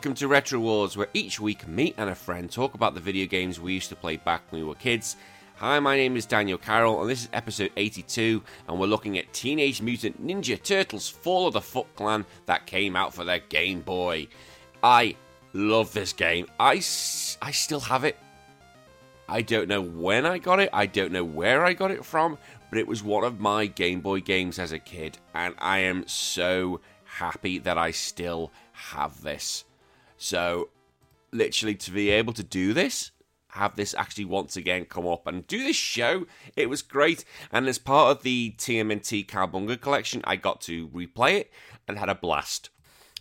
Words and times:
Welcome 0.00 0.14
to 0.14 0.28
Retro 0.28 0.60
Wars, 0.60 0.96
where 0.96 1.08
each 1.12 1.38
week 1.40 1.68
me 1.68 1.92
and 1.98 2.08
a 2.08 2.14
friend 2.14 2.50
talk 2.50 2.72
about 2.72 2.94
the 2.94 3.00
video 3.00 3.26
games 3.26 3.60
we 3.60 3.74
used 3.74 3.90
to 3.90 3.94
play 3.96 4.16
back 4.16 4.40
when 4.48 4.62
we 4.62 4.66
were 4.66 4.74
kids. 4.74 5.16
Hi, 5.56 5.78
my 5.78 5.94
name 5.94 6.16
is 6.16 6.24
Daniel 6.24 6.56
Carroll, 6.56 7.02
and 7.02 7.10
this 7.10 7.24
is 7.24 7.28
episode 7.34 7.70
82, 7.76 8.42
and 8.66 8.80
we're 8.80 8.86
looking 8.86 9.18
at 9.18 9.30
Teenage 9.34 9.82
Mutant 9.82 10.26
Ninja 10.26 10.56
Turtles 10.62 11.10
Fall 11.10 11.48
of 11.48 11.52
the 11.52 11.60
Foot 11.60 11.86
Clan 11.96 12.24
that 12.46 12.64
came 12.64 12.96
out 12.96 13.12
for 13.12 13.24
their 13.24 13.40
Game 13.40 13.82
Boy. 13.82 14.28
I 14.82 15.16
love 15.52 15.92
this 15.92 16.14
game. 16.14 16.46
I, 16.58 16.76
s- 16.76 17.36
I 17.42 17.50
still 17.50 17.80
have 17.80 18.04
it. 18.04 18.16
I 19.28 19.42
don't 19.42 19.68
know 19.68 19.82
when 19.82 20.24
I 20.24 20.38
got 20.38 20.60
it, 20.60 20.70
I 20.72 20.86
don't 20.86 21.12
know 21.12 21.24
where 21.24 21.62
I 21.62 21.74
got 21.74 21.90
it 21.90 22.06
from, 22.06 22.38
but 22.70 22.78
it 22.78 22.88
was 22.88 23.02
one 23.02 23.24
of 23.24 23.38
my 23.38 23.66
Game 23.66 24.00
Boy 24.00 24.20
games 24.20 24.58
as 24.58 24.72
a 24.72 24.78
kid, 24.78 25.18
and 25.34 25.54
I 25.58 25.80
am 25.80 26.08
so 26.08 26.80
happy 27.04 27.58
that 27.58 27.76
I 27.76 27.90
still 27.90 28.50
have 28.72 29.20
this. 29.20 29.64
So, 30.22 30.68
literally, 31.32 31.74
to 31.76 31.90
be 31.90 32.10
able 32.10 32.34
to 32.34 32.42
do 32.42 32.74
this, 32.74 33.10
have 33.52 33.74
this 33.74 33.94
actually 33.94 34.26
once 34.26 34.54
again 34.54 34.84
come 34.84 35.06
up 35.06 35.26
and 35.26 35.46
do 35.46 35.64
this 35.64 35.76
show, 35.76 36.26
it 36.56 36.68
was 36.68 36.82
great. 36.82 37.24
And 37.50 37.66
as 37.66 37.78
part 37.78 38.14
of 38.14 38.22
the 38.22 38.54
TMNT 38.58 39.26
Cowabunga 39.26 39.80
collection, 39.80 40.20
I 40.24 40.36
got 40.36 40.60
to 40.62 40.88
replay 40.88 41.40
it 41.40 41.50
and 41.88 41.98
had 41.98 42.10
a 42.10 42.14
blast. 42.14 42.68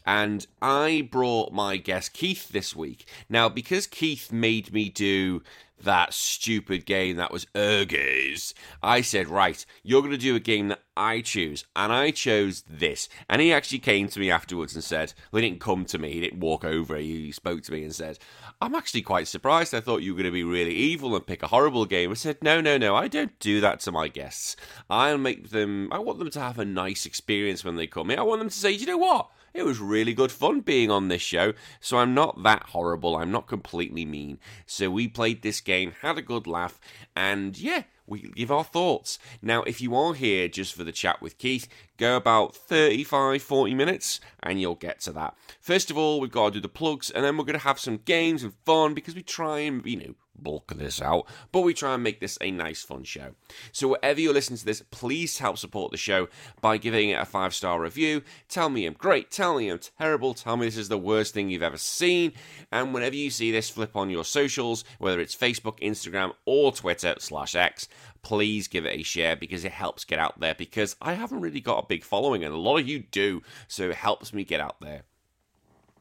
And 0.06 0.45
I 0.61 1.08
brought 1.09 1.53
my 1.53 1.78
guest 1.78 2.11
Keith 2.11 2.50
this 2.50 2.75
week. 2.75 3.08
Now, 3.30 3.47
because 3.47 3.88
Keith 3.88 4.30
made 4.34 4.73
me 4.73 4.89
do 4.89 5.41
that 5.83 6.13
stupid 6.13 6.85
game 6.85 7.17
that 7.17 7.31
was 7.31 7.47
Urges, 7.55 8.53
I 8.81 9.02
said, 9.02 9.27
right, 9.27 9.66
you're 9.83 10.02
going 10.02 10.11
to 10.11 10.17
do 10.17 10.35
a 10.35 10.39
game 10.39 10.69
that 10.69 10.83
I 10.95 11.22
choose. 11.22 11.66
And 11.75 11.91
I 11.94 12.11
chose 12.11 12.63
this. 12.69 13.09
And 13.30 13.41
he 13.41 13.53
actually 13.53 13.80
came 13.80 14.07
to 14.09 14.19
me 14.19 14.30
afterwards 14.30 14.75
and 14.75 14.83
said, 14.83 15.13
well, 15.31 15.41
he 15.41 15.50
didn't 15.50 15.61
come 15.61 15.85
to 15.85 15.97
me, 15.97 16.11
he 16.11 16.22
didn't 16.22 16.39
walk 16.39 16.66
over, 16.66 16.97
he 16.97 17.31
spoke 17.31 17.63
to 17.63 17.72
me 17.72 17.83
and 17.83 17.95
said, 17.95 18.19
I'm 18.61 18.75
actually 18.75 19.02
quite 19.02 19.27
surprised. 19.27 19.73
I 19.73 19.80
thought 19.80 20.02
you 20.02 20.13
were 20.13 20.17
going 20.17 20.25
to 20.25 20.31
be 20.31 20.44
really 20.44 20.75
evil 20.75 21.16
and 21.16 21.25
pick 21.25 21.44
a 21.44 21.47
horrible 21.47 21.85
game. 21.85 22.11
I 22.11 22.16
said, 22.16 22.38
no, 22.41 22.59
no, 22.59 22.77
no, 22.77 22.95
I 22.95 23.07
don't 23.07 23.38
do 23.39 23.61
that 23.61 23.80
to 23.81 23.91
my 23.91 24.07
guests. 24.09 24.55
I'll 24.89 25.17
make 25.17 25.50
them, 25.50 25.88
I 25.91 26.00
want 26.00 26.19
them 26.19 26.30
to 26.31 26.39
have 26.39 26.59
a 26.59 26.66
nice 26.66 27.05
experience 27.05 27.63
when 27.63 27.77
they 27.77 27.88
come 27.88 28.11
in. 28.11 28.19
I 28.19 28.23
want 28.23 28.39
them 28.39 28.50
to 28.50 28.55
say, 28.55 28.72
you 28.72 28.85
know 28.85 28.97
what? 28.97 29.30
It 29.53 29.64
was 29.64 29.80
really 29.80 30.14
good 30.14 30.31
fun 30.31 30.61
being 30.61 30.92
on 30.92 31.08
this 31.08 31.22
show, 31.22 31.53
so 31.80 31.97
I'm 31.97 32.14
not 32.14 32.44
that 32.44 32.64
horrible. 32.69 33.16
I'm 33.16 33.31
not 33.31 33.47
completely 33.47 34.06
mean. 34.06 34.39
So 34.66 34.89
we 34.89 35.08
played 35.08 35.41
this 35.41 35.61
game, 35.61 35.94
had 36.02 36.17
a 36.17 36.22
good 36.22 36.47
laugh, 36.47 36.80
and 37.16 37.58
yeah, 37.58 37.83
we 38.09 38.22
give 38.22 38.52
our 38.52 38.64
thoughts. 38.64 39.19
Now, 39.41 39.64
if 39.64 39.81
you 39.81 39.95
are 39.95 40.14
here 40.14 40.47
just 40.47 40.73
for 40.73 40.83
the 40.83 40.91
chat 40.91 41.22
with 41.22 41.38
Keith, 41.38 41.67
go 41.97 42.17
about 42.17 42.56
35, 42.56 43.41
40 43.41 43.73
minutes, 43.75 44.19
and 44.41 44.59
you'll 44.59 44.75
get 44.75 45.00
to 45.02 45.11
that. 45.14 45.36
First 45.61 45.91
of 45.91 45.97
all, 45.97 46.19
we've 46.19 46.31
got 46.31 46.45
to 46.45 46.52
do 46.53 46.61
the 46.61 46.69
plugs, 46.69 47.09
and 47.11 47.23
then 47.23 47.38
we're 47.38 47.45
going 47.45 47.59
to 47.59 47.66
have 47.66 47.80
some 47.80 47.97
games 47.97 48.44
and 48.44 48.53
fun 48.66 48.94
because 48.94 49.16
we 49.16 49.23
try 49.23 49.59
and, 49.59 49.86
you 49.86 49.97
know, 49.97 50.16
bulk 50.44 50.73
this 50.76 51.02
out, 51.02 51.28
but 51.52 51.62
we 51.62 51.73
try 51.73 51.94
and 51.94 52.04
make 52.04 52.20
this 52.20 52.38
a 52.42 52.52
nice, 52.52 52.82
fun 52.82 53.04
show. 53.04 53.36
So, 53.72 53.90
wherever 53.90 54.19
you're 54.19 54.34
listening 54.34 54.59
to 54.59 54.66
this, 54.66 54.84
please 54.91 55.40
help 55.40 55.58
support 55.58 55.91
the 55.91 55.97
show 55.97 56.28
by 56.62 56.78
giving 56.78 57.09
it 57.09 57.22
a 57.22 57.25
five 57.25 57.53
star 57.53 57.80
review. 57.80 58.24
Tell 58.47 58.69
me 58.69 58.86
I'm 58.86 58.94
great, 58.94 59.31
tell 59.31 59.58
me 59.58 59.69
I'm 59.69 59.80
terrible, 59.97 60.34
tell 60.34 60.58
me 60.58 60.68
this 60.68 60.78
is 60.78 60.90
the 60.90 60.97
worst 60.97 61.34
thing 61.34 61.50
you've 61.50 61.63
ever 61.63 61.78
seen. 61.78 62.34
And 62.72 62.94
whenever 62.94 63.16
you 63.16 63.30
see 63.30 63.52
this, 63.52 63.69
flip 63.69 63.96
on 63.96 64.09
your 64.09 64.25
socials, 64.25 64.84
whether 64.97 65.19
it's 65.19 65.36
Facebook, 65.36 65.80
Instagram, 65.80 66.34
or 66.46 66.72
Twitter 66.72 67.16
slash 67.19 67.56
X, 67.56 67.88
please 68.22 68.68
give 68.68 68.86
it 68.86 69.00
a 69.00 69.03
share 69.03 69.36
because 69.36 69.66
it 69.66 69.72
helps 69.72 70.03
get 70.06 70.19
out 70.19 70.40
there. 70.40 70.56
Because 70.56 70.96
I 71.02 71.13
haven't 71.13 71.42
really 71.42 71.62
got 71.62 71.84
a 71.84 71.88
big 71.88 72.03
following, 72.03 72.44
and 72.44 72.53
a 72.53 72.58
lot 72.58 72.80
of 72.80 72.88
you 72.88 73.00
do, 73.00 73.42
so 73.68 73.90
it 73.90 73.96
helps 73.96 74.34
me 74.34 74.44
get 74.44 74.59
out 74.59 74.80
there. 74.81 75.03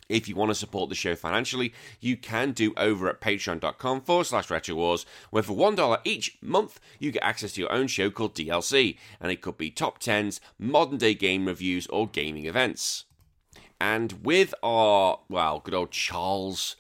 If 0.09 0.29
you 0.29 0.37
want 0.37 0.51
to 0.51 0.55
support 0.55 0.89
the 0.89 0.95
show 0.95 1.15
financially, 1.15 1.75
you 2.01 2.17
can 2.17 2.53
do 2.53 2.73
over 2.77 3.09
at 3.09 3.21
patreon.com 3.21 4.01
forward 4.03 4.25
slash 4.25 4.51
retro 4.51 4.75
wars, 4.75 5.05
where 5.31 5.43
for 5.43 5.53
$1 5.53 6.01
each 6.05 6.39
month, 6.41 6.81
you 6.99 7.13
get 7.13 7.23
access 7.23 7.53
to 7.53 7.61
your 7.61 7.73
own 7.73 7.89
show 7.89 8.11
called 8.11 8.35
DLC, 8.35 8.97
and 9.21 9.31
it 9.31 9.43
could 9.43 9.59
be 9.59 9.71
top 9.71 10.01
10s, 10.01 10.41
modern 10.59 10.99
day 10.99 11.15
game 11.15 11.47
reviews, 11.47 11.87
or 11.89 12.09
gaming 12.09 12.47
events. 12.47 13.05
And 13.81 14.25
with 14.25 14.55
our, 14.63 15.21
well, 15.29 15.61
good 15.61 15.75
old 15.75 15.91
Charles, 15.91 16.77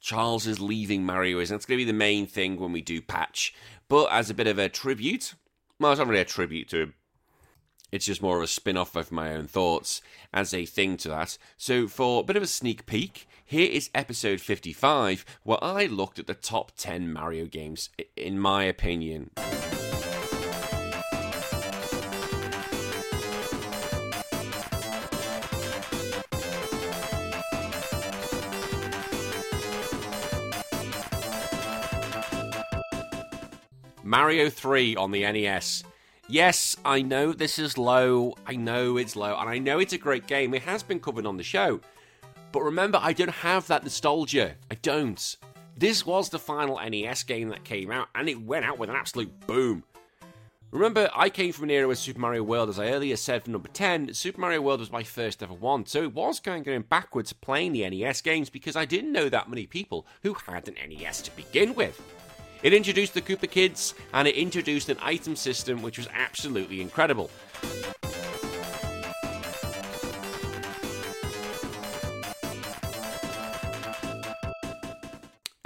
Charles 0.00 0.46
is 0.46 0.60
leaving 0.60 1.04
Mario, 1.04 1.40
isn't 1.40 1.54
it? 1.54 1.56
It's 1.56 1.66
going 1.66 1.78
to 1.78 1.84
be 1.84 1.90
the 1.90 1.96
main 1.96 2.26
thing 2.26 2.60
when 2.60 2.72
we 2.72 2.82
do 2.82 3.00
patch. 3.00 3.54
But 3.88 4.12
as 4.12 4.30
a 4.30 4.34
bit 4.34 4.46
of 4.46 4.58
a 4.58 4.68
tribute, 4.68 5.34
well, 5.80 5.92
it's 5.92 5.98
not 5.98 6.08
really 6.08 6.20
a 6.20 6.24
tribute 6.24 6.68
to 6.68 6.82
him. 6.82 6.94
It's 7.92 8.06
just 8.06 8.22
more 8.22 8.38
of 8.38 8.42
a 8.42 8.48
spin 8.48 8.76
off 8.76 8.96
of 8.96 9.12
my 9.12 9.32
own 9.32 9.46
thoughts 9.46 10.02
as 10.34 10.52
a 10.52 10.66
thing 10.66 10.96
to 10.98 11.08
that. 11.08 11.38
So, 11.56 11.86
for 11.86 12.20
a 12.20 12.24
bit 12.24 12.36
of 12.36 12.42
a 12.42 12.46
sneak 12.48 12.84
peek, 12.84 13.28
here 13.44 13.70
is 13.70 13.90
episode 13.94 14.40
55, 14.40 15.24
where 15.44 15.62
I 15.62 15.86
looked 15.86 16.18
at 16.18 16.26
the 16.26 16.34
top 16.34 16.72
10 16.76 17.12
Mario 17.12 17.46
games, 17.46 17.90
in 18.16 18.40
my 18.40 18.64
opinion. 18.64 19.30
Mario 34.02 34.50
3 34.50 34.96
on 34.96 35.10
the 35.12 35.22
NES. 35.22 35.84
Yes, 36.28 36.76
I 36.84 37.02
know 37.02 37.32
this 37.32 37.56
is 37.56 37.78
low. 37.78 38.34
I 38.46 38.56
know 38.56 38.96
it's 38.96 39.14
low, 39.14 39.38
and 39.38 39.48
I 39.48 39.58
know 39.58 39.78
it's 39.78 39.92
a 39.92 39.98
great 39.98 40.26
game. 40.26 40.54
It 40.54 40.62
has 40.62 40.82
been 40.82 40.98
covered 40.98 41.24
on 41.24 41.36
the 41.36 41.44
show. 41.44 41.80
But 42.50 42.62
remember, 42.62 42.98
I 43.00 43.12
don't 43.12 43.28
have 43.28 43.68
that 43.68 43.84
nostalgia. 43.84 44.54
I 44.68 44.74
don't. 44.74 45.36
This 45.76 46.04
was 46.04 46.30
the 46.30 46.40
final 46.40 46.80
NES 46.80 47.22
game 47.22 47.50
that 47.50 47.62
came 47.62 47.92
out, 47.92 48.08
and 48.14 48.28
it 48.28 48.42
went 48.42 48.64
out 48.64 48.76
with 48.76 48.90
an 48.90 48.96
absolute 48.96 49.46
boom. 49.46 49.84
Remember, 50.72 51.08
I 51.14 51.30
came 51.30 51.52
from 51.52 51.64
an 51.64 51.70
era 51.70 51.86
with 51.86 51.98
Super 51.98 52.18
Mario 52.18 52.42
World, 52.42 52.70
as 52.70 52.80
I 52.80 52.90
earlier 52.90 53.16
said 53.16 53.44
for 53.44 53.50
number 53.50 53.68
10. 53.68 54.12
Super 54.12 54.40
Mario 54.40 54.60
World 54.62 54.80
was 54.80 54.90
my 54.90 55.04
first 55.04 55.44
ever 55.44 55.54
one, 55.54 55.86
so 55.86 56.02
it 56.02 56.12
was 56.12 56.40
going, 56.40 56.64
going 56.64 56.82
backwards 56.82 57.32
playing 57.32 57.72
the 57.72 57.88
NES 57.88 58.20
games 58.20 58.50
because 58.50 58.74
I 58.74 58.84
didn't 58.84 59.12
know 59.12 59.28
that 59.28 59.48
many 59.48 59.66
people 59.66 60.06
who 60.24 60.34
had 60.34 60.66
an 60.66 60.74
NES 60.88 61.22
to 61.22 61.36
begin 61.36 61.74
with. 61.76 62.00
It 62.66 62.74
introduced 62.74 63.14
the 63.14 63.22
Koopa 63.22 63.48
Kids 63.48 63.94
and 64.12 64.26
it 64.26 64.34
introduced 64.34 64.88
an 64.88 64.96
item 65.00 65.36
system 65.36 65.82
which 65.82 65.98
was 65.98 66.08
absolutely 66.12 66.80
incredible. 66.80 67.30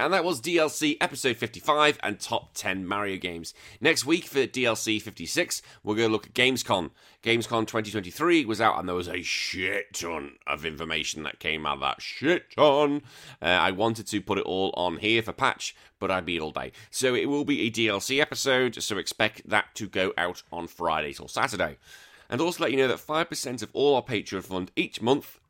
And 0.01 0.11
that 0.15 0.23
was 0.23 0.41
DLC 0.41 0.97
episode 0.99 1.37
55 1.37 1.99
and 2.01 2.19
top 2.19 2.55
10 2.55 2.87
Mario 2.87 3.17
games. 3.17 3.53
Next 3.79 4.03
week 4.03 4.25
for 4.25 4.47
DLC 4.47 4.99
56, 4.99 5.61
we're 5.83 5.93
going 5.93 6.07
to 6.07 6.11
look 6.11 6.25
at 6.25 6.33
Gamescom. 6.33 6.89
Gamescom 7.21 7.67
2023 7.67 8.45
was 8.45 8.59
out 8.59 8.79
and 8.79 8.87
there 8.87 8.95
was 8.95 9.07
a 9.07 9.21
shit 9.21 9.93
ton 9.93 10.37
of 10.47 10.65
information 10.65 11.21
that 11.21 11.37
came 11.37 11.67
out 11.67 11.75
of 11.75 11.79
that 11.81 12.01
shit 12.01 12.49
ton. 12.55 13.03
Uh, 13.43 13.45
I 13.45 13.69
wanted 13.69 14.07
to 14.07 14.21
put 14.21 14.39
it 14.39 14.45
all 14.45 14.73
on 14.75 14.97
here 14.97 15.21
for 15.21 15.33
patch, 15.33 15.75
but 15.99 16.09
I'd 16.09 16.25
be 16.25 16.39
all 16.39 16.49
day. 16.49 16.71
So 16.89 17.13
it 17.13 17.27
will 17.27 17.45
be 17.45 17.67
a 17.67 17.71
DLC 17.71 18.19
episode, 18.19 18.81
so 18.81 18.97
expect 18.97 19.47
that 19.47 19.75
to 19.75 19.87
go 19.87 20.13
out 20.17 20.41
on 20.51 20.65
Friday 20.65 21.13
till 21.13 21.27
Saturday. 21.27 21.77
And 22.27 22.41
also 22.41 22.63
let 22.63 22.71
you 22.71 22.77
know 22.77 22.87
that 22.87 22.97
5% 22.97 23.61
of 23.61 23.69
all 23.73 23.95
our 23.95 24.01
Patreon 24.01 24.45
fund 24.45 24.71
each 24.75 24.99
month 24.99 25.40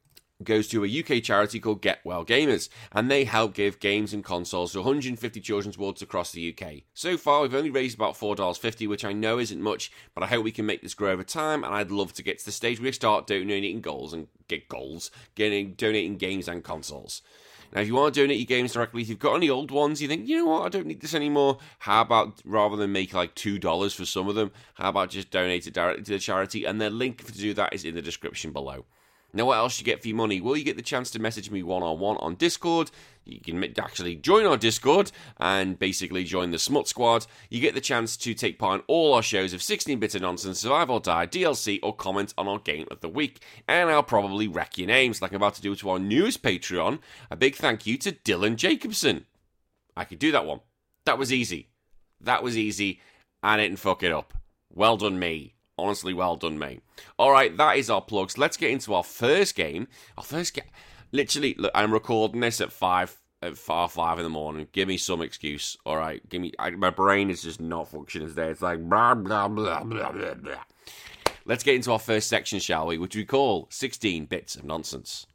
goes 0.43 0.67
to 0.69 0.83
a 0.83 0.99
UK 0.99 1.23
charity 1.23 1.59
called 1.59 1.81
Get 1.81 1.99
Well 2.03 2.25
Gamers, 2.25 2.69
and 2.91 3.09
they 3.09 3.23
help 3.23 3.53
give 3.53 3.79
games 3.79 4.13
and 4.13 4.23
consoles 4.23 4.73
to 4.73 4.79
150 4.79 5.41
children's 5.41 5.77
wards 5.77 6.01
across 6.01 6.31
the 6.31 6.55
UK. 6.55 6.83
So 6.93 7.17
far, 7.17 7.41
we've 7.41 7.55
only 7.55 7.69
raised 7.69 7.95
about 7.95 8.15
$4.50, 8.15 8.87
which 8.87 9.05
I 9.05 9.13
know 9.13 9.39
isn't 9.39 9.61
much, 9.61 9.91
but 10.13 10.23
I 10.23 10.27
hope 10.27 10.43
we 10.43 10.51
can 10.51 10.65
make 10.65 10.81
this 10.81 10.93
grow 10.93 11.11
over 11.11 11.23
time, 11.23 11.63
and 11.63 11.73
I'd 11.73 11.91
love 11.91 12.13
to 12.13 12.23
get 12.23 12.39
to 12.39 12.45
the 12.45 12.51
stage 12.51 12.79
where 12.79 12.85
we 12.85 12.91
start 12.91 13.27
donating 13.27 13.81
goals 13.81 14.13
and 14.13 14.27
get 14.47 14.67
goals, 14.67 15.11
getting 15.35 15.73
donating 15.73 16.17
games 16.17 16.47
and 16.47 16.63
consoles. 16.63 17.21
Now, 17.73 17.81
if 17.81 17.87
you 17.87 17.95
want 17.95 18.13
to 18.13 18.21
donate 18.21 18.37
your 18.37 18.45
games 18.45 18.73
directly, 18.73 19.01
if 19.01 19.07
you've 19.07 19.19
got 19.19 19.35
any 19.35 19.49
old 19.49 19.71
ones, 19.71 20.01
you 20.01 20.07
think, 20.09 20.27
you 20.27 20.37
know 20.37 20.45
what, 20.45 20.65
I 20.65 20.69
don't 20.69 20.87
need 20.87 20.99
this 20.99 21.15
anymore. 21.15 21.57
How 21.79 22.01
about 22.01 22.41
rather 22.43 22.75
than 22.75 22.91
make 22.91 23.13
like 23.13 23.33
two 23.33 23.59
dollars 23.59 23.93
for 23.93 24.05
some 24.05 24.27
of 24.27 24.35
them, 24.35 24.51
how 24.73 24.89
about 24.89 25.11
just 25.11 25.31
donate 25.31 25.67
it 25.67 25.73
directly 25.73 26.03
to 26.03 26.11
the 26.11 26.19
charity? 26.19 26.65
And 26.65 26.81
the 26.81 26.89
link 26.89 27.25
to 27.25 27.31
do 27.31 27.53
that 27.53 27.73
is 27.73 27.85
in 27.85 27.95
the 27.95 28.01
description 28.01 28.51
below. 28.51 28.85
Now, 29.33 29.45
what 29.45 29.57
else 29.57 29.79
you 29.79 29.85
get 29.85 30.01
for 30.01 30.09
your 30.09 30.17
money? 30.17 30.41
Well, 30.41 30.57
you 30.57 30.63
get 30.63 30.75
the 30.75 30.81
chance 30.81 31.09
to 31.11 31.19
message 31.19 31.49
me 31.49 31.63
one 31.63 31.83
on 31.83 31.99
one 31.99 32.17
on 32.17 32.35
Discord. 32.35 32.91
You 33.23 33.39
can 33.39 33.63
actually 33.79 34.15
join 34.15 34.45
our 34.45 34.57
Discord 34.57 35.11
and 35.39 35.79
basically 35.79 36.23
join 36.23 36.51
the 36.51 36.59
Smut 36.59 36.87
Squad. 36.87 37.27
You 37.49 37.61
get 37.61 37.73
the 37.73 37.81
chance 37.81 38.17
to 38.17 38.33
take 38.33 38.59
part 38.59 38.81
in 38.81 38.85
all 38.87 39.13
our 39.13 39.21
shows 39.21 39.53
of 39.53 39.61
16 39.61 39.99
bit 39.99 40.15
of 40.15 40.21
nonsense, 40.21 40.59
Survive 40.59 40.89
or 40.89 40.99
Die, 40.99 41.27
DLC, 41.27 41.79
or 41.81 41.95
comment 41.95 42.33
on 42.37 42.47
our 42.47 42.59
game 42.59 42.87
of 42.91 42.99
the 42.99 43.09
week. 43.09 43.41
And 43.67 43.89
I'll 43.89 44.03
probably 44.03 44.47
wreck 44.47 44.77
your 44.77 44.87
names 44.87 45.21
like 45.21 45.31
I'm 45.31 45.37
about 45.37 45.55
to 45.55 45.61
do 45.61 45.75
to 45.75 45.89
our 45.91 45.99
newest 45.99 46.43
Patreon. 46.43 46.99
A 47.29 47.35
big 47.35 47.55
thank 47.55 47.85
you 47.85 47.97
to 47.99 48.11
Dylan 48.11 48.55
Jacobson. 48.57 49.25
I 49.95 50.03
could 50.03 50.19
do 50.19 50.31
that 50.31 50.45
one. 50.45 50.61
That 51.05 51.17
was 51.17 51.31
easy. 51.31 51.69
That 52.19 52.43
was 52.43 52.57
easy. 52.57 52.99
I 53.41 53.57
didn't 53.57 53.79
fuck 53.79 54.03
it 54.03 54.11
up. 54.11 54.33
Well 54.73 54.97
done, 54.97 55.19
me. 55.19 55.55
Honestly, 55.81 56.13
well 56.13 56.35
done, 56.35 56.59
mate. 56.59 56.83
All 57.17 57.31
right, 57.31 57.57
that 57.57 57.77
is 57.77 57.89
our 57.89 58.01
plugs. 58.01 58.37
Let's 58.37 58.55
get 58.55 58.69
into 58.69 58.93
our 58.93 59.03
first 59.03 59.55
game. 59.55 59.87
Our 60.15 60.23
first 60.23 60.53
game. 60.53 60.69
Literally, 61.11 61.55
look, 61.57 61.71
I'm 61.73 61.91
recording 61.91 62.41
this 62.41 62.61
at 62.61 62.71
five 62.71 63.17
at 63.41 63.57
far 63.57 63.89
five 63.89 64.19
in 64.19 64.23
the 64.23 64.29
morning. 64.29 64.67
Give 64.73 64.87
me 64.87 64.97
some 64.97 65.23
excuse, 65.23 65.75
all 65.83 65.97
right? 65.97 66.21
Give 66.29 66.39
me. 66.39 66.51
I, 66.59 66.69
my 66.69 66.91
brain 66.91 67.31
is 67.31 67.41
just 67.41 67.59
not 67.59 67.87
functioning 67.87 68.27
today. 68.27 68.49
It's 68.49 68.61
like 68.61 68.87
blah 68.87 69.15
blah 69.15 69.47
blah 69.47 69.83
blah 69.83 70.11
blah 70.11 70.35
blah. 70.35 70.63
Let's 71.45 71.63
get 71.63 71.75
into 71.75 71.91
our 71.91 71.99
first 71.99 72.27
section, 72.27 72.59
shall 72.59 72.85
we? 72.85 72.99
Which 72.99 73.15
we 73.15 73.25
call 73.25 73.67
16 73.71 74.25
bits 74.25 74.55
of 74.55 74.63
nonsense. 74.63 75.25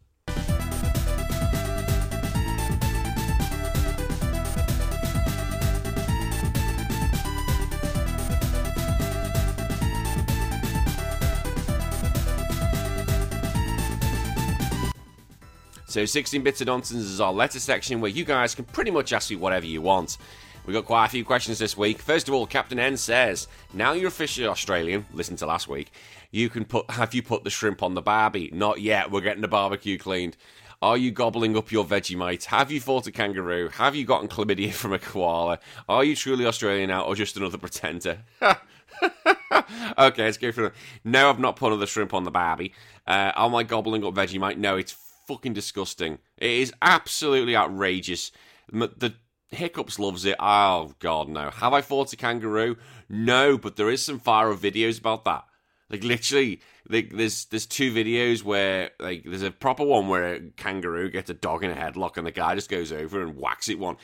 So 15.96 16.04
16 16.04 16.42
Bits 16.42 16.60
of 16.60 16.66
Nonsense 16.66 17.04
is 17.04 17.22
our 17.22 17.32
letter 17.32 17.58
section 17.58 18.02
where 18.02 18.10
you 18.10 18.26
guys 18.26 18.54
can 18.54 18.66
pretty 18.66 18.90
much 18.90 19.14
ask 19.14 19.30
me 19.30 19.36
whatever 19.36 19.64
you 19.64 19.80
want. 19.80 20.18
We 20.66 20.74
got 20.74 20.84
quite 20.84 21.06
a 21.06 21.08
few 21.08 21.24
questions 21.24 21.58
this 21.58 21.74
week. 21.74 22.00
First 22.00 22.28
of 22.28 22.34
all, 22.34 22.46
Captain 22.46 22.78
N 22.78 22.98
says, 22.98 23.48
"Now 23.72 23.92
you're 23.92 24.08
officially 24.08 24.46
Australian. 24.46 25.06
Listen 25.14 25.36
to 25.36 25.46
last 25.46 25.68
week. 25.68 25.90
You 26.30 26.50
can 26.50 26.66
put. 26.66 26.90
Have 26.90 27.14
you 27.14 27.22
put 27.22 27.44
the 27.44 27.50
shrimp 27.50 27.82
on 27.82 27.94
the 27.94 28.02
barbie? 28.02 28.50
Not 28.52 28.82
yet. 28.82 29.10
We're 29.10 29.22
getting 29.22 29.40
the 29.40 29.48
barbecue 29.48 29.96
cleaned. 29.96 30.36
Are 30.82 30.98
you 30.98 31.12
gobbling 31.12 31.56
up 31.56 31.72
your 31.72 31.86
Vegemite? 31.86 32.44
Have 32.44 32.70
you 32.70 32.78
fought 32.78 33.06
a 33.06 33.10
kangaroo? 33.10 33.70
Have 33.70 33.96
you 33.96 34.04
gotten 34.04 34.28
chlamydia 34.28 34.74
from 34.74 34.92
a 34.92 34.98
koala? 34.98 35.60
Are 35.88 36.04
you 36.04 36.14
truly 36.14 36.44
Australian 36.44 36.90
now, 36.90 37.04
or 37.04 37.14
just 37.14 37.38
another 37.38 37.56
pretender?" 37.56 38.18
okay, 38.42 40.24
let's 40.24 40.36
go 40.36 40.52
through. 40.52 40.72
No, 41.04 41.30
I've 41.30 41.40
not 41.40 41.56
put 41.56 41.68
another 41.68 41.86
shrimp 41.86 42.12
on 42.12 42.24
the 42.24 42.30
barbie. 42.30 42.74
Uh, 43.06 43.32
am 43.34 43.54
I 43.54 43.62
gobbling 43.62 44.04
up 44.04 44.14
Vegemite? 44.14 44.58
No, 44.58 44.76
it's 44.76 44.92
fucking 45.26 45.52
disgusting. 45.52 46.18
It 46.36 46.50
is 46.50 46.72
absolutely 46.80 47.56
outrageous. 47.56 48.32
The 48.70 49.14
Hiccups 49.50 49.98
loves 49.98 50.24
it. 50.24 50.36
Oh 50.40 50.94
god, 50.98 51.28
no. 51.28 51.50
Have 51.50 51.72
I 51.72 51.80
fought 51.80 52.12
a 52.12 52.16
kangaroo? 52.16 52.76
No, 53.08 53.56
but 53.56 53.76
there 53.76 53.90
is 53.90 54.04
some 54.04 54.20
viral 54.20 54.56
videos 54.56 54.98
about 54.98 55.24
that. 55.24 55.44
Like 55.88 56.02
literally, 56.02 56.60
like, 56.88 57.12
there's 57.12 57.44
there's 57.46 57.66
two 57.66 57.92
videos 57.92 58.42
where 58.42 58.90
like 58.98 59.22
there's 59.24 59.42
a 59.42 59.52
proper 59.52 59.84
one 59.84 60.08
where 60.08 60.34
a 60.34 60.40
kangaroo 60.56 61.10
gets 61.10 61.30
a 61.30 61.34
dog 61.34 61.62
in 61.62 61.70
a 61.70 61.74
headlock 61.74 62.16
and 62.16 62.26
the 62.26 62.32
guy 62.32 62.56
just 62.56 62.68
goes 62.68 62.90
over 62.92 63.22
and 63.22 63.36
whacks 63.36 63.68
it 63.68 63.78
one. 63.78 63.96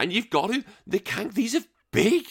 And 0.00 0.12
you've 0.12 0.30
got 0.30 0.50
to 0.50 0.64
the 0.86 0.98
kang 0.98 1.30
these 1.30 1.54
are 1.54 1.64
big. 1.92 2.26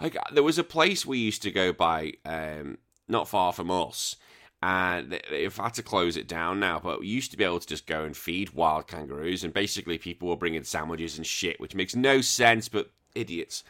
Like 0.00 0.16
there 0.32 0.44
was 0.44 0.58
a 0.58 0.64
place 0.64 1.04
we 1.04 1.18
used 1.18 1.42
to 1.42 1.50
go 1.50 1.72
by, 1.72 2.12
um, 2.24 2.78
not 3.08 3.28
far 3.28 3.52
from 3.52 3.72
us, 3.72 4.14
and 4.60 5.20
they've 5.30 5.56
had 5.56 5.74
to 5.74 5.82
close 5.82 6.16
it 6.16 6.26
down 6.26 6.58
now. 6.60 6.80
But 6.82 7.00
we 7.00 7.06
used 7.06 7.30
to 7.30 7.36
be 7.36 7.44
able 7.44 7.60
to 7.60 7.66
just 7.66 7.86
go 7.86 8.04
and 8.04 8.16
feed 8.16 8.50
wild 8.50 8.86
kangaroos, 8.86 9.44
and 9.44 9.52
basically 9.52 9.98
people 9.98 10.28
were 10.28 10.36
bringing 10.36 10.64
sandwiches 10.64 11.16
and 11.16 11.26
shit, 11.26 11.60
which 11.60 11.74
makes 11.74 11.94
no 11.94 12.20
sense, 12.20 12.68
but 12.68 12.90
idiots. 13.14 13.62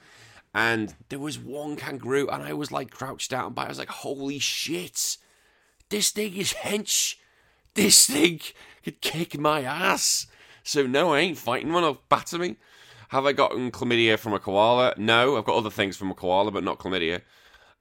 And 0.55 0.95
there 1.11 1.19
was 1.19 1.39
one 1.39 1.77
kangaroo, 1.77 2.29
and 2.29 2.43
I 2.43 2.55
was 2.55 2.73
like 2.73 2.91
crouched 2.91 3.31
down 3.31 3.53
by. 3.53 3.67
I 3.67 3.69
was 3.69 3.79
like, 3.79 3.91
"Holy 3.91 4.39
shit, 4.39 5.19
this 5.91 6.11
thing 6.11 6.35
is 6.37 6.55
hench! 6.55 7.17
This 7.75 8.07
thing 8.07 8.41
could 8.83 9.01
kick 9.01 9.39
my 9.39 9.63
ass." 9.63 10.27
So 10.63 10.87
no, 10.87 11.13
I 11.13 11.21
ain't 11.21 11.39
fighting 11.39 11.73
one. 11.73 11.85
I'll 11.85 12.03
batter 12.09 12.39
me. 12.39 12.57
Have 13.09 13.25
I 13.25 13.33
gotten 13.33 13.71
chlamydia 13.71 14.19
from 14.19 14.35
a 14.35 14.39
koala? 14.39 14.95
No, 14.99 15.37
I've 15.37 15.45
got 15.45 15.57
other 15.57 15.71
things 15.71 15.97
from 15.97 16.11
a 16.11 16.15
koala, 16.15 16.51
but 16.51 16.65
not 16.65 16.79
chlamydia. 16.79 17.23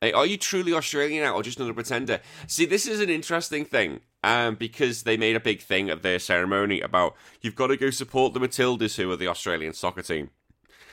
Are 0.01 0.27
you 0.27 0.37
truly 0.37 0.73
Australian 0.73 1.23
now 1.23 1.33
or 1.33 1.41
just 1.41 1.57
another 1.57 1.73
pretender? 1.73 2.19
See, 2.45 2.65
this 2.65 2.85
is 2.85 2.99
an 2.99 3.09
interesting 3.09 3.65
thing 3.65 4.01
um, 4.23 4.53
because 4.53 5.03
they 5.03 5.17
made 5.17 5.35
a 5.35 5.39
big 5.39 5.59
thing 5.59 5.89
at 5.89 6.03
their 6.03 6.19
ceremony 6.19 6.81
about 6.81 7.15
you've 7.41 7.55
got 7.55 7.67
to 7.67 7.77
go 7.77 7.89
support 7.89 8.35
the 8.35 8.39
Matildas, 8.39 8.95
who 8.97 9.11
are 9.11 9.15
the 9.15 9.27
Australian 9.27 9.73
soccer 9.73 10.03
team. 10.03 10.29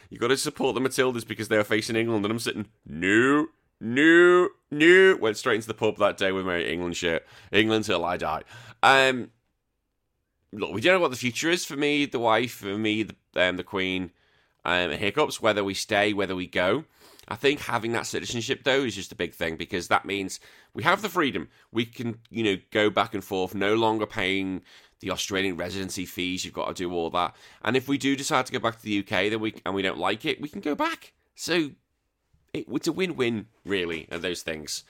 You've 0.09 0.23
got 0.23 0.29
to 0.29 0.39
support 0.39 0.75
the 0.75 0.81
Matildas 0.81 1.27
because 1.27 1.49
they 1.49 1.57
are 1.57 1.65
facing 1.65 1.97
England. 1.97 2.25
And 2.25 2.33
I'm 2.33 2.39
sitting, 2.39 2.67
no, 2.87 3.49
no, 3.79 4.49
no. 4.71 5.17
Went 5.21 5.37
straight 5.37 5.57
into 5.57 5.69
the 5.69 5.75
pub 5.75 5.99
that 5.99 6.17
day 6.17 6.33
with 6.33 6.47
my 6.47 6.61
England 6.61 6.97
shirt. 6.97 7.27
England 7.53 7.85
till 7.85 8.07
I 8.07 8.17
die. 8.17 8.43
Um, 8.83 9.33
look, 10.51 10.73
we 10.73 10.81
don't 10.81 10.95
know 10.95 11.01
what 11.01 11.11
the 11.11 11.17
future 11.19 11.51
is 11.51 11.67
for 11.67 11.77
me, 11.77 12.07
the 12.07 12.19
wife, 12.19 12.53
for 12.53 12.79
me, 12.79 13.03
the, 13.03 13.17
um, 13.37 13.57
the 13.59 13.65
Queen, 13.65 14.13
um, 14.65 14.93
hiccups, 14.93 15.43
whether 15.43 15.63
we 15.63 15.75
stay, 15.75 16.15
whether 16.15 16.35
we 16.35 16.47
go. 16.47 16.85
I 17.29 17.37
think 17.37 17.61
having 17.61 17.93
that 17.93 18.07
citizenship 18.07 18.65
though 18.65 18.83
is 18.83 18.95
just 18.95 19.13
a 19.13 19.17
big 19.17 19.35
thing 19.35 19.57
because 19.57 19.89
that 19.89 20.05
means 20.05 20.41
we 20.75 20.83
have 20.83 21.03
the 21.03 21.09
freedom. 21.09 21.49
We 21.73 21.87
can, 21.87 22.19
you 22.31 22.43
know, 22.45 22.57
go 22.71 22.91
back 22.91 23.15
and 23.15 23.25
forth, 23.25 23.55
no 23.55 23.75
longer 23.75 24.07
paying 24.07 24.63
the 25.01 25.11
Australian 25.11 25.57
residency 25.57 26.07
fees. 26.07 26.45
You've 26.45 26.55
got 26.55 26.69
to 26.69 26.75
do 26.75 26.93
all 26.93 27.11
that. 27.11 27.35
And 27.63 27.77
if 27.77 27.89
we 27.89 27.99
do 27.99 28.17
decide 28.17 28.47
to 28.47 28.53
go 28.53 28.59
back 28.59 28.77
to 28.79 28.83
the 28.83 29.01
UK, 29.01 29.31
then 29.31 29.41
we 29.41 29.55
and 29.65 29.75
we 29.75 29.83
don't 29.83 29.99
like 29.99 30.25
it, 30.25 30.41
we 30.41 30.49
can 30.49 30.61
go 30.61 30.75
back. 30.75 31.13
So 31.35 31.73
it, 32.53 32.67
it's 32.71 32.89
a 32.89 32.93
win-win, 32.93 33.47
really, 33.65 34.09
of 34.11 34.23
those 34.23 34.43
things. 34.43 34.85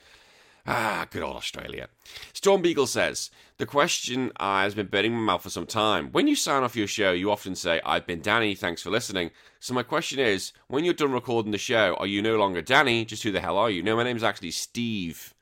Ah, 0.67 1.05
good 1.11 1.21
old 1.21 1.35
Australia. 1.35 1.89
Storm 2.33 2.63
Beagle 2.63 2.87
says, 2.87 3.29
The 3.57 3.67
question 3.67 4.31
uh, 4.39 4.61
has 4.61 4.73
been 4.73 4.87
burning 4.87 5.13
my 5.13 5.19
mouth 5.19 5.43
for 5.43 5.51
some 5.51 5.67
time. 5.67 6.11
When 6.11 6.25
you 6.25 6.35
sign 6.35 6.63
off 6.63 6.75
your 6.75 6.87
show, 6.87 7.11
you 7.11 7.29
often 7.29 7.53
say, 7.53 7.79
I've 7.85 8.07
been 8.07 8.21
Danny, 8.21 8.55
thanks 8.55 8.81
for 8.81 8.89
listening. 8.89 9.29
So 9.59 9.75
my 9.75 9.83
question 9.83 10.17
is, 10.17 10.53
when 10.67 10.83
you're 10.83 10.95
done 10.95 11.11
recording 11.11 11.51
the 11.51 11.59
show, 11.59 11.95
are 11.99 12.07
you 12.07 12.19
no 12.21 12.37
longer 12.37 12.63
Danny? 12.63 13.05
Just 13.05 13.21
who 13.21 13.31
the 13.31 13.41
hell 13.41 13.59
are 13.59 13.69
you? 13.69 13.83
No, 13.83 13.95
my 13.95 14.03
name 14.03 14.17
is 14.17 14.23
actually 14.23 14.51
Steve. 14.51 15.35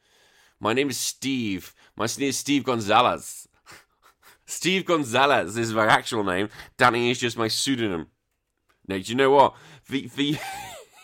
My 0.60 0.74
name 0.74 0.90
is 0.90 0.98
Steve. 0.98 1.74
My 1.96 2.06
name 2.18 2.28
is 2.30 2.38
Steve 2.38 2.66
Gonzalez. 2.66 3.48
Steve 4.46 4.84
Gonzalez 4.84 5.58
is 5.58 5.74
my 5.74 5.86
actual 5.86 6.26
name. 6.26 6.50
Danny 6.76 7.12
is 7.12 7.20
just 7.20 7.38
my 7.38 7.48
pseudonym. 7.48 8.08
Now, 8.90 8.98
do 8.98 9.04
you 9.04 9.16
know 9.16 9.32
what? 9.32 9.56
The, 9.88 10.08
the 10.18 10.38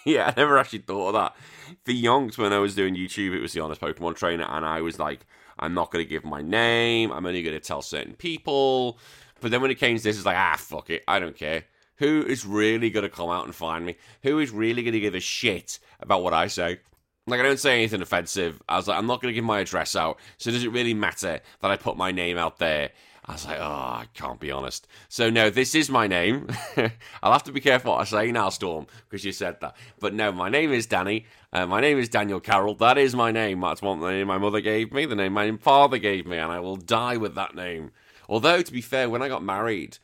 yeah, 0.03 0.27
I 0.27 0.33
never 0.35 0.57
actually 0.57 0.79
thought 0.79 1.07
of 1.09 1.13
that 1.13 1.35
for 1.83 1.91
yonks 1.91 2.37
when 2.37 2.53
I 2.53 2.59
was 2.59 2.75
doing 2.75 2.95
YouTube, 2.95 3.35
it 3.35 3.41
was 3.41 3.53
the 3.53 3.61
honest 3.61 3.81
Pokemon 3.81 4.15
trainer, 4.15 4.45
and 4.47 4.65
I 4.65 4.81
was 4.81 4.99
like, 4.99 5.25
I'm 5.57 5.73
not 5.73 5.91
going 5.91 6.03
to 6.03 6.09
give 6.09 6.23
my 6.23 6.41
name. 6.41 7.11
I'm 7.11 7.25
only 7.25 7.43
going 7.43 7.55
to 7.55 7.59
tell 7.59 7.81
certain 7.81 8.13
people. 8.13 8.97
But 9.41 9.51
then 9.51 9.61
when 9.61 9.71
it 9.71 9.75
came 9.75 9.97
to 9.97 10.03
this, 10.03 10.17
it's 10.17 10.25
like, 10.25 10.37
ah, 10.37 10.55
fuck 10.57 10.89
it. 10.89 11.03
I 11.07 11.19
don't 11.19 11.35
care. 11.35 11.63
Who 11.97 12.23
is 12.25 12.45
really 12.45 12.89
going 12.89 13.03
to 13.03 13.09
come 13.09 13.29
out 13.29 13.45
and 13.45 13.53
find 13.53 13.85
me? 13.85 13.97
Who 14.23 14.39
is 14.39 14.51
really 14.51 14.83
going 14.83 14.93
to 14.93 14.99
give 14.99 15.15
a 15.15 15.19
shit 15.19 15.79
about 15.99 16.23
what 16.23 16.33
I 16.33 16.47
say? 16.47 16.79
Like, 17.27 17.41
I 17.41 17.43
don't 17.43 17.59
say 17.59 17.75
anything 17.75 18.01
offensive. 18.01 18.61
I 18.69 18.77
was 18.77 18.87
like, 18.87 18.97
I'm 18.97 19.05
not 19.05 19.21
going 19.21 19.31
to 19.31 19.35
give 19.35 19.43
my 19.43 19.59
address 19.59 19.95
out. 19.95 20.17
So 20.37 20.49
does 20.49 20.63
it 20.63 20.71
really 20.71 20.93
matter 20.93 21.41
that 21.61 21.71
I 21.71 21.75
put 21.75 21.97
my 21.97 22.11
name 22.11 22.37
out 22.37 22.57
there 22.57 22.91
I 23.29 23.33
was 23.33 23.45
like, 23.45 23.59
oh, 23.59 23.63
I 23.63 24.05
can't 24.15 24.39
be 24.39 24.49
honest. 24.49 24.87
So, 25.07 25.29
no, 25.29 25.51
this 25.51 25.75
is 25.75 25.87
my 25.87 26.07
name. 26.07 26.47
I'll 27.21 27.31
have 27.31 27.43
to 27.43 27.51
be 27.51 27.59
careful 27.59 27.91
what 27.91 28.01
I 28.01 28.03
say 28.05 28.31
now, 28.31 28.49
Storm, 28.49 28.87
because 29.07 29.23
you 29.23 29.31
said 29.31 29.61
that. 29.61 29.77
But 29.99 30.15
no, 30.15 30.31
my 30.31 30.49
name 30.49 30.71
is 30.71 30.87
Danny. 30.87 31.27
Uh, 31.51 31.65
my 31.65 31.81
name 31.81 31.97
is 31.97 32.09
Daniel 32.09 32.39
Carroll. 32.39 32.75
That 32.75 32.99
is 32.99 33.15
my 33.15 33.31
name. 33.31 33.61
That's 33.61 33.81
what 33.81 33.99
the 33.99 34.11
name 34.11 34.27
my 34.27 34.37
mother 34.37 34.61
gave 34.61 34.93
me, 34.93 35.05
the 35.05 35.15
name 35.15 35.33
my 35.33 35.51
father 35.57 35.97
gave 35.97 36.27
me, 36.27 36.37
and 36.37 36.51
I 36.51 36.59
will 36.59 36.75
die 36.75 37.17
with 37.17 37.33
that 37.35 37.55
name. 37.55 37.91
Although, 38.27 38.61
to 38.61 38.71
be 38.71 38.81
fair, 38.81 39.09
when 39.09 39.23
I 39.23 39.29
got 39.29 39.43
married, 39.43 39.97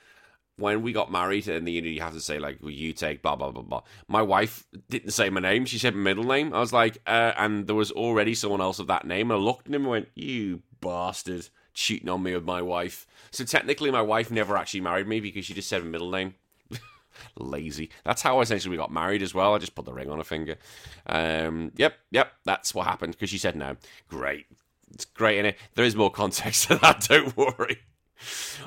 when 0.57 0.81
we 0.81 0.91
got 0.91 1.11
married, 1.11 1.47
and 1.47 1.69
you 1.69 1.83
know, 1.83 1.87
you 1.87 2.01
have 2.01 2.13
to 2.13 2.19
say 2.19 2.39
like, 2.39 2.63
"Will 2.63 2.71
you 2.71 2.93
take 2.93 3.21
blah 3.21 3.35
blah 3.35 3.51
blah 3.51 3.61
blah?" 3.61 3.83
My 4.07 4.23
wife 4.23 4.65
didn't 4.89 5.11
say 5.11 5.29
my 5.29 5.39
name; 5.39 5.65
she 5.65 5.77
said 5.77 5.93
my 5.93 6.01
middle 6.01 6.23
name. 6.23 6.51
I 6.51 6.59
was 6.59 6.73
like, 6.73 6.97
uh, 7.05 7.33
and 7.37 7.67
there 7.67 7.75
was 7.75 7.91
already 7.91 8.33
someone 8.33 8.61
else 8.61 8.79
of 8.79 8.87
that 8.87 9.05
name. 9.05 9.29
And 9.29 9.39
I 9.39 9.43
looked 9.43 9.67
at 9.67 9.75
him 9.75 9.83
and 9.83 9.91
went, 9.91 10.07
"You 10.15 10.63
bastard!" 10.81 11.49
cheating 11.75 12.09
on 12.09 12.23
me 12.23 12.33
with 12.33 12.45
my 12.45 12.61
wife. 12.63 13.05
So 13.29 13.43
technically, 13.43 13.91
my 13.91 14.01
wife 14.01 14.31
never 14.31 14.57
actually 14.57 14.81
married 14.81 15.07
me 15.07 15.19
because 15.19 15.45
she 15.45 15.53
just 15.53 15.69
said 15.69 15.81
a 15.81 15.85
middle 15.85 16.09
name. 16.09 16.33
Lazy. 17.37 17.89
That's 18.03 18.21
how 18.21 18.41
essentially 18.41 18.71
we 18.71 18.77
got 18.77 18.91
married 18.91 19.21
as 19.21 19.33
well. 19.33 19.53
I 19.53 19.57
just 19.57 19.75
put 19.75 19.85
the 19.85 19.93
ring 19.93 20.09
on 20.09 20.17
her 20.17 20.23
finger. 20.23 20.57
Um, 21.05 21.71
yep, 21.75 21.95
yep, 22.11 22.33
that's 22.45 22.73
what 22.73 22.87
happened 22.87 23.13
because 23.13 23.29
she 23.29 23.37
said 23.37 23.55
no. 23.55 23.77
Great. 24.07 24.45
It's 24.93 25.05
great 25.05 25.39
in 25.39 25.45
it. 25.45 25.57
There 25.75 25.85
is 25.85 25.95
more 25.95 26.11
context 26.11 26.67
to 26.67 26.75
that, 26.77 27.07
don't 27.09 27.35
worry. 27.35 27.79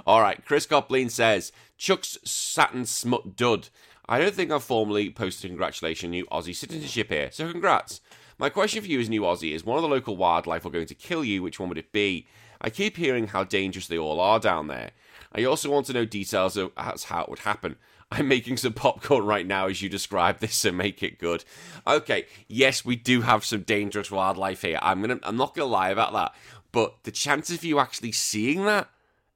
All 0.06 0.20
right, 0.20 0.44
Chris 0.44 0.66
Coplin 0.66 1.08
says 1.08 1.52
Chuck's 1.76 2.18
Saturn 2.24 2.84
Smut 2.84 3.36
Dud. 3.36 3.68
I 4.08 4.18
don't 4.18 4.34
think 4.34 4.50
I've 4.50 4.64
formally 4.64 5.10
posted 5.10 5.50
congratulations 5.50 6.10
new 6.10 6.26
Aussie 6.26 6.54
citizenship 6.54 7.08
here, 7.08 7.30
so 7.30 7.50
congrats. 7.50 8.00
My 8.38 8.48
question 8.48 8.82
for 8.82 8.88
you 8.88 9.00
as 9.00 9.08
new 9.08 9.22
Aussie 9.22 9.52
is 9.52 9.64
one 9.64 9.78
of 9.78 9.82
the 9.82 9.88
local 9.88 10.16
wildlife 10.16 10.64
are 10.64 10.70
going 10.70 10.86
to 10.86 10.94
kill 10.94 11.24
you, 11.24 11.42
which 11.42 11.58
one 11.58 11.68
would 11.68 11.78
it 11.78 11.92
be? 11.92 12.26
I 12.60 12.70
keep 12.70 12.96
hearing 12.96 13.28
how 13.28 13.44
dangerous 13.44 13.86
they 13.86 13.98
all 13.98 14.20
are 14.20 14.38
down 14.38 14.68
there. 14.68 14.92
I 15.32 15.44
also 15.44 15.70
want 15.70 15.86
to 15.86 15.92
know 15.92 16.04
details 16.04 16.56
of 16.56 16.72
how 16.76 17.22
it 17.22 17.28
would 17.28 17.40
happen. 17.40 17.76
I'm 18.10 18.28
making 18.28 18.56
some 18.56 18.72
popcorn 18.72 19.24
right 19.26 19.46
now 19.46 19.66
as 19.66 19.82
you 19.82 19.88
describe 19.88 20.38
this, 20.38 20.54
so 20.54 20.72
make 20.72 21.02
it 21.02 21.18
good. 21.18 21.44
Okay, 21.86 22.26
yes, 22.46 22.84
we 22.84 22.96
do 22.96 23.20
have 23.20 23.44
some 23.44 23.62
dangerous 23.62 24.10
wildlife 24.10 24.62
here. 24.62 24.78
I'm 24.80 25.00
gonna, 25.02 25.20
I'm 25.22 25.36
not 25.36 25.54
gonna 25.54 25.68
lie 25.68 25.90
about 25.90 26.14
that, 26.14 26.34
but 26.72 27.04
the 27.04 27.10
chances 27.10 27.58
of 27.58 27.64
you 27.64 27.78
actually 27.78 28.12
seeing 28.12 28.64
that 28.64 28.88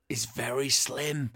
is 0.09 0.25
very 0.25 0.71
slim. 0.71 1.33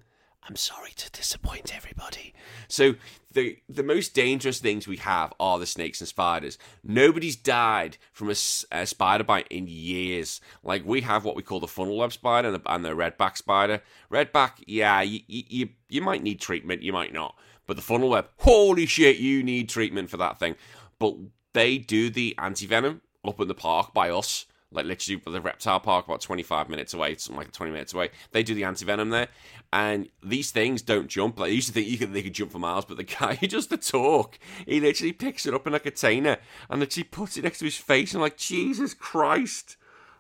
I'm 0.49 0.57
sorry 0.57 0.93
to 0.97 1.11
disappoint 1.11 1.75
everybody. 1.75 2.33
So 2.69 2.95
the 3.33 3.59
the 3.69 3.83
most 3.83 4.15
dangerous 4.15 4.61
things 4.61 4.87
we 4.87 4.99
have 4.99 5.33
are 5.41 5.59
the 5.59 5.67
snakes 5.67 6.01
and 6.01 6.09
spiders. 6.09 6.57
Nobody's 6.85 7.37
died 7.37 7.99
from 8.13 8.29
a, 8.31 8.37
a 8.71 8.87
spider 8.87 9.25
bite 9.25 9.49
in 9.51 9.67
years. 9.67 10.41
Like 10.63 10.85
we 10.85 11.01
have 11.01 11.25
what 11.25 11.37
we 11.37 11.43
call 11.43 11.59
the 11.59 11.67
funnel 11.67 11.97
web 11.97 12.13
spider 12.13 12.49
and 12.49 12.57
the, 12.57 12.73
and 12.73 12.85
the 12.85 12.91
redback 12.91 13.37
spider. 13.37 13.83
Redback, 14.11 14.63
yeah, 14.67 15.01
you, 15.03 15.21
you 15.27 15.71
you 15.89 16.01
might 16.01 16.23
need 16.23 16.41
treatment, 16.41 16.83
you 16.83 16.93
might 16.93 17.13
not. 17.13 17.37
But 17.67 17.77
the 17.77 17.83
funnel 17.83 18.11
web, 18.11 18.29
holy 18.39 18.87
shit, 18.87 19.17
you 19.17 19.43
need 19.43 19.69
treatment 19.69 20.11
for 20.11 20.17
that 20.19 20.39
thing. 20.39 20.55
But 21.01 21.17
they 21.55 21.79
do 21.79 22.09
the 22.09 22.37
anti 22.39 22.67
venom 22.67 23.03
up 23.25 23.41
in 23.41 23.49
the 23.49 23.55
park 23.55 23.93
by 23.93 24.11
us 24.11 24.47
like 24.73 24.85
literally 24.85 25.21
the 25.25 25.41
reptile 25.41 25.81
park 25.81 26.07
about 26.07 26.21
25 26.21 26.69
minutes 26.69 26.93
away 26.93 27.15
something 27.17 27.39
like 27.39 27.53
20 27.53 27.73
minutes 27.73 27.95
away 27.95 28.11
they 28.33 28.43
do 28.43 28.55
the 28.55 28.65
anti-venom 28.65 29.11
there. 29.11 29.29
And 29.73 30.09
these 30.23 30.51
things 30.51 30.81
don't 30.81 31.09
jump. 31.09 31.39
Like 31.39 31.51
I 31.51 31.55
used 31.55 31.69
to 31.69 31.73
think 31.73 31.89
you 31.89 31.99
could, 31.99 32.13
they 32.13 32.23
could 32.23 32.35
jump 32.35 32.53
for 32.53 32.59
miles 32.59 32.85
but 32.85 32.97
the 32.97 33.05
guy 33.19 33.35
he 33.35 33.47
does 33.47 33.69
the 33.69 33.77
talk. 33.77 34.39
He 34.67 34.81
literally 34.81 35.13
picks 35.13 35.47
it 35.47 35.55
up 35.55 35.67
in 35.67 35.75
a 35.75 35.81
container 35.81 36.39
and 36.69 36.81
literally 36.81 37.05
puts 37.05 37.37
it 37.37 37.45
next 37.45 37.59
to 37.61 37.65
his 37.65 37.77
face. 37.77 38.13
And 38.13 38.19
I'm 38.19 38.23
like 38.23 38.37
Jesus 38.37 38.95
Christ. 38.95 39.77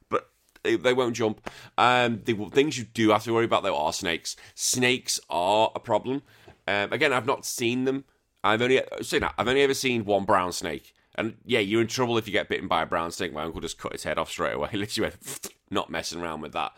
But 0.08 0.30
they, 0.62 0.76
they 0.76 0.92
won't 0.92 1.16
jump. 1.16 1.48
Um 1.76 2.22
the 2.24 2.34
things 2.52 2.78
you 2.78 2.84
do 2.84 3.10
have 3.10 3.24
to 3.24 3.32
worry 3.32 3.44
about 3.44 3.62
though 3.62 3.76
are 3.76 3.92
snakes. 3.92 4.36
Snakes 4.54 5.20
are 5.28 5.70
a 5.74 5.80
problem. 5.80 6.22
Um, 6.68 6.92
again 6.92 7.12
I've 7.12 7.26
not 7.26 7.44
seen 7.44 7.84
them. 7.84 8.04
I've 8.44 8.62
only 8.62 8.76
that 8.76 9.34
I've 9.38 9.48
only 9.48 9.62
ever 9.62 9.74
seen 9.74 10.04
one 10.04 10.24
brown 10.24 10.52
snake 10.52 10.94
and 11.16 11.36
yeah, 11.44 11.60
you're 11.60 11.80
in 11.80 11.86
trouble 11.86 12.18
if 12.18 12.26
you 12.26 12.32
get 12.32 12.48
bitten 12.48 12.68
by 12.68 12.82
a 12.82 12.86
brown 12.86 13.10
snake. 13.10 13.32
My 13.32 13.44
uncle 13.44 13.60
just 13.60 13.78
cut 13.78 13.92
his 13.92 14.04
head 14.04 14.18
off 14.18 14.30
straight 14.30 14.54
away. 14.54 14.70
Literally 14.74 15.10
went, 15.10 15.48
not 15.70 15.90
messing 15.90 16.20
around 16.20 16.42
with 16.42 16.52
that. 16.52 16.72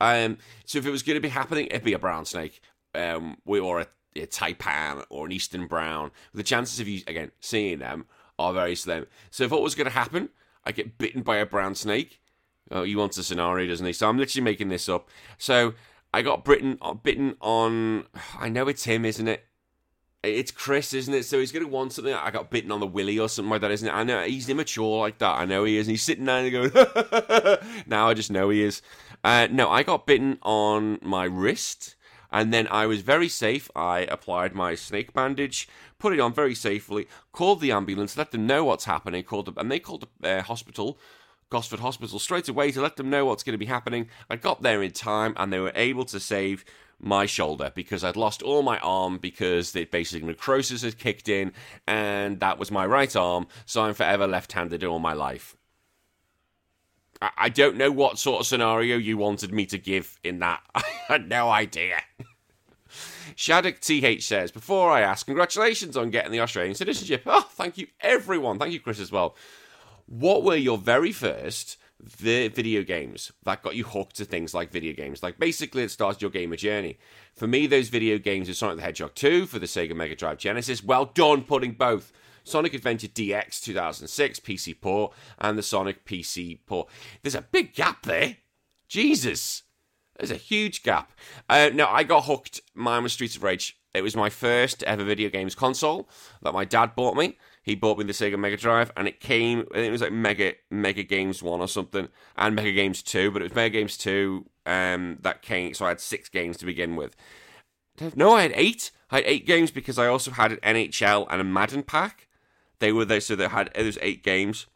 Um, 0.00 0.38
so 0.64 0.78
if 0.78 0.86
it 0.86 0.90
was 0.90 1.02
going 1.02 1.16
to 1.16 1.20
be 1.20 1.28
happening, 1.28 1.66
it'd 1.66 1.84
be 1.84 1.92
a 1.92 1.98
brown 1.98 2.24
snake, 2.24 2.60
um, 2.94 3.38
or 3.46 3.80
a, 3.80 3.86
a 4.16 4.26
taipan 4.26 5.04
or 5.08 5.26
an 5.26 5.32
eastern 5.32 5.66
brown. 5.66 6.10
The 6.34 6.42
chances 6.42 6.80
of 6.80 6.88
you 6.88 7.02
again 7.06 7.30
seeing 7.40 7.78
them 7.78 8.06
are 8.38 8.52
very 8.52 8.74
slim. 8.74 9.06
So 9.30 9.44
if 9.44 9.50
what 9.50 9.62
was 9.62 9.74
going 9.74 9.86
to 9.86 9.92
happen, 9.92 10.28
I 10.64 10.72
get 10.72 10.98
bitten 10.98 11.22
by 11.22 11.36
a 11.36 11.46
brown 11.46 11.74
snake. 11.74 12.20
Oh, 12.70 12.82
he 12.82 12.96
wants 12.96 13.16
a 13.16 13.24
scenario, 13.24 13.68
doesn't 13.68 13.86
he? 13.86 13.92
So 13.92 14.08
I'm 14.08 14.18
literally 14.18 14.44
making 14.44 14.68
this 14.68 14.88
up. 14.88 15.08
So 15.38 15.74
I 16.12 16.22
got 16.22 16.44
bitten, 16.44 16.78
bitten 17.02 17.36
on. 17.40 18.06
I 18.38 18.48
know 18.48 18.68
it's 18.68 18.84
him, 18.84 19.04
isn't 19.04 19.28
it? 19.28 19.44
It's 20.34 20.50
Chris, 20.50 20.92
isn't 20.94 21.12
it? 21.12 21.24
So 21.24 21.38
he's 21.40 21.52
going 21.52 21.64
to 21.64 21.70
want 21.70 21.92
something. 21.92 22.12
I 22.12 22.30
got 22.30 22.50
bitten 22.50 22.72
on 22.72 22.80
the 22.80 22.86
willy 22.86 23.18
or 23.18 23.28
something 23.28 23.50
like 23.50 23.60
that, 23.60 23.70
isn't 23.70 23.88
it? 23.88 23.92
I 23.92 24.04
know 24.04 24.22
he's 24.24 24.48
immature 24.48 25.00
like 25.00 25.18
that. 25.18 25.38
I 25.38 25.44
know 25.44 25.64
he 25.64 25.76
is. 25.76 25.86
And 25.86 25.92
he's 25.92 26.02
sitting 26.02 26.24
there 26.24 26.44
and 26.44 26.52
going, 26.52 27.58
now 27.86 28.08
I 28.08 28.14
just 28.14 28.30
know 28.30 28.50
he 28.50 28.62
is. 28.62 28.82
Uh, 29.24 29.48
no, 29.50 29.70
I 29.70 29.82
got 29.82 30.06
bitten 30.06 30.38
on 30.42 30.98
my 31.02 31.24
wrist. 31.24 31.96
And 32.30 32.52
then 32.52 32.68
I 32.68 32.86
was 32.86 33.02
very 33.02 33.28
safe. 33.28 33.70
I 33.74 34.00
applied 34.00 34.54
my 34.54 34.74
snake 34.74 35.12
bandage, 35.12 35.68
put 35.98 36.12
it 36.12 36.20
on 36.20 36.32
very 36.32 36.54
safely, 36.54 37.06
called 37.32 37.60
the 37.60 37.72
ambulance, 37.72 38.16
let 38.16 38.30
them 38.32 38.46
know 38.46 38.64
what's 38.64 38.84
happening, 38.84 39.22
called 39.22 39.46
them, 39.46 39.54
and 39.56 39.70
they 39.70 39.78
called 39.78 40.08
the 40.20 40.38
uh, 40.38 40.42
hospital, 40.42 40.98
Gosford 41.48 41.80
Hospital, 41.80 42.18
straight 42.18 42.48
away 42.48 42.72
to 42.72 42.82
let 42.82 42.96
them 42.96 43.08
know 43.08 43.24
what's 43.24 43.42
going 43.42 43.54
to 43.54 43.58
be 43.58 43.66
happening. 43.66 44.08
I 44.28 44.36
got 44.36 44.62
there 44.62 44.82
in 44.82 44.90
time, 44.90 45.34
and 45.36 45.52
they 45.52 45.60
were 45.60 45.72
able 45.74 46.04
to 46.06 46.18
save 46.18 46.64
my 46.98 47.26
shoulder 47.26 47.70
because 47.74 48.02
I'd 48.02 48.16
lost 48.16 48.42
all 48.42 48.62
my 48.62 48.78
arm 48.78 49.18
because 49.18 49.76
it 49.76 49.90
basically 49.90 50.26
necrosis 50.26 50.82
had 50.82 50.98
kicked 50.98 51.28
in 51.28 51.52
and 51.86 52.40
that 52.40 52.58
was 52.58 52.70
my 52.70 52.86
right 52.86 53.14
arm, 53.14 53.46
so 53.64 53.82
I'm 53.82 53.94
forever 53.94 54.26
left 54.26 54.52
handed 54.52 54.82
all 54.84 54.98
my 54.98 55.12
life. 55.12 55.56
I-, 57.20 57.48
don't 57.48 57.76
know 57.76 57.90
what 57.90 58.18
sort 58.18 58.40
of 58.40 58.46
scenario 58.46 58.96
you 58.96 59.16
wanted 59.16 59.52
me 59.52 59.66
to 59.66 59.78
give 59.78 60.18
in 60.22 60.38
that. 60.40 60.62
I 60.74 60.82
had 61.08 61.28
no 61.28 61.48
idea. 61.50 61.98
Shattuck 63.34 63.80
TH 63.80 64.22
says, 64.26 64.50
Before 64.50 64.90
I 64.90 65.02
ask, 65.02 65.26
congratulations 65.26 65.96
on 65.96 66.10
getting 66.10 66.32
the 66.32 66.40
Australian 66.40 66.74
citizenship. 66.74 67.22
Oh, 67.26 67.46
thank 67.50 67.76
you, 67.76 67.88
everyone. 68.00 68.58
Thank 68.58 68.72
you, 68.72 68.80
Chris, 68.80 69.00
as 69.00 69.12
well. 69.12 69.36
What 70.06 70.42
were 70.44 70.56
your 70.56 70.78
very 70.78 71.12
first 71.12 71.76
the 71.98 72.48
video 72.48 72.82
games 72.82 73.32
that 73.44 73.62
got 73.62 73.74
you 73.74 73.84
hooked 73.84 74.16
to 74.16 74.24
things 74.24 74.54
like 74.54 74.70
video 74.70 74.92
games. 74.92 75.22
Like 75.22 75.38
basically, 75.38 75.82
it 75.82 75.90
starts 75.90 76.20
your 76.20 76.30
gamer 76.30 76.56
journey. 76.56 76.98
For 77.34 77.46
me, 77.46 77.66
those 77.66 77.88
video 77.88 78.18
games 78.18 78.48
are 78.48 78.54
Sonic 78.54 78.76
the 78.76 78.82
Hedgehog 78.82 79.14
2 79.14 79.46
for 79.46 79.58
the 79.58 79.66
Sega 79.66 79.94
Mega 79.94 80.14
Drive 80.14 80.38
Genesis. 80.38 80.84
Well 80.84 81.06
done 81.06 81.42
putting 81.42 81.72
both. 81.72 82.12
Sonic 82.44 82.74
Adventure 82.74 83.08
DX 83.08 83.60
2006 83.60 84.40
PC 84.40 84.80
port 84.80 85.12
and 85.38 85.58
the 85.58 85.62
Sonic 85.62 86.04
PC 86.04 86.60
port. 86.64 86.88
There's 87.22 87.34
a 87.34 87.42
big 87.42 87.74
gap 87.74 88.02
there. 88.02 88.36
Jesus. 88.88 89.64
There's 90.16 90.30
a 90.30 90.36
huge 90.36 90.82
gap. 90.82 91.12
Uh, 91.48 91.70
no, 91.74 91.88
I 91.88 92.04
got 92.04 92.24
hooked. 92.24 92.60
Mine 92.74 93.02
was 93.02 93.12
Streets 93.12 93.36
of 93.36 93.42
Rage. 93.42 93.78
It 93.92 94.02
was 94.02 94.14
my 94.14 94.30
first 94.30 94.82
ever 94.84 95.02
video 95.02 95.28
games 95.28 95.54
console 95.54 96.08
that 96.42 96.54
my 96.54 96.64
dad 96.64 96.94
bought 96.94 97.16
me 97.16 97.36
he 97.66 97.74
bought 97.74 97.98
me 97.98 98.04
the 98.04 98.12
Sega 98.12 98.38
Mega 98.38 98.56
Drive, 98.56 98.92
and 98.96 99.08
it 99.08 99.18
came. 99.18 99.66
I 99.72 99.74
think 99.74 99.88
it 99.88 99.90
was 99.90 100.00
like 100.00 100.12
Mega 100.12 100.54
Mega 100.70 101.02
Games 101.02 101.42
One 101.42 101.60
or 101.60 101.66
something, 101.66 102.08
and 102.36 102.54
Mega 102.54 102.70
Games 102.70 103.02
Two. 103.02 103.32
But 103.32 103.42
it 103.42 103.46
was 103.46 103.54
Mega 103.56 103.76
Games 103.76 103.98
Two 103.98 104.46
um, 104.64 105.18
that 105.22 105.42
came. 105.42 105.74
So 105.74 105.84
I 105.84 105.88
had 105.88 106.00
six 106.00 106.28
games 106.28 106.56
to 106.58 106.64
begin 106.64 106.94
with. 106.94 107.16
No, 108.14 108.34
I 108.34 108.42
had 108.42 108.52
eight. 108.54 108.92
I 109.10 109.16
had 109.16 109.24
eight 109.26 109.46
games 109.46 109.72
because 109.72 109.98
I 109.98 110.06
also 110.06 110.30
had 110.30 110.52
an 110.52 110.58
NHL 110.58 111.26
and 111.28 111.40
a 111.40 111.44
Madden 111.44 111.82
pack. 111.82 112.28
They 112.78 112.92
were 112.92 113.04
there, 113.04 113.20
so 113.20 113.34
they 113.34 113.48
had 113.48 113.76
was 113.76 113.98
eight 114.00 114.22
games. 114.22 114.66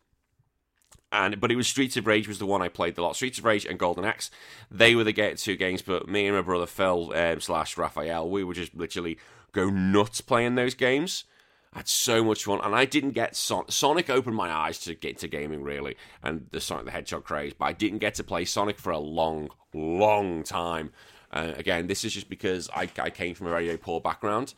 And 1.12 1.40
but 1.40 1.52
it 1.52 1.56
was 1.56 1.68
Streets 1.68 1.96
of 1.96 2.08
Rage 2.08 2.26
was 2.26 2.40
the 2.40 2.46
one 2.46 2.60
I 2.60 2.68
played 2.68 2.98
a 2.98 3.02
lot. 3.02 3.14
Streets 3.14 3.38
of 3.38 3.44
Rage 3.44 3.64
and 3.64 3.78
Golden 3.78 4.04
Axe, 4.04 4.32
they 4.68 4.96
were 4.96 5.04
the 5.04 5.12
get 5.12 5.38
two 5.38 5.54
games. 5.54 5.80
But 5.80 6.08
me 6.08 6.26
and 6.26 6.34
my 6.34 6.42
brother 6.42 6.66
Phil 6.66 7.12
um, 7.14 7.40
slash 7.40 7.76
Raphael, 7.76 8.28
we 8.28 8.42
would 8.42 8.56
just 8.56 8.74
literally 8.74 9.16
go 9.52 9.70
nuts 9.70 10.20
playing 10.20 10.56
those 10.56 10.74
games. 10.74 11.24
I 11.72 11.78
had 11.78 11.88
so 11.88 12.24
much 12.24 12.44
fun, 12.44 12.60
and 12.64 12.74
I 12.74 12.84
didn't 12.84 13.12
get 13.12 13.36
Son- 13.36 13.68
Sonic. 13.68 14.10
Opened 14.10 14.34
my 14.34 14.50
eyes 14.50 14.78
to 14.80 14.94
get 14.94 15.18
to 15.18 15.28
gaming 15.28 15.62
really, 15.62 15.96
and 16.22 16.46
the 16.50 16.60
Sonic 16.60 16.86
the 16.86 16.90
Hedgehog 16.90 17.24
craze. 17.24 17.54
But 17.54 17.66
I 17.66 17.72
didn't 17.72 17.98
get 17.98 18.14
to 18.16 18.24
play 18.24 18.44
Sonic 18.44 18.78
for 18.78 18.90
a 18.90 18.98
long, 18.98 19.50
long 19.72 20.42
time. 20.42 20.92
Uh, 21.32 21.52
again, 21.56 21.86
this 21.86 22.04
is 22.04 22.12
just 22.12 22.28
because 22.28 22.68
I, 22.74 22.88
I 22.98 23.10
came 23.10 23.36
from 23.36 23.46
a 23.46 23.50
very, 23.50 23.66
very 23.66 23.78
poor 23.78 24.00
background, 24.00 24.54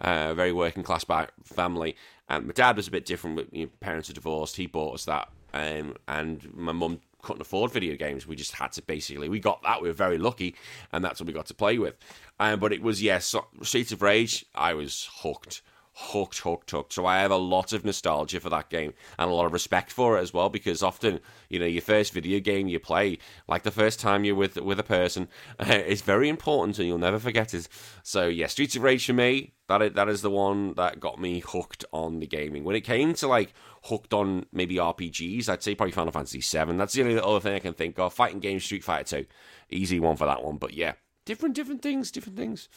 uh, 0.00 0.34
very 0.34 0.52
working 0.52 0.82
class 0.82 1.04
family, 1.44 1.96
and 2.28 2.46
my 2.46 2.52
dad 2.52 2.76
was 2.76 2.88
a 2.88 2.90
bit 2.90 3.06
different. 3.06 3.54
You 3.54 3.66
know, 3.66 3.70
parents 3.78 4.10
are 4.10 4.14
divorced. 4.14 4.56
He 4.56 4.66
bought 4.66 4.94
us 4.94 5.04
that, 5.04 5.28
um, 5.54 5.94
and 6.08 6.52
my 6.54 6.72
mum 6.72 7.00
couldn't 7.22 7.42
afford 7.42 7.70
video 7.72 7.94
games. 7.94 8.26
We 8.26 8.34
just 8.34 8.54
had 8.54 8.72
to 8.72 8.82
basically 8.82 9.28
we 9.28 9.38
got 9.38 9.62
that. 9.62 9.80
We 9.80 9.88
were 9.88 9.94
very 9.94 10.18
lucky, 10.18 10.56
and 10.92 11.04
that's 11.04 11.20
what 11.20 11.28
we 11.28 11.32
got 11.32 11.46
to 11.46 11.54
play 11.54 11.78
with. 11.78 11.96
Um, 12.40 12.58
but 12.58 12.72
it 12.72 12.82
was 12.82 13.00
yes, 13.00 13.32
yeah, 13.32 13.42
Streets 13.62 13.92
of 13.92 14.02
Rage. 14.02 14.44
I 14.56 14.74
was 14.74 15.08
hooked 15.22 15.62
hooked, 16.00 16.38
hooked, 16.38 16.70
hooked. 16.70 16.92
So 16.92 17.06
I 17.06 17.18
have 17.18 17.32
a 17.32 17.36
lot 17.36 17.72
of 17.72 17.84
nostalgia 17.84 18.38
for 18.38 18.50
that 18.50 18.70
game 18.70 18.94
and 19.18 19.28
a 19.28 19.34
lot 19.34 19.46
of 19.46 19.52
respect 19.52 19.90
for 19.90 20.16
it 20.16 20.22
as 20.22 20.32
well 20.32 20.48
because 20.48 20.80
often, 20.80 21.18
you 21.48 21.58
know, 21.58 21.66
your 21.66 21.82
first 21.82 22.12
video 22.12 22.38
game 22.38 22.68
you 22.68 22.78
play, 22.78 23.18
like 23.48 23.64
the 23.64 23.72
first 23.72 23.98
time 23.98 24.24
you're 24.24 24.36
with 24.36 24.56
with 24.58 24.78
a 24.78 24.84
person, 24.84 25.28
uh, 25.58 25.72
is 25.72 26.02
very 26.02 26.28
important 26.28 26.78
and 26.78 26.86
you'll 26.86 26.98
never 26.98 27.18
forget 27.18 27.52
it. 27.52 27.66
So 28.04 28.28
yeah, 28.28 28.46
Streets 28.46 28.76
of 28.76 28.82
Rage 28.82 29.06
for 29.06 29.12
me, 29.12 29.54
that 29.66 29.82
is, 29.82 29.92
that 29.94 30.08
is 30.08 30.22
the 30.22 30.30
one 30.30 30.74
that 30.74 31.00
got 31.00 31.20
me 31.20 31.40
hooked 31.40 31.84
on 31.92 32.20
the 32.20 32.26
gaming. 32.28 32.62
When 32.62 32.76
it 32.76 32.82
came 32.82 33.12
to 33.14 33.26
like 33.26 33.52
hooked 33.84 34.14
on 34.14 34.46
maybe 34.52 34.76
RPGs, 34.76 35.48
I'd 35.48 35.64
say 35.64 35.74
probably 35.74 35.92
Final 35.92 36.12
Fantasy 36.12 36.40
VII. 36.40 36.76
That's 36.76 36.92
the 36.92 37.02
only 37.02 37.18
other 37.18 37.40
thing 37.40 37.54
I 37.54 37.58
can 37.58 37.74
think 37.74 37.98
of. 37.98 38.14
Fighting 38.14 38.38
game, 38.38 38.60
Street 38.60 38.84
Fighter 38.84 39.22
2, 39.22 39.26
easy 39.70 39.98
one 39.98 40.16
for 40.16 40.26
that 40.26 40.44
one. 40.44 40.58
But 40.58 40.74
yeah, 40.74 40.92
different 41.28 41.54
different 41.54 41.82
things 41.82 42.10
different 42.10 42.38
things. 42.38 42.68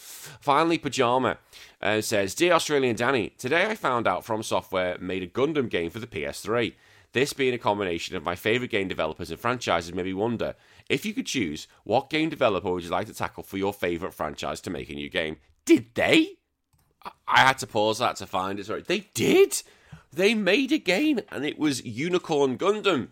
Finally 0.42 0.78
pajama 0.78 1.38
uh, 1.82 2.02
says 2.02 2.36
dear 2.36 2.54
australian 2.54 2.96
danny 2.96 3.30
today 3.38 3.66
i 3.66 3.76
found 3.76 4.06
out 4.08 4.26
from 4.26 4.44
software 4.44 4.98
made 5.00 5.24
a 5.24 5.28
gundam 5.28 5.70
game 5.70 5.90
for 5.90 6.00
the 6.00 6.08
ps3 6.08 6.74
this 7.14 7.34
being 7.34 7.54
a 7.54 7.58
combination 7.58 8.16
of 8.16 8.24
my 8.24 8.36
favourite 8.36 8.72
game 8.72 8.88
developers 8.88 9.32
and 9.32 9.40
franchises 9.40 9.94
made 9.94 10.06
me 10.06 10.14
wonder 10.14 10.56
if 10.90 11.06
you 11.06 11.14
could 11.14 11.26
choose 11.26 11.68
what 11.84 12.10
game 12.10 12.30
developer 12.30 12.72
would 12.72 12.84
you 12.84 12.90
like 12.90 13.08
to 13.08 13.14
tackle 13.14 13.44
for 13.44 13.58
your 13.58 13.74
favourite 13.74 14.14
franchise 14.14 14.62
to 14.62 14.70
make 14.70 14.90
a 14.90 14.94
new 14.94 15.10
game? 15.10 15.38
Did 15.66 15.88
they? 15.94 16.38
I 17.28 17.40
had 17.40 17.58
to 17.60 17.68
pause 17.68 18.00
that 18.00 18.18
to 18.18 18.28
find 18.28 18.60
it 18.60 18.66
sorry. 18.66 18.84
They 18.84 19.08
did! 19.14 19.62
They 20.14 20.34
made 20.34 20.72
a 20.72 20.78
game 20.78 21.20
and 21.30 21.46
it 21.46 21.58
was 21.58 21.84
unicorn 21.86 22.58
gundam. 22.58 23.10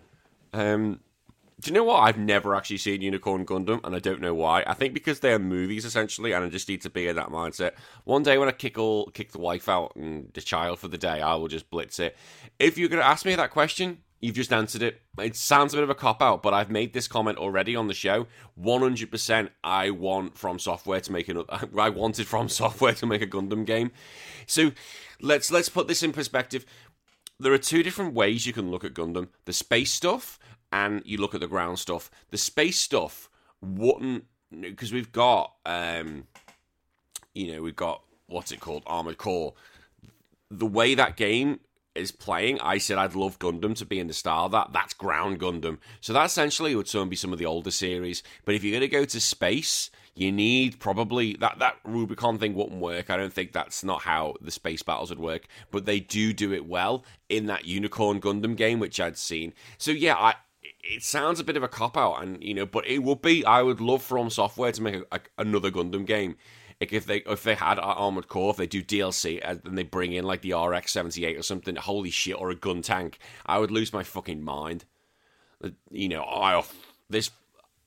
Um 0.53 0.99
do 1.59 1.69
you 1.69 1.73
know 1.73 1.83
what? 1.83 1.99
I've 1.99 2.17
never 2.17 2.55
actually 2.55 2.77
seen 2.77 3.01
Unicorn 3.01 3.45
Gundam, 3.45 3.81
and 3.83 3.93
I 3.93 3.99
don't 3.99 4.21
know 4.21 4.33
why. 4.33 4.63
I 4.65 4.73
think 4.73 4.93
because 4.93 5.19
they're 5.19 5.39
movies 5.39 5.83
essentially, 5.83 6.31
and 6.31 6.45
I 6.45 6.49
just 6.49 6.69
need 6.69 6.81
to 6.83 6.89
be 6.89 7.07
in 7.07 7.17
that 7.17 7.29
mindset. 7.29 7.73
One 8.05 8.23
day 8.23 8.37
when 8.37 8.47
I 8.47 8.53
kick 8.53 8.77
all 8.77 9.07
kick 9.07 9.31
the 9.31 9.39
wife 9.39 9.67
out 9.67 9.95
and 9.95 10.31
the 10.33 10.41
child 10.41 10.79
for 10.79 10.87
the 10.87 10.97
day, 10.97 11.21
I 11.21 11.35
will 11.35 11.49
just 11.49 11.69
blitz 11.69 11.99
it. 11.99 12.15
If 12.59 12.77
you're 12.77 12.89
going 12.89 13.01
to 13.01 13.07
ask 13.07 13.25
me 13.25 13.35
that 13.35 13.51
question, 13.51 13.99
you've 14.21 14.35
just 14.35 14.53
answered 14.53 14.81
it. 14.81 15.01
It 15.17 15.35
sounds 15.35 15.73
a 15.73 15.77
bit 15.77 15.83
of 15.83 15.89
a 15.89 15.95
cop 15.95 16.21
out, 16.21 16.41
but 16.41 16.53
I've 16.53 16.71
made 16.71 16.93
this 16.93 17.07
comment 17.07 17.37
already 17.37 17.75
on 17.75 17.87
the 17.87 17.93
show. 17.93 18.27
100% 18.61 19.49
I 19.63 19.89
want 19.89 20.37
From 20.37 20.59
Software 20.59 21.01
to 21.01 21.11
make 21.11 21.27
an 21.27 21.43
I 21.77 21.89
wanted 21.89 22.27
From 22.27 22.47
Software 22.47 22.93
to 22.93 23.05
make 23.05 23.21
a 23.21 23.27
Gundam 23.27 23.65
game. 23.65 23.91
So 24.45 24.71
let's 25.21 25.51
let's 25.51 25.69
put 25.69 25.89
this 25.89 26.03
in 26.03 26.13
perspective. 26.13 26.65
There 27.41 27.53
are 27.53 27.57
two 27.57 27.83
different 27.83 28.13
ways 28.13 28.45
you 28.45 28.53
can 28.53 28.69
look 28.69 28.83
at 28.83 28.93
Gundam. 28.93 29.29
The 29.45 29.53
space 29.53 29.93
stuff 29.93 30.39
and 30.71 31.01
you 31.05 31.17
look 31.17 31.33
at 31.33 31.41
the 31.41 31.47
ground 31.47 31.79
stuff. 31.79 32.09
The 32.29 32.37
space 32.37 32.79
stuff 32.79 33.29
wouldn't 33.61 34.25
because 34.61 34.91
we've 34.91 35.11
got 35.11 35.53
um, 35.65 36.25
you 37.33 37.53
know, 37.53 37.61
we've 37.61 37.75
got 37.75 38.03
what's 38.27 38.51
it 38.51 38.59
called, 38.59 38.83
Armored 38.85 39.17
Core. 39.17 39.53
The 40.51 40.65
way 40.65 40.95
that 40.95 41.15
game 41.15 41.59
is 41.95 42.11
playing, 42.11 42.59
I 42.59 42.77
said 42.77 42.97
I'd 42.97 43.15
love 43.15 43.39
Gundam 43.39 43.75
to 43.77 43.85
be 43.85 43.99
in 43.99 44.07
the 44.07 44.13
style 44.13 44.45
of 44.45 44.51
that. 44.51 44.73
That's 44.73 44.93
Ground 44.93 45.39
Gundam. 45.39 45.77
So 46.01 46.13
that 46.13 46.25
essentially 46.25 46.75
would 46.75 46.87
some 46.87 47.09
be 47.09 47.15
some 47.15 47.33
of 47.33 47.39
the 47.39 47.45
older 47.45 47.71
series. 47.71 48.23
But 48.45 48.55
if 48.55 48.63
you're 48.63 48.77
going 48.77 48.81
to 48.81 48.87
go 48.87 49.05
to 49.05 49.19
space, 49.19 49.89
you 50.15 50.31
need 50.31 50.79
probably 50.79 51.33
that 51.35 51.59
that 51.59 51.77
Rubicon 51.83 52.37
thing 52.37 52.55
wouldn't 52.55 52.81
work. 52.81 53.09
I 53.09 53.17
don't 53.17 53.33
think 53.33 53.51
that's 53.51 53.83
not 53.83 54.01
how 54.01 54.35
the 54.41 54.51
space 54.51 54.81
battles 54.81 55.09
would 55.09 55.19
work. 55.19 55.47
But 55.71 55.85
they 55.85 55.99
do 55.99 56.33
do 56.33 56.53
it 56.53 56.65
well 56.65 57.03
in 57.29 57.45
that 57.45 57.65
Unicorn 57.65 58.19
Gundam 58.19 58.55
game, 58.55 58.79
which 58.79 58.99
I'd 58.99 59.17
seen. 59.17 59.53
So 59.77 59.91
yeah, 59.91 60.15
I 60.15 60.35
it 60.81 61.03
sounds 61.03 61.39
a 61.39 61.43
bit 61.43 61.57
of 61.57 61.63
a 61.63 61.67
cop 61.67 61.97
out, 61.97 62.21
and 62.21 62.41
you 62.43 62.53
know, 62.53 62.65
but 62.65 62.87
it 62.87 62.99
would 62.99 63.21
be. 63.21 63.45
I 63.45 63.61
would 63.61 63.81
love 63.81 64.01
From 64.01 64.29
Software 64.29 64.71
to 64.71 64.81
make 64.81 64.95
a, 64.95 65.05
a, 65.11 65.19
another 65.37 65.71
Gundam 65.71 66.05
game. 66.05 66.35
Like 66.79 66.93
if 66.93 67.05
they 67.05 67.17
if 67.17 67.43
they 67.43 67.55
had 67.55 67.77
Armored 67.77 68.29
Core, 68.29 68.51
if 68.51 68.57
they 68.57 68.67
do 68.67 68.81
DLC 68.81 69.41
and 69.43 69.59
uh, 69.59 69.61
then 69.65 69.75
they 69.75 69.83
bring 69.83 70.13
in 70.13 70.23
like 70.23 70.41
the 70.41 70.53
RX 70.53 70.91
seventy 70.91 71.25
eight 71.25 71.37
or 71.37 71.43
something, 71.43 71.75
holy 71.75 72.09
shit, 72.09 72.39
or 72.39 72.49
a 72.49 72.55
gun 72.55 72.81
tank, 72.81 73.19
I 73.45 73.59
would 73.59 73.71
lose 73.71 73.91
my 73.91 74.03
fucking 74.03 74.41
mind. 74.41 74.85
You 75.91 76.07
know, 76.07 76.23
I 76.23 76.63
this 77.09 77.31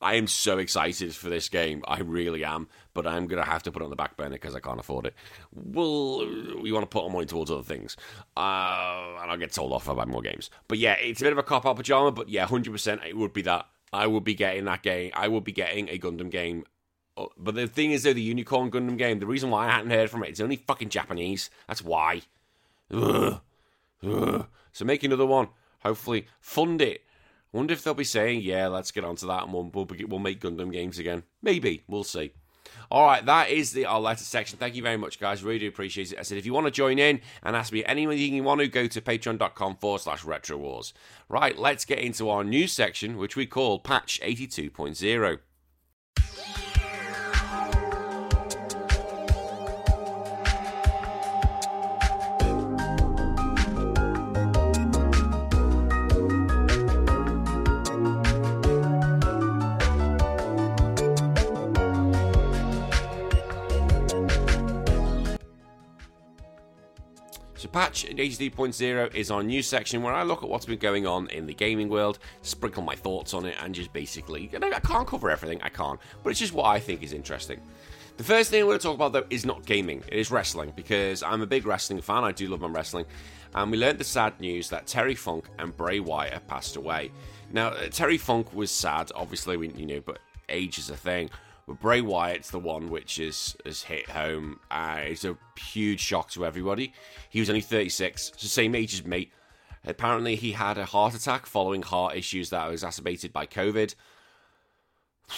I 0.03 0.15
am 0.15 0.27
so 0.27 0.59
excited 0.59 1.15
for 1.15 1.29
this 1.31 1.49
game. 1.49 1.83
I 1.87 2.01
really 2.01 2.45
am, 2.45 2.69
but 2.95 3.07
I'm 3.07 3.27
gonna 3.27 3.45
have 3.45 3.63
to 3.65 3.73
put 3.73 3.83
it 3.83 3.85
on 3.85 3.91
the 3.91 3.97
back 3.97 4.17
burner 4.17 4.31
because 4.31 4.55
I 4.55 4.61
can't 4.61 4.81
afford 4.81 5.07
it. 5.07 5.15
Well, 5.53 6.27
we 6.61 6.73
want 6.73 6.83
to 6.83 6.87
put 6.87 7.05
our 7.05 7.11
money 7.11 7.27
towards 7.27 7.51
other 7.51 7.63
things, 7.63 7.97
uh, 8.37 9.21
and 9.21 9.31
I'll 9.31 9.39
get 9.39 9.53
told 9.53 9.73
off 9.73 9.89
about 9.89 10.09
more 10.09 10.23
games. 10.23 10.51
But 10.69 10.79
yeah, 10.79 10.95
it's 10.95 11.21
a 11.21 11.25
bit 11.25 11.33
of 11.33 11.39
a 11.39 11.43
cop 11.43 11.67
out 11.67 11.77
pajama, 11.77 12.11
but 12.13 12.29
yeah, 12.29 12.47
hundred 12.47 12.73
percent, 12.73 13.01
it 13.07 13.17
would 13.17 13.33
be 13.33 13.43
that. 13.43 13.67
I 13.93 14.07
would 14.07 14.25
be 14.25 14.35
getting 14.35 14.65
that 14.65 14.83
game. 14.83 15.13
I 15.15 15.29
would 15.29 15.45
be 15.45 15.53
getting 15.53 15.89
a 15.89 15.99
Gundam 15.99 16.31
game 16.31 16.65
Oh, 17.17 17.29
but 17.37 17.55
the 17.55 17.67
thing 17.67 17.93
is, 17.93 18.05
though, 18.05 18.13
the 18.13 18.23
Unicorn 18.23 18.71
Gundam 18.71 18.97
game, 18.97 19.19
the 19.19 19.27
reason 19.27 19.51
why 19.51 19.67
I 19.67 19.71
hadn't 19.71 19.91
heard 19.91 20.09
from 20.09 20.25
it, 20.25 20.31
it's 20.31 20.41
only 20.41 20.57
fucking 20.57 20.89
Japanese. 20.89 21.51
That's 21.69 21.83
why. 21.83 22.23
Ugh. 22.91 23.41
Ugh. 24.03 24.47
So 24.73 24.85
make 24.85 25.05
another 25.05 25.27
one. 25.27 25.49
Hopefully, 25.81 26.27
fund 26.41 26.81
it. 26.81 27.03
Wonder 27.53 27.75
if 27.75 27.85
they'll 27.85 27.95
be 27.95 28.05
saying, 28.05 28.43
"Yeah, 28.43 28.69
let's 28.69 28.91
get 28.91 29.05
onto 29.05 29.27
that, 29.27 29.45
and 29.45 29.53
we'll 29.53 29.71
we'll, 29.73 29.89
we'll 30.09 30.19
make 30.19 30.41
Gundam 30.41 30.73
games 30.73 30.99
again." 30.99 31.25
Maybe 31.43 31.85
we'll 31.87 32.05
see. 32.05 32.33
All 32.91 33.07
right, 33.07 33.25
that 33.25 33.51
is 33.51 33.73
the 33.73 33.87
our 33.87 34.01
letter 34.01 34.25
section. 34.25 34.59
Thank 34.59 34.75
you 34.75 34.83
very 34.83 34.97
much, 34.97 35.19
guys. 35.19 35.43
Really 35.43 35.61
do 35.61 35.69
appreciate 35.69 36.13
it. 36.13 36.19
I 36.19 36.23
said, 36.23 36.39
if 36.39 36.47
you 36.47 36.53
want 36.53 36.67
to 36.67 36.71
join 36.71 36.99
in 36.99 37.21
and 37.43 37.57
ask 37.57 37.73
me 37.73 37.85
anything 37.85 38.35
you 38.35 38.43
want 38.43 38.61
to, 38.61 38.69
go 38.69 38.87
to 38.87 39.01
patreon.com 39.01 39.77
forward 39.77 40.01
slash 40.01 40.25
retro 40.25 40.59
wars. 40.59 40.93
Right, 41.29 41.59
let's 41.59 41.85
get 41.85 42.01
into 42.01 42.29
our 42.29 42.45
new 42.45 42.67
section, 42.67 43.17
which 43.17 43.37
we 43.37 43.47
call 43.47 43.79
Patch 43.79 44.21
82.0. 44.23 45.39
Patch 67.73 68.05
83.0 68.05 69.15
is 69.15 69.31
our 69.31 69.43
news 69.43 69.67
section 69.67 70.03
where 70.03 70.13
I 70.13 70.25
look 70.25 70.43
at 70.43 70.49
what's 70.51 70.67
been 70.67 70.79
going 70.79 71.07
on 71.07 71.29
in 71.29 71.47
the 71.47 71.55
gaming 71.55 71.89
world, 71.89 72.19
sprinkle 72.43 72.83
my 72.83 72.95
thoughts 72.95 73.33
on 73.33 73.47
it, 73.47 73.57
and 73.63 73.75
just 73.75 73.95
basically, 73.95 74.51
you 74.53 74.59
know, 74.59 74.71
I 74.71 74.79
can't 74.79 75.09
cover 75.09 75.31
everything, 75.31 75.63
I 75.63 75.71
can't, 75.71 75.99
but 76.23 76.29
it's 76.29 76.39
just 76.39 76.53
what 76.53 76.67
I 76.67 76.79
think 76.79 77.03
is 77.03 77.15
interesting. 77.15 77.63
The 78.19 78.25
first 78.25 78.51
thing 78.51 78.61
I 78.61 78.67
want 78.67 78.79
to 78.79 78.87
talk 78.87 78.95
about 78.95 79.15
though 79.15 79.25
is 79.31 79.47
not 79.47 79.65
gaming, 79.65 80.03
it 80.07 80.19
is 80.19 80.31
wrestling, 80.31 80.75
because 80.77 81.23
I'm 81.23 81.41
a 81.41 81.47
big 81.47 81.65
wrestling 81.65 82.03
fan, 82.03 82.25
I 82.25 82.33
do 82.33 82.47
love 82.49 82.61
my 82.61 82.69
wrestling, 82.69 83.07
and 83.55 83.71
we 83.71 83.79
learned 83.79 83.99
the 83.99 84.05
sad 84.05 84.39
news 84.39 84.69
that 84.69 84.87
Terry 84.87 85.15
Funk 85.15 85.49
and 85.59 85.75
Bray 85.75 85.99
Wyatt 85.99 86.47
passed 86.47 86.77
away. 86.77 87.11
Now, 87.53 87.69
uh, 87.69 87.89
Terry 87.89 88.19
Funk 88.19 88.53
was 88.53 88.71
sad, 88.71 89.11
obviously, 89.15 89.57
you 89.75 89.87
know, 89.87 90.01
but 90.01 90.19
age 90.51 90.77
is 90.77 90.91
a 90.91 90.97
thing. 90.97 91.31
But 91.67 91.81
Bray 91.81 92.01
Wyatt's 92.01 92.51
the 92.51 92.59
one 92.59 92.91
which 92.91 93.19
is 93.19 93.57
has 93.65 93.83
hit 93.83 94.11
home. 94.11 94.61
Uh, 94.71 95.01
it's 95.03 95.25
a 95.25 95.37
huge 95.57 96.01
shock 96.01 96.31
to 96.33 96.45
everybody. 96.45 96.93
He 97.31 97.41
was 97.41 97.49
only 97.49 97.61
36, 97.61 98.33
so 98.37 98.49
same 98.49 98.75
age 98.75 98.95
as 98.95 99.05
me. 99.05 99.31
Apparently, 99.85 100.37
he 100.37 100.53
had 100.53 100.79
a 100.79 100.85
heart 100.85 101.15
attack 101.15 101.47
following 101.47 101.83
heart 101.83 102.17
issues 102.17 102.51
that 102.51 102.67
were 102.67 102.73
exacerbated 102.73 103.33
by 103.33 103.47
COVID. 103.47 103.95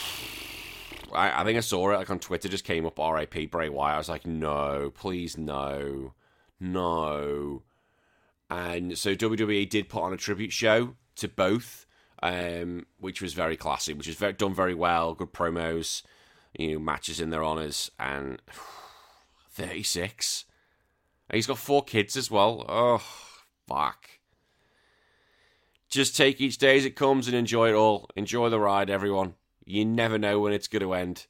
I, 1.12 1.42
I 1.42 1.44
think 1.44 1.56
I 1.56 1.60
saw 1.60 1.90
it 1.90 1.96
like 1.96 2.10
on 2.10 2.18
Twitter. 2.18 2.48
Just 2.48 2.64
came 2.64 2.84
up 2.84 2.98
R.I.P. 2.98 3.46
Bray 3.46 3.68
Wyatt. 3.68 3.94
I 3.94 3.98
was 3.98 4.08
like, 4.08 4.26
no, 4.26 4.90
please, 4.94 5.38
no, 5.38 6.12
no. 6.58 7.62
And 8.50 8.98
so 8.98 9.14
WWE 9.14 9.68
did 9.68 9.88
put 9.88 10.02
on 10.02 10.12
a 10.12 10.16
tribute 10.16 10.52
show 10.52 10.96
to 11.16 11.28
both, 11.28 11.84
um, 12.24 12.87
which 12.98 13.20
was 13.20 13.34
very 13.34 13.56
classy, 13.56 13.92
which 13.92 14.06
was 14.06 14.16
very, 14.16 14.32
done 14.32 14.54
very 14.54 14.74
well. 14.74 15.12
Good 15.12 15.34
promos 15.34 16.02
you 16.58 16.72
know, 16.72 16.78
matches 16.78 17.20
in 17.20 17.28
their 17.28 17.44
honours, 17.44 17.90
and 18.00 18.40
thirty 19.50 19.82
six. 19.82 20.46
He's 21.30 21.46
got 21.46 21.58
four 21.58 21.84
kids 21.84 22.16
as 22.16 22.30
well. 22.30 22.64
Oh, 22.68 23.02
fuck. 23.68 24.08
Just 25.88 26.16
take 26.16 26.40
each 26.40 26.58
day 26.58 26.76
as 26.76 26.84
it 26.84 26.96
comes 26.96 27.28
and 27.28 27.37
enjoy 27.37 27.68
it 27.68 27.74
all. 27.74 28.08
Enjoy 28.16 28.48
the 28.48 28.60
ride, 28.60 28.90
everyone. 28.90 29.34
You 29.64 29.84
never 29.84 30.18
know 30.18 30.40
when 30.40 30.52
it's 30.52 30.68
going 30.68 30.82
to 30.82 30.92
end. 30.92 31.26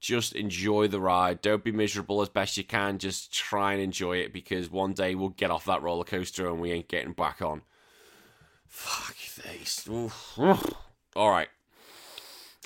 Just 0.00 0.34
enjoy 0.34 0.88
the 0.88 1.00
ride. 1.00 1.40
Don't 1.40 1.64
be 1.64 1.72
miserable 1.72 2.20
as 2.20 2.28
best 2.28 2.56
you 2.56 2.64
can. 2.64 2.98
Just 2.98 3.32
try 3.32 3.72
and 3.72 3.82
enjoy 3.82 4.18
it 4.18 4.32
because 4.32 4.70
one 4.70 4.92
day 4.92 5.14
we'll 5.14 5.30
get 5.30 5.50
off 5.50 5.64
that 5.64 5.82
roller 5.82 6.04
coaster 6.04 6.46
and 6.48 6.60
we 6.60 6.72
ain't 6.72 6.88
getting 6.88 7.12
back 7.12 7.40
on. 7.40 7.62
Fuck 9.66 10.58
face. 10.58 10.74
All 11.14 11.30
right. 11.30 11.48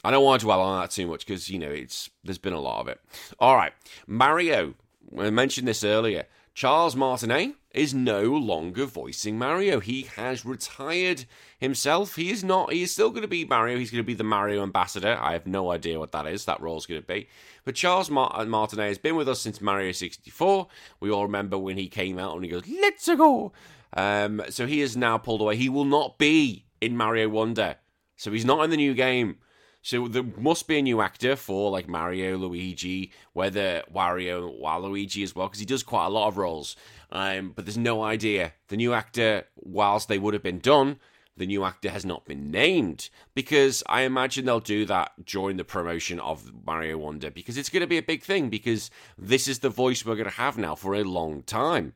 I 0.03 0.11
don't 0.11 0.25
want 0.25 0.41
to 0.41 0.47
dwell 0.47 0.61
on 0.61 0.81
that 0.81 0.91
too 0.91 1.07
much 1.07 1.27
because 1.27 1.51
you 1.51 1.59
know 1.59 1.71
it's 1.71 2.09
there's 2.25 2.39
been 2.39 2.53
a 2.53 2.61
lot 2.61 2.81
of 2.81 2.89
it. 2.89 3.01
All 3.39 3.57
right, 3.57 3.73
Mario. 4.07 4.75
I 5.19 5.31
mentioned 5.31 5.69
this 5.69 5.85
earlier. 5.85 6.27
Charles 6.55 6.97
Martinet 6.97 7.55
is 7.73 7.95
no 7.95 8.23
longer 8.23 8.85
voicing 8.85 9.39
Mario. 9.39 9.79
He 9.81 10.03
has 10.17 10.45
retired 10.45 11.25
himself. 11.59 12.17
He 12.17 12.31
is 12.31 12.43
not. 12.43 12.73
He 12.73 12.83
is 12.83 12.93
still 12.93 13.11
going 13.11 13.23
to 13.23 13.29
be 13.29 13.45
Mario. 13.45 13.79
He's 13.79 13.91
going 13.91 14.03
to 14.03 14.07
be 14.07 14.15
the 14.15 14.25
Mario 14.25 14.63
ambassador. 14.63 15.19
I 15.21 15.33
have 15.33 15.47
no 15.47 15.71
idea 15.71 15.99
what 15.99 16.13
that 16.13 16.27
is. 16.27 16.45
That 16.45 16.61
role's 16.61 16.87
going 16.87 17.01
to 17.01 17.07
be. 17.07 17.29
But 17.65 17.75
Charles 17.75 18.11
uh, 18.11 18.45
Martinet 18.47 18.89
has 18.89 18.99
been 18.99 19.17
with 19.17 19.29
us 19.29 19.41
since 19.41 19.61
Mario 19.61 19.93
64. 19.93 20.67
We 20.99 21.11
all 21.11 21.25
remember 21.25 21.59
when 21.59 21.77
he 21.77 21.89
came 21.89 22.19
out 22.19 22.35
and 22.35 22.45
he 22.45 22.51
goes, 22.51 22.67
"Let's 22.67 23.07
go." 23.07 23.53
Um, 23.93 24.43
so 24.51 24.67
he 24.67 24.81
is 24.81 24.97
now 24.97 25.19
pulled 25.19 25.41
away. 25.41 25.57
He 25.57 25.69
will 25.69 25.85
not 25.85 26.19
be 26.19 26.65
in 26.81 26.97
Mario 26.97 27.29
Wonder. 27.29 27.77
So 28.17 28.33
he's 28.33 28.45
not 28.45 28.65
in 28.65 28.71
the 28.71 28.77
new 28.77 28.95
game. 28.95 29.39
So 29.83 30.09
there 30.09 30.23
must 30.23 30.69
be 30.69 30.79
a 30.79 30.83
new 30.83 31.01
actor 31.01 31.37
for 31.37 31.71
like 31.71 31.89
Mario, 31.89 32.37
Luigi, 32.37 33.13
whether 33.33 33.83
Wario, 33.93 34.61
Waluigi 34.61 35.23
as 35.23 35.35
well, 35.35 35.49
because 35.49 35.61
he 35.61 35.67
does 35.67 35.83
quite 35.83 36.07
a 36.07 36.11
lot 36.11 36.29
of 36.29 36.37
roles. 36.37 36.77
Um, 37.11 37.53
but 37.55 37.65
there's 37.65 37.79
no 37.79 38.03
idea. 38.03 38.53
The 38.69 38.77
new 38.77 38.93
actor, 38.93 39.47
whilst 39.57 40.09
they 40.09 40.19
would 40.19 40.35
have 40.35 40.43
been 40.43 40.59
done, 40.59 40.99
the 41.41 41.47
new 41.47 41.65
actor 41.65 41.89
has 41.89 42.05
not 42.05 42.27
been 42.27 42.51
named 42.51 43.09
because 43.35 43.83
I 43.87 44.03
imagine 44.03 44.45
they'll 44.45 44.61
do 44.61 44.85
that 44.85 45.25
during 45.25 45.57
the 45.57 45.65
promotion 45.65 46.21
of 46.21 46.53
Mario 46.67 46.99
Wonder 46.99 47.31
because 47.31 47.57
it's 47.57 47.71
going 47.71 47.81
to 47.81 47.87
be 47.87 47.97
a 47.97 48.03
big 48.03 48.23
thing 48.23 48.51
because 48.51 48.91
this 49.17 49.49
is 49.49 49.61
the 49.61 49.71
voice 49.71 50.05
we're 50.05 50.17
going 50.17 50.29
to 50.29 50.35
have 50.35 50.59
now 50.59 50.75
for 50.75 50.95
a 50.95 51.03
long 51.03 51.43
time. 51.43 51.95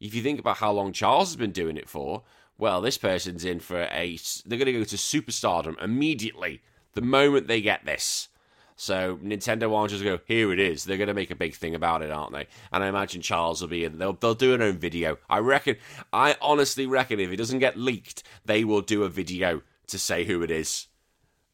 If 0.00 0.16
you 0.16 0.22
think 0.22 0.40
about 0.40 0.56
how 0.56 0.72
long 0.72 0.92
Charles 0.92 1.28
has 1.28 1.36
been 1.36 1.52
doing 1.52 1.76
it 1.76 1.88
for, 1.88 2.24
well, 2.58 2.80
this 2.80 2.98
person's 2.98 3.44
in 3.44 3.60
for 3.60 3.82
a. 3.82 4.18
They're 4.46 4.58
going 4.58 4.66
to 4.66 4.72
go 4.72 4.84
to 4.84 4.96
superstardom 4.96 5.82
immediately 5.82 6.62
the 6.94 7.02
moment 7.02 7.48
they 7.48 7.60
get 7.60 7.84
this. 7.84 8.28
So 8.76 9.18
Nintendo 9.22 9.70
won't 9.70 9.90
just 9.90 10.02
go, 10.02 10.18
here 10.24 10.52
it 10.52 10.58
is. 10.58 10.84
They're 10.84 10.96
going 10.96 11.08
to 11.08 11.14
make 11.14 11.30
a 11.30 11.36
big 11.36 11.54
thing 11.54 11.74
about 11.74 12.02
it, 12.02 12.10
aren't 12.10 12.32
they? 12.32 12.48
And 12.72 12.82
I 12.82 12.88
imagine 12.88 13.22
Charles 13.22 13.60
will 13.60 13.68
be 13.68 13.84
in. 13.84 13.98
They'll 13.98 14.14
they'll 14.14 14.34
do 14.34 14.54
an 14.54 14.62
own 14.62 14.78
video. 14.78 15.18
I 15.28 15.38
reckon. 15.38 15.76
I 16.12 16.36
honestly 16.40 16.86
reckon 16.86 17.20
if 17.20 17.30
it 17.30 17.36
doesn't 17.36 17.60
get 17.60 17.76
leaked, 17.76 18.22
they 18.44 18.64
will 18.64 18.80
do 18.80 19.04
a 19.04 19.08
video 19.08 19.62
to 19.88 19.98
say 19.98 20.24
who 20.24 20.42
it 20.42 20.50
is. 20.50 20.86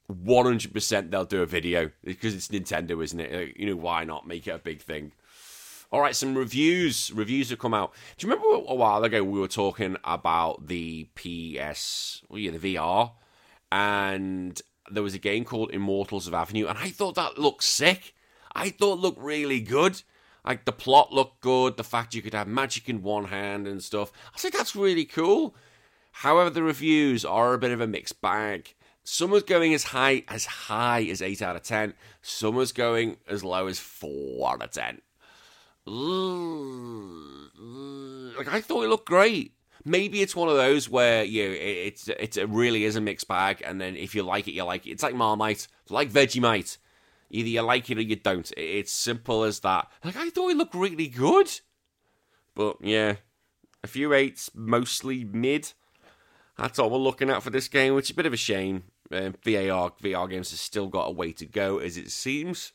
One 0.07 0.47
hundred 0.47 0.73
percent, 0.73 1.11
they'll 1.11 1.27
do 1.27 1.43
a 1.43 1.47
video 1.47 1.91
because 2.03 2.35
it's 2.35 2.49
Nintendo, 2.49 3.03
isn't 3.03 3.21
it? 3.21 3.35
Uh, 3.35 3.53
you 3.57 3.67
know 3.67 3.77
why 3.77 4.05
not 4.05 4.27
make 4.27 4.47
it 4.47 4.53
a 4.53 4.59
big 4.59 4.81
thing? 4.81 5.13
All 5.91 6.03
right, 6.03 6.15
some 6.15 6.37
reviews. 6.37 7.11
Reviews 7.15 7.49
have 7.49 7.59
come 7.59 7.73
out. 7.73 7.95
Do 8.19 8.27
you 8.27 8.33
remember 8.33 8.63
a 8.69 8.75
while 8.75 9.03
ago 9.05 9.25
we 9.25 9.41
were 9.41 9.49
talking 9.49 9.97
about 10.05 10.67
the 10.67 11.09
PS, 11.15 12.23
well, 12.29 12.39
yeah, 12.39 12.51
the 12.51 12.75
VR, 12.75 13.13
and 13.73 14.61
there 14.91 15.03
was 15.03 15.15
a 15.15 15.19
game 15.19 15.47
called 15.47 15.71
Immortals 15.71 16.27
of 16.27 16.35
Aveum, 16.35 16.69
and 16.69 16.79
I 16.79 16.91
thought 16.91 17.15
that 17.15 17.39
looked 17.39 17.65
sick. 17.65 18.15
I 18.55 18.69
thought 18.69 18.99
looked 18.99 19.19
really 19.19 19.61
good. 19.61 20.03
Like 20.45 20.67
the 20.67 20.73
plot 20.73 21.13
looked 21.13 21.41
good, 21.41 21.79
the 21.79 21.85
fact 21.85 22.15
you 22.15 22.21
could 22.21 22.35
have 22.35 22.49
magic 22.49 22.89
in 22.91 23.03
one 23.03 23.25
hand 23.25 23.67
and 23.67 23.83
stuff. 23.83 24.13
I 24.35 24.39
said 24.39 24.53
that's 24.53 24.77
really 24.77 25.07
cool. 25.07 25.55
However, 26.13 26.51
the 26.51 26.63
reviews 26.63 27.25
are 27.25 27.55
a 27.55 27.59
bit 27.59 27.71
of 27.71 27.81
a 27.81 27.87
mixed 27.87 28.21
bag. 28.21 28.75
Some 29.05 29.33
are 29.33 29.41
going 29.41 29.73
as 29.73 29.85
high 29.85 30.25
as 30.29 30.45
high 30.45 31.05
as 31.05 31.23
eight 31.23 31.41
out 31.41 31.57
of 31.57 31.63
ten. 31.63 31.95
Some 32.21 32.59
is 32.59 32.73
going 32.73 33.17
as 33.27 33.43
low 33.43 33.69
as 33.69 33.79
four 33.79 34.51
out 34.51 34.63
of 34.63 34.71
ten. 34.71 35.01
Like 38.37 38.53
I 38.53 38.61
thought 38.61 38.85
it 38.85 38.89
looked 38.89 39.09
great. 39.09 39.55
Maybe 39.85 40.21
it's 40.21 40.37
one 40.37 40.49
of 40.49 40.57
those 40.57 40.89
where 40.89 41.25
you 41.25 41.49
know, 41.49 41.55
it's 41.59 42.09
it's 42.09 42.37
it 42.37 42.49
really 42.49 42.85
is 42.85 42.97
a 42.97 43.01
mixed 43.01 43.29
bag, 43.29 43.63
and 43.65 43.81
then 43.81 43.97
if 43.97 44.15
you 44.15 44.23
like 44.23 44.49
it, 44.49 44.53
you 44.53 44.65
like 44.65 44.87
it. 44.87 44.91
It's 44.91 45.03
like 45.03 45.15
Marmite, 45.15 45.67
like 45.89 46.11
Vegemite. 46.11 46.79
Either 47.31 47.49
you 47.49 47.63
like 47.63 47.91
it 47.91 47.99
or 47.99 48.03
you 48.03 48.17
don't. 48.17 48.51
It's 48.57 48.93
simple 48.93 49.45
as 49.45 49.61
that. 49.61 49.91
Like 50.05 50.17
I 50.17 50.31
thought 50.31 50.51
it 50.51 50.57
looked 50.57 50.75
really 50.75 51.09
good, 51.09 51.61
but 52.55 52.77
yeah, 52.81 53.17
a 53.83 53.87
few 53.87 54.13
eights, 54.13 54.51
mostly 54.55 55.25
mid. 55.25 55.73
That's 56.57 56.79
all 56.79 56.91
we're 56.91 56.99
looking 56.99 57.31
at 57.31 57.43
for 57.43 57.51
this 57.51 57.69
game, 57.69 57.95
which 57.95 58.07
is 58.07 58.11
a 58.11 58.15
bit 58.15 58.27
of 58.27 58.33
a 58.33 58.39
shame. 58.39 58.85
Um, 59.11 59.37
VAR 59.45 59.93
VR 60.03 60.29
games 60.29 60.51
has 60.51 60.61
still 60.61 60.89
got 60.89 61.09
a 61.09 61.13
way 61.13 61.33
to 61.33 61.47
go, 61.47 61.79
as 61.79 61.97
it 61.97 62.11
seems. 62.11 62.73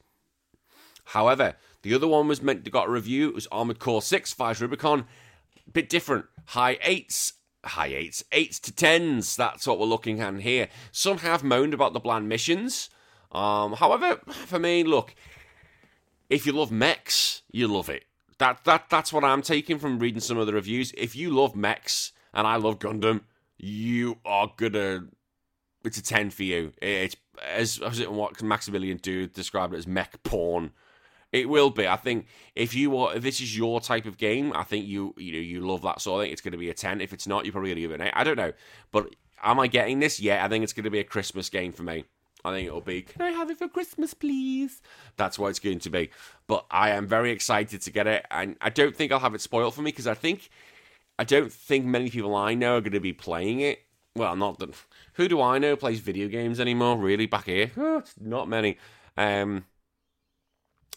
However, 1.06 1.56
the 1.84 1.94
other 1.94 2.08
one 2.08 2.28
was 2.28 2.42
meant 2.42 2.66
to 2.66 2.72
got 2.72 2.88
a 2.88 2.92
review. 2.92 3.30
It 3.30 3.36
was 3.36 3.48
Armored 3.52 3.80
Core 3.80 4.02
6 4.02 4.34
Fires 4.34 4.62
Rubicon. 4.62 5.06
Bit 5.72 5.90
different. 5.90 6.26
High 6.46 6.78
eights, 6.82 7.34
high 7.64 7.88
eights, 7.88 8.24
eights 8.32 8.60
to 8.62 8.72
tens. 8.74 9.36
That's 9.36 9.68
what 9.68 9.80
we're 9.80 9.86
looking 9.86 10.20
at 10.20 10.40
here. 10.40 10.70
Some 10.92 11.20
have 11.20 11.44
moaned 11.44 11.74
about 11.74 11.94
the 11.94 12.00
bland 12.00 12.28
missions. 12.28 12.90
Um, 13.32 13.74
however, 13.74 14.18
for 14.28 14.60
me, 14.60 14.84
look, 14.84 15.14
if 16.30 16.46
you 16.46 16.54
love 16.54 16.72
mechs, 16.72 17.42
you 17.52 17.68
love 17.68 17.90
it. 17.90 18.06
That 18.40 18.64
that 18.66 18.90
that's 18.90 19.14
what 19.14 19.24
I'm 19.24 19.42
taking 19.42 19.78
from 19.78 20.00
reading 20.00 20.20
some 20.20 20.38
of 20.38 20.48
the 20.48 20.54
reviews. 20.54 20.92
If 20.98 21.16
you 21.16 21.30
love 21.30 21.56
mechs 21.56 22.12
and 22.34 22.48
I 22.48 22.56
love 22.56 22.80
Gundam, 22.80 23.22
you 23.58 24.18
are 24.26 24.52
gonna. 24.56 25.08
It's 25.84 25.98
a 25.98 26.04
ten 26.04 26.30
for 26.30 26.44
you. 26.44 26.74
It's 26.82 27.16
as, 27.42 27.80
as 27.80 28.00
it, 28.00 28.12
what 28.12 28.42
Maximilian 28.42 28.98
Dood 28.98 29.34
described 29.34 29.74
it 29.74 29.78
as 29.78 29.88
mech 29.88 30.22
porn. 30.24 30.72
It 31.34 31.50
will 31.50 31.72
be. 31.72 31.88
I 31.88 31.98
think 31.98 32.28
if 32.56 32.74
you 32.74 32.96
are, 32.98 33.16
if 33.16 33.24
this 33.24 33.42
is 33.42 33.58
your 33.58 33.82
type 33.82 34.06
of 34.06 34.18
game, 34.18 34.54
I 34.56 34.64
think 34.64 34.86
you 34.86 35.14
you 35.18 35.34
know 35.34 35.40
you 35.40 35.68
love 35.68 35.82
that 35.82 36.00
sort 36.00 36.22
of 36.22 36.26
thing. 36.26 36.32
It's 36.32 36.42
going 36.42 36.54
to 36.54 36.58
be 36.58 36.70
a 36.70 36.74
ten. 36.74 37.02
If 37.02 37.12
it's 37.12 37.28
not, 37.28 37.44
you're 37.44 37.52
probably 37.52 37.72
going 37.72 37.78
to 37.78 37.82
give 37.82 37.92
it 37.92 38.00
an 38.00 38.08
eight. 38.08 38.14
I 38.16 38.24
don't 38.24 38.38
know, 38.38 38.54
but 38.92 39.14
am 39.44 39.60
I 39.60 39.68
getting 39.68 40.00
this? 40.00 40.20
Yeah, 40.20 40.46
I 40.46 40.48
think 40.48 40.64
it's 40.64 40.74
going 40.74 40.86
to 40.86 40.92
be 40.92 41.00
a 41.00 41.04
Christmas 41.04 41.50
game 41.50 41.74
for 41.74 41.84
me. 41.84 42.06
I 42.46 42.52
think 42.52 42.68
it'll 42.68 42.82
be, 42.82 43.04
can 43.04 43.22
I 43.22 43.30
have 43.30 43.50
it 43.50 43.58
for 43.58 43.70
Christmas, 43.70 44.14
please? 44.14 44.82
That's 45.16 45.40
what 45.40 45.48
it's 45.48 45.60
going 45.60 45.80
to 45.80 45.90
be. 45.90 46.10
But 46.46 46.66
I 46.70 46.90
am 46.90 47.08
very 47.08 47.32
excited 47.32 47.82
to 47.82 47.92
get 47.92 48.06
it, 48.06 48.26
and 48.30 48.58
I 48.60 48.70
don't 48.70 48.94
think 48.94 49.12
I'll 49.14 49.20
have 49.20 49.34
it 49.34 49.40
spoiled 49.40 49.76
for 49.76 49.82
me 49.82 49.92
because 49.92 50.08
I 50.08 50.14
think, 50.14 50.50
I 51.18 51.24
don't 51.24 51.54
think 51.54 51.86
many 51.86 52.10
people 52.10 52.36
I 52.36 52.54
know 52.54 52.78
are 52.78 52.82
going 52.82 52.92
to 52.92 53.00
be 53.00 53.14
playing 53.14 53.62
it. 53.62 53.80
Well, 54.16 54.36
not. 54.36 54.62
Who 55.14 55.30
do 55.30 55.42
I 55.42 55.58
know 55.58 55.78
plays 55.78 56.02
video 56.02 56.28
games 56.28 56.60
anymore? 56.60 56.98
Really, 56.98 57.28
back 57.28 57.46
here, 57.46 57.72
oh, 57.78 58.04
not 58.20 58.50
many. 58.50 58.78
Um, 59.16 59.64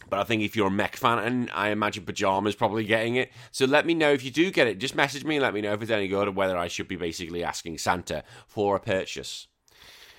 but 0.09 0.19
I 0.19 0.23
think 0.23 0.41
if 0.41 0.55
you're 0.55 0.67
a 0.67 0.71
mech 0.71 0.95
fan, 0.95 1.19
and 1.19 1.49
I 1.53 1.69
imagine 1.69 2.05
Pajama's 2.05 2.55
probably 2.55 2.83
getting 2.83 3.15
it. 3.15 3.31
So 3.51 3.65
let 3.65 3.85
me 3.85 3.93
know 3.93 4.11
if 4.11 4.23
you 4.23 4.31
do 4.31 4.51
get 4.51 4.67
it. 4.67 4.79
Just 4.79 4.95
message 4.95 5.23
me 5.23 5.35
and 5.35 5.43
let 5.43 5.53
me 5.53 5.61
know 5.61 5.73
if 5.73 5.81
it's 5.81 5.91
any 5.91 6.07
good 6.07 6.27
or 6.27 6.31
whether 6.31 6.57
I 6.57 6.67
should 6.67 6.87
be 6.87 6.95
basically 6.95 7.43
asking 7.43 7.77
Santa 7.77 8.23
for 8.47 8.75
a 8.75 8.79
purchase. 8.79 9.47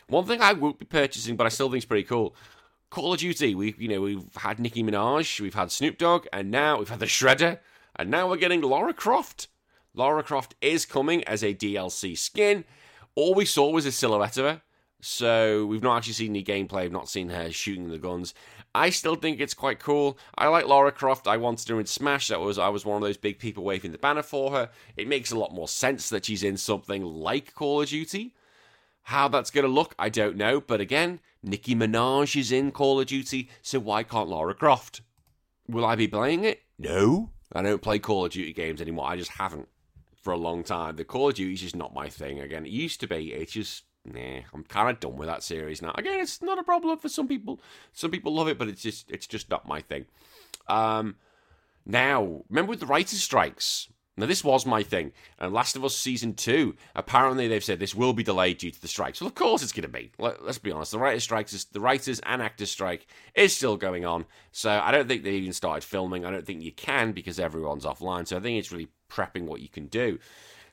One 0.08 0.24
thing 0.24 0.40
I 0.40 0.52
won't 0.54 0.78
be 0.78 0.86
purchasing, 0.86 1.36
but 1.36 1.46
I 1.46 1.50
still 1.50 1.68
think 1.68 1.78
is 1.78 1.84
pretty 1.84 2.04
cool. 2.04 2.34
Call 2.90 3.12
of 3.12 3.18
Duty. 3.18 3.54
We, 3.54 3.74
you 3.78 3.88
know, 3.88 4.00
we've 4.00 4.34
had 4.36 4.58
Nicki 4.58 4.82
Minaj, 4.82 5.40
we've 5.40 5.54
had 5.54 5.70
Snoop 5.70 5.98
Dogg, 5.98 6.26
and 6.32 6.50
now 6.50 6.78
we've 6.78 6.88
had 6.88 7.00
the 7.00 7.06
Shredder, 7.06 7.58
and 7.96 8.10
now 8.10 8.28
we're 8.28 8.36
getting 8.36 8.62
Lara 8.62 8.94
Croft. 8.94 9.48
Lara 9.94 10.22
Croft 10.22 10.54
is 10.60 10.86
coming 10.86 11.24
as 11.24 11.42
a 11.42 11.54
DLC 11.54 12.16
skin. 12.16 12.64
All 13.14 13.34
we 13.34 13.44
saw 13.44 13.70
was 13.70 13.84
a 13.84 13.92
silhouette 13.92 14.38
of 14.38 14.44
her, 14.44 14.62
so 15.00 15.66
we've 15.66 15.82
not 15.82 15.98
actually 15.98 16.14
seen 16.14 16.30
any 16.30 16.44
gameplay. 16.44 16.82
We've 16.82 16.92
not 16.92 17.08
seen 17.08 17.28
her 17.28 17.50
shooting 17.50 17.88
the 17.88 17.98
guns. 17.98 18.32
I 18.78 18.90
still 18.90 19.16
think 19.16 19.40
it's 19.40 19.54
quite 19.54 19.80
cool. 19.80 20.18
I 20.36 20.46
like 20.46 20.66
Lara 20.66 20.92
Croft. 20.92 21.26
I 21.26 21.36
wanted 21.36 21.68
her 21.68 21.80
in 21.80 21.86
Smash. 21.86 22.28
That 22.28 22.38
was 22.38 22.58
I 22.58 22.68
was 22.68 22.86
one 22.86 22.96
of 22.96 23.02
those 23.02 23.16
big 23.16 23.40
people 23.40 23.64
waving 23.64 23.90
the 23.90 23.98
banner 23.98 24.22
for 24.22 24.52
her. 24.52 24.70
It 24.96 25.08
makes 25.08 25.32
a 25.32 25.38
lot 25.38 25.52
more 25.52 25.66
sense 25.66 26.08
that 26.10 26.26
she's 26.26 26.44
in 26.44 26.56
something 26.56 27.04
like 27.04 27.54
Call 27.54 27.82
of 27.82 27.88
Duty. 27.88 28.34
How 29.02 29.26
that's 29.26 29.50
going 29.50 29.64
to 29.64 29.72
look, 29.72 29.96
I 29.98 30.10
don't 30.10 30.36
know. 30.36 30.60
But 30.60 30.80
again, 30.80 31.18
Nicki 31.42 31.74
Minaj 31.74 32.38
is 32.38 32.52
in 32.52 32.70
Call 32.70 33.00
of 33.00 33.06
Duty, 33.06 33.48
so 33.62 33.80
why 33.80 34.04
can't 34.04 34.28
Lara 34.28 34.54
Croft? 34.54 35.00
Will 35.66 35.84
I 35.84 35.96
be 35.96 36.06
playing 36.06 36.44
it? 36.44 36.62
No. 36.78 37.30
I 37.52 37.62
don't 37.62 37.82
play 37.82 37.98
Call 37.98 38.26
of 38.26 38.32
Duty 38.32 38.52
games 38.52 38.80
anymore. 38.80 39.08
I 39.08 39.16
just 39.16 39.32
haven't 39.32 39.66
for 40.22 40.32
a 40.32 40.36
long 40.36 40.62
time. 40.62 40.94
The 40.94 41.04
Call 41.04 41.30
of 41.30 41.34
Duty 41.34 41.54
is 41.54 41.62
just 41.62 41.74
not 41.74 41.94
my 41.94 42.08
thing. 42.08 42.38
Again, 42.38 42.64
it 42.64 42.70
used 42.70 43.00
to 43.00 43.08
be. 43.08 43.32
It's 43.32 43.52
just 43.52 43.84
nah. 44.12 44.40
I'm 44.52 44.64
kind 44.64 44.90
of 44.90 45.00
done 45.00 45.16
with 45.16 45.28
that 45.28 45.42
series 45.42 45.82
now. 45.82 45.92
Again, 45.96 46.20
it's 46.20 46.42
not 46.42 46.58
a 46.58 46.62
problem 46.62 46.98
for 46.98 47.08
some 47.08 47.28
people. 47.28 47.60
Some 47.92 48.10
people 48.10 48.34
love 48.34 48.48
it, 48.48 48.58
but 48.58 48.68
it's 48.68 48.82
just 48.82 49.10
it's 49.10 49.26
just 49.26 49.50
not 49.50 49.68
my 49.68 49.80
thing. 49.80 50.06
Um, 50.66 51.16
now, 51.86 52.42
remember 52.48 52.70
with 52.70 52.80
the 52.80 52.86
writers' 52.86 53.22
strikes, 53.22 53.88
now, 54.18 54.26
this 54.26 54.42
was 54.42 54.66
my 54.66 54.82
thing. 54.82 55.12
And 55.38 55.52
Last 55.52 55.76
of 55.76 55.84
Us 55.84 55.96
Season 55.96 56.34
2, 56.34 56.74
apparently 56.96 57.46
they've 57.46 57.62
said 57.62 57.78
this 57.78 57.94
will 57.94 58.12
be 58.12 58.24
delayed 58.24 58.58
due 58.58 58.72
to 58.72 58.80
the 58.82 58.88
strikes. 58.88 59.20
Well, 59.20 59.28
of 59.28 59.36
course 59.36 59.62
it's 59.62 59.70
going 59.70 59.82
to 59.82 59.88
be. 59.88 60.10
Let, 60.18 60.40
us 60.40 60.58
be 60.58 60.72
honest. 60.72 60.90
The 60.90 60.98
writers' 60.98 61.22
strikes, 61.22 61.52
is, 61.52 61.66
the 61.66 61.78
writers 61.78 62.20
and 62.26 62.42
actors' 62.42 62.72
strike 62.72 63.06
is 63.36 63.54
still 63.54 63.76
going 63.76 64.04
on. 64.04 64.24
So 64.50 64.70
I 64.70 64.90
don't 64.90 65.06
think 65.06 65.22
they 65.22 65.34
even 65.34 65.52
started 65.52 65.84
filming. 65.84 66.24
I 66.24 66.32
don't 66.32 66.44
think 66.44 66.62
you 66.62 66.72
can 66.72 67.12
because 67.12 67.38
everyone's 67.38 67.84
offline. 67.84 68.26
So 68.26 68.36
I 68.36 68.40
think 68.40 68.58
it's 68.58 68.72
really 68.72 68.88
prepping 69.08 69.44
what 69.44 69.60
you 69.60 69.68
can 69.68 69.86
do. 69.86 70.18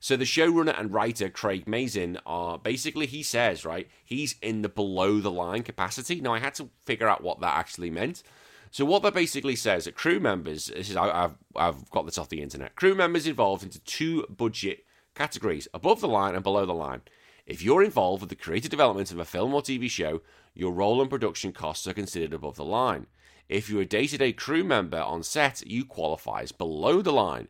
So 0.05 0.15
the 0.15 0.23
showrunner 0.23 0.79
and 0.79 0.93
writer 0.93 1.31
Craig 1.31 1.67
Mazin 1.67 2.19
are 2.27 2.59
basically 2.59 3.07
he 3.07 3.23
says 3.23 3.65
right 3.65 3.89
he's 4.03 4.35
in 4.39 4.61
the 4.61 4.69
below 4.69 5.19
the 5.19 5.31
line 5.31 5.63
capacity. 5.63 6.21
Now 6.21 6.35
I 6.35 6.37
had 6.37 6.53
to 6.55 6.69
figure 6.83 7.07
out 7.07 7.23
what 7.23 7.39
that 7.39 7.57
actually 7.57 7.89
meant. 7.89 8.21
So 8.69 8.85
what 8.85 9.01
that 9.01 9.15
basically 9.15 9.55
says 9.55 9.85
that 9.85 9.95
crew 9.95 10.19
members, 10.19 10.67
this 10.67 10.91
is 10.91 10.95
I've 10.95 11.33
I've 11.55 11.89
got 11.89 12.05
this 12.05 12.19
off 12.19 12.29
the 12.29 12.43
internet. 12.43 12.75
Crew 12.75 12.93
members 12.93 13.25
involved 13.25 13.63
into 13.63 13.79
two 13.79 14.27
budget 14.29 14.85
categories: 15.15 15.67
above 15.73 16.01
the 16.01 16.07
line 16.07 16.35
and 16.35 16.43
below 16.43 16.67
the 16.67 16.73
line. 16.75 17.01
If 17.47 17.63
you're 17.63 17.81
involved 17.81 18.21
with 18.21 18.29
the 18.29 18.35
creative 18.35 18.69
development 18.69 19.11
of 19.11 19.17
a 19.17 19.25
film 19.25 19.55
or 19.55 19.63
TV 19.63 19.89
show, 19.89 20.21
your 20.53 20.71
role 20.71 21.01
and 21.01 21.09
production 21.09 21.51
costs 21.51 21.87
are 21.87 21.93
considered 21.93 22.31
above 22.31 22.57
the 22.57 22.63
line. 22.63 23.07
If 23.49 23.71
you're 23.71 23.81
a 23.81 23.85
day-to-day 23.85 24.33
crew 24.33 24.63
member 24.63 25.01
on 25.01 25.23
set, 25.23 25.65
you 25.65 25.83
qualify 25.83 26.41
as 26.41 26.51
below 26.51 27.01
the 27.01 27.11
line. 27.11 27.47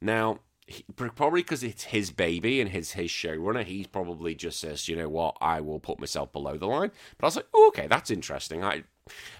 Now, 0.00 0.38
probably 0.96 1.42
because 1.42 1.62
it's 1.62 1.84
his 1.84 2.10
baby 2.10 2.60
and 2.60 2.70
his 2.70 2.92
his 2.92 3.10
showrunner, 3.10 3.64
he 3.64 3.84
probably 3.84 4.34
just 4.34 4.60
says, 4.60 4.88
you 4.88 4.96
know 4.96 5.08
what, 5.08 5.36
I 5.40 5.60
will 5.60 5.80
put 5.80 5.98
myself 5.98 6.32
below 6.32 6.56
the 6.56 6.66
line. 6.66 6.90
But 7.18 7.26
I 7.26 7.28
was 7.28 7.36
like, 7.36 7.48
oh, 7.54 7.68
okay, 7.68 7.86
that's 7.86 8.10
interesting. 8.10 8.62
I 8.64 8.84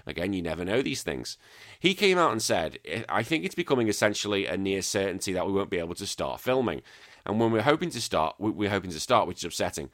Again, 0.05 0.33
you 0.33 0.41
never 0.41 0.65
know 0.65 0.81
these 0.81 1.03
things. 1.03 1.37
He 1.79 1.93
came 1.93 2.17
out 2.17 2.31
and 2.31 2.41
said, 2.41 2.79
I 3.07 3.23
think 3.23 3.45
it's 3.45 3.55
becoming 3.55 3.87
essentially 3.87 4.45
a 4.45 4.57
near 4.57 4.81
certainty 4.81 5.33
that 5.33 5.45
we 5.45 5.53
won't 5.53 5.69
be 5.69 5.79
able 5.79 5.95
to 5.95 6.07
start 6.07 6.41
filming. 6.41 6.81
And 7.25 7.39
when 7.39 7.51
we're 7.51 7.61
hoping 7.61 7.89
to 7.91 8.01
start, 8.01 8.35
we're 8.39 8.69
hoping 8.69 8.91
to 8.91 8.99
start, 8.99 9.27
which 9.27 9.39
is 9.39 9.45
upsetting. 9.45 9.89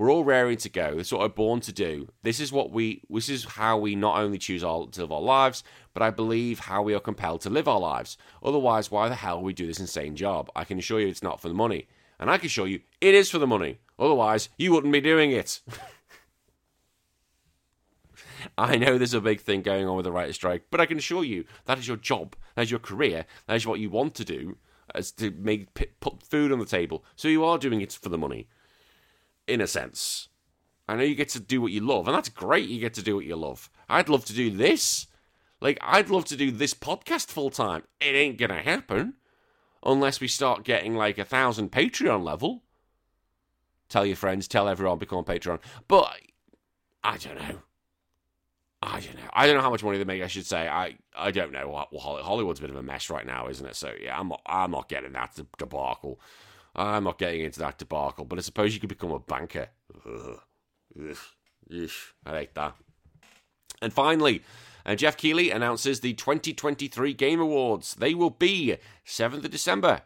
We're 0.00 0.10
all 0.10 0.24
raring 0.24 0.56
to 0.56 0.70
go. 0.70 0.94
That's 0.94 1.12
what 1.12 1.20
we're 1.20 1.28
born 1.28 1.60
to 1.60 1.74
do. 1.74 2.08
This 2.22 2.40
is 2.40 2.50
what 2.50 2.70
we. 2.70 3.02
This 3.10 3.28
is 3.28 3.44
how 3.44 3.76
we 3.76 3.94
not 3.94 4.16
only 4.16 4.38
choose 4.38 4.64
our, 4.64 4.86
to 4.86 5.02
live 5.02 5.12
our 5.12 5.20
lives, 5.20 5.62
but 5.92 6.02
I 6.02 6.08
believe 6.08 6.60
how 6.60 6.80
we 6.80 6.94
are 6.94 7.00
compelled 7.00 7.42
to 7.42 7.50
live 7.50 7.68
our 7.68 7.78
lives. 7.78 8.16
Otherwise, 8.42 8.90
why 8.90 9.10
the 9.10 9.14
hell 9.14 9.42
we 9.42 9.52
do 9.52 9.66
this 9.66 9.78
insane 9.78 10.16
job? 10.16 10.50
I 10.56 10.64
can 10.64 10.78
assure 10.78 11.00
you, 11.00 11.08
it's 11.08 11.22
not 11.22 11.38
for 11.38 11.48
the 11.48 11.54
money, 11.54 11.86
and 12.18 12.30
I 12.30 12.38
can 12.38 12.46
assure 12.46 12.66
you, 12.66 12.80
it 13.02 13.12
is 13.12 13.30
for 13.30 13.38
the 13.38 13.46
money. 13.46 13.80
Otherwise, 13.98 14.48
you 14.56 14.72
wouldn't 14.72 14.94
be 14.94 15.02
doing 15.02 15.32
it. 15.32 15.60
I 18.56 18.78
know 18.78 18.96
there's 18.96 19.12
a 19.12 19.20
big 19.20 19.42
thing 19.42 19.60
going 19.60 19.86
on 19.86 19.96
with 19.96 20.04
the 20.04 20.12
writer's 20.12 20.36
strike, 20.36 20.62
but 20.70 20.80
I 20.80 20.86
can 20.86 20.96
assure 20.96 21.24
you 21.24 21.44
that 21.66 21.78
is 21.78 21.86
your 21.86 21.98
job, 21.98 22.36
that 22.54 22.62
is 22.62 22.70
your 22.70 22.80
career, 22.80 23.26
that 23.48 23.56
is 23.56 23.66
what 23.66 23.80
you 23.80 23.90
want 23.90 24.14
to 24.14 24.24
do, 24.24 24.56
is 24.94 25.12
to 25.12 25.30
make 25.32 25.74
put 26.00 26.22
food 26.22 26.52
on 26.52 26.58
the 26.58 26.64
table. 26.64 27.04
So 27.16 27.28
you 27.28 27.44
are 27.44 27.58
doing 27.58 27.82
it 27.82 27.92
for 27.92 28.08
the 28.08 28.16
money, 28.16 28.48
in 29.50 29.60
a 29.60 29.66
sense. 29.66 30.28
I 30.88 30.96
know 30.96 31.02
you 31.02 31.14
get 31.14 31.28
to 31.30 31.40
do 31.40 31.60
what 31.60 31.72
you 31.72 31.80
love, 31.80 32.08
and 32.08 32.16
that's 32.16 32.28
great. 32.28 32.68
You 32.68 32.80
get 32.80 32.94
to 32.94 33.02
do 33.02 33.16
what 33.16 33.24
you 33.24 33.36
love. 33.36 33.70
I'd 33.88 34.08
love 34.08 34.24
to 34.26 34.32
do 34.32 34.50
this. 34.50 35.06
Like, 35.60 35.78
I'd 35.82 36.10
love 36.10 36.24
to 36.26 36.36
do 36.36 36.50
this 36.50 36.74
podcast 36.74 37.26
full 37.28 37.50
time. 37.50 37.82
It 38.00 38.14
ain't 38.14 38.38
gonna 38.38 38.62
happen 38.62 39.14
unless 39.84 40.20
we 40.20 40.28
start 40.28 40.64
getting 40.64 40.94
like 40.94 41.18
a 41.18 41.24
thousand 41.24 41.70
Patreon 41.70 42.24
level. 42.24 42.62
Tell 43.88 44.06
your 44.06 44.16
friends, 44.16 44.48
tell 44.48 44.68
everyone, 44.68 44.98
become 44.98 45.24
Patreon. 45.24 45.60
But 45.86 46.20
I 47.02 47.18
don't 47.18 47.36
know. 47.36 47.62
I 48.82 49.00
don't 49.00 49.16
know. 49.16 49.30
I 49.32 49.46
don't 49.46 49.56
know 49.56 49.62
how 49.62 49.70
much 49.70 49.84
money 49.84 49.98
they 49.98 50.04
make. 50.04 50.22
I 50.22 50.26
should 50.26 50.46
say. 50.46 50.66
I 50.66 50.96
I 51.14 51.30
don't 51.30 51.52
know. 51.52 51.86
Hollywood's 51.98 52.60
a 52.60 52.62
bit 52.62 52.70
of 52.70 52.76
a 52.76 52.82
mess 52.82 53.10
right 53.10 53.26
now, 53.26 53.48
isn't 53.48 53.66
it? 53.66 53.76
So 53.76 53.92
yeah, 54.00 54.18
I'm 54.18 54.28
not, 54.28 54.40
I'm 54.46 54.70
not 54.70 54.88
getting 54.88 55.12
that 55.12 55.38
debacle. 55.58 56.18
I'm 56.74 57.04
not 57.04 57.18
getting 57.18 57.42
into 57.42 57.60
that 57.60 57.78
debacle. 57.78 58.24
But 58.24 58.38
I 58.38 58.42
suppose 58.42 58.74
you 58.74 58.80
could 58.80 58.88
become 58.88 59.10
a 59.10 59.18
banker. 59.18 59.68
Ugh. 60.06 60.40
Ugh. 60.98 61.16
I 62.26 62.32
like 62.32 62.54
that. 62.54 62.74
And 63.82 63.92
finally, 63.92 64.42
uh, 64.84 64.94
Geoff 64.94 65.16
Keighley 65.16 65.50
announces 65.50 66.00
the 66.00 66.14
2023 66.14 67.14
Game 67.14 67.40
Awards. 67.40 67.94
They 67.94 68.14
will 68.14 68.30
be 68.30 68.76
7th 69.06 69.44
of 69.44 69.50
December, 69.50 70.02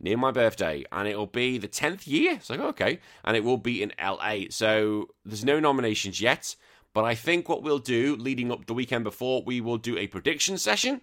near 0.00 0.16
my 0.16 0.30
birthday, 0.30 0.84
and 0.92 1.08
it 1.08 1.16
will 1.16 1.26
be 1.26 1.58
the 1.58 1.68
10th 1.68 2.06
year. 2.06 2.34
It's 2.34 2.50
like, 2.50 2.60
okay. 2.60 3.00
And 3.24 3.36
it 3.36 3.44
will 3.44 3.58
be 3.58 3.82
in 3.82 3.92
LA. 4.00 4.44
So 4.50 5.08
there's 5.24 5.44
no 5.44 5.58
nominations 5.58 6.20
yet. 6.20 6.54
But 6.94 7.04
I 7.04 7.14
think 7.14 7.48
what 7.48 7.62
we'll 7.62 7.78
do 7.78 8.16
leading 8.16 8.50
up 8.50 8.66
the 8.66 8.74
weekend 8.74 9.04
before, 9.04 9.42
we 9.44 9.60
will 9.60 9.78
do 9.78 9.98
a 9.98 10.06
prediction 10.06 10.58
session. 10.58 11.00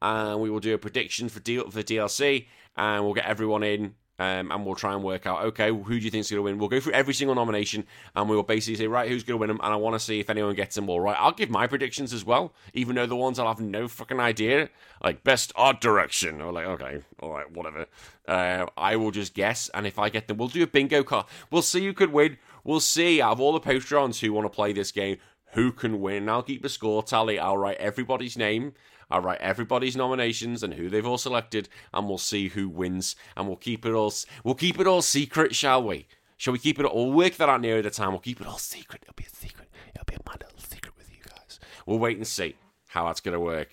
and 0.00 0.40
we 0.40 0.50
will 0.50 0.60
do 0.60 0.74
a 0.74 0.78
prediction 0.78 1.28
for 1.28 1.40
deal 1.40 1.68
for 1.70 1.82
DLC, 1.82 2.46
and 2.76 3.04
we'll 3.04 3.14
get 3.14 3.26
everyone 3.26 3.62
in. 3.62 3.94
Um, 4.20 4.50
and 4.50 4.66
we'll 4.66 4.74
try 4.74 4.94
and 4.94 5.04
work 5.04 5.26
out, 5.26 5.44
okay, 5.44 5.68
who 5.68 5.84
do 5.84 6.04
you 6.04 6.10
think 6.10 6.22
is 6.22 6.30
going 6.30 6.38
to 6.38 6.42
win? 6.42 6.58
We'll 6.58 6.68
go 6.68 6.80
through 6.80 6.92
every 6.92 7.14
single 7.14 7.36
nomination 7.36 7.86
and 8.16 8.28
we 8.28 8.34
will 8.34 8.42
basically 8.42 8.74
say, 8.74 8.88
right, 8.88 9.08
who's 9.08 9.22
going 9.22 9.38
to 9.38 9.40
win 9.40 9.48
them? 9.48 9.60
And 9.62 9.72
I 9.72 9.76
want 9.76 9.94
to 9.94 10.00
see 10.00 10.18
if 10.18 10.28
anyone 10.28 10.56
gets 10.56 10.74
them 10.74 10.90
all 10.90 11.00
right. 11.00 11.16
I'll 11.20 11.30
give 11.30 11.50
my 11.50 11.68
predictions 11.68 12.12
as 12.12 12.24
well, 12.24 12.52
even 12.74 12.96
though 12.96 13.06
the 13.06 13.14
ones 13.14 13.38
I'll 13.38 13.46
have 13.46 13.60
no 13.60 13.86
fucking 13.86 14.18
idea, 14.18 14.70
like 15.04 15.22
best 15.22 15.52
art 15.54 15.80
direction, 15.80 16.40
or 16.40 16.52
like, 16.52 16.66
okay, 16.66 17.02
all 17.20 17.30
right, 17.30 17.48
whatever. 17.52 17.86
Uh, 18.26 18.66
I 18.76 18.96
will 18.96 19.12
just 19.12 19.34
guess, 19.34 19.70
and 19.72 19.86
if 19.86 20.00
I 20.00 20.08
get 20.08 20.26
them, 20.26 20.38
we'll 20.38 20.48
do 20.48 20.64
a 20.64 20.66
bingo 20.66 21.04
card. 21.04 21.26
We'll 21.52 21.62
see 21.62 21.84
who 21.84 21.92
could 21.92 22.12
win. 22.12 22.38
We'll 22.64 22.80
see 22.80 23.22
out 23.22 23.32
of 23.32 23.40
all 23.40 23.52
the 23.52 23.60
Patrons 23.60 24.18
who 24.20 24.32
want 24.32 24.46
to 24.46 24.54
play 24.54 24.72
this 24.72 24.90
game, 24.90 25.18
who 25.52 25.70
can 25.70 26.00
win. 26.00 26.28
I'll 26.28 26.42
keep 26.42 26.64
a 26.64 26.68
score 26.68 27.04
tally. 27.04 27.38
I'll 27.38 27.56
write 27.56 27.78
everybody's 27.78 28.36
name. 28.36 28.74
I'll 29.10 29.20
write 29.20 29.40
everybody's 29.40 29.96
nominations 29.96 30.62
and 30.62 30.74
who 30.74 30.88
they've 30.88 31.06
all 31.06 31.18
selected, 31.18 31.68
and 31.92 32.08
we'll 32.08 32.18
see 32.18 32.48
who 32.48 32.68
wins. 32.68 33.16
And 33.36 33.46
we'll 33.46 33.56
keep 33.56 33.86
it 33.86 33.92
all. 33.92 34.12
We'll 34.44 34.54
keep 34.54 34.78
it 34.78 34.86
all 34.86 35.02
secret, 35.02 35.54
shall 35.54 35.82
we? 35.82 36.06
Shall 36.36 36.52
we 36.52 36.58
keep 36.58 36.78
it? 36.78 36.84
All, 36.84 37.06
we'll 37.06 37.16
work 37.16 37.34
that 37.34 37.48
out 37.48 37.60
near 37.60 37.82
the 37.82 37.90
time. 37.90 38.10
We'll 38.10 38.20
keep 38.20 38.40
it 38.40 38.46
all 38.46 38.58
secret. 38.58 39.02
It'll 39.02 39.14
be 39.14 39.24
a 39.24 39.36
secret. 39.36 39.68
It'll 39.94 40.04
be 40.04 40.14
a 40.14 40.32
little 40.32 40.58
secret 40.58 40.94
with 40.96 41.10
you 41.10 41.22
guys. 41.24 41.58
We'll 41.86 41.98
wait 41.98 42.16
and 42.16 42.26
see 42.26 42.56
how 42.88 43.06
that's 43.06 43.20
going 43.20 43.32
to 43.32 43.40
work. 43.40 43.68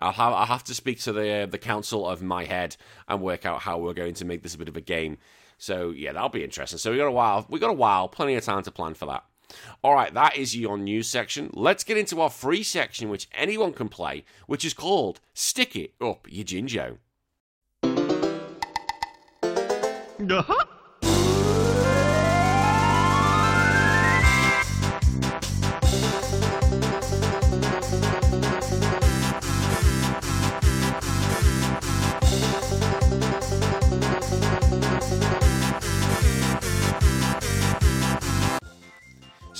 I'll 0.00 0.12
have, 0.12 0.32
I'll 0.32 0.46
have 0.46 0.64
to 0.64 0.74
speak 0.74 1.00
to 1.00 1.12
the 1.12 1.30
uh, 1.30 1.46
the 1.46 1.58
council 1.58 2.08
of 2.08 2.22
my 2.22 2.44
head 2.44 2.76
and 3.06 3.20
work 3.20 3.44
out 3.44 3.62
how 3.62 3.78
we're 3.78 3.92
going 3.92 4.14
to 4.14 4.24
make 4.24 4.42
this 4.42 4.54
a 4.54 4.58
bit 4.58 4.68
of 4.68 4.76
a 4.76 4.80
game. 4.80 5.18
So 5.58 5.90
yeah, 5.90 6.12
that'll 6.12 6.30
be 6.30 6.44
interesting. 6.44 6.78
So 6.78 6.90
we 6.90 6.96
got 6.96 7.06
a 7.06 7.12
while. 7.12 7.44
We 7.50 7.58
got 7.58 7.70
a 7.70 7.74
while, 7.74 8.08
plenty 8.08 8.34
of 8.34 8.44
time 8.44 8.62
to 8.62 8.70
plan 8.70 8.94
for 8.94 9.06
that. 9.06 9.24
All 9.82 9.94
right, 9.94 10.12
that 10.14 10.36
is 10.36 10.56
your 10.56 10.78
news 10.78 11.08
section. 11.08 11.50
Let's 11.52 11.84
get 11.84 11.96
into 11.96 12.20
our 12.20 12.30
free 12.30 12.62
section, 12.62 13.08
which 13.08 13.28
anyone 13.32 13.72
can 13.72 13.88
play, 13.88 14.24
which 14.46 14.64
is 14.64 14.74
called 14.74 15.20
Stick 15.34 15.76
It 15.76 15.94
Up 16.00 16.26
Your 16.28 16.44
Jinjo. 16.44 16.98
Uh-huh. 20.28 20.64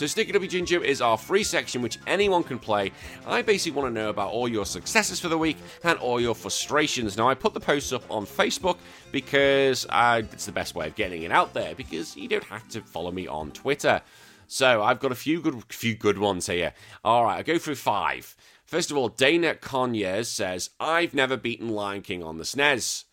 So 0.01 0.07
Sticky 0.07 0.33
Your 0.33 0.41
Jinjo 0.41 0.83
is 0.83 1.03
our 1.03 1.19
free 1.19 1.45
section 1.45 1.83
which 1.83 1.99
anyone 2.07 2.43
can 2.43 2.59
play. 2.59 2.91
I 3.27 3.43
basically 3.43 3.79
want 3.79 3.95
to 3.95 4.01
know 4.01 4.09
about 4.09 4.33
all 4.33 4.49
your 4.49 4.65
successes 4.65 5.21
for 5.21 5.29
the 5.29 5.37
week 5.37 5.59
and 5.85 5.99
all 5.99 6.19
your 6.19 6.35
frustrations. 6.35 7.19
Now 7.19 7.29
I 7.29 7.35
put 7.35 7.53
the 7.53 7.61
posts 7.61 7.93
up 7.93 8.11
on 8.11 8.25
Facebook 8.25 8.79
because 9.13 9.85
uh, 9.91 10.23
it's 10.33 10.47
the 10.47 10.53
best 10.53 10.75
way 10.75 10.87
of 10.87 10.95
getting 10.95 11.25
it 11.25 11.33
out 11.33 11.53
there 11.53 11.75
because 11.75 12.17
you 12.17 12.29
don't 12.29 12.45
have 12.45 12.67
to 12.71 12.81
follow 12.81 13.11
me 13.11 13.27
on 13.27 13.51
Twitter. 13.51 14.01
So 14.47 14.83
I've 14.83 15.01
got 15.01 15.13
a 15.13 15.15
few 15.15 15.43
good 15.43 15.63
few 15.69 15.95
good 15.95 16.17
ones 16.17 16.47
here. 16.47 16.73
All 17.05 17.25
right, 17.25 17.37
I'll 17.37 17.43
go 17.43 17.59
through 17.59 17.75
five. 17.75 18.35
First 18.65 18.91
of 18.91 18.97
all, 18.97 19.11
Dana 19.11 19.55
Conyers 19.55 20.31
says, 20.31 20.71
I've 20.81 21.13
never 21.13 21.37
beaten 21.37 21.69
Lion 21.69 22.01
King 22.01 22.23
on 22.23 22.39
the 22.39 22.45
SNES. 22.45 23.05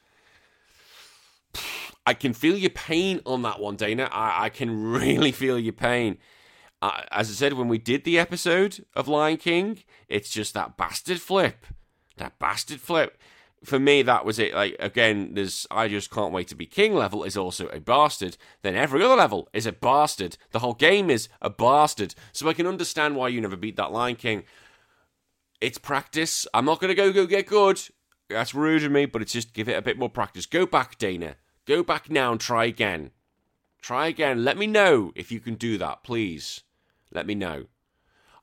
I 2.05 2.13
can 2.13 2.31
feel 2.31 2.55
your 2.55 2.69
pain 2.69 3.19
on 3.25 3.41
that 3.41 3.59
one, 3.59 3.75
Dana. 3.75 4.07
I, 4.09 4.45
I 4.45 4.49
can 4.49 4.89
really 4.93 5.33
feel 5.33 5.59
your 5.59 5.73
pain 5.73 6.17
uh, 6.81 7.01
as 7.11 7.29
I 7.29 7.33
said 7.33 7.53
when 7.53 7.67
we 7.67 7.77
did 7.77 8.03
the 8.03 8.19
episode 8.19 8.85
of 8.95 9.07
Lion 9.07 9.37
King, 9.37 9.79
it's 10.07 10.29
just 10.29 10.53
that 10.53 10.77
bastard 10.77 11.19
flip, 11.19 11.65
that 12.17 12.37
bastard 12.39 12.79
flip. 12.79 13.17
For 13.63 13.79
me, 13.79 14.03
that 14.03 14.23
was 14.23 14.37
it. 14.37 14.53
Like 14.53 14.75
again, 14.79 15.33
there's 15.33 15.65
I 15.71 15.87
just 15.87 16.11
can't 16.11 16.31
wait 16.31 16.47
to 16.49 16.55
be 16.55 16.67
king 16.67 16.93
level 16.93 17.23
is 17.23 17.35
also 17.35 17.67
a 17.69 17.79
bastard. 17.79 18.37
Then 18.61 18.75
every 18.75 19.03
other 19.03 19.15
level 19.15 19.49
is 19.51 19.65
a 19.65 19.71
bastard. 19.71 20.37
The 20.51 20.59
whole 20.59 20.75
game 20.75 21.09
is 21.09 21.27
a 21.41 21.49
bastard. 21.49 22.13
So 22.31 22.47
I 22.47 22.53
can 22.53 22.67
understand 22.67 23.15
why 23.15 23.29
you 23.29 23.41
never 23.41 23.55
beat 23.55 23.75
that 23.77 23.91
Lion 23.91 24.15
King. 24.15 24.43
It's 25.59 25.79
practice. 25.79 26.45
I'm 26.53 26.65
not 26.65 26.79
gonna 26.79 26.93
go 26.93 27.11
go 27.11 27.25
get 27.25 27.47
good. 27.47 27.81
That's 28.29 28.53
rude 28.53 28.83
of 28.83 28.91
me, 28.91 29.07
but 29.07 29.23
it's 29.23 29.33
just 29.33 29.53
give 29.53 29.67
it 29.67 29.77
a 29.77 29.81
bit 29.81 29.97
more 29.97 30.09
practice. 30.09 30.45
Go 30.45 30.67
back, 30.67 30.99
Dana. 30.99 31.37
Go 31.65 31.81
back 31.81 32.11
now 32.11 32.31
and 32.31 32.39
try 32.39 32.65
again. 32.65 33.09
Try 33.81 34.07
again. 34.07 34.43
Let 34.43 34.57
me 34.57 34.67
know 34.67 35.11
if 35.15 35.31
you 35.31 35.39
can 35.39 35.55
do 35.55 35.79
that, 35.79 36.03
please. 36.03 36.61
Let 37.11 37.27
me 37.27 37.35
know. 37.35 37.65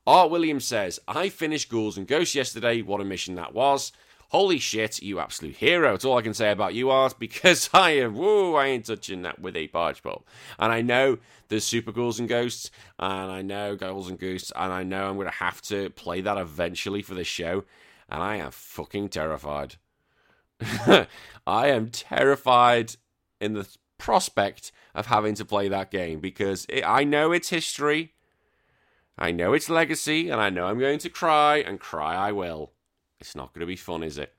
Art 0.07 0.29
Williams 0.29 0.65
says, 0.65 0.99
I 1.07 1.29
finished 1.29 1.69
Ghouls 1.69 1.97
and 1.97 2.07
Ghosts 2.07 2.35
yesterday. 2.35 2.81
What 2.81 3.01
a 3.01 3.05
mission 3.05 3.35
that 3.35 3.53
was. 3.53 3.91
Holy 4.29 4.59
shit, 4.59 5.01
you 5.01 5.19
absolute 5.19 5.55
hero. 5.55 5.91
That's 5.91 6.05
all 6.05 6.17
I 6.17 6.21
can 6.21 6.33
say 6.33 6.51
about 6.51 6.73
you, 6.73 6.89
Art, 6.89 7.15
because 7.19 7.69
I 7.73 7.91
am, 7.91 8.15
whoa, 8.15 8.55
I 8.55 8.67
ain't 8.67 8.85
touching 8.85 9.21
that 9.21 9.39
with 9.39 9.55
a 9.55 9.67
barge 9.67 10.03
pole. 10.03 10.25
And 10.59 10.71
I 10.71 10.81
know 10.81 11.17
there's 11.47 11.63
Super 11.63 11.91
Ghouls 11.91 12.19
and 12.19 12.29
Ghosts, 12.29 12.71
and 12.99 13.31
I 13.31 13.41
know 13.41 13.75
Ghouls 13.75 14.09
and 14.09 14.19
Ghosts, 14.19 14.51
and 14.55 14.73
I 14.73 14.83
know 14.83 15.07
I'm 15.07 15.15
going 15.15 15.27
to 15.27 15.33
have 15.35 15.61
to 15.63 15.89
play 15.91 16.21
that 16.21 16.37
eventually 16.37 17.01
for 17.01 17.13
this 17.13 17.27
show, 17.27 17.63
and 18.09 18.21
I 18.21 18.37
am 18.37 18.51
fucking 18.51 19.09
terrified. 19.09 19.75
I 20.59 21.07
am 21.67 21.89
terrified 21.89 22.95
in 23.39 23.53
the 23.53 23.67
prospect 23.97 24.71
of 24.93 25.07
having 25.07 25.35
to 25.35 25.45
play 25.45 25.67
that 25.67 25.91
game 25.91 26.19
because 26.19 26.65
it, 26.69 26.83
I 26.85 27.03
know 27.03 27.31
its 27.31 27.49
history. 27.49 28.14
I 29.17 29.31
know 29.31 29.53
it's 29.53 29.69
legacy, 29.69 30.29
and 30.29 30.41
I 30.41 30.49
know 30.49 30.67
I'm 30.67 30.79
going 30.79 30.99
to 30.99 31.09
cry, 31.09 31.57
and 31.57 31.79
cry 31.79 32.15
I 32.15 32.31
will. 32.31 32.73
It's 33.19 33.35
not 33.35 33.53
going 33.53 33.61
to 33.61 33.65
be 33.65 33.75
fun, 33.75 34.03
is 34.03 34.17
it? 34.17 34.33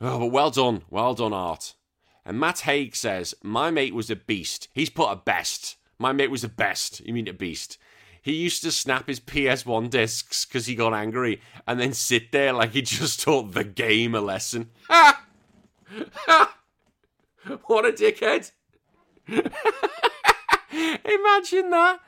Oh, 0.00 0.20
but 0.20 0.26
well 0.26 0.50
done. 0.50 0.82
Well 0.90 1.14
done, 1.14 1.32
Art. 1.32 1.74
And 2.24 2.38
Matt 2.38 2.60
Haig 2.60 2.94
says, 2.94 3.34
My 3.42 3.70
mate 3.70 3.94
was 3.94 4.10
a 4.10 4.16
beast. 4.16 4.68
He's 4.72 4.90
put 4.90 5.10
a 5.10 5.16
best. 5.16 5.76
My 5.98 6.12
mate 6.12 6.30
was 6.30 6.44
a 6.44 6.48
best. 6.48 7.00
You 7.06 7.14
mean 7.14 7.28
a 7.28 7.32
beast? 7.32 7.78
He 8.20 8.32
used 8.32 8.62
to 8.64 8.72
snap 8.72 9.06
his 9.06 9.20
PS1 9.20 9.90
discs 9.90 10.44
because 10.44 10.66
he 10.66 10.74
got 10.74 10.92
angry 10.92 11.40
and 11.66 11.78
then 11.78 11.92
sit 11.92 12.32
there 12.32 12.52
like 12.52 12.72
he 12.72 12.82
just 12.82 13.20
taught 13.22 13.52
the 13.52 13.64
game 13.64 14.14
a 14.14 14.20
lesson. 14.20 14.70
Ha! 14.88 15.22
Ha! 16.26 16.58
What 17.66 17.86
a 17.86 17.92
dickhead. 17.92 18.50
Imagine 19.28 19.52
that. 21.70 22.00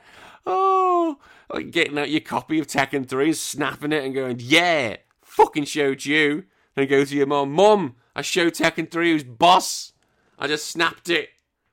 Oh, 0.45 1.17
like 1.53 1.71
getting 1.71 1.97
out 1.97 2.09
your 2.09 2.21
copy 2.21 2.59
of 2.59 2.67
Tekken 2.67 3.07
3 3.07 3.27
and 3.27 3.37
snapping 3.37 3.91
it 3.91 4.03
and 4.03 4.13
going, 4.13 4.37
yeah, 4.39 4.97
fucking 5.21 5.65
showed 5.65 6.05
you. 6.05 6.45
Then 6.75 6.87
go 6.87 7.03
to 7.03 7.15
your 7.15 7.27
mom, 7.27 7.51
mom, 7.51 7.95
I 8.15 8.21
showed 8.21 8.53
Tekken 8.53 8.89
3 8.89 9.11
who's 9.11 9.23
boss. 9.23 9.93
I 10.37 10.47
just 10.47 10.67
snapped 10.67 11.09
it. 11.09 11.29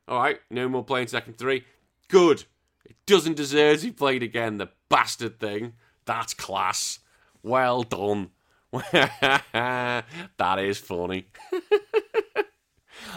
Alright, 0.08 0.40
no 0.50 0.68
more 0.68 0.84
playing 0.84 1.06
Tekken 1.06 1.36
3. 1.36 1.64
Good. 2.08 2.44
It 2.84 2.96
doesn't 3.06 3.36
deserve 3.36 3.80
to 3.80 3.86
be 3.86 3.92
played 3.92 4.22
again, 4.22 4.58
the 4.58 4.68
bastard 4.88 5.40
thing. 5.40 5.74
That's 6.04 6.34
class. 6.34 7.00
Well 7.42 7.82
done. 7.82 8.30
that 8.92 10.04
is 10.58 10.78
funny. 10.78 11.26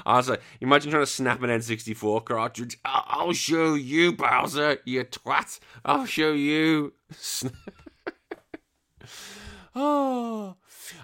I 0.06 0.18
was 0.18 0.30
like, 0.30 0.42
imagine 0.62 0.92
trying 0.92 1.04
to 1.04 1.08
snap 1.08 1.42
an 1.42 1.50
N64 1.50 2.26
cartridge. 2.26 2.78
I'll 2.86 3.34
show 3.34 3.74
you, 3.74 4.14
Bowser, 4.14 4.78
you 4.86 5.04
twat. 5.04 5.60
I'll 5.86 6.06
show 6.06 6.32
you. 6.32 6.94
oh. 9.76 10.56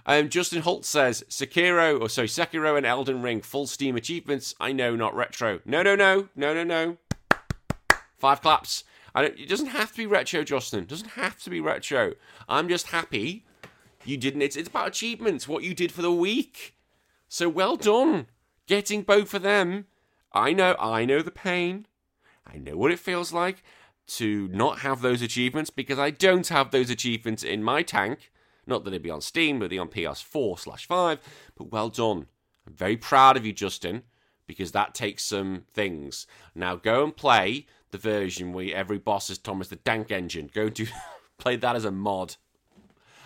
Um, 0.05 0.29
Justin 0.29 0.61
Holt 0.61 0.85
says 0.85 1.23
Sekiro, 1.29 1.99
or 2.01 2.09
sorry, 2.09 2.27
Sekiro 2.27 2.77
and 2.77 2.85
Elden 2.85 3.21
Ring 3.21 3.41
full 3.41 3.67
Steam 3.67 3.95
achievements. 3.95 4.55
I 4.59 4.71
know, 4.71 4.95
not 4.95 5.15
retro. 5.15 5.59
No, 5.65 5.83
no, 5.83 5.95
no, 5.95 6.29
no, 6.35 6.53
no, 6.53 6.63
no. 6.63 6.97
Five 8.17 8.41
claps. 8.41 8.83
it 9.15 9.49
doesn't 9.49 9.67
have 9.67 9.91
to 9.91 9.97
be 9.97 10.05
retro, 10.05 10.43
Justin. 10.43 10.81
It 10.81 10.89
doesn't 10.89 11.11
have 11.11 11.41
to 11.43 11.49
be 11.49 11.59
retro. 11.59 12.13
I'm 12.49 12.67
just 12.67 12.87
happy 12.87 13.45
you 14.05 14.17
didn't. 14.17 14.41
It's, 14.41 14.55
it's 14.55 14.69
about 14.69 14.87
achievements, 14.87 15.47
what 15.47 15.63
you 15.63 15.73
did 15.73 15.91
for 15.91 16.01
the 16.01 16.11
week. 16.11 16.75
So 17.27 17.49
well 17.49 17.75
done 17.75 18.27
getting 18.67 19.03
both 19.03 19.33
of 19.33 19.41
them. 19.41 19.85
I 20.33 20.53
know, 20.53 20.75
I 20.79 21.05
know 21.05 21.21
the 21.21 21.31
pain. 21.31 21.87
I 22.45 22.57
know 22.57 22.77
what 22.77 22.91
it 22.91 22.99
feels 22.99 23.33
like 23.33 23.63
to 24.07 24.47
not 24.49 24.79
have 24.79 25.01
those 25.01 25.21
achievements 25.21 25.69
because 25.69 25.97
I 25.97 26.11
don't 26.11 26.47
have 26.49 26.71
those 26.71 26.89
achievements 26.89 27.43
in 27.43 27.63
my 27.63 27.81
tank. 27.81 28.31
Not 28.67 28.83
that 28.83 28.91
it'd 28.91 29.03
be 29.03 29.09
on 29.09 29.21
Steam, 29.21 29.59
but 29.59 29.69
they 29.69 29.77
on 29.77 29.89
PS4 29.89 30.59
slash 30.59 30.87
5. 30.87 31.19
But 31.55 31.71
well 31.71 31.89
done. 31.89 32.27
I'm 32.67 32.73
very 32.73 32.97
proud 32.97 33.37
of 33.37 33.45
you, 33.45 33.53
Justin, 33.53 34.03
because 34.47 34.71
that 34.71 34.93
takes 34.95 35.23
some 35.23 35.65
things. 35.73 36.27
Now 36.53 36.75
go 36.75 37.03
and 37.03 37.15
play 37.15 37.67
the 37.91 37.97
version 37.97 38.53
where 38.53 38.75
every 38.75 38.97
boss 38.97 39.29
is 39.29 39.37
Thomas 39.37 39.67
the 39.67 39.75
Tank 39.75 40.11
Engine. 40.11 40.49
Go 40.53 40.69
do 40.69 40.87
play 41.37 41.55
that 41.57 41.75
as 41.75 41.85
a 41.85 41.91
mod. 41.91 42.35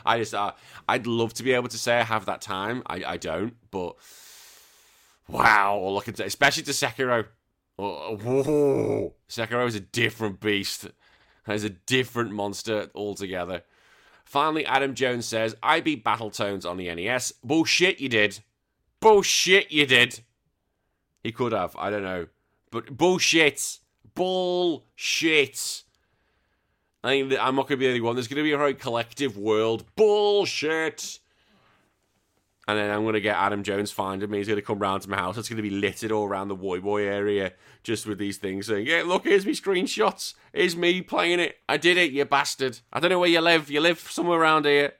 I 0.06 0.19
just, 0.19 0.34
uh, 0.34 0.54
I'd 0.88 1.08
love 1.08 1.34
to 1.36 1.43
be 1.43 1.54
able 1.54 1.67
to 1.69 1.78
say 1.78 1.99
I 1.99 2.04
have 2.04 2.25
that 2.25 2.41
time. 2.41 2.84
I, 2.86 3.04
I 3.06 3.17
don't, 3.17 3.56
but 3.71 3.95
wow, 5.30 5.80
looking 5.80 6.13
to, 6.15 6.26
especially 6.26 6.63
to 6.63 6.72
Sekiro. 6.72 7.26
Oh, 7.78 8.18
whoa. 8.18 9.13
Sekiro 9.30 9.68
is 9.68 9.76
a 9.76 9.80
different 9.80 10.39
beast. 10.39 10.88
It's 11.48 11.63
a 11.63 11.70
different 11.70 12.32
monster 12.32 12.89
altogether. 12.94 13.63
Finally, 14.24 14.65
Adam 14.65 14.94
Jones 14.94 15.26
says, 15.26 15.56
I 15.63 15.80
beat 15.80 16.04
Battletoads 16.04 16.70
on 16.70 16.78
the 16.78 16.94
NES. 16.94 17.32
Bullshit, 17.44 18.00
you 18.00 18.10
did. 18.10 18.39
Bullshit, 19.00 19.72
you 19.72 19.86
did. 19.88 20.20
He 21.24 21.32
could 21.32 21.52
have. 21.52 21.76
I 21.78 21.89
don't 21.89 22.04
know. 22.04 22.28
But 22.70 22.96
bullshit. 22.96 23.80
Bullshit. 24.13 25.84
I 27.04 27.08
think 27.10 27.34
I'm 27.39 27.56
not 27.56 27.68
going 27.68 27.78
to 27.78 27.78
be 27.78 27.86
the 27.86 27.89
only 27.89 28.02
one. 28.02 28.15
There's 28.15 28.28
going 28.28 28.38
to 28.38 28.44
be 28.44 28.52
a 28.52 28.58
very 28.58 28.76
collective 28.76 29.38
world. 29.38 29.86
Bullshit. 29.96 31.20
And 32.69 32.77
then 32.77 32.91
I'm 32.91 33.01
going 33.01 33.15
to 33.15 33.21
get 33.21 33.36
Adam 33.36 33.63
Jones 33.63 33.89
finding 33.89 34.29
me. 34.29 34.38
He's 34.38 34.47
going 34.47 34.60
to 34.60 34.65
come 34.65 34.77
round 34.77 35.01
to 35.01 35.10
my 35.10 35.17
house. 35.17 35.39
It's 35.39 35.49
going 35.49 35.58
to 35.58 35.67
be 35.67 35.71
littered 35.71 36.12
all 36.12 36.27
around 36.27 36.49
the 36.49 36.55
Woy 36.55 36.79
Boy 36.79 37.01
area 37.01 37.53
just 37.82 38.05
with 38.05 38.19
these 38.19 38.38
things 38.38 38.67
saying, 38.67 38.86
yeah, 38.86 39.01
look, 39.03 39.23
here's 39.23 39.43
me 39.43 39.53
screenshots. 39.53 40.36
Here's 40.53 40.75
me 40.75 41.01
playing 41.01 41.39
it. 41.39 41.55
I 41.67 41.77
did 41.77 41.97
it, 41.97 42.12
you 42.12 42.25
bastard. 42.25 42.79
I 42.93 42.99
don't 42.99 43.10
know 43.10 43.17
where 43.17 43.29
you 43.29 43.41
live. 43.41 43.71
You 43.71 43.82
live 43.82 43.99
somewhere 43.99 44.39
around 44.39 44.65
here. 44.65 44.93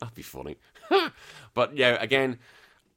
That'd 0.00 0.16
be 0.16 0.22
funny. 0.22 0.56
but, 1.54 1.76
yeah, 1.76 1.96
again, 2.02 2.40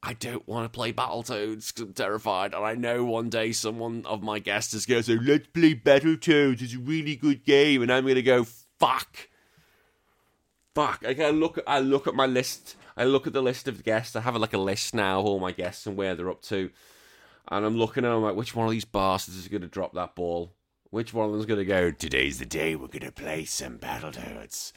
I 0.02 0.14
don't 0.14 0.46
want 0.48 0.64
to 0.64 0.76
play 0.76 0.92
Battletoads 0.92 1.72
because 1.72 1.82
I'm 1.82 1.92
terrified. 1.92 2.52
And 2.52 2.64
I 2.64 2.74
know 2.74 3.04
one 3.04 3.28
day 3.28 3.52
someone 3.52 4.04
of 4.06 4.24
my 4.24 4.40
guests 4.40 4.74
is 4.74 4.86
going 4.86 5.04
to 5.04 5.06
say, 5.06 5.18
let's 5.22 5.46
play 5.46 5.76
Battletoads. 5.76 6.62
It's 6.62 6.74
a 6.74 6.78
really 6.78 7.14
good 7.14 7.44
game. 7.44 7.80
And 7.80 7.92
I'm 7.92 8.02
going 8.02 8.16
to 8.16 8.22
go, 8.22 8.44
fuck. 8.80 9.28
Fuck. 10.74 11.04
I 11.06 11.30
look, 11.30 11.60
I 11.64 11.78
look 11.78 12.08
at 12.08 12.16
my 12.16 12.26
list 12.26 12.74
I 12.96 13.04
look 13.04 13.26
at 13.26 13.32
the 13.32 13.42
list 13.42 13.68
of 13.68 13.84
guests. 13.84 14.16
I 14.16 14.20
have 14.22 14.36
like 14.36 14.54
a 14.54 14.58
list 14.58 14.94
now 14.94 15.20
of 15.20 15.26
all 15.26 15.38
my 15.38 15.52
guests 15.52 15.86
and 15.86 15.96
where 15.96 16.14
they're 16.14 16.30
up 16.30 16.42
to. 16.42 16.70
And 17.48 17.64
I'm 17.64 17.76
looking 17.76 18.04
at 18.04 18.10
I'm 18.10 18.22
like, 18.22 18.36
which 18.36 18.54
one 18.54 18.66
of 18.66 18.72
these 18.72 18.84
bastards 18.84 19.36
is 19.36 19.48
going 19.48 19.62
to 19.62 19.68
drop 19.68 19.94
that 19.94 20.14
ball? 20.14 20.52
Which 20.90 21.12
one 21.12 21.26
of 21.26 21.32
them's 21.32 21.46
going 21.46 21.58
to 21.58 21.64
go, 21.64 21.90
today's 21.90 22.38
the 22.38 22.46
day 22.46 22.74
we're 22.74 22.86
going 22.86 23.00
to 23.00 23.12
play 23.12 23.44
some 23.44 23.78
Battletoads? 23.78 24.72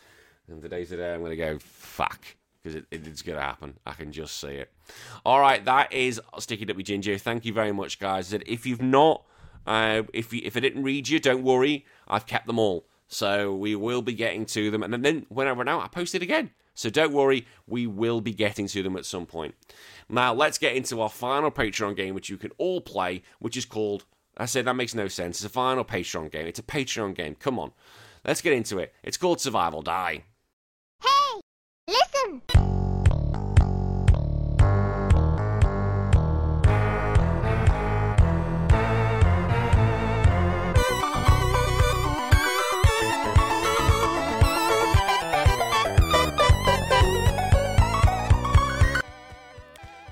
And 0.47 0.61
today's 0.61 0.89
the 0.89 0.97
day 0.97 1.13
I'm 1.13 1.21
going 1.21 1.31
to 1.31 1.37
go, 1.37 1.59
fuck. 1.59 2.25
Because 2.61 2.75
it, 2.75 2.85
it, 2.91 3.07
it's 3.07 3.21
going 3.21 3.37
to 3.37 3.43
happen. 3.43 3.77
I 3.85 3.93
can 3.93 4.11
just 4.11 4.37
see 4.39 4.49
it. 4.49 4.71
All 5.25 5.39
right, 5.39 5.63
that 5.63 5.93
is 5.93 6.19
Sticking 6.39 6.69
Up 6.69 6.75
with 6.75 6.87
Ginger. 6.87 7.17
Thank 7.17 7.45
you 7.45 7.53
very 7.53 7.71
much, 7.71 7.99
guys. 7.99 8.33
If 8.33 8.65
you've 8.65 8.81
not, 8.81 9.23
uh, 9.65 10.03
if, 10.13 10.33
you, 10.33 10.41
if 10.43 10.57
I 10.57 10.59
didn't 10.59 10.83
read 10.83 11.07
you, 11.07 11.19
don't 11.19 11.43
worry. 11.43 11.85
I've 12.07 12.25
kept 12.25 12.47
them 12.47 12.59
all. 12.59 12.85
So 13.07 13.55
we 13.55 13.75
will 13.75 14.01
be 14.01 14.13
getting 14.13 14.45
to 14.47 14.69
them. 14.71 14.83
And 14.83 14.91
then, 14.91 15.01
then 15.03 15.25
when 15.29 15.47
I 15.47 15.51
run 15.51 15.69
out, 15.69 15.83
I 15.83 15.87
post 15.87 16.15
it 16.15 16.21
again. 16.21 16.51
So 16.73 16.89
don't 16.89 17.13
worry, 17.13 17.45
we 17.67 17.87
will 17.87 18.21
be 18.21 18.33
getting 18.33 18.67
to 18.67 18.83
them 18.83 18.95
at 18.95 19.05
some 19.05 19.25
point. 19.25 19.55
Now, 20.07 20.33
let's 20.33 20.57
get 20.57 20.75
into 20.75 21.01
our 21.01 21.09
final 21.09 21.51
Patreon 21.51 21.95
game, 21.95 22.15
which 22.15 22.29
you 22.29 22.37
can 22.37 22.51
all 22.57 22.81
play, 22.81 23.21
which 23.39 23.57
is 23.57 23.65
called. 23.65 24.05
I 24.37 24.45
said 24.45 24.65
that 24.65 24.75
makes 24.75 24.95
no 24.95 25.07
sense. 25.07 25.37
It's 25.37 25.45
a 25.45 25.49
final 25.49 25.83
Patreon 25.83 26.31
game. 26.31 26.47
It's 26.47 26.59
a 26.59 26.63
Patreon 26.63 27.15
game. 27.15 27.35
Come 27.35 27.59
on. 27.59 27.71
Let's 28.25 28.41
get 28.41 28.53
into 28.53 28.79
it. 28.79 28.93
It's 29.03 29.17
called 29.17 29.41
Survival 29.41 29.81
Die. 29.81 30.23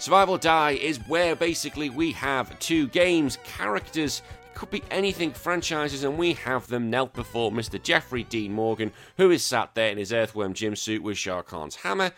Survival 0.07 0.37
Die 0.37 0.71
is 0.71 0.99
where 1.09 1.35
basically 1.35 1.89
we 1.89 2.13
have 2.13 2.57
two 2.59 2.87
games, 2.87 3.39
characters, 3.43 4.21
could 4.53 4.69
be 4.69 4.81
anything 4.89 5.33
franchises, 5.33 6.05
and 6.05 6.17
we 6.17 6.31
have 6.31 6.65
them 6.67 6.89
knelt 6.89 7.11
before 7.11 7.51
Mr. 7.51 7.83
Jeffrey 7.83 8.23
Dean 8.23 8.53
Morgan, 8.53 8.93
who 9.17 9.31
is 9.31 9.43
sat 9.43 9.75
there 9.75 9.91
in 9.91 9.97
his 9.97 10.13
Earthworm 10.13 10.53
Jim 10.53 10.77
suit 10.77 11.03
with 11.03 11.17
Shao 11.17 11.41
Kahn's 11.41 11.75
hammer. 11.75 12.11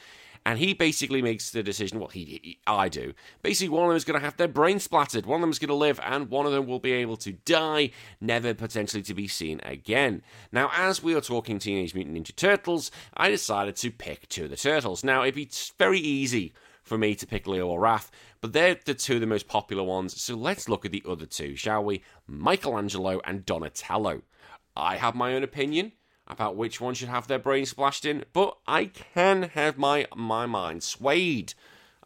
And 0.45 0.59
he 0.59 0.75
basically 0.75 1.23
makes 1.23 1.49
the 1.49 1.63
decision. 1.63 1.99
Well, 1.99 2.09
he, 2.09 2.39
he 2.43 2.59
I 2.67 2.89
do. 2.89 3.15
Basically, 3.41 3.69
one 3.69 3.85
of 3.85 3.89
them 3.89 3.97
is 3.97 4.05
going 4.05 4.19
to 4.19 4.23
have 4.23 4.37
their 4.37 4.47
brain 4.47 4.79
splattered. 4.79 5.25
One 5.25 5.37
of 5.37 5.41
them 5.41 5.49
is 5.49 5.57
going 5.57 5.69
to 5.69 5.73
live, 5.73 5.99
and 6.03 6.29
one 6.29 6.45
of 6.45 6.51
them 6.51 6.67
will 6.67 6.77
be 6.77 6.91
able 6.91 7.17
to 7.17 7.31
die, 7.31 7.89
never 8.21 8.53
potentially 8.53 9.01
to 9.01 9.15
be 9.15 9.27
seen 9.27 9.61
again. 9.63 10.21
Now, 10.51 10.69
as 10.75 11.01
we 11.01 11.15
are 11.15 11.21
talking 11.21 11.57
Teenage 11.57 11.95
Mutant 11.95 12.15
Ninja 12.15 12.35
Turtles, 12.35 12.91
I 13.17 13.31
decided 13.31 13.77
to 13.77 13.89
pick 13.89 14.29
two 14.29 14.43
of 14.43 14.51
the 14.51 14.57
turtles. 14.57 15.03
Now, 15.03 15.23
it'd 15.23 15.33
be 15.33 15.49
very 15.79 15.99
easy 15.99 16.53
for 16.89 16.97
me 16.97 17.15
to 17.15 17.27
pick 17.27 17.47
Leo 17.47 17.67
or 17.67 17.79
Raph, 17.79 18.09
but 18.41 18.51
they're 18.51 18.77
the 18.83 18.93
two 18.93 19.15
of 19.15 19.21
the 19.21 19.27
most 19.27 19.47
popular 19.47 19.83
ones, 19.83 20.19
so 20.21 20.35
let's 20.35 20.67
look 20.67 20.85
at 20.85 20.91
the 20.91 21.03
other 21.07 21.25
two, 21.25 21.55
shall 21.55 21.83
we? 21.83 22.03
Michelangelo 22.27 23.21
and 23.23 23.45
Donatello. 23.45 24.23
I 24.75 24.97
have 24.97 25.15
my 25.15 25.35
own 25.35 25.43
opinion 25.43 25.93
about 26.27 26.55
which 26.55 26.81
one 26.81 26.93
should 26.95 27.09
have 27.09 27.27
their 27.27 27.39
brain 27.39 27.65
splashed 27.65 28.05
in, 28.05 28.25
but 28.33 28.57
I 28.67 28.85
can 28.85 29.43
have 29.53 29.77
my 29.77 30.07
my 30.15 30.45
mind 30.45 30.83
swayed. 30.83 31.53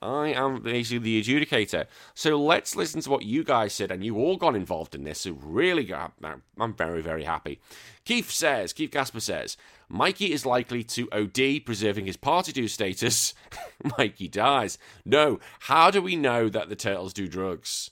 I 0.04 0.34
am 0.34 0.62
basically 0.62 1.00
the 1.00 1.24
adjudicator. 1.24 1.86
So 2.14 2.38
let's 2.38 2.76
listen 2.76 3.02
to 3.02 3.10
what 3.10 3.24
you 3.24 3.44
guys 3.44 3.74
said, 3.74 3.90
and 3.90 4.04
you 4.04 4.18
all 4.18 4.36
got 4.36 4.56
involved 4.56 4.94
in 4.96 5.06
this. 5.06 5.22
So 5.22 5.32
really, 5.42 5.92
I'm 5.94 6.74
very, 6.74 7.02
very 7.02 7.24
happy. 7.24 7.60
Keith 8.04 8.30
says, 8.30 8.74
Keith 8.74 8.92
Gasper 8.92 9.22
says, 9.22 9.56
Mikey 9.88 10.34
is 10.34 10.46
likely 10.46 10.84
to 10.84 11.10
OD, 11.12 11.66
preserving 11.66 12.06
his 12.06 12.18
party 12.18 12.52
do 12.52 12.68
status. 12.68 13.34
Mikey 13.98 14.28
dies. 14.28 14.78
No, 15.06 15.40
how 15.62 15.90
do 15.90 16.02
we 16.02 16.16
know 16.16 16.50
that 16.50 16.68
the 16.68 16.76
turtles 16.76 17.14
do 17.14 17.28
drugs? 17.28 17.90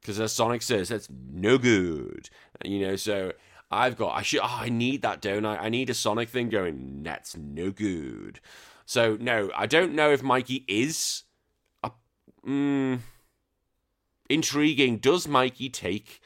Because 0.00 0.18
as 0.20 0.32
Sonic 0.32 0.62
says, 0.62 0.88
that's 0.88 1.08
no 1.10 1.58
good. 1.58 2.30
You 2.64 2.86
know, 2.86 2.96
so 2.96 3.32
I've 3.70 3.98
got, 3.98 4.16
I 4.16 4.22
should, 4.22 4.40
oh, 4.40 4.58
I 4.60 4.70
need 4.70 5.02
that, 5.02 5.20
don't 5.20 5.44
I? 5.44 5.56
I 5.56 5.68
need 5.68 5.90
a 5.90 5.94
Sonic 5.94 6.30
thing 6.30 6.48
going, 6.48 7.02
that's 7.02 7.36
no 7.36 7.70
good. 7.70 8.40
So, 8.88 9.18
no, 9.20 9.50
I 9.54 9.66
don't 9.66 9.92
know 9.92 10.10
if 10.12 10.22
Mikey 10.22 10.64
is. 10.66 11.24
A, 11.84 11.90
mm, 12.42 13.00
intriguing. 14.30 14.96
Does 14.96 15.28
Mikey 15.28 15.68
take 15.68 16.22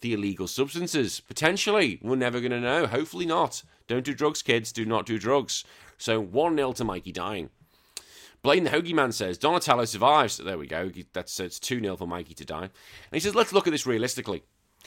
the 0.00 0.14
illegal 0.14 0.46
substances? 0.46 1.20
Potentially. 1.20 2.00
We're 2.02 2.16
never 2.16 2.40
going 2.40 2.52
to 2.52 2.60
know. 2.60 2.86
Hopefully 2.86 3.26
not. 3.26 3.62
Don't 3.88 4.06
do 4.06 4.14
drugs, 4.14 4.40
kids. 4.40 4.72
Do 4.72 4.86
not 4.86 5.04
do 5.04 5.18
drugs. 5.18 5.64
So 5.98 6.18
1 6.18 6.56
0 6.56 6.72
to 6.72 6.84
Mikey 6.84 7.12
dying. 7.12 7.50
Blaine 8.40 8.64
the 8.64 8.70
Hoagie 8.70 8.94
Man 8.94 9.12
says 9.12 9.36
Donatello 9.36 9.84
survives. 9.84 10.38
There 10.38 10.56
we 10.56 10.66
go. 10.66 10.90
That's 11.12 11.38
it's 11.38 11.60
2 11.60 11.80
0 11.80 11.98
for 11.98 12.06
Mikey 12.06 12.32
to 12.32 12.44
die. 12.46 12.62
And 12.62 12.70
he 13.12 13.20
says, 13.20 13.34
let's 13.34 13.52
look 13.52 13.66
at 13.66 13.70
this 13.70 13.86
realistically. 13.86 14.44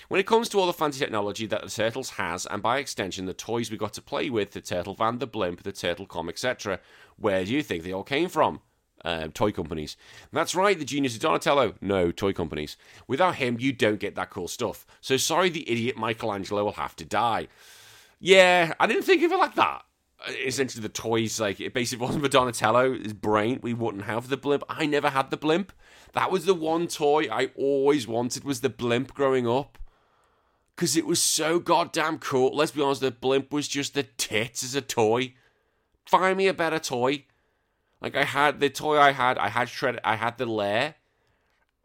When 0.07 0.19
it 0.19 0.27
comes 0.27 0.49
to 0.49 0.59
all 0.59 0.67
the 0.67 0.73
fancy 0.73 0.99
technology 0.99 1.45
that 1.47 1.61
the 1.61 1.69
Turtles 1.69 2.11
has, 2.11 2.45
and 2.45 2.61
by 2.61 2.77
extension 2.77 3.25
the 3.25 3.33
toys 3.33 3.69
we 3.69 3.77
got 3.77 3.93
to 3.93 4.01
play 4.01 4.29
with, 4.29 4.51
the 4.51 4.61
Turtle 4.61 4.93
Van, 4.93 5.19
the 5.19 5.27
Blimp, 5.27 5.63
the 5.63 5.71
Turtle 5.71 6.05
Com, 6.05 6.29
etc., 6.29 6.79
where 7.17 7.45
do 7.45 7.53
you 7.53 7.61
think 7.61 7.83
they 7.83 7.93
all 7.93 8.03
came 8.03 8.29
from? 8.29 8.61
Uh, 9.03 9.27
toy 9.33 9.51
companies. 9.51 9.97
That's 10.31 10.53
right, 10.53 10.77
the 10.77 10.85
genius 10.85 11.15
of 11.15 11.21
Donatello. 11.21 11.73
No, 11.81 12.11
toy 12.11 12.33
companies. 12.33 12.77
Without 13.07 13.35
him, 13.35 13.57
you 13.59 13.73
don't 13.73 13.99
get 13.99 14.15
that 14.15 14.29
cool 14.29 14.47
stuff. 14.47 14.85
So 15.01 15.17
sorry, 15.17 15.49
the 15.49 15.69
idiot 15.69 15.97
Michelangelo 15.97 16.63
will 16.63 16.73
have 16.73 16.95
to 16.97 17.05
die. 17.05 17.47
Yeah, 18.19 18.73
I 18.79 18.85
didn't 18.85 19.03
think 19.03 19.23
of 19.23 19.31
it 19.31 19.39
like 19.39 19.55
that. 19.55 19.83
Essentially, 20.45 20.83
the 20.83 20.89
toys, 20.89 21.39
like, 21.39 21.59
it 21.59 21.73
basically 21.73 22.05
wasn't 22.05 22.23
for 22.23 22.29
Donatello, 22.29 22.93
his 22.93 23.13
brain, 23.13 23.59
we 23.63 23.73
wouldn't 23.73 24.03
have 24.03 24.29
the 24.29 24.37
blimp. 24.37 24.63
I 24.69 24.85
never 24.85 25.09
had 25.09 25.31
the 25.31 25.37
blimp. 25.37 25.73
That 26.13 26.29
was 26.29 26.45
the 26.45 26.53
one 26.53 26.87
toy 26.87 27.27
I 27.31 27.49
always 27.55 28.07
wanted 28.07 28.43
was 28.43 28.61
the 28.61 28.69
blimp 28.69 29.15
growing 29.15 29.47
up. 29.47 29.79
Because 30.81 30.97
it 30.97 31.05
was 31.05 31.21
so 31.21 31.59
goddamn 31.59 32.17
cool. 32.17 32.55
Let's 32.55 32.71
be 32.71 32.81
honest, 32.81 33.01
the 33.01 33.11
blimp 33.11 33.53
was 33.53 33.67
just 33.67 33.93
the 33.93 34.01
tits 34.01 34.63
as 34.63 34.73
a 34.73 34.81
toy. 34.81 35.35
Find 36.07 36.35
me 36.35 36.47
a 36.47 36.55
better 36.55 36.79
toy. 36.79 37.25
Like 38.01 38.15
I 38.15 38.23
had 38.23 38.59
the 38.59 38.71
toy 38.71 38.97
I 38.97 39.11
had, 39.11 39.37
I 39.37 39.49
had 39.49 39.69
shred, 39.69 39.99
I 40.03 40.15
had 40.15 40.39
the 40.39 40.47
lair. 40.47 40.95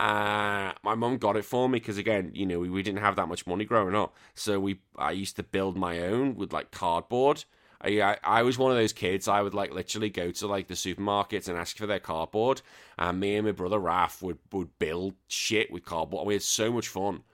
Uh, 0.01 0.73
my 0.83 0.95
mum 0.95 1.19
got 1.19 1.37
it 1.37 1.45
for 1.45 1.69
me 1.69 1.79
because 1.79 1.99
again, 1.99 2.31
you 2.33 2.47
know, 2.47 2.59
we, 2.59 2.71
we 2.71 2.83
didn't 2.83 3.01
have 3.01 3.17
that 3.17 3.29
much 3.29 3.47
money 3.47 3.67
growing 3.67 3.95
up, 3.95 4.17
so 4.35 4.59
we 4.59 4.81
I 4.97 5.11
used 5.11 5.37
to 5.37 5.43
build 5.43 5.77
my 5.77 6.01
own 6.01 6.35
with 6.35 6.55
like 6.55 6.71
cardboard. 6.71 7.45
I, 7.83 8.01
I, 8.01 8.17
I 8.25 8.43
was 8.45 8.57
one 8.57 8.73
of 8.73 8.79
those 8.79 8.95
kids. 8.95 9.29
I 9.29 9.43
would 9.43 9.53
like 9.53 9.75
literally 9.75 10.09
go 10.09 10.31
to 10.31 10.47
like 10.47 10.69
the 10.69 10.75
supermarkets 10.75 11.49
and 11.49 11.59
ask 11.59 11.77
for 11.77 11.87
their 11.87 12.01
cardboard, 12.01 12.63
and 12.99 13.21
me 13.21 13.37
and 13.37 13.45
my 13.45 13.53
brother 13.53 13.79
Raf 13.79 14.23
would 14.23 14.39
would 14.53 14.79
build 14.79 15.17
shit 15.29 15.71
with 15.71 15.85
cardboard. 15.85 16.27
We 16.27 16.33
had 16.33 16.43
so 16.43 16.73
much 16.73 16.89
fun, 16.89 17.25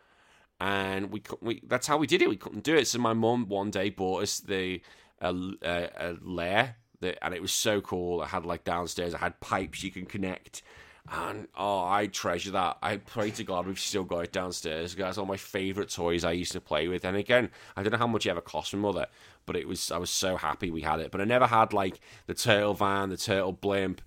and 0.63 1.11
we 1.11 1.21
we 1.41 1.61
that's 1.67 1.89
how 1.89 1.97
we 1.97 2.07
did 2.07 2.23
it. 2.23 2.29
We 2.29 2.37
couldn't 2.37 2.63
do 2.63 2.77
it, 2.77 2.87
so 2.87 3.01
my 3.01 3.15
mum 3.15 3.49
one 3.49 3.73
day 3.73 3.91
bought 3.91 4.23
us 4.23 4.39
the 4.39 4.81
a, 5.21 5.35
a, 5.61 5.89
a 5.97 6.17
lair 6.23 6.77
that, 7.01 7.19
and 7.21 7.35
it 7.35 7.43
was 7.43 7.51
so 7.53 7.81
cool. 7.81 8.21
I 8.21 8.29
had 8.29 8.47
like 8.47 8.63
downstairs, 8.63 9.13
I 9.13 9.19
had 9.19 9.41
pipes 9.41 9.83
you 9.83 9.91
can 9.91 10.07
connect. 10.07 10.63
And 11.11 11.49
oh, 11.57 11.85
I 11.85 12.07
treasure 12.07 12.53
that. 12.53 12.79
I 12.81 12.99
pray 12.99 13.33
to 13.33 13.43
God 13.43 13.67
we've 13.67 13.81
still 13.81 14.05
got 14.05 14.21
it 14.21 14.33
downstairs. 14.33 14.95
That's 14.95 15.19
all 15.19 15.27
my 15.27 15.37
favourite 15.37 15.91
toys 15.91 16.23
I 16.23 16.31
used 16.31 16.53
to 16.53 16.61
play 16.61 16.87
with. 16.87 17.05
And 17.05 17.17
again, 17.17 17.51
I 17.77 17.83
don't 17.83 17.91
know 17.91 17.99
how 17.99 18.07
much 18.07 18.25
it 18.25 18.31
ever 18.31 18.41
cost 18.41 18.73
my 18.73 18.79
mother, 18.79 19.09
but 19.45 19.57
it 19.57 19.67
was 19.67 19.91
I 19.91 19.99
was 19.99 20.11
so 20.11 20.37
happy 20.37 20.71
we 20.71 20.83
had 20.83 21.01
it. 21.01 21.11
But 21.11 21.21
I 21.21 21.25
never 21.25 21.49
had 21.49 21.73
like 21.73 21.99
the 22.27 22.35
turtle 22.35 22.75
van, 22.75 23.09
the 23.09 23.17
turtle 23.17 23.53
blimp. 23.53 24.01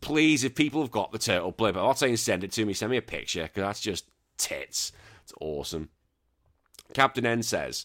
Please, 0.00 0.42
if 0.42 0.56
people 0.56 0.80
have 0.80 0.90
got 0.90 1.12
the 1.12 1.18
turtle 1.18 1.52
blimp, 1.52 1.76
I'm 1.76 1.84
not 1.84 2.00
saying 2.00 2.16
send 2.16 2.42
it 2.42 2.50
to 2.52 2.64
me. 2.64 2.72
Send 2.72 2.90
me 2.90 2.96
a 2.96 3.02
picture 3.02 3.44
because 3.44 3.62
that's 3.62 3.80
just 3.80 4.06
tits. 4.38 4.90
It's 5.28 5.34
awesome. 5.42 5.90
Captain 6.94 7.26
N 7.26 7.42
says, 7.42 7.84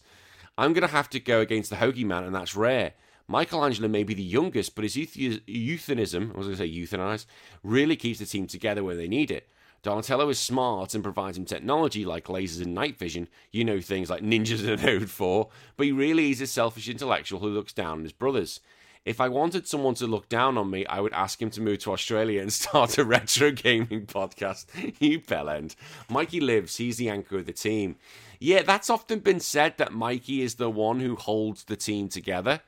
"I'm 0.58 0.72
gonna 0.72 0.88
have 0.88 1.10
to 1.10 1.20
go 1.20 1.42
against 1.42 1.70
the 1.70 1.76
Hoagie 1.76 2.06
Man, 2.06 2.24
and 2.24 2.34
that's 2.34 2.56
rare." 2.56 2.94
Michelangelo 3.28 3.90
may 3.90 4.04
be 4.04 4.14
the 4.14 4.24
youngest, 4.24 4.76
but 4.76 4.86
his 4.86 4.96
euthanism, 4.96 6.34
I 6.34 6.38
was 6.38 6.48
going 6.48 6.58
to 6.58 6.58
say 6.58 6.70
euthanize, 6.70 7.26
really 7.64 7.96
keeps 7.96 8.20
the 8.20 8.26
team 8.26 8.48
together 8.48 8.84
when 8.84 8.98
they 8.98 9.08
need 9.08 9.32
it. 9.32 9.50
Donatello 9.82 10.30
is 10.30 10.40
smart 10.40 10.94
and 10.94 11.04
provides 11.04 11.38
him 11.38 11.46
technology 11.46 12.06
like 12.06 12.26
lasers 12.26 12.62
and 12.62 12.74
night 12.74 12.98
vision, 12.98 13.28
you 13.52 13.66
know, 13.66 13.82
things 13.82 14.10
like 14.10 14.24
ninjas 14.24 14.66
are 14.86 14.90
Ode 14.90 15.10
4, 15.10 15.50
but 15.76 15.86
he 15.86 15.92
really 15.92 16.32
is 16.32 16.42
a 16.42 16.48
selfish 16.48 16.88
intellectual 16.88 17.40
who 17.40 17.48
looks 17.48 17.74
down 17.74 18.00
on 18.00 18.04
his 18.04 18.14
brothers. 18.14 18.60
If 19.06 19.20
I 19.20 19.28
wanted 19.28 19.68
someone 19.68 19.96
to 19.96 20.08
look 20.08 20.30
down 20.30 20.58
on 20.58 20.70
me, 20.70 20.86
I 20.86 21.02
would 21.02 21.14
ask 21.14 21.42
him 21.42 21.50
to 21.52 21.62
move 21.62 21.80
to 21.80 21.92
Australia 21.92 22.42
and 22.42 22.54
start 22.54 22.98
a 22.98 23.04
retro 23.04 23.52
gaming 23.52 24.06
podcast. 24.06 24.66
you 25.00 25.20
bellend. 25.20 25.76
Mikey 26.10 26.40
lives, 26.40 26.78
he's 26.78 26.98
the 26.98 27.10
anchor 27.10 27.40
of 27.40 27.46
the 27.46 27.54
team. 27.54 27.98
Yeah, 28.40 28.62
that's 28.62 28.90
often 28.90 29.20
been 29.20 29.40
said 29.40 29.78
that 29.78 29.94
Mikey 29.94 30.42
is 30.42 30.56
the 30.56 30.70
one 30.70 31.00
who 31.00 31.16
holds 31.16 31.66
the 31.66 31.76
team 31.76 32.08
together. 32.08 32.62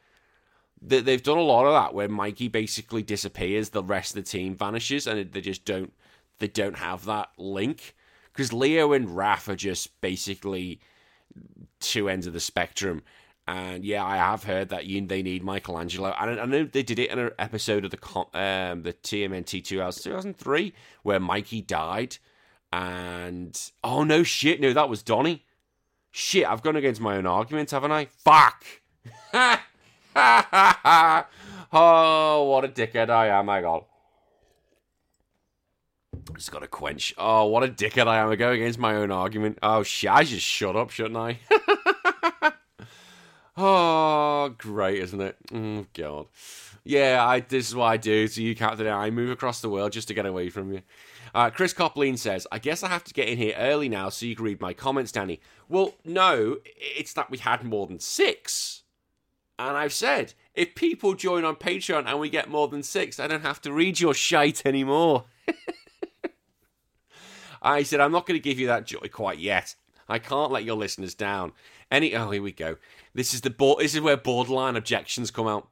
They've 0.81 1.23
done 1.23 1.37
a 1.37 1.41
lot 1.41 1.65
of 1.65 1.73
that 1.73 1.93
where 1.93 2.09
Mikey 2.09 2.49
basically 2.49 3.01
disappears, 3.01 3.69
the 3.69 3.83
rest 3.83 4.15
of 4.15 4.23
the 4.23 4.29
team 4.29 4.55
vanishes, 4.55 5.07
and 5.07 5.31
they 5.31 5.41
just 5.41 5.65
don't 5.65 5.93
they 6.39 6.47
don't 6.47 6.77
have 6.77 7.05
that 7.05 7.29
link 7.37 7.95
because 8.31 8.51
Leo 8.51 8.91
and 8.91 9.09
Raph 9.09 9.47
are 9.47 9.55
just 9.55 9.99
basically 10.01 10.79
two 11.79 12.09
ends 12.09 12.27
of 12.27 12.33
the 12.33 12.39
spectrum. 12.39 13.03
And 13.47 13.85
yeah, 13.85 14.03
I 14.03 14.17
have 14.17 14.43
heard 14.43 14.69
that 14.69 14.85
you, 14.85 15.05
they 15.05 15.21
need 15.21 15.43
Michelangelo. 15.43 16.15
And 16.19 16.39
I 16.39 16.45
know 16.45 16.63
they 16.63 16.81
did 16.81 16.97
it 16.97 17.11
in 17.11 17.19
an 17.19 17.31
episode 17.37 17.85
of 17.85 17.91
the 17.91 17.99
um, 18.33 18.81
the 18.81 18.93
TMNT 18.93 19.63
2003 19.63 20.73
where 21.03 21.19
Mikey 21.19 21.61
died. 21.61 22.17
And 22.73 23.59
oh 23.83 24.03
no, 24.03 24.23
shit, 24.23 24.59
no, 24.59 24.73
that 24.73 24.89
was 24.89 25.03
Donnie. 25.03 25.45
Shit, 26.11 26.47
I've 26.47 26.63
gone 26.63 26.75
against 26.75 27.01
my 27.01 27.17
own 27.17 27.27
argument, 27.27 27.71
haven't 27.71 27.91
I? 27.91 28.05
Fuck. 28.05 28.65
oh, 31.71 32.43
what 32.43 32.65
a 32.65 32.69
dickhead 32.69 33.09
I 33.09 33.27
am, 33.27 33.45
my 33.45 33.61
god. 33.61 33.83
Just 36.33 36.51
got 36.51 36.59
to 36.63 36.67
quench. 36.67 37.13
Oh, 37.17 37.45
what 37.45 37.63
a 37.63 37.67
dickhead 37.67 38.07
I 38.07 38.17
am. 38.19 38.29
I 38.29 38.35
go 38.35 38.51
against 38.51 38.79
my 38.79 38.95
own 38.95 39.11
argument. 39.11 39.59
Oh, 39.61 39.83
shit. 39.83 40.09
I 40.09 40.23
just 40.23 40.45
shut 40.45 40.75
up, 40.75 40.89
shouldn't 40.89 41.17
I? 41.17 41.39
oh, 43.57 44.53
great, 44.57 45.01
isn't 45.01 45.21
it? 45.21 45.37
Oh, 45.53 45.85
God. 45.93 46.27
Yeah, 46.83 47.25
I, 47.25 47.39
this 47.39 47.67
is 47.67 47.75
what 47.75 47.85
I 47.85 47.97
do 47.97 48.27
to 48.27 48.43
you, 48.43 48.55
Captain. 48.55 48.87
I 48.87 49.09
move 49.09 49.31
across 49.31 49.61
the 49.61 49.69
world 49.69 49.91
just 49.91 50.07
to 50.09 50.13
get 50.13 50.25
away 50.25 50.49
from 50.49 50.71
you. 50.71 50.81
Uh, 51.33 51.49
Chris 51.49 51.73
Copleen 51.73 52.17
says, 52.17 52.47
I 52.51 52.59
guess 52.59 52.83
I 52.83 52.87
have 52.87 53.03
to 53.05 53.13
get 53.13 53.27
in 53.27 53.37
here 53.37 53.55
early 53.57 53.89
now 53.89 54.09
so 54.09 54.25
you 54.25 54.35
can 54.35 54.45
read 54.45 54.61
my 54.61 54.73
comments, 54.73 55.11
Danny. 55.11 55.41
Well, 55.67 55.95
no, 56.05 56.57
it's 56.77 57.13
that 57.13 57.29
we 57.29 57.39
had 57.39 57.63
more 57.63 57.87
than 57.87 57.99
six. 57.99 58.83
And 59.57 59.75
I've 59.75 59.93
said, 59.93 60.33
if 60.53 60.75
people 60.75 61.13
join 61.13 61.43
on 61.43 61.55
Patreon 61.55 62.05
and 62.05 62.19
we 62.19 62.29
get 62.29 62.49
more 62.49 62.67
than 62.67 62.83
six, 62.83 63.19
I 63.19 63.27
don't 63.27 63.41
have 63.41 63.61
to 63.61 63.73
read 63.73 63.99
your 63.99 64.13
shite 64.13 64.65
anymore. 64.65 65.25
I 67.61 67.83
said, 67.83 67.99
I'm 67.99 68.11
not 68.11 68.27
going 68.27 68.39
to 68.39 68.43
give 68.43 68.59
you 68.59 68.67
that 68.67 68.85
joy 68.85 69.09
quite 69.11 69.39
yet. 69.39 69.75
I 70.07 70.19
can't 70.19 70.51
let 70.51 70.63
your 70.63 70.75
listeners 70.75 71.13
down. 71.13 71.51
Any 71.91 72.15
oh, 72.15 72.29
here 72.31 72.41
we 72.41 72.51
go. 72.51 72.77
This 73.13 73.33
is 73.33 73.41
the 73.41 73.75
this 73.79 73.95
is 73.95 74.01
where 74.01 74.17
borderline 74.17 74.75
objections 74.75 75.31
come 75.31 75.47
out. 75.47 75.67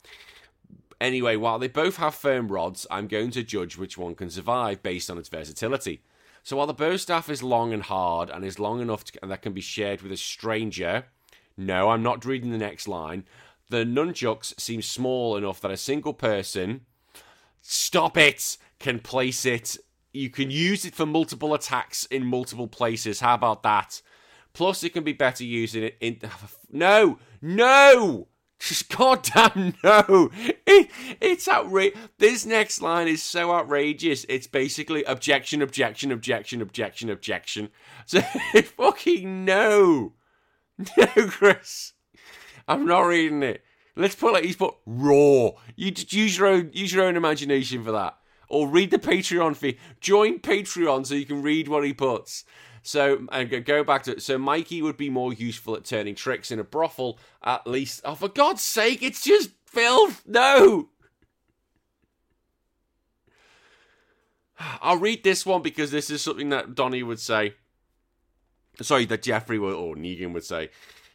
Anyway, 1.01 1.35
while 1.35 1.59
they 1.59 1.67
both 1.67 1.97
have 1.97 2.15
firm 2.15 2.47
rods, 2.47 2.87
I'm 2.89 3.07
going 3.07 3.31
to 3.31 3.43
judge 3.43 3.77
which 3.77 3.97
one 3.97 4.15
can 4.15 4.29
survive 4.29 4.81
based 4.81 5.09
on 5.11 5.17
its 5.17 5.29
versatility. 5.29 6.01
So 6.43 6.57
while 6.57 6.67
the 6.67 6.73
bow 6.73 6.97
staff 6.97 7.29
is 7.29 7.43
long 7.43 7.73
and 7.73 7.83
hard 7.83 8.29
and 8.29 8.45
is 8.45 8.59
long 8.59 8.81
enough 8.81 9.03
to, 9.05 9.19
that 9.23 9.41
can 9.41 9.53
be 9.53 9.61
shared 9.61 10.01
with 10.01 10.11
a 10.11 10.17
stranger, 10.17 11.05
no, 11.57 11.89
I'm 11.89 12.03
not 12.03 12.25
reading 12.25 12.51
the 12.51 12.57
next 12.57 12.87
line. 12.87 13.25
The 13.69 13.85
nunchucks 13.85 14.59
seem 14.59 14.81
small 14.81 15.35
enough 15.35 15.61
that 15.61 15.71
a 15.71 15.77
single 15.77 16.13
person, 16.13 16.81
stop 17.61 18.17
it, 18.17 18.57
can 18.79 18.99
place 18.99 19.45
it 19.45 19.77
you 20.13 20.29
can 20.29 20.51
use 20.51 20.85
it 20.85 20.93
for 20.93 21.05
multiple 21.05 21.53
attacks 21.53 22.05
in 22.05 22.25
multiple 22.25 22.67
places. 22.67 23.19
How 23.19 23.33
about 23.33 23.63
that? 23.63 24.01
Plus, 24.53 24.83
it 24.83 24.91
can 24.91 25.03
be 25.03 25.13
better 25.13 25.43
using 25.43 25.83
it 25.83 25.97
in. 25.99 26.19
No, 26.75 27.19
no, 27.39 28.29
just 28.59 28.89
goddamn 28.89 29.75
no! 29.83 30.31
It, 30.65 30.89
it's 31.21 31.47
outrageous. 31.47 31.99
This 32.17 32.47
next 32.47 32.81
line 32.81 33.07
is 33.07 33.21
so 33.21 33.51
outrageous. 33.53 34.25
It's 34.27 34.47
basically 34.47 35.03
objection, 35.03 35.61
objection, 35.61 36.11
objection, 36.11 36.63
objection, 36.63 37.09
objection. 37.11 37.69
So 38.07 38.21
fucking 38.21 39.45
no, 39.45 40.13
no, 40.97 41.07
Chris. 41.27 41.93
I'm 42.67 42.87
not 42.87 43.01
reading 43.01 43.43
it. 43.43 43.63
Let's 43.95 44.15
put 44.15 44.33
like 44.33 44.45
he's 44.45 44.55
put 44.55 44.73
raw. 44.87 45.51
You 45.75 45.91
just 45.91 46.11
use 46.11 46.37
your 46.39 46.47
own 46.47 46.71
use 46.73 46.91
your 46.91 47.05
own 47.05 47.15
imagination 47.15 47.83
for 47.83 47.91
that 47.91 48.17
or 48.49 48.67
read 48.67 48.91
the 48.91 48.99
Patreon 48.99 49.55
fee. 49.55 49.77
Join 49.99 50.39
Patreon 50.39 51.05
so 51.05 51.15
you 51.15 51.25
can 51.25 51.41
read 51.41 51.67
what 51.67 51.83
he 51.83 51.93
puts. 51.93 52.45
So 52.83 53.25
and 53.31 53.65
go 53.65 53.83
back 53.83 54.03
to. 54.03 54.19
So 54.19 54.37
Mikey 54.37 54.81
would 54.81 54.97
be 54.97 55.09
more 55.09 55.33
useful 55.33 55.75
at 55.75 55.85
turning 55.85 56.15
tricks 56.15 56.51
in 56.51 56.59
a 56.59 56.63
brothel, 56.63 57.17
at 57.41 57.65
least. 57.65 58.01
Oh, 58.03 58.13
for 58.13 58.27
God's 58.27 58.61
sake, 58.61 59.01
it's 59.01 59.23
just 59.23 59.51
filth. 59.65 60.21
No. 60.27 60.89
I'll 64.81 64.97
read 64.97 65.23
this 65.23 65.45
one 65.45 65.61
because 65.61 65.91
this 65.91 66.09
is 66.09 66.21
something 66.21 66.49
that 66.49 66.75
Donnie 66.75 67.03
would 67.03 67.21
say. 67.21 67.55
Sorry, 68.81 69.05
that 69.05 69.23
Jeffrey 69.23 69.59
would, 69.59 69.75
or 69.75 69.95
Negan 69.95 70.33
would 70.33 70.43
say. 70.43 70.69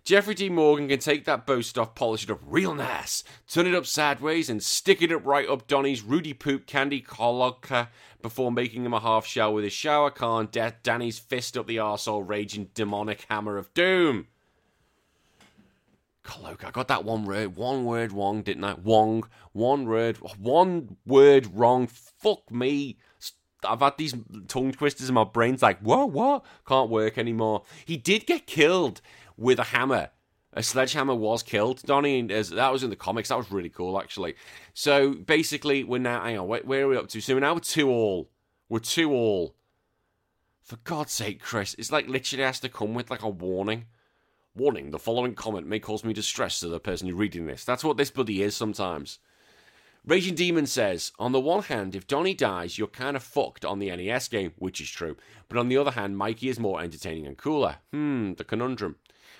Jeffrey 0.09 0.35
D. 0.35 0.49
Morgan 0.49 0.89
can 0.89 1.01
take 1.01 1.27
that 1.27 1.45
bow 1.45 1.61
stuff, 1.61 1.95
polish 1.95 2.25
it 2.25 2.31
up 2.31 2.41
real 2.47 2.75
nice, 2.75 3.23
turn 3.47 3.67
it 3.67 3.75
up 3.75 3.85
sideways, 3.85 4.49
and 4.49 4.63
stick 4.63 5.03
it 5.03 5.13
up 5.13 5.27
right 5.27 5.47
up 5.47 5.67
Donnie's 5.67 6.01
Rudy 6.01 6.33
Poop 6.33 6.67
candy 6.67 7.03
colloca 7.03 7.89
before 8.23 8.51
making 8.51 8.87
him 8.87 8.95
a 8.95 9.01
half 9.01 9.27
shell 9.27 9.53
with 9.53 9.65
his 9.65 9.75
shower 9.75 10.11
car 10.11 10.45
De- 10.45 10.73
Danny's 10.83 11.19
fist 11.19 11.59
up 11.59 11.67
the 11.67 11.77
arsehole 11.77 12.27
raging 12.27 12.71
demonic 12.73 13.27
hammer 13.29 13.59
of 13.59 13.75
doom. 13.75 14.29
Coloca, 16.23 16.69
I 16.69 16.71
got 16.71 16.89
that 16.89 17.05
one 17.05 17.27
word, 17.27 17.57
one 17.57 17.85
word 17.85 18.11
wrong, 18.11 18.41
didn't 18.41 18.65
I? 18.65 18.77
Wong, 18.83 19.29
one 19.53 19.85
word, 19.85 20.17
one 20.39 20.97
word 21.05 21.55
wrong. 21.55 21.87
Fuck 21.87 22.51
me. 22.51 22.97
I've 23.63 23.81
had 23.81 23.99
these 23.99 24.15
tongue 24.47 24.73
twisters 24.73 25.11
in 25.11 25.17
my 25.17 25.25
brains 25.25 25.61
like, 25.61 25.81
whoa, 25.81 26.07
what? 26.07 26.47
Can't 26.67 26.89
work 26.89 27.19
anymore. 27.19 27.65
He 27.85 27.99
did 27.99 28.25
get 28.25 28.47
killed 28.47 29.03
with 29.39 29.59
a 29.59 29.64
hammer. 29.64 30.11
A 30.53 30.62
sledgehammer 30.62 31.14
was 31.14 31.43
killed. 31.43 31.82
Donnie, 31.84 32.22
that 32.22 32.72
was 32.72 32.82
in 32.82 32.91
the 32.91 32.97
comics. 32.97 33.28
That 33.28 33.39
was 33.39 33.51
really 33.53 33.68
cool, 33.68 34.01
actually. 34.01 34.34
So 34.74 35.12
basically, 35.14 35.84
we're 35.84 35.99
now. 35.99 36.22
Hang 36.22 36.39
on, 36.39 36.49
where, 36.49 36.62
where 36.62 36.84
are 36.84 36.89
we 36.89 36.97
up 36.97 37.09
to? 37.09 37.20
So 37.20 37.34
we're 37.34 37.41
now 37.41 37.59
two 37.59 37.89
all. 37.89 38.28
We're 38.68 38.80
two 38.80 39.12
all. 39.12 39.55
For 40.62 40.76
God's 40.84 41.12
sake, 41.12 41.41
Chris, 41.41 41.74
it's 41.78 41.93
like 41.93 42.09
literally 42.09 42.45
has 42.45 42.61
to 42.61 42.68
come 42.68 42.95
with 42.95 43.11
like 43.11 43.22
a 43.22 43.28
warning. 43.28 43.86
Warning: 44.55 44.91
the 44.91 44.99
following 44.99 45.34
comment 45.34 45.66
may 45.66 45.78
cause 45.78 46.03
me 46.03 46.12
distress 46.12 46.61
to 46.61 46.68
the 46.68 46.80
person 46.80 47.14
reading 47.14 47.47
this. 47.47 47.64
That's 47.64 47.84
what 47.84 47.97
this 47.97 48.11
buddy 48.11 48.43
is 48.43 48.57
sometimes. 48.57 49.18
Raging 50.05 50.34
Demon 50.34 50.66
says, 50.66 51.12
on 51.18 51.32
the 51.32 51.41
one 51.41 51.64
hand, 51.64 51.95
if 51.95 52.07
Donnie 52.07 52.32
dies, 52.32 52.78
you're 52.78 52.89
kind 52.89 53.14
of 53.14 53.22
fucked 53.22 53.64
on 53.64 53.78
the 53.78 53.95
NES 53.95 54.28
game, 54.28 54.53
which 54.57 54.80
is 54.80 54.89
true. 54.89 55.18
But 55.49 55.59
on 55.59 55.68
the 55.68 55.76
other 55.76 55.91
hand, 55.91 56.16
Mikey 56.16 56.49
is 56.49 56.59
more 56.59 56.80
entertaining 56.80 57.26
and 57.26 57.36
cooler. 57.36 57.76
Hmm, 57.93 58.32
the 58.32 58.45
conundrum. 58.45 58.97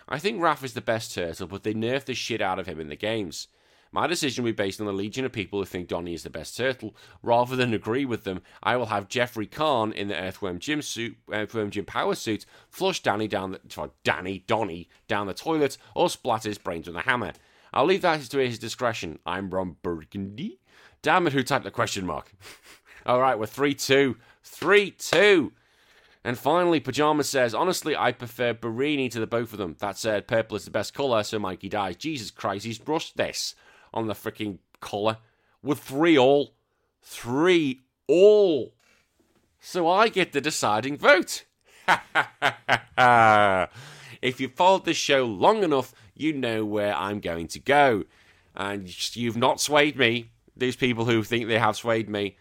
I 0.09 0.19
think 0.19 0.41
Raph 0.41 0.65
is 0.65 0.73
the 0.73 0.81
best 0.81 1.15
turtle, 1.15 1.47
but 1.47 1.63
they 1.63 1.75
nerfed 1.75 2.07
the 2.07 2.15
shit 2.15 2.41
out 2.41 2.59
of 2.59 2.67
him 2.67 2.81
in 2.81 2.89
the 2.89 2.97
games. 2.97 3.49
My 3.91 4.07
decision 4.07 4.45
will 4.45 4.53
be 4.53 4.57
based 4.57 4.81
on 4.81 4.87
the 4.87 4.93
legion 4.93 5.25
of 5.25 5.33
people 5.33 5.59
who 5.59 5.65
think 5.65 5.89
Donnie 5.89 6.15
is 6.15 6.23
the 6.23 6.31
best 6.31 6.57
turtle. 6.57 6.95
Rather 7.23 7.57
than 7.57 7.73
agree 7.73 8.05
with 8.05 8.25
them, 8.25 8.43
I 8.63 8.77
will 8.77 8.87
have 8.87 9.09
Jeffrey 9.09 9.47
Kahn 9.47 9.93
in 9.93 10.09
the 10.09 10.19
Earthworm 10.19 10.59
Jim 10.59 10.83
suit, 10.83 11.17
Earthworm 11.31 11.71
Jim 11.71 11.85
power 11.85 12.15
suit, 12.15 12.45
flush 12.71 13.03
Danny 13.03 13.29
down 13.29 13.53
the 13.53 13.91
Danny 14.05 14.45
Donnie 14.47 14.89
down 15.09 15.27
the 15.27 15.35
toilet, 15.35 15.79
or 15.95 16.11
splatter 16.11 16.49
his 16.49 16.59
brains 16.59 16.87
with 16.87 16.97
a 16.97 17.01
hammer. 17.01 17.33
I'll 17.73 17.87
leave 17.87 18.03
that 18.03 18.21
to 18.23 18.39
his 18.39 18.59
discretion. 18.59 19.19
I'm 19.27 19.51
Ron 19.51 19.77
Burgundy. 19.83 20.61
Damn 21.01 21.27
it, 21.27 21.33
who 21.33 21.43
typed 21.43 21.65
the 21.65 21.71
question 21.71 22.07
mark? 22.07 22.33
All 23.07 23.21
right, 23.21 23.39
we're 23.39 23.47
three 23.47 23.75
two, 23.75 24.17
three 24.43 24.91
two. 24.91 25.53
And 26.25 26.39
finally, 26.39 26.81
Pajama 26.81 27.25
says, 27.25 27.55
honestly, 27.55 27.97
I 27.97 28.13
prefer 28.13 28.53
Barini 28.53 29.11
to 29.11 29.21
the 29.21 29.27
both 29.27 29.53
of 29.53 29.59
them. 29.59 29.77
That 29.79 29.97
said, 29.97 30.27
purple 30.27 30.57
is 30.57 30.65
the 30.65 30.71
best 30.71 30.95
colour, 30.95 31.23
so 31.23 31.39
Mikey 31.39 31.69
dies. 31.69 31.97
Jesus 31.97 32.31
Christ, 32.31 32.67
he's 32.67 32.79
brushed 32.79 33.17
this 33.17 33.55
on 33.95 34.07
the 34.07 34.15
freaking 34.15 34.59
colour. 34.81 35.19
With 35.63 35.79
three 35.79 36.19
all. 36.19 36.55
Three 37.03 37.83
all. 38.07 38.75
So 39.61 39.89
I 39.89 40.09
get 40.09 40.33
the 40.33 40.41
deciding 40.41 40.99
vote. 40.99 41.45
if 44.23 44.41
you've 44.41 44.55
followed 44.55 44.85
this 44.85 44.97
show 44.97 45.25
long 45.25 45.63
enough, 45.63 45.95
you 46.15 46.33
know 46.33 46.65
where 46.65 46.95
I'm 46.95 47.21
going 47.21 47.49
to 47.49 47.61
go. 47.61 48.05
And 48.55 49.17
you've 49.17 49.37
not 49.37 49.61
swayed 49.61 49.97
me. 49.97 50.31
These 50.57 50.77
people 50.77 51.05
who 51.05 51.23
think 51.23 51.47
they 51.47 51.59
have 51.59 51.77
swayed 51.77 52.09
me 52.09 52.37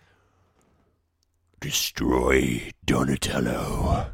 Destroy 1.59 2.71
Donatello. 2.85 4.11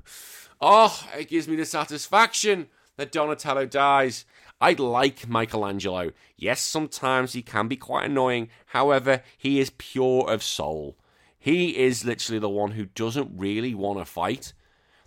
Oh, 0.62 1.10
it 1.18 1.28
gives 1.28 1.48
me 1.48 1.58
the 1.58 1.66
satisfaction 1.66 2.68
that 2.96 3.12
Donatello 3.12 3.66
dies. 3.66 4.26
I 4.62 4.74
like 4.74 5.28
Michelangelo. 5.28 6.12
Yes, 6.38 6.62
sometimes 6.62 7.34
he 7.34 7.42
can 7.42 7.68
be 7.68 7.76
quite 7.76 8.06
annoying. 8.06 8.48
However, 8.68 9.24
he 9.38 9.60
is 9.60 9.72
pure 9.78 10.32
of 10.32 10.42
soul. 10.42 10.98
He 11.38 11.78
is 11.78 12.06
literally 12.06 12.40
the 12.40 12.50
one 12.50 12.72
who 12.72 12.86
doesn't 12.86 13.32
really 13.36 13.74
want 13.74 14.00
to 14.00 14.06
fight. 14.06 14.54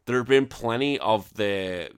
There 0.04 0.18
have 0.18 0.28
been 0.28 0.46
plenty 0.46 0.98
of 0.98 1.32
the 1.34 1.90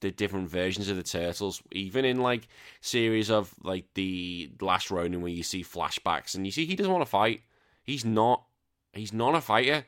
the 0.00 0.10
different 0.10 0.50
versions 0.50 0.90
of 0.90 0.96
the 0.96 1.02
turtles, 1.02 1.62
even 1.72 2.04
in 2.04 2.20
like 2.20 2.48
series 2.80 3.30
of 3.30 3.54
like 3.62 3.86
the 3.94 4.50
Last 4.60 4.90
Ronin, 4.90 5.22
where 5.22 5.30
you 5.30 5.44
see 5.44 5.62
flashbacks 5.62 6.34
and 6.34 6.44
you 6.44 6.50
see 6.50 6.66
he 6.66 6.74
doesn't 6.74 6.92
want 6.92 7.04
to 7.04 7.10
fight. 7.10 7.42
He's 7.84 8.04
not. 8.04 8.44
He's 8.94 9.12
not 9.12 9.34
a 9.34 9.40
fighter. 9.40 9.86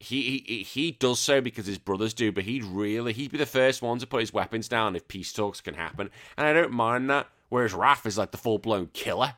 He, 0.00 0.44
he 0.46 0.62
he 0.62 0.92
does 0.92 1.18
so 1.18 1.40
because 1.40 1.66
his 1.66 1.78
brothers 1.78 2.14
do, 2.14 2.30
but 2.30 2.44
he'd 2.44 2.62
really 2.62 3.12
he'd 3.12 3.32
be 3.32 3.38
the 3.38 3.46
first 3.46 3.82
one 3.82 3.98
to 3.98 4.06
put 4.06 4.20
his 4.20 4.32
weapons 4.32 4.68
down 4.68 4.94
if 4.94 5.08
peace 5.08 5.32
talks 5.32 5.60
can 5.60 5.74
happen, 5.74 6.10
and 6.36 6.46
I 6.46 6.52
don't 6.52 6.72
mind 6.72 7.10
that. 7.10 7.26
Whereas 7.48 7.72
Raph 7.72 8.06
is 8.06 8.18
like 8.18 8.30
the 8.30 8.38
full 8.38 8.58
blown 8.58 8.90
killer. 8.92 9.34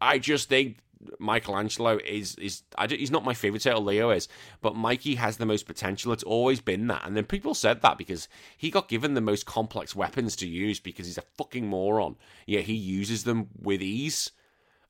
I 0.00 0.18
just 0.18 0.48
think 0.48 0.78
Michelangelo 1.18 1.98
is 1.98 2.34
is 2.36 2.62
I, 2.78 2.86
he's 2.86 3.10
not 3.10 3.24
my 3.24 3.34
favorite 3.34 3.62
turtle. 3.62 3.84
Leo 3.84 4.10
is, 4.10 4.26
but 4.62 4.74
Mikey 4.74 5.16
has 5.16 5.36
the 5.36 5.46
most 5.46 5.66
potential. 5.66 6.12
It's 6.12 6.22
always 6.22 6.60
been 6.62 6.86
that, 6.86 7.02
and 7.04 7.14
then 7.14 7.24
people 7.24 7.54
said 7.54 7.82
that 7.82 7.98
because 7.98 8.28
he 8.56 8.70
got 8.70 8.88
given 8.88 9.12
the 9.12 9.20
most 9.20 9.44
complex 9.44 9.94
weapons 9.94 10.34
to 10.36 10.48
use 10.48 10.80
because 10.80 11.06
he's 11.06 11.18
a 11.18 11.24
fucking 11.36 11.66
moron. 11.66 12.16
Yeah, 12.46 12.60
he 12.60 12.74
uses 12.74 13.24
them 13.24 13.48
with 13.60 13.82
ease 13.82 14.30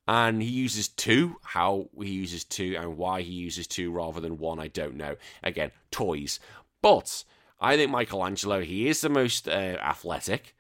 and 0.07 0.43
he 0.43 0.49
uses 0.49 0.89
two. 0.89 1.37
How 1.43 1.89
he 2.01 2.11
uses 2.11 2.45
two 2.45 2.77
and 2.79 2.97
why 2.97 3.23
he 3.23 3.33
uses 3.33 3.67
two 3.67 3.91
rather 3.91 4.21
than 4.21 4.39
one, 4.39 4.59
I 4.61 4.69
don't 4.69 4.97
know. 4.97 5.17
Again, 5.43 5.71
toys. 5.91 6.41
But 6.83 7.25
I 7.61 7.77
think 7.77 7.91
Michelangelo, 7.91 8.61
he 8.61 8.89
is 8.89 9.01
the 9.01 9.09
most 9.09 9.49
uh, 9.49 9.51
athletic. 9.51 10.55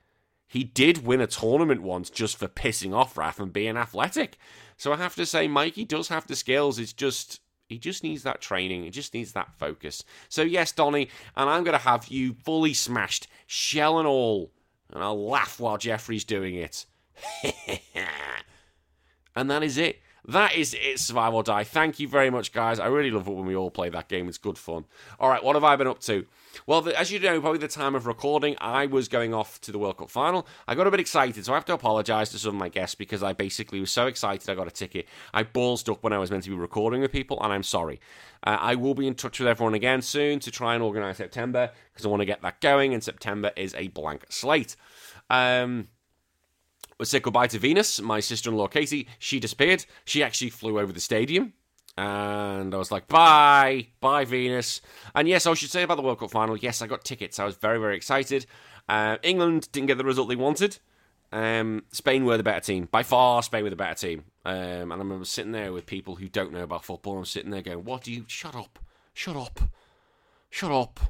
He 0.47 0.65
did 0.65 1.05
win 1.05 1.21
a 1.21 1.27
tournament 1.27 1.83
once 1.83 2.11
just 2.11 2.37
for 2.37 2.49
pissing 2.49 2.95
off 2.95 3.17
Raph 3.17 3.41
and 3.41 3.53
being 3.53 3.77
athletic. 3.77 4.39
So 4.77 4.93
I 4.93 4.97
have 4.97 5.15
to 5.17 5.27
say, 5.27 5.49
Mikey 5.49 5.85
does 5.85 6.09
have 6.09 6.27
the 6.27 6.37
skills. 6.37 6.79
It's 6.79 6.93
just 6.93 7.41
he 7.69 7.79
just 7.79 8.03
needs 8.03 8.23
that 8.23 8.41
training. 8.41 8.85
He 8.85 8.91
just 8.91 9.15
needs 9.15 9.33
that 9.33 9.53
focus. 9.59 10.05
So 10.29 10.43
yes, 10.43 10.73
Donny, 10.73 11.09
and 11.37 11.49
I'm 11.49 11.65
going 11.65 11.77
to 11.77 11.85
have 11.85 12.09
you 12.09 12.35
fully 12.45 12.75
smashed, 12.75 13.27
shell 13.47 13.99
and 13.99 14.07
all, 14.07 14.53
and 14.91 15.03
I'll 15.03 15.29
laugh 15.29 15.59
while 15.59 15.79
Jeffrey's 15.79 16.25
doing 16.25 16.55
it. 16.55 16.87
And 19.37 19.51
that 19.51 19.63
is 19.63 19.79
it. 19.79 20.01
That 20.27 20.55
is 20.55 20.73
it, 20.73 20.99
Survive 20.99 21.35
or 21.35 21.43
Die. 21.43 21.65
Thank 21.65 22.01
you 22.01 22.09
very 22.09 22.31
much, 22.31 22.53
guys. 22.53 22.81
I 22.81 22.87
really 22.87 23.11
love 23.11 23.29
it 23.29 23.33
when 23.33 23.45
we 23.45 23.55
all 23.55 23.71
play 23.71 23.91
that 23.91 24.09
game. 24.09 24.27
It's 24.27 24.39
good 24.39 24.57
fun. 24.57 24.87
All 25.21 25.29
right, 25.29 25.45
what 25.45 25.55
have 25.55 25.65
I 25.65 25.77
been 25.77 25.87
up 25.87 26.01
to? 26.01 26.25
Well, 26.67 26.81
the, 26.81 26.99
as 26.99 27.13
you 27.13 27.19
know, 27.19 27.39
probably 27.43 27.59
the 27.59 27.69
time 27.69 27.95
of 27.95 28.07
recording, 28.07 28.57
I 28.59 28.87
was 28.87 29.09
going 29.09 29.35
off 29.35 29.61
to 29.63 29.73
the 29.73 29.79
World 29.79 29.99
Cup 29.99 30.09
final. 30.09 30.47
I 30.67 30.75
got 30.75 30.87
a 30.87 30.91
bit 30.91 31.01
excited, 31.01 31.45
so 31.45 31.53
I 31.53 31.57
have 31.57 31.67
to 31.67 31.75
apologise 31.75 32.31
to 32.31 32.39
some 32.39 32.55
of 32.55 32.59
my 32.59 32.71
guests 32.71 32.95
because 32.95 33.23
I 33.23 33.35
basically 33.35 33.81
was 33.81 33.91
so 33.91 34.07
excited 34.07 34.49
I 34.49 34.55
got 34.55 34.67
a 34.67 34.71
ticket. 34.71 35.07
I 35.35 35.45
ballsed 35.45 35.91
up 35.93 36.03
when 36.03 36.15
I 36.15 36.19
was 36.19 36.31
meant 36.31 36.45
to 36.45 36.51
be 36.51 36.57
recording 36.57 37.03
with 37.03 37.13
people, 37.13 37.39
and 37.43 37.53
I'm 37.53 37.63
sorry. 37.63 38.01
Uh, 38.43 38.57
I 38.59 38.77
will 38.77 38.95
be 38.95 39.07
in 39.07 39.15
touch 39.15 39.41
with 39.41 39.49
everyone 39.49 39.75
again 39.75 40.01
soon 40.01 40.39
to 40.41 40.51
try 40.51 40.73
and 40.75 40.83
organise 40.83 41.19
September 41.19 41.71
because 41.93 42.07
I 42.07 42.09
want 42.09 42.21
to 42.21 42.27
get 42.27 42.41
that 42.41 42.63
going, 42.63 42.95
and 42.95 43.05
September 43.05 43.53
is 43.57 43.75
a 43.75 43.89
blank 43.89 44.25
slate. 44.31 44.75
Um, 45.29 45.89
said 47.05 47.23
goodbye 47.23 47.47
to 47.49 47.59
Venus, 47.59 48.01
my 48.01 48.21
sister 48.21 48.51
in 48.51 48.57
law 48.57 48.69
Katie. 48.69 49.09
She 49.19 49.41
disappeared. 49.41 49.85
She 50.05 50.23
actually 50.23 50.51
flew 50.51 50.79
over 50.79 50.93
the 50.93 51.01
stadium. 51.01 51.53
And 51.97 52.75
I 52.75 52.77
was 52.77 52.91
like, 52.91 53.07
bye, 53.07 53.89
bye, 54.01 54.25
Venus. 54.25 54.81
And 55.15 55.29
yes, 55.29 55.47
I 55.47 55.55
should 55.55 55.71
say 55.71 55.85
about 55.85 55.97
the 55.97 56.03
World 56.03 56.19
Cup 56.19 56.31
final, 56.31 56.57
yes, 56.57 56.83
I 56.83 56.87
got 56.87 57.05
tickets. 57.05 57.39
I 57.39 57.45
was 57.45 57.57
very, 57.57 57.79
very 57.79 57.97
excited. 57.97 58.47
Uh, 58.89 59.19
England 59.23 59.69
didn't 59.71 59.87
get 59.87 59.99
the 59.99 60.05
result 60.05 60.29
they 60.29 60.37
wanted. 60.37 60.79
Um, 61.31 61.85
Spain 61.93 62.25
were 62.25 62.37
the 62.37 62.43
better 62.43 62.61
team. 62.61 62.89
By 62.91 63.03
far, 63.03 63.43
Spain 63.43 63.63
were 63.65 63.71
the 63.71 63.77
better 63.77 63.95
team. 63.95 64.25
Um, 64.45 64.55
and 64.55 64.93
I 64.93 64.97
remember 64.97 65.25
sitting 65.25 65.53
there 65.53 65.73
with 65.73 65.87
people 65.87 66.17
who 66.17 66.29
don't 66.29 66.53
know 66.53 66.63
about 66.63 66.85
football. 66.85 67.19
I'm 67.19 67.25
sitting 67.25 67.51
there 67.51 67.63
going, 67.63 67.85
what 67.85 68.03
do 68.03 68.13
you. 68.13 68.25
Shut 68.27 68.55
up. 68.57 68.79
Shut 69.13 69.37
up. 69.37 69.61
Shut 70.51 70.73
up. 70.73 71.01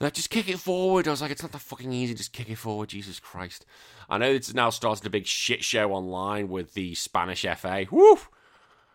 Like, 0.00 0.14
just 0.14 0.30
kick 0.30 0.48
it 0.48 0.60
forward. 0.60 1.08
I 1.08 1.10
was 1.10 1.20
like, 1.20 1.32
it's 1.32 1.42
not 1.42 1.52
that 1.52 1.58
fucking 1.58 1.92
easy. 1.92 2.14
Just 2.14 2.32
kick 2.32 2.48
it 2.48 2.56
forward. 2.56 2.88
Jesus 2.88 3.18
Christ. 3.18 3.66
I 4.08 4.18
know 4.18 4.30
it's 4.30 4.54
now 4.54 4.70
started 4.70 5.04
a 5.06 5.10
big 5.10 5.26
shit 5.26 5.64
show 5.64 5.92
online 5.92 6.48
with 6.48 6.74
the 6.74 6.94
Spanish 6.94 7.44
FA. 7.56 7.86
Woo! 7.90 8.18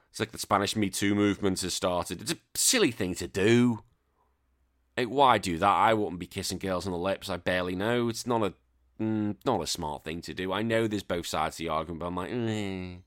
It's 0.09 0.19
like 0.19 0.31
the 0.31 0.37
Spanish 0.37 0.75
Me 0.75 0.89
Too 0.89 1.13
movement 1.13 1.61
has 1.61 1.73
started. 1.73 2.21
It's 2.21 2.31
a 2.31 2.37
silly 2.55 2.91
thing 2.91 3.15
to 3.15 3.27
do. 3.27 3.83
Why 4.95 5.39
do 5.39 5.57
that? 5.57 5.67
I 5.67 5.93
wouldn't 5.93 6.19
be 6.19 6.27
kissing 6.27 6.59
girls 6.59 6.85
on 6.85 6.91
the 6.91 6.99
lips. 6.99 7.29
I 7.29 7.37
barely 7.37 7.75
know. 7.75 8.09
It's 8.09 8.27
not 8.27 8.43
a 8.43 8.53
mm, 9.01 9.35
not 9.43 9.61
a 9.61 9.67
smart 9.67 10.03
thing 10.03 10.21
to 10.21 10.33
do. 10.33 10.53
I 10.53 10.61
know 10.61 10.87
there's 10.87 11.03
both 11.03 11.25
sides 11.25 11.55
of 11.55 11.57
the 11.57 11.69
argument, 11.69 12.01
but 12.01 12.07
I'm 12.07 12.15
like, 12.15 12.31
eh. 12.31 12.97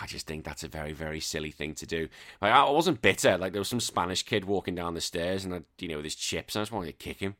I 0.00 0.06
just 0.06 0.26
think 0.26 0.44
that's 0.44 0.64
a 0.64 0.68
very, 0.68 0.92
very 0.92 1.20
silly 1.20 1.50
thing 1.50 1.74
to 1.74 1.86
do. 1.86 2.08
Like, 2.42 2.52
I 2.52 2.68
wasn't 2.70 3.02
bitter. 3.02 3.38
Like 3.38 3.52
there 3.52 3.60
was 3.60 3.68
some 3.68 3.80
Spanish 3.80 4.22
kid 4.22 4.44
walking 4.44 4.74
down 4.74 4.94
the 4.94 5.00
stairs, 5.00 5.44
and 5.44 5.54
I, 5.54 5.62
you 5.78 5.88
know, 5.88 5.96
with 5.96 6.04
his 6.04 6.14
chips, 6.14 6.54
and 6.54 6.60
I 6.60 6.64
just 6.64 6.72
wanted 6.72 6.86
to 6.86 6.92
kick 6.92 7.20
him. 7.20 7.36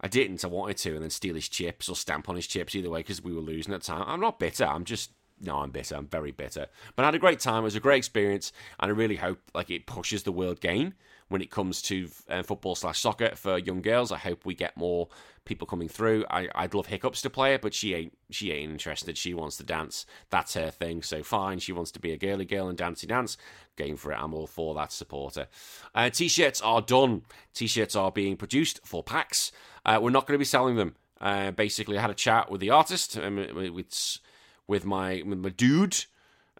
I 0.00 0.08
didn't. 0.08 0.44
I 0.44 0.48
wanted 0.48 0.76
to, 0.78 0.94
and 0.94 1.02
then 1.02 1.10
steal 1.10 1.34
his 1.34 1.48
chips 1.48 1.88
or 1.88 1.96
stamp 1.96 2.28
on 2.28 2.36
his 2.36 2.46
chips 2.46 2.74
either 2.74 2.90
way 2.90 3.00
because 3.00 3.22
we 3.22 3.32
were 3.32 3.40
losing 3.40 3.74
at 3.74 3.80
the 3.80 3.86
time. 3.86 4.04
I'm 4.06 4.20
not 4.20 4.38
bitter. 4.38 4.64
I'm 4.64 4.84
just 4.84 5.10
no, 5.40 5.58
I'm 5.58 5.70
bitter. 5.70 5.96
I'm 5.96 6.06
very 6.06 6.30
bitter. 6.30 6.66
But 6.94 7.02
I 7.02 7.06
had 7.06 7.14
a 7.14 7.20
great 7.20 7.40
time. 7.40 7.62
It 7.62 7.64
was 7.64 7.76
a 7.76 7.80
great 7.80 7.98
experience, 7.98 8.52
and 8.78 8.90
I 8.90 8.94
really 8.94 9.16
hope 9.16 9.40
like 9.54 9.70
it 9.70 9.86
pushes 9.86 10.22
the 10.22 10.32
world 10.32 10.60
game 10.60 10.94
when 11.32 11.42
it 11.42 11.50
comes 11.50 11.80
to 11.82 12.08
uh, 12.28 12.42
football 12.42 12.74
slash 12.74 13.00
soccer 13.00 13.34
for 13.34 13.58
young 13.58 13.80
girls. 13.80 14.12
I 14.12 14.18
hope 14.18 14.44
we 14.44 14.54
get 14.54 14.76
more 14.76 15.08
people 15.44 15.66
coming 15.66 15.88
through. 15.88 16.24
I, 16.30 16.48
I'd 16.54 16.74
love 16.74 16.86
Hiccups 16.86 17.22
to 17.22 17.30
play 17.30 17.54
it, 17.54 17.62
but 17.62 17.74
she 17.74 17.94
ain't 17.94 18.16
she 18.30 18.52
ain't 18.52 18.70
interested. 18.70 19.16
She 19.16 19.34
wants 19.34 19.56
to 19.56 19.64
dance. 19.64 20.04
That's 20.30 20.54
her 20.54 20.70
thing. 20.70 21.02
So 21.02 21.22
fine. 21.22 21.58
She 21.58 21.72
wants 21.72 21.90
to 21.92 22.00
be 22.00 22.12
a 22.12 22.18
girly 22.18 22.44
girl 22.44 22.68
and 22.68 22.76
dancey 22.76 23.06
dance. 23.06 23.36
Game 23.76 23.96
for 23.96 24.12
it. 24.12 24.18
I'm 24.20 24.34
all 24.34 24.46
for 24.46 24.74
that 24.74 24.92
supporter. 24.92 25.48
Uh, 25.94 26.10
t-shirts 26.10 26.60
are 26.60 26.82
done. 26.82 27.22
T-shirts 27.54 27.96
are 27.96 28.12
being 28.12 28.36
produced 28.36 28.80
for 28.84 29.02
packs. 29.02 29.50
Uh, 29.86 29.98
we're 30.00 30.10
not 30.10 30.26
going 30.26 30.34
to 30.34 30.38
be 30.38 30.44
selling 30.44 30.76
them. 30.76 30.94
Uh, 31.20 31.50
basically, 31.50 31.96
I 31.96 32.02
had 32.02 32.10
a 32.10 32.14
chat 32.14 32.50
with 32.50 32.60
the 32.60 32.70
artist 32.70 33.16
um, 33.16 33.36
with 33.36 34.18
with 34.66 34.84
my 34.84 35.22
with 35.24 35.38
my 35.38 35.48
dude, 35.48 36.04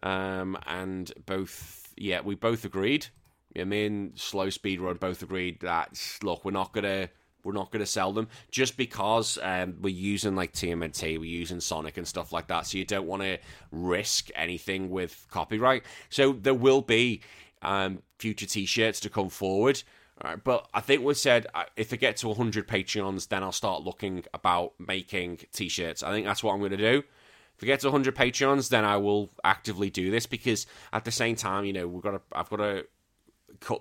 um, 0.01 0.57
and 0.65 1.11
both 1.25 1.93
yeah 1.95 2.21
we 2.21 2.33
both 2.33 2.65
agreed 2.65 3.07
yeah, 3.55 3.63
me 3.63 3.85
and 3.85 4.17
Slow 4.17 4.49
Speed 4.49 4.79
Run 4.79 4.97
both 4.97 5.21
agreed 5.21 5.59
that 5.61 5.99
look, 6.23 6.43
we're 6.43 6.51
not 6.51 6.73
gonna 6.73 7.09
we're 7.43 7.53
not 7.53 7.71
gonna 7.71 7.85
sell 7.85 8.13
them 8.13 8.27
just 8.51 8.77
because 8.77 9.37
um, 9.41 9.75
we're 9.81 9.93
using 9.93 10.35
like 10.35 10.53
TMNT, 10.53 11.19
we're 11.19 11.25
using 11.25 11.59
Sonic 11.59 11.97
and 11.97 12.07
stuff 12.07 12.31
like 12.31 12.47
that. 12.47 12.67
So 12.67 12.77
you 12.77 12.85
don't 12.85 13.07
want 13.07 13.21
to 13.21 13.37
risk 13.71 14.29
anything 14.35 14.89
with 14.89 15.25
copyright. 15.29 15.83
So 16.09 16.33
there 16.33 16.53
will 16.53 16.81
be 16.81 17.21
um, 17.61 18.01
future 18.17 18.45
T-shirts 18.45 18.99
to 19.01 19.09
come 19.09 19.29
forward. 19.29 19.83
Right, 20.23 20.41
but 20.41 20.67
I 20.73 20.79
think 20.79 21.03
we 21.03 21.15
said 21.15 21.47
uh, 21.55 21.63
if 21.75 21.91
I 21.91 21.95
get 21.95 22.17
to 22.17 22.27
100 22.27 22.67
Patreons, 22.67 23.27
then 23.27 23.43
I'll 23.43 23.51
start 23.51 23.83
looking 23.83 24.23
about 24.33 24.73
making 24.79 25.39
T-shirts. 25.51 26.03
I 26.03 26.11
think 26.11 26.25
that's 26.25 26.43
what 26.43 26.53
I'm 26.53 26.59
going 26.59 26.71
to 26.71 26.77
do. 26.77 27.03
If 27.57 27.63
I 27.63 27.65
get 27.65 27.79
to 27.81 27.87
100 27.87 28.15
Patreons, 28.15 28.69
then 28.69 28.85
I 28.85 28.97
will 28.97 29.31
actively 29.43 29.89
do 29.89 30.11
this 30.11 30.25
because 30.25 30.67
at 30.91 31.03
the 31.03 31.11
same 31.11 31.35
time, 31.35 31.65
you 31.65 31.73
know, 31.73 31.87
we've 31.87 32.03
got 32.03 32.11
to, 32.11 32.21
I've 32.31 32.49
got 32.49 32.57
to 32.57 32.85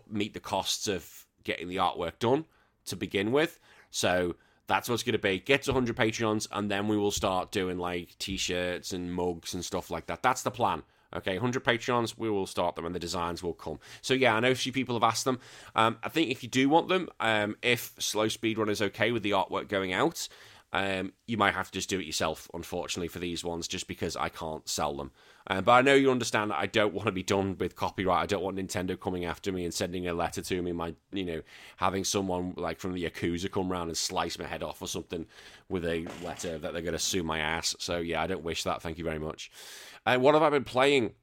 meet 0.08 0.34
the 0.34 0.40
costs 0.40 0.88
of 0.88 1.26
getting 1.44 1.68
the 1.68 1.76
artwork 1.76 2.18
done 2.18 2.44
to 2.86 2.96
begin 2.96 3.32
with. 3.32 3.58
So 3.90 4.36
that's 4.66 4.88
what's 4.88 5.02
going 5.02 5.12
to 5.12 5.18
be. 5.18 5.38
Get 5.38 5.62
to 5.64 5.72
100 5.72 5.96
Patreons, 5.96 6.48
and 6.50 6.70
then 6.70 6.88
we 6.88 6.96
will 6.96 7.10
start 7.10 7.50
doing 7.50 7.78
like 7.78 8.16
t 8.18 8.36
shirts 8.36 8.92
and 8.92 9.12
mugs 9.12 9.54
and 9.54 9.64
stuff 9.64 9.90
like 9.90 10.06
that. 10.06 10.22
That's 10.22 10.42
the 10.42 10.50
plan. 10.50 10.82
Okay, 11.14 11.34
100 11.34 11.62
Patreons, 11.62 12.16
we 12.16 12.30
will 12.30 12.46
start 12.46 12.74
them 12.74 12.86
and 12.86 12.94
the 12.94 12.98
designs 12.98 13.42
will 13.42 13.52
come. 13.52 13.78
So, 14.00 14.14
yeah, 14.14 14.34
I 14.34 14.40
know 14.40 14.52
a 14.52 14.54
few 14.54 14.72
people 14.72 14.94
have 14.94 15.02
asked 15.02 15.26
them. 15.26 15.40
Um, 15.76 15.98
I 16.02 16.08
think 16.08 16.30
if 16.30 16.42
you 16.42 16.48
do 16.48 16.70
want 16.70 16.88
them, 16.88 17.10
um, 17.20 17.56
if 17.60 17.92
Slow 17.98 18.28
Speed 18.28 18.56
Run 18.56 18.70
is 18.70 18.80
okay 18.80 19.12
with 19.12 19.22
the 19.22 19.32
artwork 19.32 19.68
going 19.68 19.92
out, 19.92 20.26
um, 20.72 21.12
you 21.26 21.36
might 21.36 21.52
have 21.52 21.70
to 21.70 21.72
just 21.72 21.90
do 21.90 22.00
it 22.00 22.06
yourself, 22.06 22.50
unfortunately, 22.54 23.08
for 23.08 23.18
these 23.18 23.44
ones, 23.44 23.68
just 23.68 23.86
because 23.88 24.16
I 24.16 24.30
can't 24.30 24.66
sell 24.66 24.96
them. 24.96 25.10
Um, 25.48 25.64
but 25.64 25.72
I 25.72 25.82
know 25.82 25.94
you 25.94 26.10
understand 26.10 26.50
that 26.50 26.58
I 26.58 26.66
don't 26.66 26.94
want 26.94 27.06
to 27.06 27.12
be 27.12 27.22
done 27.22 27.56
with 27.58 27.76
copyright. 27.76 28.22
I 28.22 28.26
don't 28.26 28.42
want 28.42 28.56
Nintendo 28.56 28.98
coming 28.98 29.24
after 29.24 29.52
me 29.52 29.64
and 29.64 29.74
sending 29.74 30.06
a 30.06 30.14
letter 30.14 30.42
to 30.42 30.62
me. 30.62 30.72
My, 30.72 30.94
you 31.12 31.24
know, 31.24 31.42
having 31.76 32.04
someone 32.04 32.54
like 32.56 32.78
from 32.78 32.94
the 32.94 33.04
Yakuza 33.04 33.50
come 33.50 33.70
around 33.70 33.88
and 33.88 33.96
slice 33.96 34.38
my 34.38 34.46
head 34.46 34.62
off 34.62 34.80
or 34.80 34.88
something 34.88 35.26
with 35.68 35.84
a 35.84 36.06
letter 36.24 36.58
that 36.58 36.72
they're 36.72 36.82
going 36.82 36.92
to 36.92 36.98
sue 36.98 37.22
my 37.22 37.38
ass. 37.38 37.74
So 37.78 37.98
yeah, 37.98 38.22
I 38.22 38.26
don't 38.26 38.44
wish 38.44 38.64
that. 38.64 38.82
Thank 38.82 38.98
you 38.98 39.04
very 39.04 39.18
much. 39.18 39.50
And 40.06 40.18
uh, 40.18 40.20
what 40.20 40.34
have 40.34 40.42
I 40.42 40.50
been 40.50 40.64
playing? 40.64 41.14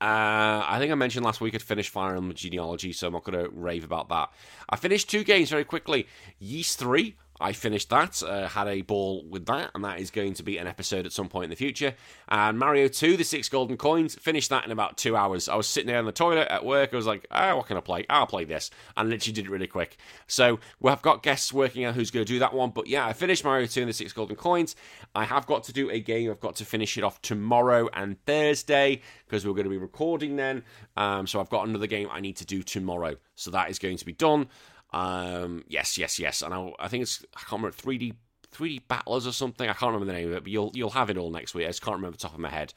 Uh, 0.00 0.64
I 0.66 0.76
think 0.78 0.92
I 0.92 0.94
mentioned 0.94 1.24
last 1.24 1.40
week 1.40 1.54
I'd 1.54 1.62
finished 1.62 1.90
Fire 1.90 2.14
Emblem 2.14 2.34
Genealogy, 2.34 2.92
so 2.92 3.06
I'm 3.06 3.12
not 3.12 3.24
going 3.24 3.38
to 3.42 3.50
rave 3.50 3.84
about 3.84 4.08
that. 4.10 4.30
I 4.68 4.76
finished 4.76 5.10
two 5.10 5.24
games 5.24 5.50
very 5.50 5.64
quickly. 5.64 6.06
Ys 6.40 6.74
3, 6.74 7.16
I 7.40 7.52
finished 7.52 7.90
that, 7.90 8.22
uh, 8.22 8.48
had 8.48 8.68
a 8.68 8.82
ball 8.82 9.24
with 9.28 9.46
that, 9.46 9.70
and 9.74 9.84
that 9.84 9.98
is 9.98 10.10
going 10.10 10.34
to 10.34 10.42
be 10.42 10.58
an 10.58 10.66
episode 10.66 11.06
at 11.06 11.12
some 11.12 11.28
point 11.28 11.44
in 11.44 11.50
the 11.50 11.56
future. 11.56 11.94
And 12.28 12.58
Mario 12.58 12.88
2, 12.88 13.16
the 13.16 13.24
six 13.24 13.48
golden 13.48 13.76
coins, 13.76 14.14
finished 14.16 14.50
that 14.50 14.64
in 14.64 14.70
about 14.70 14.98
two 14.98 15.16
hours. 15.16 15.48
I 15.48 15.56
was 15.56 15.66
sitting 15.66 15.86
there 15.86 15.98
in 15.98 16.04
the 16.04 16.12
toilet 16.12 16.48
at 16.50 16.64
work. 16.64 16.90
I 16.92 16.96
was 16.96 17.06
like, 17.06 17.26
oh, 17.30 17.56
what 17.56 17.66
can 17.66 17.76
I 17.76 17.80
play? 17.80 18.04
I'll 18.10 18.26
play 18.26 18.44
this. 18.44 18.70
And 18.96 19.08
literally 19.08 19.32
did 19.32 19.46
it 19.46 19.50
really 19.50 19.66
quick. 19.66 19.96
So 20.26 20.60
we've 20.80 21.02
got 21.02 21.22
guests 21.22 21.52
working 21.52 21.84
out 21.84 21.94
who's 21.94 22.10
going 22.10 22.26
to 22.26 22.32
do 22.32 22.38
that 22.40 22.52
one. 22.52 22.70
But 22.70 22.86
yeah, 22.86 23.06
I 23.06 23.12
finished 23.12 23.44
Mario 23.44 23.66
2 23.66 23.80
and 23.80 23.88
the 23.88 23.94
six 23.94 24.12
golden 24.12 24.36
coins. 24.36 24.76
I 25.14 25.24
have 25.24 25.46
got 25.46 25.64
to 25.64 25.72
do 25.72 25.90
a 25.90 26.00
game. 26.00 26.30
I've 26.30 26.40
got 26.40 26.56
to 26.56 26.64
finish 26.64 26.98
it 26.98 27.04
off 27.04 27.22
tomorrow 27.22 27.88
and 27.94 28.22
Thursday 28.26 29.00
because 29.26 29.46
we're 29.46 29.54
going 29.54 29.64
to 29.64 29.70
be 29.70 29.78
recording 29.78 30.36
then. 30.36 30.62
Um, 30.96 31.26
so 31.26 31.40
I've 31.40 31.50
got 31.50 31.66
another 31.66 31.86
game 31.86 32.08
I 32.10 32.20
need 32.20 32.36
to 32.36 32.46
do 32.46 32.62
tomorrow. 32.62 33.16
So 33.34 33.50
that 33.52 33.70
is 33.70 33.78
going 33.78 33.96
to 33.96 34.04
be 34.04 34.12
done. 34.12 34.48
Um, 34.92 35.64
yes, 35.68 35.98
yes, 35.98 36.18
yes. 36.18 36.42
And 36.42 36.52
I, 36.52 36.72
I 36.78 36.88
think 36.88 37.02
it's 37.02 37.24
I 37.36 37.40
can't 37.40 37.62
remember 37.62 37.76
3D 37.76 38.14
3D 38.52 38.82
Battlers 38.88 39.26
or 39.26 39.32
something. 39.32 39.68
I 39.68 39.72
can't 39.72 39.92
remember 39.92 40.06
the 40.06 40.18
name 40.18 40.28
of 40.28 40.34
it, 40.34 40.42
but 40.42 40.52
you'll 40.52 40.72
you'll 40.74 40.90
have 40.90 41.10
it 41.10 41.16
all 41.16 41.30
next 41.30 41.54
week. 41.54 41.66
I 41.66 41.68
just 41.68 41.82
can't 41.82 41.96
remember 41.96 42.16
the 42.16 42.22
top 42.22 42.34
of 42.34 42.40
my 42.40 42.50
head. 42.50 42.74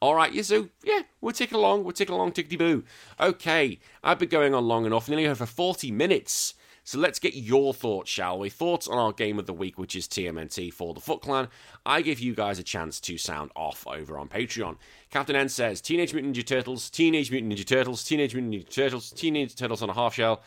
All 0.00 0.14
right, 0.14 0.32
yeah, 0.32 0.42
so 0.42 0.68
yeah, 0.84 1.02
we're 1.20 1.32
ticking 1.32 1.58
along. 1.58 1.84
We're 1.84 1.92
ticking 1.92 2.14
along, 2.14 2.32
tickety 2.32 2.58
boo. 2.58 2.84
Okay, 3.20 3.78
I've 4.02 4.18
been 4.18 4.28
going 4.28 4.54
on 4.54 4.66
long 4.66 4.86
enough. 4.86 5.08
Nearly 5.08 5.32
for 5.34 5.46
40 5.46 5.90
minutes. 5.90 6.54
So 6.84 7.00
let's 7.00 7.18
get 7.18 7.34
your 7.34 7.74
thoughts, 7.74 8.08
shall 8.08 8.38
we? 8.38 8.48
Thoughts 8.48 8.86
on 8.86 8.96
our 8.96 9.12
game 9.12 9.40
of 9.40 9.46
the 9.46 9.52
week, 9.52 9.76
which 9.76 9.96
is 9.96 10.06
TMNT 10.06 10.72
for 10.72 10.94
the 10.94 11.00
Foot 11.00 11.20
Clan. 11.20 11.48
I 11.84 12.00
give 12.00 12.20
you 12.20 12.32
guys 12.32 12.60
a 12.60 12.62
chance 12.62 13.00
to 13.00 13.18
sound 13.18 13.50
off 13.56 13.84
over 13.88 14.16
on 14.16 14.28
Patreon. 14.28 14.76
Captain 15.10 15.34
N 15.34 15.48
says 15.48 15.80
Teenage 15.80 16.14
Mutant 16.14 16.36
Ninja 16.36 16.46
Turtles, 16.46 16.88
Teenage 16.88 17.32
Mutant 17.32 17.52
Ninja 17.52 17.66
Turtles, 17.66 18.04
Teenage 18.04 18.36
Mutant 18.36 18.54
Ninja 18.54 18.72
Turtles, 18.72 19.10
Teenage 19.10 19.56
Turtles 19.56 19.82
on 19.82 19.90
a 19.90 19.94
half 19.94 20.14
shell. 20.14 20.42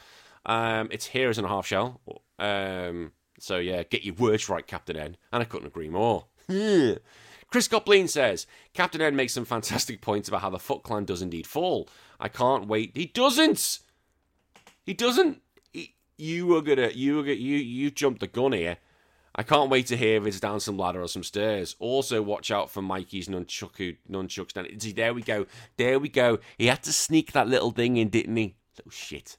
Um, 0.45 0.89
it's 0.91 1.07
Heroes 1.07 1.37
and 1.37 1.45
a 1.45 1.49
half 1.49 1.65
shell. 1.65 2.01
Um, 2.37 3.11
so 3.39 3.57
yeah, 3.57 3.83
get 3.83 4.03
your 4.03 4.15
words 4.15 4.49
right, 4.49 4.65
Captain 4.65 4.97
N. 4.97 5.17
And 5.31 5.41
I 5.41 5.45
couldn't 5.45 5.67
agree 5.67 5.89
more. 5.89 6.25
Chris 7.51 7.67
Goblin 7.67 8.07
says 8.07 8.45
Captain 8.73 9.01
N 9.01 9.15
makes 9.15 9.33
some 9.33 9.45
fantastic 9.45 10.01
points 10.01 10.27
about 10.27 10.41
how 10.41 10.49
the 10.49 10.59
Foot 10.59 10.83
Clan 10.83 11.05
does 11.05 11.21
indeed 11.21 11.47
fall. 11.47 11.89
I 12.19 12.27
can't 12.27 12.67
wait. 12.67 12.91
He 12.95 13.05
doesn't. 13.05 13.79
He 14.85 14.93
doesn't. 14.93 15.41
He, 15.71 15.95
you 16.17 16.47
were 16.47 16.61
gonna. 16.61 16.89
You 16.89 17.17
were 17.17 17.23
gonna. 17.23 17.35
You 17.35 17.57
you 17.57 17.91
jumped 17.91 18.19
the 18.21 18.27
gun 18.27 18.53
here. 18.53 18.77
I 19.35 19.43
can't 19.43 19.69
wait 19.69 19.87
to 19.87 19.95
hear 19.95 20.17
if 20.17 20.27
it's 20.27 20.39
down 20.39 20.59
some 20.59 20.77
ladder 20.77 21.01
or 21.01 21.07
some 21.07 21.23
stairs. 21.23 21.75
Also, 21.79 22.21
watch 22.21 22.51
out 22.51 22.69
for 22.69 22.81
Mikey's 22.81 23.29
nunchuck, 23.29 23.95
nunchucks 24.09 24.53
down. 24.53 24.67
See, 24.79 24.91
there 24.91 25.13
we 25.13 25.21
go. 25.21 25.45
There 25.77 25.99
we 25.99 26.09
go. 26.09 26.39
He 26.57 26.67
had 26.67 26.83
to 26.83 26.91
sneak 26.91 27.31
that 27.31 27.47
little 27.47 27.71
thing 27.71 27.97
in, 27.97 28.09
didn't 28.09 28.35
he? 28.35 28.55
Little 28.77 28.91
shit. 28.91 29.37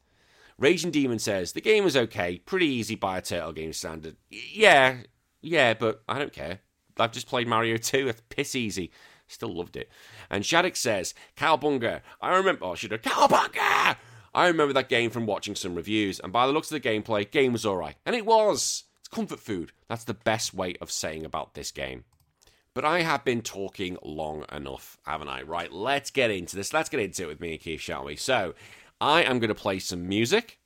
Raging 0.60 0.90
Demon 0.90 1.18
says 1.18 1.52
the 1.52 1.60
game 1.62 1.84
was 1.84 1.96
okay, 1.96 2.38
pretty 2.38 2.66
easy 2.66 2.94
by 2.94 3.18
a 3.18 3.22
turtle 3.22 3.52
game 3.52 3.72
standard. 3.72 4.16
Yeah, 4.28 4.98
yeah, 5.40 5.72
but 5.74 6.02
I 6.06 6.18
don't 6.18 6.32
care. 6.34 6.60
I've 6.98 7.12
just 7.12 7.26
played 7.26 7.48
Mario 7.48 7.76
2. 7.78 8.08
It's 8.08 8.22
piss 8.28 8.54
easy. 8.54 8.92
Still 9.26 9.56
loved 9.56 9.76
it. 9.76 9.88
And 10.28 10.44
Shattuck 10.44 10.76
says, 10.76 11.14
Cowabunga. 11.36 12.02
I 12.20 12.36
remember. 12.36 12.64
Oh, 12.66 12.74
should 12.74 12.92
have. 12.92 13.02
Cowabunga! 13.02 13.96
I 14.34 14.46
remember 14.48 14.74
that 14.74 14.88
game 14.88 15.10
from 15.10 15.26
watching 15.26 15.54
some 15.56 15.74
reviews, 15.74 16.20
and 16.20 16.32
by 16.32 16.46
the 16.46 16.52
looks 16.52 16.70
of 16.70 16.80
the 16.80 16.88
gameplay, 16.88 17.28
game 17.28 17.52
was 17.52 17.66
alright. 17.66 17.96
And 18.04 18.14
it 18.14 18.26
was. 18.26 18.84
It's 19.00 19.08
comfort 19.08 19.40
food. 19.40 19.72
That's 19.88 20.04
the 20.04 20.14
best 20.14 20.52
way 20.52 20.74
of 20.80 20.90
saying 20.90 21.24
about 21.24 21.54
this 21.54 21.70
game. 21.70 22.04
But 22.74 22.84
I 22.84 23.02
have 23.02 23.24
been 23.24 23.42
talking 23.42 23.96
long 24.02 24.44
enough, 24.52 24.98
haven't 25.04 25.28
I? 25.28 25.42
Right, 25.42 25.72
let's 25.72 26.10
get 26.10 26.30
into 26.30 26.54
this. 26.54 26.72
Let's 26.72 26.88
get 26.88 27.00
into 27.00 27.24
it 27.24 27.28
with 27.28 27.40
me 27.40 27.52
and 27.52 27.60
Keith, 27.60 27.80
shall 27.80 28.04
we? 28.04 28.14
So, 28.14 28.54
I 29.00 29.22
am 29.22 29.38
going 29.38 29.48
to 29.48 29.54
play 29.54 29.78
some 29.78 30.06
music. 30.06 30.58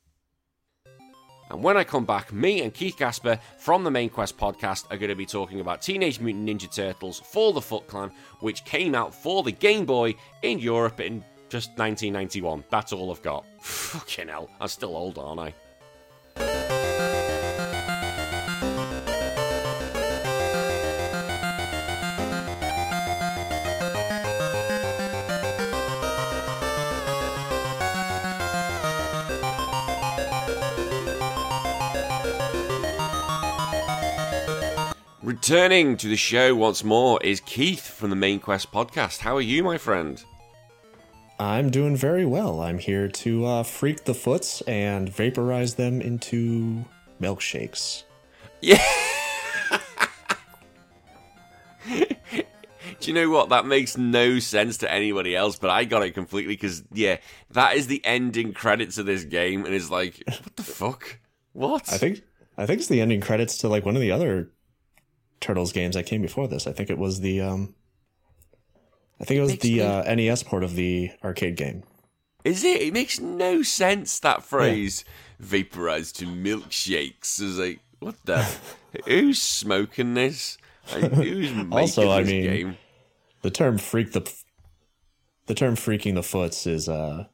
And 1.49 1.63
when 1.63 1.77
I 1.77 1.83
come 1.83 2.05
back, 2.05 2.33
me 2.33 2.61
and 2.61 2.73
Keith 2.73 2.97
Gasper 2.97 3.39
from 3.57 3.83
the 3.83 3.91
Main 3.91 4.09
Quest 4.09 4.37
podcast 4.37 4.91
are 4.91 4.97
going 4.97 5.09
to 5.09 5.15
be 5.15 5.25
talking 5.25 5.59
about 5.59 5.81
Teenage 5.81 6.19
Mutant 6.19 6.49
Ninja 6.49 6.73
Turtles 6.73 7.19
for 7.19 7.53
the 7.53 7.61
Foot 7.61 7.87
Clan, 7.87 8.11
which 8.39 8.65
came 8.65 8.95
out 8.95 9.13
for 9.13 9.43
the 9.43 9.51
Game 9.51 9.85
Boy 9.85 10.15
in 10.41 10.59
Europe 10.59 10.99
in 10.99 11.23
just 11.49 11.69
1991. 11.77 12.63
That's 12.69 12.91
all 12.91 13.11
I've 13.11 13.21
got. 13.21 13.45
Fucking 13.61 14.27
hell, 14.27 14.49
I'm 14.59 14.67
still 14.67 14.95
old, 14.95 15.17
aren't 15.19 15.39
I? 15.39 15.53
Returning 35.35 35.97
to 35.97 36.07
the 36.07 36.15
show 36.15 36.55
once 36.55 36.81
more 36.81 37.21
is 37.21 37.41
Keith 37.41 37.85
from 37.85 38.09
the 38.09 38.15
Main 38.15 38.39
Quest 38.39 38.71
podcast. 38.71 39.19
How 39.19 39.35
are 39.35 39.41
you, 39.41 39.65
my 39.65 39.77
friend? 39.77 40.23
I'm 41.37 41.69
doing 41.69 41.97
very 41.97 42.25
well. 42.25 42.61
I'm 42.61 42.79
here 42.79 43.09
to 43.09 43.45
uh, 43.45 43.63
freak 43.63 44.05
the 44.05 44.13
foots 44.13 44.61
and 44.61 45.09
vaporize 45.09 45.75
them 45.75 45.99
into 45.99 46.85
milkshakes. 47.21 48.03
Yeah. 48.61 48.81
Do 51.89 52.05
you 53.01 53.13
know 53.13 53.29
what? 53.29 53.49
That 53.49 53.65
makes 53.65 53.97
no 53.97 54.39
sense 54.39 54.77
to 54.77 54.89
anybody 54.89 55.35
else, 55.35 55.57
but 55.57 55.69
I 55.69 55.83
got 55.83 56.01
it 56.01 56.11
completely 56.11 56.53
because, 56.53 56.81
yeah, 56.93 57.17
that 57.51 57.75
is 57.75 57.87
the 57.87 57.99
ending 58.05 58.53
credits 58.53 58.97
of 58.97 59.05
this 59.05 59.25
game, 59.25 59.65
and 59.65 59.75
it's 59.75 59.91
like, 59.91 60.23
what 60.27 60.55
the 60.55 60.63
fuck? 60.63 61.19
What? 61.51 61.91
I 61.91 61.97
think 61.97 62.21
I 62.57 62.65
think 62.65 62.79
it's 62.79 62.87
the 62.87 63.01
ending 63.01 63.19
credits 63.19 63.57
to 63.59 63.67
like 63.67 63.85
one 63.85 63.95
of 63.95 64.01
the 64.01 64.11
other 64.11 64.49
Turtles 65.39 65.71
games 65.71 65.95
that 65.95 66.05
came 66.05 66.21
before 66.21 66.47
this. 66.47 66.67
I 66.67 66.71
think 66.71 66.89
it 66.89 66.97
was 66.97 67.21
the 67.21 67.41
um 67.41 67.75
I 69.19 69.23
think 69.23 69.39
it 69.39 69.43
was 69.43 69.57
the 69.59 69.81
uh, 69.81 70.15
NES 70.15 70.43
port 70.43 70.63
of 70.63 70.75
the 70.75 71.11
arcade 71.23 71.55
game. 71.55 71.83
Is 72.43 72.63
it? 72.63 72.81
It 72.81 72.93
makes 72.93 73.19
no 73.19 73.63
sense 73.63 74.19
that 74.19 74.43
phrase 74.43 75.03
yeah. 75.05 75.45
vaporized 75.47 76.17
to 76.17 76.25
milkshakes. 76.25 77.41
Is 77.41 77.57
like 77.57 77.79
what 77.99 78.15
the 78.25 78.45
who's 79.05 79.41
smoking 79.41 80.13
this? 80.13 80.57
Like, 80.93 81.11
who's 81.11 81.51
making 81.53 81.73
also, 81.73 82.11
I 82.11 82.23
mean, 82.23 82.43
game? 82.43 82.77
The 83.41 83.51
term 83.51 83.77
freak 83.77 84.11
the 84.11 84.31
the 85.47 85.55
term 85.55 85.75
freaking 85.75 86.15
the 86.15 86.23
foots 86.23 86.67
is 86.67 86.89
uh 86.89 87.25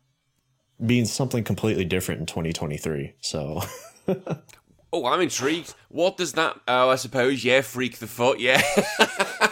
means 0.80 1.12
something 1.12 1.44
completely 1.44 1.86
different 1.86 2.22
in 2.22 2.26
2023. 2.26 3.14
So 3.22 3.62
Oh, 4.94 5.06
I'm 5.06 5.22
intrigued. 5.22 5.74
What 5.90 6.18
does 6.18 6.34
that? 6.34 6.60
Oh, 6.68 6.90
I 6.90 6.96
suppose 6.96 7.44
yeah, 7.44 7.62
freak 7.62 7.98
the 7.98 8.08
foot, 8.08 8.40
yeah. 8.40 8.62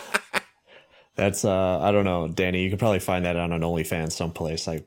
That's 1.15 1.43
uh, 1.43 1.79
I 1.79 1.91
don't 1.91 2.05
know, 2.05 2.27
Danny. 2.27 2.63
You 2.63 2.69
could 2.69 2.79
probably 2.79 2.99
find 2.99 3.25
that 3.25 3.35
on 3.35 3.51
an 3.51 3.61
OnlyFans 3.61 4.13
someplace. 4.13 4.67
I, 4.67 4.83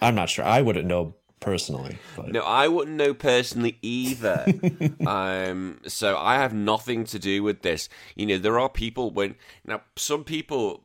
I'm 0.00 0.14
not 0.14 0.30
sure. 0.30 0.44
I 0.44 0.62
wouldn't 0.62 0.86
know 0.86 1.14
personally. 1.40 1.98
But. 2.16 2.32
No, 2.32 2.40
I 2.40 2.68
wouldn't 2.68 2.96
know 2.96 3.12
personally 3.12 3.78
either. 3.82 4.46
um, 5.06 5.80
so 5.86 6.16
I 6.16 6.36
have 6.36 6.54
nothing 6.54 7.04
to 7.04 7.18
do 7.18 7.42
with 7.42 7.62
this. 7.62 7.88
You 8.14 8.26
know, 8.26 8.38
there 8.38 8.58
are 8.58 8.70
people 8.70 9.10
when 9.10 9.34
now 9.64 9.82
some 9.96 10.24
people 10.24 10.80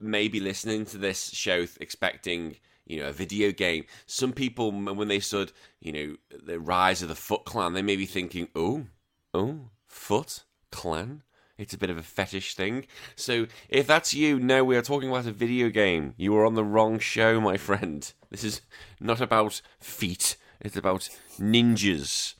may 0.00 0.26
be 0.26 0.40
listening 0.40 0.84
to 0.86 0.98
this 0.98 1.30
show 1.30 1.66
expecting 1.80 2.56
you 2.90 3.00
know, 3.00 3.08
a 3.08 3.12
video 3.12 3.52
game. 3.52 3.84
Some 4.06 4.32
people, 4.32 4.72
when 4.72 5.06
they 5.06 5.20
said, 5.20 5.52
you 5.80 5.92
know, 5.92 6.16
the 6.44 6.58
rise 6.58 7.02
of 7.02 7.08
the 7.08 7.14
Foot 7.14 7.44
Clan, 7.44 7.72
they 7.72 7.82
may 7.82 7.94
be 7.94 8.04
thinking, 8.04 8.48
oh, 8.56 8.86
oh, 9.32 9.70
Foot 9.86 10.42
Clan? 10.72 11.22
It's 11.56 11.72
a 11.72 11.78
bit 11.78 11.90
of 11.90 11.98
a 11.98 12.02
fetish 12.02 12.54
thing. 12.54 12.86
So 13.14 13.46
if 13.68 13.86
that's 13.86 14.12
you, 14.12 14.40
no, 14.40 14.64
we 14.64 14.76
are 14.76 14.82
talking 14.82 15.08
about 15.08 15.26
a 15.26 15.32
video 15.32 15.68
game. 15.68 16.14
You 16.16 16.34
are 16.36 16.44
on 16.44 16.54
the 16.54 16.64
wrong 16.64 16.98
show, 16.98 17.40
my 17.40 17.56
friend. 17.56 18.12
This 18.30 18.42
is 18.42 18.60
not 18.98 19.20
about 19.20 19.60
feet, 19.78 20.36
it's 20.60 20.76
about 20.76 21.08
ninjas. 21.38 22.34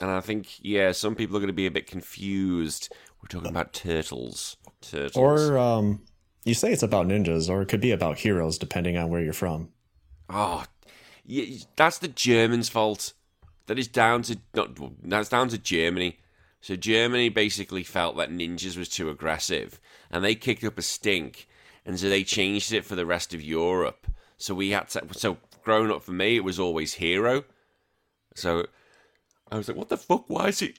And 0.00 0.10
I 0.10 0.20
think, 0.20 0.58
yeah, 0.60 0.92
some 0.92 1.16
people 1.16 1.36
are 1.36 1.40
going 1.40 1.48
to 1.48 1.52
be 1.52 1.66
a 1.66 1.70
bit 1.70 1.86
confused. 1.86 2.92
We're 3.20 3.28
talking 3.28 3.50
about 3.50 3.72
turtles. 3.72 4.56
Turtles. 4.80 5.16
Or, 5.16 5.56
um, 5.58 6.02
you 6.44 6.54
say 6.54 6.72
it's 6.72 6.82
about 6.82 7.08
ninjas, 7.08 7.48
or 7.48 7.62
it 7.62 7.68
could 7.68 7.80
be 7.80 7.92
about 7.92 8.18
heroes, 8.18 8.58
depending 8.58 8.96
on 8.96 9.10
where 9.10 9.20
you're 9.20 9.32
from. 9.32 9.68
Oh, 10.28 10.64
yeah, 11.24 11.58
that's 11.76 11.98
the 11.98 12.08
Germans' 12.08 12.68
fault. 12.68 13.12
That 13.66 13.78
is 13.78 13.88
down 13.88 14.22
to 14.22 14.38
not. 14.54 14.76
That's 15.02 15.28
down 15.28 15.48
to 15.50 15.58
Germany. 15.58 16.18
So 16.60 16.76
Germany 16.76 17.28
basically 17.28 17.82
felt 17.82 18.16
that 18.16 18.30
ninjas 18.30 18.76
was 18.76 18.88
too 18.88 19.08
aggressive, 19.08 19.80
and 20.10 20.24
they 20.24 20.34
kicked 20.34 20.64
up 20.64 20.78
a 20.78 20.82
stink, 20.82 21.48
and 21.86 21.98
so 21.98 22.08
they 22.08 22.24
changed 22.24 22.72
it 22.72 22.84
for 22.84 22.96
the 22.96 23.06
rest 23.06 23.34
of 23.34 23.42
Europe. 23.42 24.06
So 24.36 24.54
we 24.54 24.70
had 24.70 24.88
to. 24.90 25.06
So 25.12 25.38
growing 25.62 25.90
up 25.90 26.02
for 26.02 26.12
me, 26.12 26.36
it 26.36 26.44
was 26.44 26.58
always 26.58 26.94
hero. 26.94 27.44
So 28.34 28.66
I 29.50 29.56
was 29.56 29.68
like, 29.68 29.76
what 29.76 29.88
the 29.88 29.96
fuck? 29.96 30.28
Why 30.28 30.48
is 30.48 30.62
it? 30.62 30.78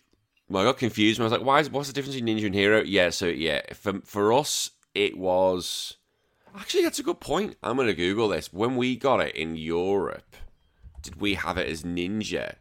Well, 0.50 0.64
I 0.64 0.66
got 0.66 0.78
confused. 0.78 1.20
I 1.20 1.24
was 1.24 1.32
like, 1.32 1.44
why 1.44 1.60
is 1.62 1.70
what's 1.70 1.88
the 1.88 1.94
difference 1.94 2.16
between 2.16 2.38
ninja 2.38 2.46
and 2.46 2.56
hero? 2.56 2.82
Yeah, 2.82 3.10
so 3.12 3.28
yeah, 3.28 3.62
for 3.74 4.02
for 4.02 4.34
us, 4.34 4.72
it 4.96 5.18
was. 5.18 5.98
Actually, 6.56 6.84
that's 6.84 7.00
a 7.00 7.04
good 7.04 7.20
point. 7.20 7.56
I'm 7.64 7.76
going 7.78 7.88
to 7.88 7.94
Google 7.96 8.28
this. 8.28 8.54
When 8.54 8.76
we 8.76 8.96
got 8.96 9.20
it 9.22 9.36
in 9.36 9.56
Europe, 9.56 10.36
did 11.02 11.20
we 11.20 11.34
have 11.34 11.58
it 11.58 11.68
as 11.68 11.84
Ninja 11.84 12.56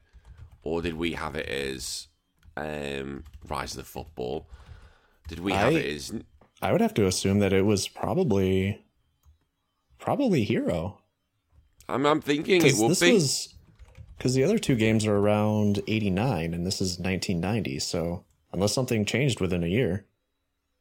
or 0.62 0.80
did 0.80 0.94
we 0.94 1.12
have 1.12 1.34
it 1.36 1.46
as 1.48 2.08
um, 2.56 3.24
Rise 3.46 3.72
of 3.72 3.78
the 3.78 3.84
Football? 3.84 4.48
Did 5.28 5.40
we 5.40 5.52
I- 5.52 5.56
have 5.56 5.74
it 5.74 5.86
as 5.86 6.12
I 6.62 6.70
would 6.72 6.80
have 6.80 6.94
to 6.94 7.06
assume 7.06 7.40
that 7.40 7.52
it 7.52 7.66
was 7.66 7.88
probably 7.88 8.82
probably 9.98 10.44
Hero. 10.44 10.98
I'm, 11.88 12.06
I'm 12.06 12.20
thinking 12.20 12.64
it 12.64 12.74
would 12.76 12.92
this 12.92 13.00
be. 13.00 13.12
was 13.12 13.54
because 14.16 14.34
the 14.34 14.44
other 14.44 14.58
two 14.58 14.76
games 14.76 15.04
are 15.04 15.16
around 15.16 15.82
eighty 15.88 16.08
nine, 16.10 16.54
and 16.54 16.64
this 16.66 16.80
is 16.80 16.98
nineteen 17.00 17.40
ninety. 17.40 17.78
So 17.80 18.24
unless 18.52 18.72
something 18.72 19.04
changed 19.04 19.40
within 19.40 19.64
a 19.64 19.68
year, 19.68 20.06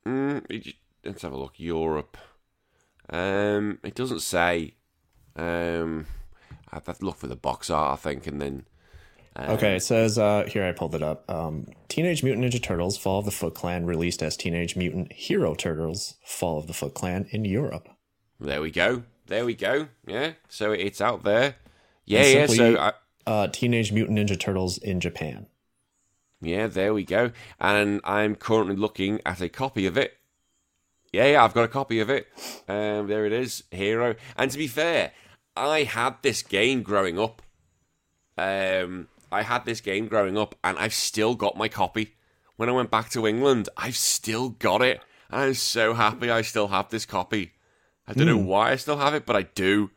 Mm, 0.05 0.73
let's 1.05 1.21
have 1.21 1.33
a 1.33 1.37
look. 1.37 1.53
Europe. 1.57 2.17
Um, 3.09 3.79
it 3.83 3.95
doesn't 3.95 4.21
say. 4.21 4.75
Um, 5.35 6.05
I'd 6.71 6.85
have 6.85 6.99
to 6.99 7.05
look 7.05 7.17
for 7.17 7.27
the 7.27 7.35
box 7.35 7.69
art, 7.69 7.93
I 7.93 8.01
think, 8.01 8.27
and 8.27 8.41
then. 8.41 8.65
Um, 9.35 9.51
okay, 9.51 9.77
it 9.77 9.83
says 9.83 10.17
uh, 10.17 10.43
here 10.45 10.65
I 10.65 10.73
pulled 10.73 10.93
it 10.95 11.01
up. 11.03 11.29
Um, 11.29 11.67
Teenage 11.87 12.23
Mutant 12.23 12.45
Ninja 12.45 12.61
Turtles: 12.61 12.97
Fall 12.97 13.19
of 13.19 13.25
the 13.25 13.31
Foot 13.31 13.55
Clan 13.55 13.85
released 13.85 14.21
as 14.21 14.35
Teenage 14.35 14.75
Mutant 14.75 15.11
Hero 15.13 15.55
Turtles: 15.55 16.15
Fall 16.25 16.59
of 16.59 16.67
the 16.67 16.73
Foot 16.73 16.93
Clan 16.93 17.27
in 17.31 17.45
Europe. 17.45 17.87
There 18.39 18.61
we 18.61 18.71
go. 18.71 19.03
There 19.27 19.45
we 19.45 19.55
go. 19.55 19.87
Yeah. 20.05 20.33
So 20.49 20.71
it's 20.71 20.99
out 20.99 21.23
there. 21.23 21.55
Yeah, 22.05 22.25
yeah. 22.25 22.47
So 22.47 22.77
I, 22.77 22.93
Uh, 23.25 23.47
Teenage 23.47 23.91
Mutant 23.91 24.17
Ninja 24.17 24.37
Turtles 24.37 24.77
in 24.77 24.99
Japan. 24.99 25.47
Yeah, 26.41 26.67
there 26.67 26.93
we 26.93 27.05
go. 27.05 27.31
And 27.59 28.01
I'm 28.03 28.35
currently 28.35 28.75
looking 28.75 29.21
at 29.25 29.39
a 29.39 29.47
copy 29.47 29.85
of 29.85 29.95
it. 29.95 30.17
Yeah, 31.11 31.25
yeah, 31.25 31.43
I've 31.43 31.53
got 31.53 31.65
a 31.65 31.69
copy 31.69 31.99
of 31.99 32.09
it. 32.09 32.27
Um, 32.69 33.07
there 33.07 33.25
it 33.25 33.33
is, 33.33 33.63
Hero. 33.71 34.15
And 34.37 34.49
to 34.49 34.57
be 34.57 34.67
fair, 34.67 35.11
I 35.57 35.83
had 35.83 36.15
this 36.21 36.41
game 36.41 36.83
growing 36.83 37.19
up. 37.19 37.41
Um, 38.37 39.09
I 39.31 39.41
had 39.41 39.65
this 39.65 39.81
game 39.81 40.07
growing 40.07 40.37
up, 40.37 40.55
and 40.63 40.77
I've 40.77 40.93
still 40.93 41.35
got 41.35 41.57
my 41.57 41.67
copy. 41.67 42.15
When 42.55 42.69
I 42.69 42.73
went 42.73 42.91
back 42.91 43.09
to 43.11 43.27
England, 43.27 43.67
I've 43.75 43.97
still 43.97 44.49
got 44.49 44.81
it. 44.81 45.01
And 45.29 45.41
I'm 45.41 45.53
so 45.53 45.93
happy 45.93 46.29
I 46.29 46.41
still 46.43 46.69
have 46.69 46.89
this 46.89 47.05
copy. 47.05 47.53
I 48.07 48.13
don't 48.13 48.27
know 48.27 48.37
why 48.37 48.71
I 48.71 48.75
still 48.75 48.97
have 48.97 49.13
it, 49.13 49.25
but 49.25 49.35
I 49.35 49.43
do. 49.43 49.91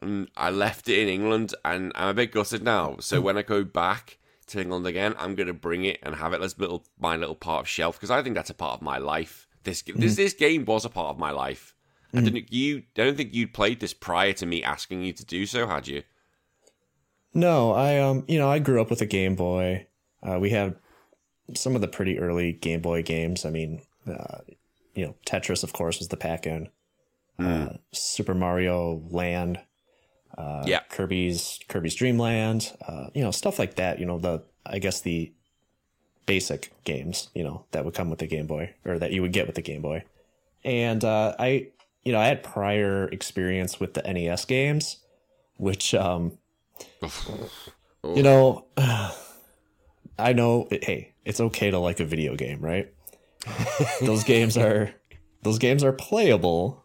And 0.00 0.28
I 0.36 0.50
left 0.50 0.88
it 0.88 0.98
in 0.98 1.08
England, 1.08 1.54
and 1.64 1.92
I'm 1.94 2.08
a 2.08 2.14
bit 2.14 2.32
gutted 2.32 2.62
now. 2.62 2.96
So 3.00 3.20
when 3.20 3.36
I 3.36 3.42
go 3.42 3.64
back 3.64 4.18
to 4.46 4.60
England 4.60 4.86
again, 4.86 5.14
I'm 5.18 5.34
going 5.34 5.46
to 5.46 5.54
bring 5.54 5.84
it 5.84 5.98
and 6.02 6.16
have 6.16 6.32
it 6.32 6.42
as 6.42 6.58
little 6.58 6.84
my 6.98 7.16
little 7.16 7.34
part 7.34 7.62
of 7.62 7.68
shelf 7.68 7.96
because 7.96 8.10
I 8.10 8.22
think 8.22 8.34
that's 8.34 8.50
a 8.50 8.54
part 8.54 8.74
of 8.74 8.82
my 8.82 8.98
life. 8.98 9.46
This 9.64 9.82
this 9.82 10.16
this 10.16 10.32
game 10.32 10.64
was 10.64 10.84
a 10.84 10.90
part 10.90 11.10
of 11.10 11.18
my 11.18 11.30
life. 11.30 11.74
I 12.14 12.20
didn't 12.20 12.52
you? 12.52 12.84
I 12.96 13.04
don't 13.04 13.16
think 13.16 13.34
you'd 13.34 13.52
played 13.52 13.80
this 13.80 13.92
prior 13.92 14.32
to 14.34 14.46
me 14.46 14.62
asking 14.62 15.02
you 15.02 15.12
to 15.14 15.24
do 15.24 15.46
so, 15.46 15.66
had 15.66 15.88
you? 15.88 16.04
No, 17.32 17.72
I 17.72 17.98
um, 17.98 18.24
you 18.28 18.38
know, 18.38 18.48
I 18.48 18.60
grew 18.60 18.80
up 18.80 18.90
with 18.90 19.00
a 19.00 19.06
Game 19.06 19.34
Boy. 19.34 19.88
Uh, 20.22 20.38
we 20.38 20.50
had 20.50 20.76
some 21.54 21.74
of 21.74 21.80
the 21.80 21.88
pretty 21.88 22.18
early 22.18 22.52
Game 22.52 22.80
Boy 22.80 23.02
games. 23.02 23.44
I 23.44 23.50
mean, 23.50 23.82
uh, 24.06 24.38
you 24.94 25.04
know, 25.04 25.16
Tetris, 25.26 25.64
of 25.64 25.72
course, 25.72 25.98
was 25.98 26.08
the 26.08 26.16
pack-in. 26.16 26.68
Uh, 27.36 27.70
Super 27.90 28.34
Mario 28.34 29.02
Land, 29.10 29.58
uh, 30.38 30.62
yeah, 30.64 30.80
Kirby's 30.88 31.58
Kirby's 31.68 31.96
Dream 31.96 32.16
Land, 32.16 32.72
uh, 32.86 33.08
you 33.12 33.24
know, 33.24 33.32
stuff 33.32 33.58
like 33.58 33.74
that. 33.74 33.98
You 33.98 34.06
know, 34.06 34.20
the 34.20 34.44
I 34.64 34.78
guess 34.78 35.00
the 35.00 35.32
basic 36.26 36.72
games, 36.84 37.28
you 37.34 37.44
know, 37.44 37.64
that 37.72 37.84
would 37.84 37.94
come 37.94 38.10
with 38.10 38.18
the 38.18 38.26
Game 38.26 38.46
Boy 38.46 38.74
or 38.84 38.98
that 38.98 39.12
you 39.12 39.22
would 39.22 39.32
get 39.32 39.46
with 39.46 39.56
the 39.56 39.62
Game 39.62 39.82
Boy. 39.82 40.04
And 40.64 41.04
uh, 41.04 41.34
I, 41.38 41.68
you 42.02 42.12
know, 42.12 42.20
I 42.20 42.26
had 42.26 42.42
prior 42.42 43.08
experience 43.08 43.78
with 43.80 43.94
the 43.94 44.02
NES 44.02 44.44
games, 44.44 44.98
which 45.56 45.94
um, 45.94 46.38
you 48.04 48.22
know, 48.22 48.66
I 50.18 50.32
know. 50.32 50.68
Hey, 50.70 51.14
it's 51.24 51.40
okay 51.40 51.70
to 51.70 51.78
like 51.78 52.00
a 52.00 52.04
video 52.04 52.36
game, 52.36 52.60
right? 52.60 52.92
those 54.00 54.24
games 54.24 54.56
are 54.56 54.90
those 55.42 55.58
games 55.58 55.84
are 55.84 55.92
playable, 55.92 56.84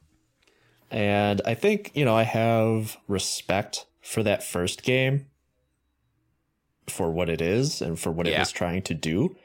and 0.92 1.42
I 1.46 1.54
think 1.54 1.92
you 1.94 2.06
know 2.06 2.16
I 2.16 2.24
have 2.24 2.98
respect 3.08 3.86
for 4.02 4.24
that 4.24 4.44
first 4.44 4.84
game 4.84 5.28
for 6.92 7.12
what 7.12 7.30
it 7.30 7.42
is 7.42 7.82
and 7.82 8.00
for 8.00 8.12
what 8.12 8.28
it 8.28 8.38
was 8.38 8.52
trying 8.52 8.82
to 8.84 8.94
do. 8.94 9.36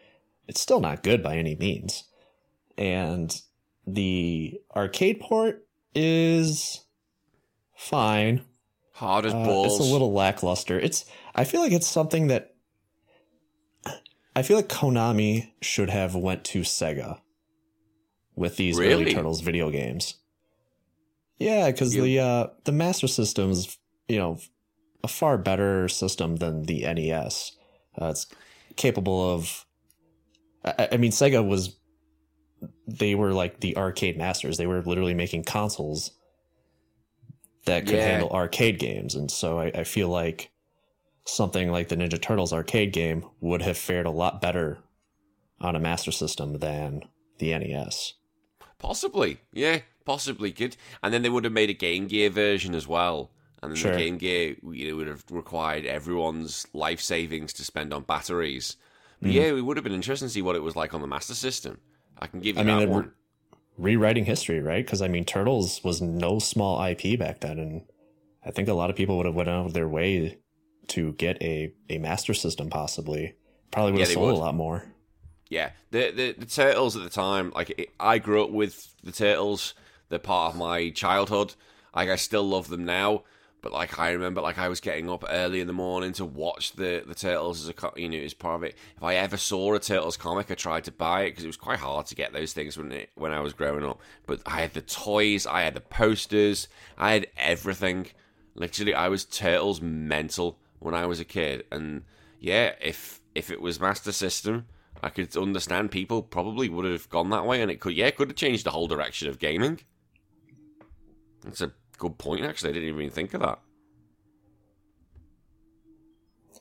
It's 0.48 0.60
still 0.60 0.80
not 0.80 1.02
good 1.02 1.22
by 1.22 1.36
any 1.36 1.54
means, 1.56 2.04
and 2.76 3.34
the 3.86 4.60
arcade 4.76 5.20
port 5.20 5.66
is 5.94 6.84
fine. 7.76 8.42
hard 8.92 9.26
as 9.26 9.32
Uh, 9.34 9.44
balls. 9.44 9.80
It's 9.80 9.88
a 9.88 9.92
little 9.92 10.12
lackluster. 10.12 10.78
It's. 10.78 11.04
I 11.34 11.44
feel 11.44 11.60
like 11.60 11.72
it's 11.72 11.86
something 11.86 12.28
that. 12.28 12.54
I 14.36 14.42
feel 14.42 14.56
like 14.56 14.68
Konami 14.68 15.50
should 15.62 15.90
have 15.90 16.14
went 16.14 16.44
to 16.46 16.60
Sega 16.60 17.20
with 18.36 18.56
these 18.56 18.76
Really? 18.78 19.02
early 19.04 19.14
Turtles 19.14 19.40
video 19.40 19.70
games. 19.70 20.14
Yeah, 21.38 21.70
because 21.70 21.94
You- 21.94 22.02
the 22.02 22.18
uh, 22.20 22.46
the 22.64 22.72
Master 22.72 23.06
System 23.08 23.50
is 23.50 23.76
you 24.08 24.18
know 24.18 24.38
a 25.04 25.08
far 25.08 25.38
better 25.38 25.88
system 25.88 26.36
than 26.36 26.64
the 26.64 26.80
NES. 26.82 27.52
Uh, 28.00 28.06
it's 28.06 28.26
capable 28.76 29.34
of. 29.34 29.64
I, 30.64 30.88
I 30.92 30.96
mean, 30.96 31.12
Sega 31.12 31.46
was. 31.46 31.76
They 32.88 33.14
were 33.14 33.32
like 33.32 33.60
the 33.60 33.76
arcade 33.76 34.16
masters. 34.16 34.56
They 34.56 34.66
were 34.66 34.80
literally 34.82 35.14
making 35.14 35.44
consoles 35.44 36.12
that 37.66 37.86
could 37.86 37.96
Yeah. 37.96 38.06
handle 38.06 38.30
arcade 38.30 38.78
games. 38.78 39.14
And 39.14 39.30
so 39.30 39.58
I, 39.60 39.66
I 39.66 39.84
feel 39.84 40.08
like 40.08 40.50
something 41.26 41.70
like 41.70 41.88
the 41.88 41.96
Ninja 41.96 42.20
Turtles 42.20 42.52
arcade 42.52 42.92
game 42.92 43.24
would 43.40 43.62
have 43.62 43.76
fared 43.78 44.06
a 44.06 44.10
lot 44.10 44.40
better 44.40 44.78
on 45.60 45.76
a 45.76 45.80
Master 45.80 46.12
System 46.12 46.58
than 46.58 47.02
the 47.38 47.56
NES. 47.58 48.14
Possibly, 48.78 49.38
yeah, 49.52 49.80
possibly 50.04 50.52
could. 50.52 50.76
And 51.02 51.12
then 51.12 51.22
they 51.22 51.30
would 51.30 51.44
have 51.44 51.52
made 51.52 51.70
a 51.70 51.74
Game 51.74 52.06
Gear 52.06 52.28
version 52.30 52.74
as 52.74 52.86
well. 52.86 53.30
And 53.64 53.72
then 53.72 53.76
Sure. 53.76 53.92
the 53.92 53.98
Game 53.98 54.18
Gear 54.18 54.56
you 54.72 54.90
know, 54.90 54.96
would 54.96 55.06
have 55.08 55.24
required 55.30 55.84
everyone's 55.86 56.66
life 56.72 57.00
savings 57.00 57.52
to 57.54 57.64
spend 57.64 57.92
on 57.92 58.02
batteries. 58.02 58.76
But 59.20 59.30
Hmm. 59.30 59.36
yeah, 59.36 59.42
it 59.44 59.64
would 59.64 59.76
have 59.76 59.84
been 59.84 59.92
interesting 59.92 60.28
to 60.28 60.32
see 60.32 60.42
what 60.42 60.56
it 60.56 60.62
was 60.62 60.76
like 60.76 60.94
on 60.94 61.00
the 61.00 61.06
Master 61.06 61.34
System. 61.34 61.78
I 62.18 62.26
can 62.26 62.40
give 62.40 62.56
you 62.56 62.62
I 62.62 62.64
mean, 62.64 62.76
that 62.78 62.82
it- 62.84 62.88
one. 62.90 63.12
Rewriting 63.76 64.24
history, 64.24 64.60
right? 64.60 64.84
Because 64.84 65.02
I 65.02 65.08
mean, 65.08 65.24
Turtles 65.24 65.82
was 65.82 66.00
no 66.00 66.38
small 66.38 66.80
IP 66.80 67.16
back 67.18 67.40
then, 67.40 67.58
and 67.58 67.82
I 68.46 68.52
think 68.52 68.68
a 68.68 68.72
lot 68.72 68.88
of 68.88 68.94
people 68.94 69.16
would 69.16 69.26
have 69.26 69.34
went 69.34 69.48
out 69.48 69.66
of 69.66 69.72
their 69.72 69.88
way 69.88 70.38
to 70.88 71.12
get 71.14 71.42
a, 71.42 71.72
a 71.90 71.98
Master 71.98 72.34
System, 72.34 72.70
possibly. 72.70 73.34
Probably 73.72 73.90
would 73.92 74.02
have 74.02 74.10
sold 74.10 74.26
would. 74.26 74.34
a 74.36 74.38
lot 74.38 74.54
more. 74.54 74.84
Yeah, 75.48 75.70
the, 75.90 76.12
the 76.12 76.32
the 76.38 76.46
turtles 76.46 76.96
at 76.96 77.02
the 77.02 77.10
time, 77.10 77.50
like 77.54 77.70
it, 77.76 77.90
I 77.98 78.18
grew 78.18 78.44
up 78.44 78.50
with 78.50 78.94
the 79.02 79.10
turtles. 79.10 79.74
They're 80.08 80.18
part 80.20 80.52
of 80.54 80.58
my 80.58 80.90
childhood. 80.90 81.54
Like 81.96 82.08
I 82.08 82.16
still 82.16 82.44
love 82.44 82.68
them 82.68 82.84
now, 82.84 83.24
but 83.64 83.72
like 83.72 83.98
I 83.98 84.10
remember, 84.10 84.42
like 84.42 84.58
I 84.58 84.68
was 84.68 84.78
getting 84.78 85.08
up 85.08 85.24
early 85.26 85.58
in 85.58 85.66
the 85.66 85.72
morning 85.72 86.12
to 86.12 86.26
watch 86.26 86.72
the 86.72 87.02
the 87.06 87.14
turtles 87.14 87.62
as 87.62 87.68
a 87.70 87.72
co- 87.72 87.94
you 87.96 88.10
know 88.10 88.18
as 88.18 88.34
part 88.34 88.56
of 88.56 88.62
it. 88.62 88.76
If 88.94 89.02
I 89.02 89.14
ever 89.14 89.38
saw 89.38 89.72
a 89.72 89.80
turtles 89.80 90.18
comic, 90.18 90.50
I 90.50 90.54
tried 90.54 90.84
to 90.84 90.92
buy 90.92 91.22
it 91.22 91.30
because 91.30 91.44
it 91.44 91.46
was 91.46 91.56
quite 91.56 91.78
hard 91.78 92.04
to 92.08 92.14
get 92.14 92.34
those 92.34 92.52
things 92.52 92.76
when 92.76 92.92
it, 92.92 93.10
when 93.14 93.32
I 93.32 93.40
was 93.40 93.54
growing 93.54 93.82
up. 93.82 94.02
But 94.26 94.42
I 94.44 94.60
had 94.60 94.74
the 94.74 94.82
toys, 94.82 95.46
I 95.46 95.62
had 95.62 95.72
the 95.72 95.80
posters, 95.80 96.68
I 96.98 97.12
had 97.12 97.28
everything. 97.38 98.08
Literally, 98.54 98.92
I 98.92 99.08
was 99.08 99.24
turtles 99.24 99.80
mental 99.80 100.58
when 100.78 100.94
I 100.94 101.06
was 101.06 101.18
a 101.18 101.24
kid, 101.24 101.64
and 101.72 102.02
yeah, 102.40 102.74
if 102.82 103.22
if 103.34 103.50
it 103.50 103.62
was 103.62 103.80
Master 103.80 104.12
System, 104.12 104.66
I 105.02 105.08
could 105.08 105.34
understand 105.38 105.90
people 105.90 106.22
probably 106.22 106.68
would 106.68 106.84
have 106.84 107.08
gone 107.08 107.30
that 107.30 107.46
way, 107.46 107.62
and 107.62 107.70
it 107.70 107.80
could 107.80 107.94
yeah, 107.94 108.08
it 108.08 108.16
could 108.16 108.28
have 108.28 108.36
changed 108.36 108.66
the 108.66 108.72
whole 108.72 108.88
direction 108.88 109.26
of 109.26 109.38
gaming. 109.38 109.80
It's 111.46 111.62
a 111.62 111.72
good 111.98 112.18
point, 112.18 112.44
actually. 112.44 112.70
I 112.70 112.72
didn't 112.74 112.88
even 112.88 113.10
think 113.10 113.34
of 113.34 113.40
that. 113.40 113.58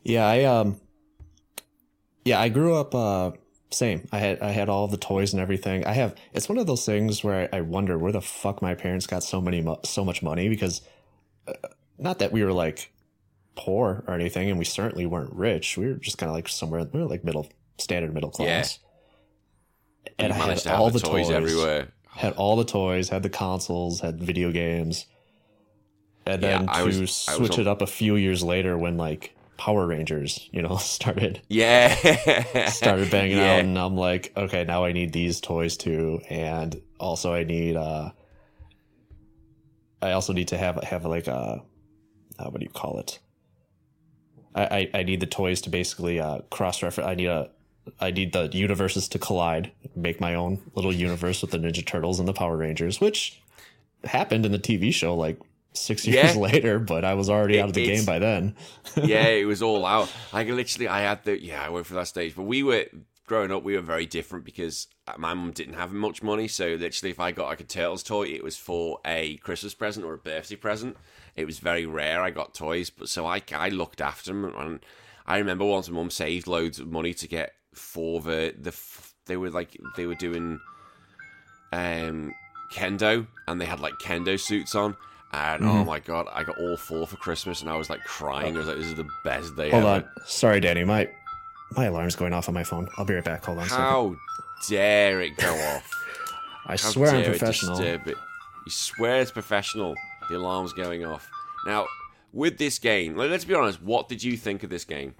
Yeah, 0.04 0.28
I 0.28 0.44
um 0.44 0.80
Yeah, 2.26 2.40
I 2.40 2.50
grew 2.50 2.76
up 2.76 2.94
uh 2.94 3.32
same. 3.72 4.08
I 4.12 4.20
had 4.20 4.42
I 4.42 4.52
had 4.52 4.70
all 4.70 4.88
the 4.88 4.98
toys 4.98 5.34
and 5.34 5.42
everything. 5.42 5.86
I 5.86 5.94
have 5.94 6.16
it's 6.34 6.50
one 6.50 6.58
of 6.58 6.68
those 6.68 6.86
things 6.86 7.24
where 7.24 7.50
I, 7.54 7.58
I 7.58 7.62
wonder 7.62 7.98
where 7.98 8.12
the 8.12 8.22
fuck 8.22 8.62
my 8.62 8.76
parents 8.76 9.08
got 9.08 9.24
so 9.24 9.42
many 9.42 9.62
mo- 9.62 9.80
so 9.84 10.06
much 10.06 10.22
money 10.22 10.50
because 10.50 10.82
uh, 11.48 11.54
not 11.98 12.20
that 12.20 12.32
we 12.32 12.44
were 12.44 12.54
like 12.54 12.92
poor 13.56 14.04
or 14.08 14.14
anything 14.14 14.50
and 14.50 14.60
we 14.60 14.66
certainly 14.66 15.06
weren't 15.06 15.34
rich. 15.34 15.78
We 15.78 15.88
were 15.88 15.94
just 15.96 16.18
kind 16.18 16.30
of 16.30 16.36
like 16.36 16.48
somewhere 16.48 16.84
we 16.92 17.00
were 17.00 17.08
like 17.08 17.24
middle 17.24 17.50
standard 17.78 18.14
middle 18.14 18.32
class. 18.32 18.80
And 20.20 20.30
you 20.30 20.34
I 20.34 20.38
had 20.38 20.48
managed 20.48 20.64
to 20.64 20.70
have 20.70 20.80
all 20.80 20.90
the 20.90 21.00
the 21.00 21.08
toys, 21.08 21.30
everywhere. 21.30 21.88
had 22.08 22.34
all 22.34 22.56
the 22.56 22.66
toys, 22.66 23.10
had 23.10 23.24
the 23.24 23.30
consoles, 23.30 24.02
had 24.02 24.20
video 24.20 24.52
games. 24.52 25.06
And 26.26 26.42
Yeah, 26.42 26.60
then 26.64 26.68
to 26.68 27.00
was- 27.02 27.12
switch 27.12 27.58
it 27.60 27.68
up 27.68 27.82
a 27.82 27.88
few 27.88 28.16
years 28.16 28.44
later 28.44 28.78
when 28.78 28.98
like 28.98 29.36
Power 29.58 29.86
Rangers, 29.86 30.50
you 30.52 30.62
know, 30.62 30.78
started 30.78 31.42
Yeah, 31.50 32.70
started 32.70 33.12
banging 33.12 33.38
yeah. 33.38 33.54
out 33.56 33.60
and 33.60 33.78
I'm 33.78 33.96
like, 33.96 34.32
okay, 34.36 34.64
now 34.66 34.84
I 34.86 34.92
need 34.94 35.12
these 35.14 35.40
toys 35.42 35.78
too. 35.78 36.22
And 36.30 36.82
also 37.00 37.34
I 37.34 37.44
need 37.44 37.76
uh 37.76 38.12
I 40.02 40.12
also 40.12 40.34
need 40.34 40.50
to 40.50 40.58
have 40.58 40.84
have 40.84 41.06
like 41.06 41.28
a 41.28 41.62
uh, 42.40 42.46
what 42.50 42.60
do 42.60 42.66
you 42.66 42.72
call 42.72 43.00
it? 43.00 43.20
I, 44.56 44.64
I, 44.94 45.00
I 45.00 45.04
need 45.04 45.20
the 45.20 45.26
toys 45.28 45.62
to 45.62 45.70
basically 45.70 46.20
uh 46.20 46.40
cross 46.50 46.82
reference 46.84 47.08
I 47.10 47.16
need 47.16 47.28
a 47.28 47.50
I 48.00 48.12
need 48.12 48.32
the 48.32 48.50
universes 48.54 49.10
to 49.10 49.20
collide, 49.20 49.72
make 49.96 50.22
my 50.22 50.36
own 50.36 50.62
little 50.74 50.94
universe 50.94 51.42
with 51.42 51.52
the 51.52 51.58
Ninja 51.58 51.86
Turtles 51.86 52.18
and 52.20 52.28
the 52.28 52.34
Power 52.34 52.56
Rangers, 52.56 53.02
which 53.02 53.42
happened 54.06 54.46
in 54.46 54.52
the 54.54 54.60
TV 54.60 54.94
show 54.94 55.16
like 55.16 55.38
six 55.74 56.06
years 56.08 56.36
Yeah. 56.36 56.42
later, 56.42 56.80
but 56.80 57.04
I 57.06 57.14
was 57.14 57.30
already 57.30 57.60
out 57.60 57.70
of 57.70 57.74
the 57.76 57.86
game 57.86 58.06
by 58.06 58.20
then. 58.20 58.56
yeah, 58.96 59.28
it 59.28 59.46
was 59.46 59.62
all 59.62 59.86
out. 59.86 60.12
Like 60.32 60.48
literally, 60.48 60.88
I 60.88 61.02
had 61.02 61.24
the 61.24 61.42
yeah, 61.42 61.64
I 61.66 61.70
went 61.70 61.86
for 61.86 61.94
that 61.96 62.08
stage. 62.08 62.36
But 62.36 62.44
we 62.44 62.64
were 62.64 62.86
growing 63.26 63.52
up, 63.52 63.64
we 63.64 63.76
were 63.76 63.82
very 63.82 64.06
different 64.06 64.44
because 64.46 64.88
my 65.18 65.34
mum 65.34 65.52
didn't 65.52 65.76
have 65.76 65.94
much 65.94 66.22
money. 66.22 66.48
So 66.48 66.76
literally, 66.80 67.12
if 67.12 67.20
I 67.20 67.32
got 67.32 67.48
like 67.48 67.62
a 67.62 67.66
turtles 67.66 68.04
toy, 68.04 68.28
it 68.28 68.44
was 68.44 68.58
for 68.58 69.00
a 69.06 69.38
Christmas 69.38 69.74
present 69.74 70.06
or 70.06 70.14
a 70.14 70.18
birthday 70.18 70.56
present. 70.56 70.98
It 71.36 71.46
was 71.46 71.60
very 71.60 71.86
rare 71.86 72.22
I 72.22 72.30
got 72.30 72.54
toys, 72.54 72.90
but 72.90 73.10
so 73.10 73.26
I 73.26 73.42
I 73.54 73.70
looked 73.70 74.02
after 74.02 74.32
them, 74.32 74.46
and 74.58 74.80
I 75.26 75.38
remember 75.38 75.66
once 75.66 75.90
my 75.90 75.96
mum 75.96 76.10
saved 76.12 76.48
loads 76.48 76.80
of 76.80 76.88
money 76.92 77.14
to 77.16 77.28
get 77.28 77.54
for 77.74 78.20
the 78.22 78.54
the 78.60 78.70
f- 78.70 79.14
they 79.26 79.38
were 79.38 79.50
like 79.50 79.76
they 79.96 80.06
were 80.06 80.16
doing 80.16 80.60
um 81.72 82.34
kendo 82.72 83.26
and 83.48 83.60
they 83.60 83.66
had 83.66 83.80
like 83.80 83.94
kendo 84.02 84.40
suits 84.40 84.76
on. 84.76 84.96
And 85.34 85.64
Mm-hmm. 85.64 85.78
oh 85.80 85.84
my 85.84 86.00
god, 86.00 86.28
I 86.32 86.44
got 86.44 86.58
all 86.60 86.78
four 86.78 87.08
for 87.08 87.16
Christmas, 87.18 87.62
and 87.62 87.70
I 87.70 87.76
was 87.76 87.90
like 87.90 88.04
crying. 88.04 88.56
I 88.56 88.60
was 88.60 88.68
like, 88.68 88.78
"This 88.78 88.86
is 88.86 88.96
the 88.96 89.08
best 89.24 89.56
day 89.56 89.72
Hold 89.72 89.84
ever." 89.84 90.06
on. 90.06 90.10
Sorry, 90.26 90.60
Danny. 90.60 90.84
My 90.84 91.10
my 91.72 91.86
alarm's 91.86 92.16
going 92.16 92.34
off 92.34 92.48
on 92.48 92.54
my 92.54 92.64
phone. 92.64 92.88
I'll 92.98 93.06
be 93.06 93.16
right 93.16 93.24
back. 93.24 93.44
Hold 93.46 93.58
on. 93.58 93.66
a 93.66 93.70
second. 93.70 93.84
How 93.84 94.16
dare 94.70 95.22
it 95.22 95.36
go 95.38 95.52
off? 95.56 95.90
I 96.68 96.72
How 96.74 96.78
swear 96.78 97.16
I'm 97.16 97.24
professional. 97.24 97.82
You 97.82 98.00
swear 98.70 99.22
it's 99.22 99.32
professional. 99.32 99.96
The 100.30 100.38
alarm's 100.38 100.72
going 100.72 101.04
off. 101.04 101.28
Now, 101.66 101.88
with 102.32 102.58
this 102.60 102.78
game, 102.80 103.16
let's 103.18 103.44
be 103.44 103.56
honest. 103.56 103.82
What 103.82 104.08
did 104.08 104.24
you 104.24 104.38
think 104.38 104.64
of 104.64 104.70
this 104.70 104.86
game? 104.86 105.16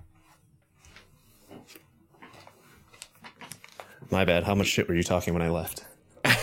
My 4.12 4.26
bad. 4.26 4.44
How 4.44 4.54
much 4.56 4.68
shit 4.68 4.88
were 4.88 4.96
you 4.96 5.04
talking 5.04 5.34
when 5.34 5.42
I 5.42 5.50
left? 5.50 5.86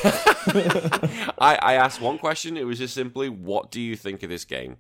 I, 1.39 1.59
I 1.61 1.75
asked 1.75 2.01
one 2.01 2.19
question. 2.19 2.57
It 2.57 2.65
was 2.65 2.79
just 2.79 2.95
simply, 2.95 3.29
"What 3.29 3.71
do 3.71 3.81
you 3.81 3.97
think 3.97 4.23
of 4.23 4.31
this 4.31 4.45
game?" 4.45 4.77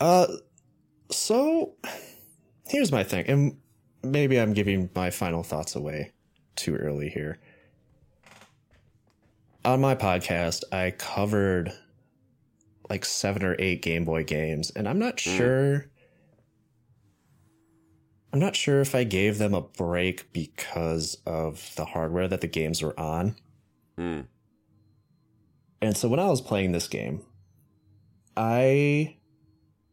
Uh, 0.00 0.26
so 1.10 1.74
here's 2.68 2.92
my 2.92 3.02
thing, 3.04 3.26
and 3.26 3.56
maybe 4.02 4.38
I'm 4.40 4.52
giving 4.52 4.90
my 4.94 5.10
final 5.10 5.42
thoughts 5.42 5.74
away 5.74 6.12
too 6.56 6.76
early 6.76 7.08
here. 7.08 7.38
On 9.64 9.80
my 9.80 9.94
podcast, 9.94 10.64
I 10.72 10.90
covered 10.90 11.72
like 12.88 13.04
seven 13.04 13.44
or 13.44 13.56
eight 13.58 13.82
Game 13.82 14.04
Boy 14.04 14.24
games, 14.24 14.70
and 14.70 14.88
I'm 14.88 14.98
not 14.98 15.20
sure. 15.20 15.86
I'm 18.32 18.40
not 18.40 18.56
sure 18.56 18.80
if 18.80 18.94
I 18.94 19.04
gave 19.04 19.38
them 19.38 19.54
a 19.54 19.60
break 19.60 20.32
because 20.32 21.18
of 21.26 21.74
the 21.76 21.84
hardware 21.84 22.28
that 22.28 22.40
the 22.40 22.46
games 22.46 22.82
were 22.82 22.98
on. 22.98 23.36
Hmm. 23.96 24.20
And 25.80 25.96
so 25.96 26.08
when 26.08 26.20
I 26.20 26.26
was 26.30 26.40
playing 26.40 26.72
this 26.72 26.88
game, 26.88 27.22
I 28.36 29.16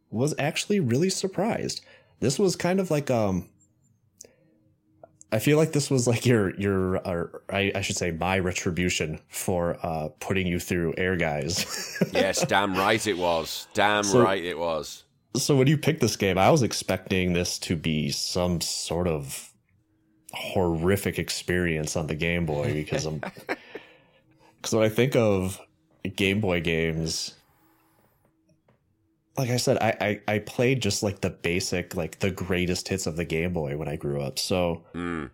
was 0.09 0.33
actually 0.39 0.79
really 0.79 1.09
surprised. 1.09 1.81
This 2.19 2.37
was 2.39 2.55
kind 2.55 2.79
of 2.79 2.91
like 2.91 3.09
um 3.11 3.49
I 5.31 5.37
feel 5.39 5.57
like 5.57 5.73
this 5.73 5.91
was 5.91 6.07
like 6.07 6.25
your 6.25 6.55
your 6.59 6.97
or 7.07 7.43
I, 7.49 7.71
I 7.75 7.81
should 7.81 7.97
say 7.97 8.11
my 8.11 8.39
retribution 8.39 9.19
for 9.29 9.77
uh 9.83 10.09
putting 10.19 10.47
you 10.47 10.59
through 10.59 10.93
air 10.97 11.15
guys. 11.15 11.97
Yes, 12.13 12.45
damn 12.45 12.75
right 12.75 13.05
it 13.05 13.17
was. 13.17 13.67
Damn 13.73 14.03
So- 14.03 14.21
right 14.23 14.43
it 14.43 14.57
was. 14.57 15.03
so 15.35 15.55
when 15.55 15.67
you 15.67 15.77
picked 15.77 16.01
this 16.01 16.15
game, 16.15 16.37
I 16.37 16.49
was 16.49 16.63
expecting 16.63 17.33
this 17.33 17.59
to 17.59 17.75
be 17.75 18.09
some 18.11 18.61
sort 18.61 19.07
of 19.07 19.51
horrific 20.33 21.17
experience 21.19 21.95
on 21.95 22.07
the 22.07 22.15
Game 22.15 22.45
Boy 22.45 22.73
because 22.73 23.05
I'm 23.05 23.21
because 24.61 24.75
when 24.75 24.83
I 24.83 24.89
think 24.89 25.15
of 25.15 25.59
Game 26.15 26.41
Boy 26.41 26.61
games, 26.61 27.35
like 29.37 29.49
I 29.49 29.57
said, 29.57 29.77
I, 29.77 30.19
I 30.27 30.33
I 30.35 30.39
played 30.39 30.81
just 30.81 31.01
like 31.03 31.21
the 31.21 31.29
basic, 31.29 31.95
like 31.95 32.19
the 32.19 32.31
greatest 32.31 32.87
hits 32.87 33.07
of 33.07 33.15
the 33.15 33.25
Game 33.25 33.53
Boy 33.53 33.77
when 33.77 33.87
I 33.87 33.95
grew 33.95 34.21
up. 34.21 34.37
So 34.39 34.83
Hmm. 34.93 35.25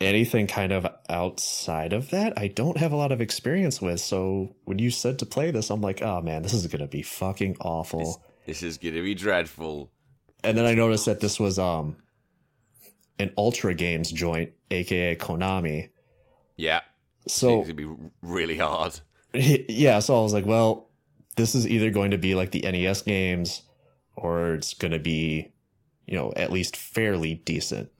anything 0.00 0.46
kind 0.46 0.72
of 0.72 0.86
outside 1.08 1.92
of 1.94 2.10
that, 2.10 2.38
I 2.38 2.48
don't 2.48 2.76
have 2.76 2.92
a 2.92 2.96
lot 2.96 3.12
of 3.12 3.20
experience 3.20 3.80
with. 3.80 4.00
So 4.00 4.54
when 4.64 4.78
you 4.78 4.90
said 4.90 5.18
to 5.20 5.26
play 5.26 5.50
this, 5.50 5.70
I'm 5.70 5.80
like, 5.80 6.02
oh 6.02 6.20
man, 6.20 6.42
this 6.42 6.52
is 6.52 6.66
gonna 6.66 6.86
be 6.86 7.02
fucking 7.02 7.56
awful. 7.60 8.22
This 8.46 8.62
is 8.62 8.76
gonna 8.78 9.02
be 9.02 9.14
dreadful. 9.14 9.90
And 10.44 10.56
then 10.56 10.66
I 10.66 10.74
noticed 10.74 11.06
that 11.06 11.20
this 11.20 11.40
was 11.40 11.58
um 11.58 11.96
an 13.18 13.32
Ultra 13.38 13.74
Games 13.74 14.12
joint, 14.12 14.52
aka 14.70 15.16
Konami. 15.16 15.88
Yeah, 16.58 16.80
So 17.26 17.60
it's 17.60 17.68
gonna 17.70 17.74
be 17.74 18.10
really 18.22 18.58
hard. 18.58 19.00
yeah, 19.34 19.98
so 19.98 20.18
I 20.18 20.22
was 20.22 20.32
like, 20.32 20.46
well, 20.46 20.88
this 21.36 21.54
is 21.54 21.66
either 21.66 21.90
going 21.90 22.12
to 22.12 22.18
be 22.18 22.34
like 22.34 22.50
the 22.52 22.62
NES 22.62 23.02
games 23.02 23.62
or 24.16 24.54
it's 24.54 24.74
going 24.74 24.92
to 24.92 24.98
be, 24.98 25.52
you 26.06 26.16
know, 26.16 26.32
at 26.36 26.52
least 26.52 26.76
fairly 26.76 27.34
decent. 27.34 27.90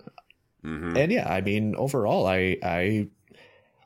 hmm 0.63 0.97
And 0.97 1.13
yeah, 1.13 1.31
I 1.33 1.41
mean, 1.41 1.75
overall, 1.77 2.27
I 2.27 2.57
I 2.63 3.09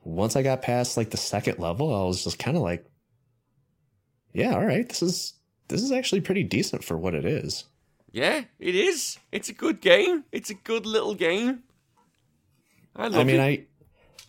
once 0.05 0.37
I 0.37 0.43
got 0.43 0.63
past 0.63 0.97
like 0.97 1.11
the 1.11 1.17
second 1.17 1.59
level, 1.59 1.95
I 1.95 2.07
was 2.07 2.25
just 2.25 2.39
kind 2.39 2.57
of 2.57 2.63
like, 2.63 2.85
yeah, 4.33 4.55
all 4.55 4.65
right, 4.65 4.89
this 4.89 5.03
is 5.03 5.35
this 5.69 5.83
is 5.83 5.93
actually 5.93 6.21
pretty 6.21 6.43
decent 6.45 6.85
for 6.85 6.97
what 6.97 7.15
it 7.15 7.25
is. 7.25 7.65
Yeah, 8.13 8.45
it 8.59 8.75
is. 8.75 9.19
It's 9.33 9.49
a 9.49 9.53
good 9.53 9.81
game. 9.81 10.25
It's 10.33 10.51
a 10.51 10.55
good 10.55 10.87
little 10.87 11.15
game. 11.15 11.63
I 12.97 13.09
love 13.09 13.21
I 13.21 13.25
mean, 13.25 13.37
it. 13.37 13.69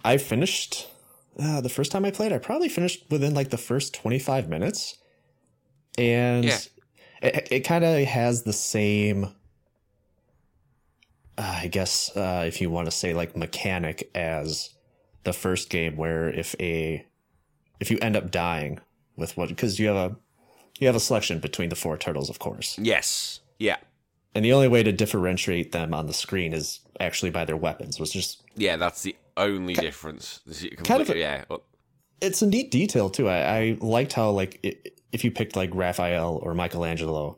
I 0.03 0.14
I 0.14 0.18
finished 0.18 0.88
uh, 1.39 1.61
the 1.61 1.69
first 1.69 1.91
time 1.91 2.05
I 2.05 2.11
played. 2.11 2.32
I 2.34 2.38
probably 2.38 2.69
finished 2.69 3.05
within 3.09 3.34
like 3.34 3.49
the 3.49 3.57
first 3.57 3.93
twenty 3.93 4.19
five 4.19 4.49
minutes, 4.49 4.97
and 5.97 6.45
Yeah. 6.45 6.59
it, 7.21 7.47
it 7.51 7.59
kind 7.61 7.84
of 7.84 8.03
has 8.05 8.43
the 8.43 8.53
same. 8.53 9.34
Uh, 11.38 11.59
I 11.63 11.67
guess 11.67 12.15
uh, 12.15 12.43
if 12.45 12.61
you 12.61 12.69
want 12.69 12.88
to 12.88 12.91
say 12.91 13.13
like 13.13 13.36
mechanic 13.38 14.09
as 14.13 14.71
the 15.23 15.34
first 15.34 15.69
game, 15.69 15.95
where 15.95 16.29
if 16.29 16.55
a 16.59 17.05
if 17.79 17.89
you 17.89 17.97
end 18.01 18.15
up 18.15 18.32
dying 18.32 18.79
with 19.15 19.38
what 19.38 19.49
because 19.49 19.79
you 19.79 19.88
have 19.88 19.95
a 20.11 20.15
you 20.79 20.88
have 20.88 20.95
a 20.95 20.99
selection 20.99 21.39
between 21.39 21.69
the 21.69 21.75
four 21.75 21.97
turtles, 21.97 22.29
of 22.29 22.39
course, 22.39 22.77
yes. 22.79 23.39
Yeah. 23.59 23.77
and 24.34 24.43
the 24.43 24.53
only 24.53 24.67
way 24.67 24.82
to 24.82 24.91
differentiate 24.91 25.71
them 25.71 25.93
on 25.93 26.07
the 26.07 26.13
screen 26.13 26.51
is 26.53 26.79
actually 26.99 27.29
by 27.29 27.45
their 27.45 27.57
weapons, 27.57 27.99
which 27.99 28.15
is 28.15 28.38
Yeah, 28.55 28.75
that's 28.75 29.03
the 29.03 29.15
only 29.38 29.73
difference. 29.73 30.39
This 30.45 30.63
is 30.63 30.69
kind 30.84 31.01
of 31.01 31.09
a- 31.09 31.17
yeah. 31.17 31.43
It's 32.21 32.41
a 32.41 32.47
neat 32.47 32.69
detail 32.71 33.09
too. 33.09 33.27
I, 33.27 33.57
I 33.57 33.77
liked 33.82 34.13
how 34.13 34.29
like 34.32 34.59
i 34.63 34.75
if 35.11 35.23
you 35.25 35.32
picked 35.32 35.55
like 35.57 35.71
Raphael 35.73 36.39
or 36.41 36.53
Michelangelo, 36.53 37.38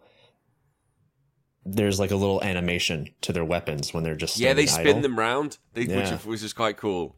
there's 1.65 1.99
like 1.99 2.11
a 2.11 2.15
little 2.15 2.43
animation 2.43 3.09
to 3.21 3.33
their 3.33 3.45
weapons 3.45 3.93
when 3.93 4.03
they're 4.03 4.15
just 4.15 4.37
Yeah, 4.37 4.53
they 4.53 4.65
spin 4.65 4.87
idle. 4.87 5.01
them 5.01 5.17
round, 5.17 5.57
they, 5.73 5.83
Yeah. 5.83 5.97
which, 5.97 6.11
is- 6.11 6.25
which 6.25 6.43
is 6.43 6.53
quite 6.53 6.77
cool. 6.77 7.15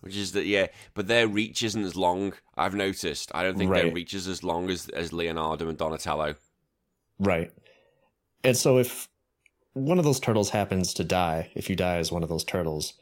Which 0.00 0.16
is 0.16 0.32
that, 0.32 0.44
yeah, 0.44 0.66
but 0.92 1.06
their 1.06 1.26
reach 1.26 1.62
isn't 1.62 1.82
as 1.84 1.96
long. 1.96 2.34
I've 2.56 2.74
noticed. 2.74 3.30
I 3.34 3.42
don't 3.42 3.56
think 3.56 3.72
their 3.72 3.84
Right. 3.84 3.94
reach 3.94 4.12
is 4.12 4.28
as 4.28 4.42
long 4.42 4.68
as 4.70 4.88
as 4.90 5.12
Leonardo 5.14 5.68
and 5.68 5.78
Donatello. 5.78 6.34
right. 7.18 7.50
And 8.42 8.54
so 8.54 8.76
if 8.78 9.08
one 9.72 9.98
of 9.98 10.04
those 10.04 10.20
turtles 10.20 10.50
happens 10.50 10.92
to 10.94 11.04
die, 11.04 11.50
if 11.54 11.70
you 11.70 11.76
die 11.76 11.96
as 11.96 12.12
one 12.12 12.22
of 12.22 12.28
those 12.28 12.44
turtles, 12.44 12.92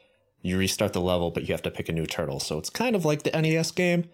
you 0.43 0.57
restart 0.57 0.93
the 0.93 1.01
level, 1.01 1.31
but 1.31 1.47
you 1.47 1.53
have 1.53 1.63
to 1.63 1.71
pick 1.71 1.89
a 1.89 1.93
new 1.93 2.05
turtle. 2.05 2.39
So 2.39 2.59
it's 2.59 2.69
kind 2.69 2.95
of 2.95 3.05
like 3.05 3.23
the 3.23 3.31
NES 3.31 3.71
game. 3.71 4.05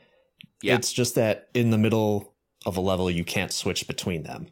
Yeah. 0.62 0.76
It's 0.76 0.94
just 0.94 1.16
that 1.16 1.50
in 1.54 1.72
the 1.72 1.78
middle 1.78 2.34
of 2.66 2.78
a 2.78 2.82
level, 2.82 3.10
you 3.10 3.26
can't 3.26 3.52
switch 3.52 3.88
between 3.88 4.24
them, 4.24 4.48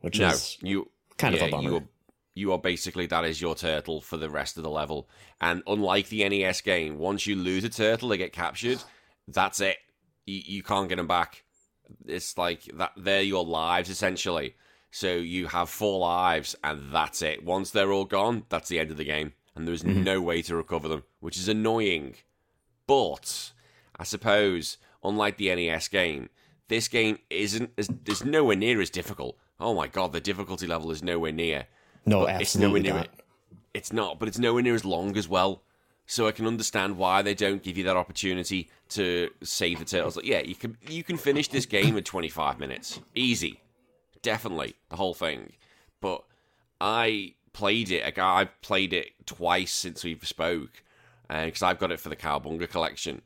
which 0.00 0.18
No, 0.18 0.28
is 0.28 0.58
you 0.60 0.90
kind 1.16 1.34
yeah, 1.34 1.44
of 1.44 1.48
a 1.48 1.50
bummer. 1.50 1.70
You 1.70 1.76
are, 1.76 1.88
you 2.34 2.52
are 2.52 2.58
basically 2.58 3.06
that 3.06 3.24
is 3.24 3.40
your 3.40 3.54
turtle 3.54 4.00
for 4.00 4.16
the 4.16 4.28
rest 4.28 4.56
of 4.56 4.64
the 4.64 4.70
level. 4.70 5.08
And 5.40 5.62
unlike 5.66 6.08
the 6.08 6.28
NES 6.28 6.60
game, 6.62 6.98
once 6.98 7.26
you 7.26 7.36
lose 7.36 7.64
a 7.64 7.68
turtle, 7.68 8.08
they 8.08 8.16
get 8.18 8.32
captured. 8.32 8.82
That's 9.28 9.60
it. 9.60 9.76
You, 10.26 10.40
you 10.44 10.62
can't 10.62 10.88
get 10.88 10.96
them 10.96 11.06
back. 11.06 11.44
It's 12.06 12.36
like 12.36 12.62
that. 12.74 12.92
They're 12.96 13.22
your 13.22 13.44
lives 13.44 13.88
essentially. 13.88 14.56
So 14.90 15.12
you 15.12 15.46
have 15.46 15.68
four 15.68 16.00
lives, 16.00 16.56
and 16.64 16.92
that's 16.92 17.22
it. 17.22 17.44
Once 17.44 17.70
they're 17.70 17.92
all 17.92 18.04
gone, 18.04 18.44
that's 18.48 18.68
the 18.68 18.80
end 18.80 18.90
of 18.90 18.96
the 18.96 19.04
game, 19.04 19.34
and 19.54 19.66
there's 19.66 19.82
Mm-hmm. 19.82 20.02
no 20.04 20.20
way 20.20 20.42
to 20.42 20.56
recover 20.56 20.88
them, 20.88 21.02
which 21.20 21.36
is 21.36 21.48
annoying. 21.48 22.14
But 22.86 23.52
I 23.98 24.04
suppose, 24.04 24.78
unlike 25.02 25.36
the 25.36 25.54
NES 25.54 25.88
game, 25.88 26.28
this 26.68 26.88
game 26.88 27.18
isn't 27.30 27.70
as 27.78 27.88
is 28.06 28.24
nowhere 28.24 28.56
near 28.56 28.80
as 28.80 28.90
difficult. 28.90 29.36
Oh 29.58 29.74
my 29.74 29.86
god, 29.86 30.12
the 30.12 30.20
difficulty 30.20 30.66
level 30.66 30.90
is 30.90 31.02
nowhere 31.02 31.32
near. 31.32 31.66
no, 32.06 32.24
But 32.26 32.40
it's 32.40 32.56
nowhere 32.56 32.78
absolutely 32.78 32.80
near. 32.82 32.94
not. 32.94 33.08
It's 33.74 33.92
not, 33.92 34.18
but 34.18 34.28
it's 34.28 34.38
nowhere 34.38 34.62
near 34.62 34.74
as 34.74 34.84
long 34.84 35.16
as 35.16 35.28
well. 35.28 35.62
So 36.06 36.26
I 36.26 36.32
can 36.32 36.46
understand 36.46 36.96
why 36.96 37.22
they 37.22 37.34
don't 37.34 37.62
give 37.62 37.78
you 37.78 37.84
that 37.84 37.96
opportunity 37.96 38.68
to 38.90 39.30
save 39.44 39.78
the 39.78 39.84
turtles. 39.84 40.16
Like, 40.16 40.24
yeah, 40.26 40.40
you 40.40 40.56
can 40.56 40.76
you 40.88 41.04
can 41.04 41.16
finish 41.16 41.46
this 41.48 41.66
game 41.66 41.96
in 41.96 42.02
25 42.02 42.58
minutes, 42.58 42.98
easy, 43.14 43.60
definitely 44.22 44.74
the 44.88 44.96
whole 44.96 45.14
thing. 45.14 45.52
But 46.00 46.24
I 46.80 47.34
played 47.52 47.90
it. 47.90 48.18
I've 48.18 48.60
played 48.62 48.92
it 48.92 49.26
twice 49.26 49.72
since 49.72 50.04
we've 50.04 50.26
spoke, 50.26 50.82
because 51.28 51.62
uh, 51.62 51.66
I've 51.66 51.78
got 51.78 51.92
it 51.92 52.00
for 52.00 52.08
the 52.08 52.16
Cowabunga 52.16 52.68
collection. 52.68 53.22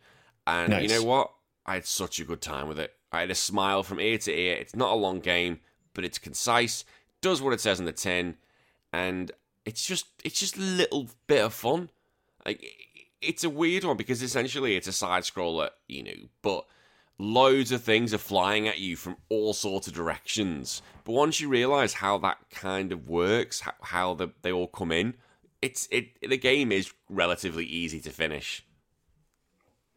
And 0.46 0.70
nice. 0.70 0.82
you 0.82 0.88
know 0.88 1.04
what? 1.04 1.30
I 1.66 1.74
had 1.74 1.86
such 1.86 2.20
a 2.20 2.24
good 2.24 2.42
time 2.42 2.68
with 2.68 2.78
it. 2.78 2.92
I 3.12 3.20
had 3.20 3.30
a 3.30 3.34
smile 3.34 3.82
from 3.82 4.00
ear 4.00 4.18
to 4.18 4.32
ear. 4.32 4.56
It's 4.56 4.76
not 4.76 4.92
a 4.92 4.96
long 4.96 5.20
game, 5.20 5.60
but 5.94 6.04
it's 6.04 6.18
concise, 6.18 6.84
does 7.20 7.40
what 7.40 7.54
it 7.54 7.60
says 7.60 7.78
in 7.78 7.86
the 7.86 7.92
tin, 7.92 8.36
and 8.92 9.30
it's 9.64 9.86
just 9.86 10.06
it's 10.24 10.38
just 10.38 10.56
a 10.56 10.60
little 10.60 11.08
bit 11.26 11.44
of 11.44 11.54
fun. 11.54 11.90
Like 12.44 12.62
it's 13.22 13.44
a 13.44 13.50
weird 13.50 13.84
one 13.84 13.96
because 13.96 14.22
essentially 14.22 14.76
it's 14.76 14.88
a 14.88 14.92
side 14.92 15.22
scroller, 15.22 15.70
you 15.88 16.02
know, 16.02 16.28
but 16.42 16.66
loads 17.18 17.72
of 17.72 17.82
things 17.82 18.12
are 18.12 18.18
flying 18.18 18.66
at 18.68 18.78
you 18.78 18.96
from 18.96 19.16
all 19.28 19.52
sorts 19.52 19.86
of 19.86 19.94
directions. 19.94 20.82
But 21.04 21.12
once 21.12 21.40
you 21.40 21.48
realize 21.48 21.94
how 21.94 22.18
that 22.18 22.38
kind 22.50 22.92
of 22.92 23.08
works, 23.08 23.60
how, 23.60 23.72
how 23.82 24.14
the, 24.14 24.28
they 24.42 24.52
all 24.52 24.68
come 24.68 24.92
in, 24.92 25.14
it's 25.62 25.88
it 25.90 26.08
the 26.20 26.36
game 26.36 26.70
is 26.70 26.92
relatively 27.08 27.64
easy 27.64 28.00
to 28.00 28.10
finish. 28.10 28.64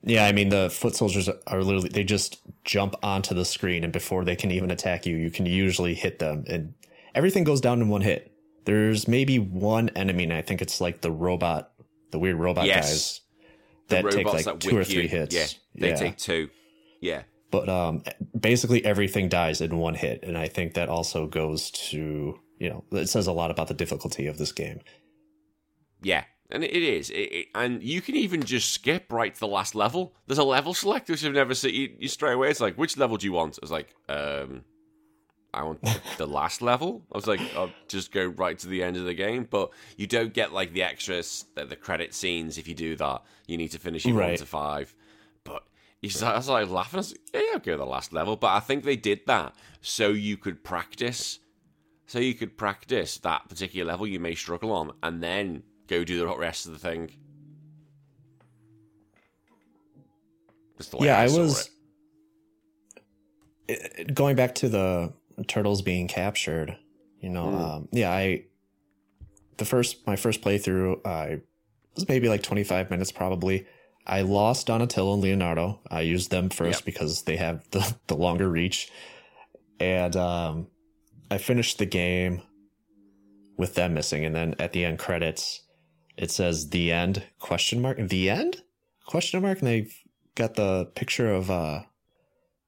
Yeah, 0.03 0.25
I 0.25 0.31
mean 0.31 0.49
the 0.49 0.69
foot 0.69 0.95
soldiers 0.95 1.27
are 1.47 1.63
literally 1.63 1.89
they 1.89 2.03
just 2.03 2.39
jump 2.63 2.95
onto 3.03 3.35
the 3.35 3.43
screen 3.43 3.83
and 3.83 3.91
before 3.91 4.23
they 4.23 4.35
can 4.35 4.51
even 4.51 4.71
attack 4.71 5.05
you, 5.05 5.17
you 5.17 5.29
can 5.29 5.45
usually 5.45 5.93
hit 5.93 6.19
them 6.19 6.45
and 6.47 6.73
everything 7.13 7.43
goes 7.43 7.59
down 7.59 7.81
in 7.81 7.89
one 7.89 8.01
hit. 8.01 8.31
There's 8.63 9.07
maybe 9.07 9.39
one 9.39 9.89
enemy 9.89 10.23
and 10.23 10.33
I 10.33 10.41
think 10.41 10.61
it's 10.61 10.79
like 10.79 11.01
the 11.01 11.11
robot, 11.11 11.71
the 12.11 12.19
weird 12.19 12.37
robot 12.37 12.65
yes. 12.65 12.87
guys 12.87 13.21
that 13.89 14.11
take 14.11 14.27
like 14.27 14.45
that 14.45 14.59
two 14.61 14.77
or 14.77 14.83
three 14.83 15.03
you. 15.03 15.09
hits. 15.09 15.35
Yeah, 15.35 15.47
they 15.75 15.89
yeah. 15.89 15.95
take 15.95 16.17
two. 16.17 16.49
Yeah. 17.01 17.23
But 17.49 17.69
um, 17.69 18.03
basically 18.37 18.83
everything 18.83 19.29
dies 19.29 19.61
in 19.61 19.77
one 19.77 19.95
hit, 19.95 20.23
and 20.23 20.37
I 20.37 20.47
think 20.47 20.73
that 20.73 20.89
also 20.89 21.27
goes 21.27 21.71
to 21.71 22.39
you 22.59 22.69
know 22.69 22.83
it 22.91 23.07
says 23.07 23.27
a 23.27 23.31
lot 23.31 23.51
about 23.51 23.67
the 23.67 23.73
difficulty 23.73 24.27
of 24.27 24.37
this 24.37 24.51
game. 24.51 24.81
Yeah, 26.01 26.25
and 26.51 26.63
it 26.63 26.71
is, 26.71 27.09
it, 27.09 27.15
it, 27.15 27.47
and 27.55 27.81
you 27.81 28.01
can 28.01 28.15
even 28.15 28.43
just 28.43 28.71
skip 28.71 29.11
right 29.11 29.33
to 29.33 29.39
the 29.39 29.47
last 29.47 29.75
level. 29.75 30.13
There's 30.27 30.37
a 30.37 30.43
level 30.43 30.73
select 30.73 31.09
which 31.09 31.23
you've 31.23 31.33
never 31.33 31.53
seen. 31.53 31.73
You, 31.73 31.95
you 31.99 32.07
straight 32.07 32.33
away, 32.33 32.49
it's 32.49 32.59
like, 32.59 32.77
which 32.77 32.97
level 32.97 33.17
do 33.17 33.25
you 33.25 33.33
want? 33.33 33.57
It's 33.61 33.71
like, 33.71 33.95
um, 34.07 34.63
I 35.53 35.63
want 35.63 35.81
the 36.17 36.27
last 36.27 36.61
level. 36.61 37.03
I 37.11 37.17
was 37.17 37.27
like, 37.27 37.41
I'll 37.55 37.71
just 37.87 38.11
go 38.11 38.25
right 38.25 38.57
to 38.59 38.67
the 38.67 38.83
end 38.83 38.95
of 38.95 39.05
the 39.05 39.13
game. 39.13 39.47
But 39.49 39.71
you 39.97 40.07
don't 40.07 40.33
get 40.33 40.53
like 40.53 40.71
the 40.71 40.83
extras, 40.83 41.45
the, 41.55 41.65
the 41.65 41.75
credit 41.75 42.13
scenes 42.13 42.57
if 42.57 42.67
you 42.67 42.75
do 42.75 42.95
that. 42.97 43.23
You 43.47 43.57
need 43.57 43.71
to 43.71 43.79
finish 43.79 44.05
your 44.05 44.15
right. 44.15 44.29
one 44.29 44.37
to 44.37 44.45
five. 44.45 44.93
He's 46.01 46.21
I 46.21 46.35
was 46.35 46.47
like 46.47 46.69
laughing. 46.69 46.97
I 46.97 46.99
was 46.99 47.11
like, 47.11 47.19
yeah, 47.33 47.59
go 47.59 47.71
to 47.71 47.77
the 47.77 47.85
last 47.85 48.13
level. 48.13 48.35
But 48.35 48.53
I 48.53 48.59
think 48.59 48.83
they 48.83 48.95
did 48.95 49.21
that 49.27 49.55
so 49.81 50.09
you 50.09 50.37
could 50.37 50.63
practice. 50.63 51.39
So 52.05 52.19
you 52.19 52.35
could 52.35 52.57
practice 52.57 53.17
that 53.17 53.49
particular 53.49 53.91
level 53.91 54.07
you 54.07 54.19
may 54.19 54.35
struggle 54.35 54.71
on 54.71 54.93
and 55.03 55.21
then 55.21 55.63
go 55.87 56.03
do 56.03 56.19
the 56.19 56.37
rest 56.37 56.65
of 56.65 56.73
the 56.73 56.79
thing. 56.79 57.11
yeah, 60.99 61.17
I, 61.17 61.23
I 61.23 61.25
was 61.25 61.69
it. 63.67 64.13
going 64.13 64.35
back 64.35 64.55
to 64.55 64.69
the 64.69 65.13
turtles 65.47 65.81
being 65.81 66.07
captured. 66.07 66.77
You 67.19 67.29
know, 67.29 67.45
mm. 67.45 67.59
um, 67.59 67.87
yeah, 67.91 68.11
I 68.11 68.45
the 69.57 69.65
first 69.65 70.05
my 70.05 70.15
first 70.15 70.41
playthrough, 70.41 71.05
I 71.05 71.41
was 71.95 72.07
maybe 72.07 72.29
like 72.29 72.43
twenty 72.43 72.63
five 72.63 72.91
minutes 72.91 73.11
probably. 73.11 73.65
I 74.07 74.21
lost 74.21 74.67
Donatello 74.67 75.13
and 75.13 75.21
Leonardo. 75.21 75.81
I 75.91 76.01
used 76.01 76.31
them 76.31 76.49
first 76.49 76.79
yep. 76.79 76.85
because 76.85 77.23
they 77.23 77.35
have 77.35 77.69
the, 77.71 77.95
the 78.07 78.15
longer 78.15 78.49
reach. 78.49 78.89
And 79.79 80.15
um, 80.15 80.67
I 81.29 81.37
finished 81.37 81.77
the 81.77 81.85
game 81.85 82.41
with 83.57 83.75
them 83.75 83.93
missing. 83.93 84.23
And 84.23 84.33
then 84.33 84.55
at 84.59 84.71
the 84.71 84.85
end 84.85 84.97
credits, 84.97 85.61
it 86.15 86.31
says 86.31 86.69
the 86.69 86.91
end 86.91 87.23
question 87.39 87.81
mark. 87.81 87.97
The 87.97 88.29
end 88.29 88.61
question 89.05 89.41
mark. 89.41 89.59
And 89.59 89.67
they've 89.67 89.93
got 90.35 90.55
the 90.55 90.85
picture 90.95 91.31
of, 91.31 91.51
uh, 91.51 91.81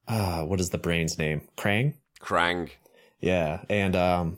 uh, 0.09 0.43
what 0.43 0.59
is 0.59 0.71
the 0.71 0.77
brain's 0.77 1.17
name? 1.17 1.47
Krang? 1.57 1.93
Krang. 2.19 2.69
Yeah. 3.21 3.61
And 3.69 3.95
um, 3.95 4.37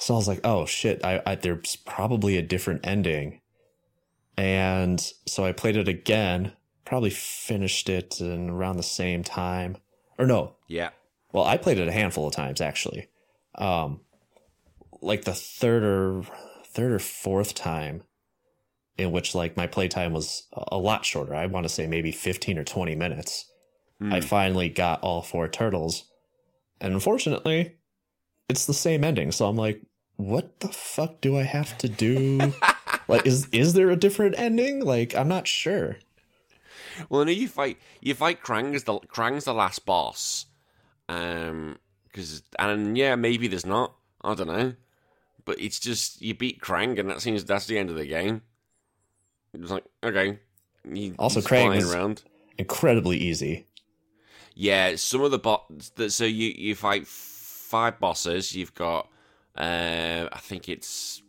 so 0.00 0.14
I 0.14 0.16
was 0.16 0.26
like, 0.26 0.40
oh 0.42 0.66
shit, 0.66 1.04
I, 1.04 1.22
I 1.24 1.34
there's 1.36 1.76
probably 1.76 2.36
a 2.36 2.42
different 2.42 2.84
ending 2.84 3.40
and 4.36 5.00
so 5.26 5.44
I 5.44 5.52
played 5.52 5.76
it 5.76 5.88
again, 5.88 6.52
probably 6.84 7.10
finished 7.10 7.88
it 7.88 8.20
in 8.20 8.50
around 8.50 8.76
the 8.76 8.82
same 8.82 9.22
time. 9.22 9.76
Or 10.18 10.26
no. 10.26 10.56
Yeah. 10.68 10.90
Well, 11.32 11.44
I 11.44 11.56
played 11.56 11.78
it 11.78 11.88
a 11.88 11.92
handful 11.92 12.26
of 12.26 12.34
times 12.34 12.60
actually. 12.60 13.08
Um 13.56 14.00
like 15.00 15.24
the 15.24 15.34
third 15.34 15.82
or 15.82 16.22
third 16.64 16.92
or 16.92 16.98
fourth 16.98 17.54
time 17.54 18.04
in 18.96 19.10
which 19.10 19.34
like 19.34 19.56
my 19.56 19.66
playtime 19.66 20.12
was 20.12 20.46
a 20.52 20.78
lot 20.78 21.04
shorter. 21.04 21.34
I 21.34 21.46
want 21.46 21.64
to 21.64 21.68
say 21.68 21.86
maybe 21.86 22.12
15 22.12 22.58
or 22.58 22.64
20 22.64 22.94
minutes. 22.94 23.50
Mm. 24.00 24.12
I 24.12 24.20
finally 24.20 24.68
got 24.68 25.00
all 25.02 25.22
four 25.22 25.48
turtles. 25.48 26.04
And 26.80 26.92
unfortunately, 26.94 27.76
it's 28.48 28.66
the 28.66 28.74
same 28.74 29.04
ending. 29.04 29.32
So 29.32 29.46
I'm 29.46 29.56
like, 29.56 29.82
what 30.16 30.60
the 30.60 30.68
fuck 30.68 31.20
do 31.20 31.38
I 31.38 31.42
have 31.42 31.76
to 31.78 31.88
do? 31.88 32.52
like, 33.12 33.26
is 33.26 33.48
is 33.52 33.74
there 33.74 33.90
a 33.90 33.96
different 33.96 34.34
ending? 34.38 34.84
Like, 34.84 35.14
I'm 35.14 35.28
not 35.28 35.46
sure. 35.46 35.96
Well, 37.08 37.24
no, 37.24 37.30
you 37.30 37.48
fight 37.48 37.78
you 38.00 38.14
fight 38.14 38.42
Krang 38.42 38.74
as 38.74 38.84
the 38.84 38.94
Krang's 39.00 39.44
the 39.44 39.54
last 39.54 39.86
boss, 39.86 40.46
um, 41.08 41.78
because 42.04 42.42
and 42.58 42.96
yeah, 42.96 43.14
maybe 43.14 43.48
there's 43.48 43.66
not. 43.66 43.94
I 44.22 44.34
don't 44.34 44.46
know, 44.46 44.74
but 45.44 45.60
it's 45.60 45.80
just 45.80 46.20
you 46.22 46.34
beat 46.34 46.60
Krang, 46.60 46.98
and 46.98 47.08
that 47.10 47.20
seems 47.20 47.44
that's 47.44 47.66
the 47.66 47.78
end 47.78 47.90
of 47.90 47.96
the 47.96 48.06
game. 48.06 48.42
It 49.52 49.60
was 49.60 49.70
like 49.70 49.84
okay. 50.02 50.38
He, 50.92 51.14
also, 51.18 51.40
Krang 51.40 51.76
is 51.76 51.92
around. 51.92 52.22
incredibly 52.58 53.16
easy. 53.16 53.66
Yeah, 54.54 54.96
some 54.96 55.22
of 55.22 55.30
the 55.30 55.38
bots. 55.38 55.90
that 55.90 56.10
So 56.10 56.24
you 56.24 56.52
you 56.56 56.74
fight 56.74 57.06
five 57.06 57.98
bosses. 58.00 58.54
You've 58.54 58.74
got 58.74 59.08
uh, 59.56 60.28
I 60.32 60.38
think 60.38 60.68
it's 60.68 61.22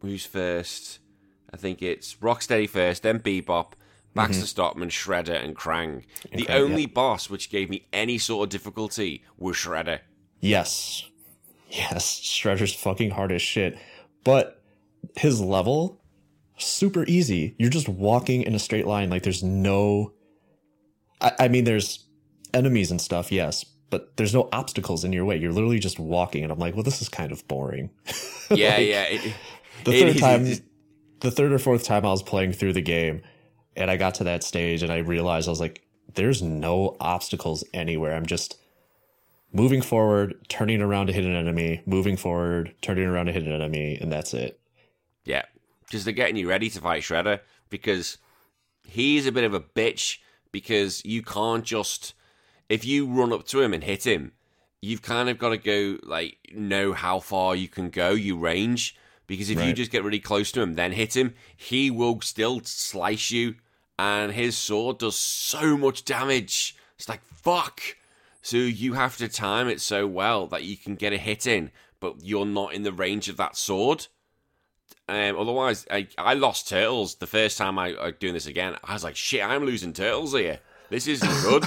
who's 0.00 0.26
first. 0.26 0.98
I 1.52 1.56
think 1.56 1.82
it's 1.82 2.14
Rocksteady 2.16 2.68
first, 2.68 3.02
then 3.02 3.20
Bebop, 3.20 3.72
Baxter 4.14 4.38
mm-hmm. 4.38 4.44
Stockman, 4.44 4.88
Shredder, 4.88 5.42
and 5.42 5.56
Krang. 5.56 6.04
the 6.32 6.48
only 6.48 6.86
boss 6.86 7.28
which 7.30 7.50
gave 7.50 7.70
me 7.70 7.86
any 7.92 8.18
sort 8.18 8.46
of 8.46 8.50
difficulty 8.50 9.24
was 9.36 9.56
Shredder. 9.56 10.00
Yes. 10.40 11.04
Yes, 11.68 12.20
Shredder's 12.20 12.74
fucking 12.74 13.10
hard 13.10 13.32
as 13.32 13.42
shit. 13.42 13.78
But 14.24 14.62
his 15.16 15.40
level, 15.40 16.02
super 16.58 17.04
easy. 17.06 17.54
You're 17.58 17.70
just 17.70 17.88
walking 17.88 18.42
in 18.42 18.54
a 18.54 18.58
straight 18.58 18.86
line. 18.86 19.10
Like 19.10 19.22
there's 19.22 19.42
no. 19.42 20.12
I, 21.20 21.32
I 21.40 21.48
mean, 21.48 21.64
there's 21.64 22.04
enemies 22.52 22.90
and 22.90 23.00
stuff, 23.00 23.32
yes, 23.32 23.64
but 23.90 24.16
there's 24.16 24.34
no 24.34 24.48
obstacles 24.52 25.04
in 25.04 25.12
your 25.12 25.24
way. 25.24 25.36
You're 25.36 25.52
literally 25.52 25.78
just 25.78 25.98
walking, 25.98 26.42
and 26.42 26.52
I'm 26.52 26.58
like, 26.58 26.74
well, 26.74 26.82
this 26.82 27.00
is 27.02 27.08
kind 27.08 27.32
of 27.32 27.46
boring. 27.48 27.90
Yeah, 28.50 28.76
like, 28.76 28.86
yeah. 28.86 29.02
It, 29.04 29.34
the 29.84 29.98
third 29.98 30.18
time, 30.18 30.46
the 31.22 31.30
third 31.30 31.52
or 31.52 31.58
fourth 31.58 31.84
time 31.84 32.04
I 32.04 32.10
was 32.10 32.22
playing 32.22 32.52
through 32.52 32.74
the 32.74 32.82
game, 32.82 33.22
and 33.76 33.90
I 33.90 33.96
got 33.96 34.16
to 34.16 34.24
that 34.24 34.44
stage, 34.44 34.82
and 34.82 34.92
I 34.92 34.98
realized 34.98 35.48
I 35.48 35.52
was 35.52 35.60
like, 35.60 35.82
there's 36.14 36.42
no 36.42 36.96
obstacles 37.00 37.64
anywhere. 37.72 38.14
I'm 38.14 38.26
just 38.26 38.58
moving 39.52 39.80
forward, 39.82 40.34
turning 40.48 40.82
around 40.82 41.06
to 41.06 41.12
hit 41.12 41.24
an 41.24 41.34
enemy, 41.34 41.82
moving 41.86 42.16
forward, 42.16 42.74
turning 42.82 43.06
around 43.06 43.26
to 43.26 43.32
hit 43.32 43.44
an 43.44 43.52
enemy, 43.52 43.96
and 44.00 44.12
that's 44.12 44.34
it. 44.34 44.60
Yeah, 45.24 45.44
just 45.90 46.04
they're 46.04 46.12
getting 46.12 46.36
you 46.36 46.48
ready 46.48 46.68
to 46.70 46.80
fight 46.80 47.02
Shredder 47.02 47.40
because 47.70 48.18
he's 48.84 49.26
a 49.26 49.32
bit 49.32 49.44
of 49.44 49.54
a 49.54 49.60
bitch 49.60 50.18
because 50.50 51.04
you 51.04 51.22
can't 51.22 51.64
just 51.64 52.14
if 52.68 52.84
you 52.84 53.06
run 53.06 53.32
up 53.32 53.46
to 53.46 53.60
him 53.60 53.74
and 53.74 53.84
hit 53.84 54.06
him, 54.06 54.32
you've 54.80 55.02
kind 55.02 55.28
of 55.28 55.38
got 55.38 55.50
to 55.50 55.58
go 55.58 55.98
like 56.02 56.38
know 56.54 56.92
how 56.92 57.20
far 57.20 57.54
you 57.54 57.68
can 57.68 57.90
go, 57.90 58.12
you 58.12 58.36
range. 58.38 58.96
Because 59.26 59.50
if 59.50 59.58
right. 59.58 59.68
you 59.68 59.72
just 59.72 59.90
get 59.90 60.04
really 60.04 60.20
close 60.20 60.52
to 60.52 60.60
him, 60.60 60.74
then 60.74 60.92
hit 60.92 61.16
him, 61.16 61.34
he 61.56 61.90
will 61.90 62.20
still 62.20 62.60
slice 62.64 63.30
you, 63.30 63.54
and 63.98 64.32
his 64.32 64.56
sword 64.56 64.98
does 64.98 65.16
so 65.16 65.76
much 65.76 66.04
damage. 66.04 66.76
It's 66.98 67.08
like 67.08 67.22
fuck. 67.24 67.80
So 68.42 68.56
you 68.56 68.94
have 68.94 69.16
to 69.18 69.28
time 69.28 69.68
it 69.68 69.80
so 69.80 70.06
well 70.06 70.46
that 70.48 70.64
you 70.64 70.76
can 70.76 70.96
get 70.96 71.12
a 71.12 71.18
hit 71.18 71.46
in, 71.46 71.70
but 72.00 72.16
you're 72.22 72.44
not 72.44 72.74
in 72.74 72.82
the 72.82 72.92
range 72.92 73.28
of 73.28 73.36
that 73.36 73.56
sword. 73.56 74.08
Um, 75.08 75.36
otherwise, 75.38 75.86
I, 75.90 76.08
I 76.18 76.34
lost 76.34 76.68
turtles 76.68 77.16
the 77.16 77.26
first 77.26 77.58
time 77.58 77.78
I, 77.78 77.94
I 78.00 78.10
doing 78.12 78.34
this 78.34 78.46
again. 78.46 78.76
I 78.82 78.94
was 78.94 79.04
like, 79.04 79.16
shit, 79.16 79.42
I'm 79.42 79.64
losing 79.64 79.92
turtles 79.92 80.32
here. 80.32 80.60
This 80.90 81.06
isn't 81.06 81.42
good. 81.42 81.64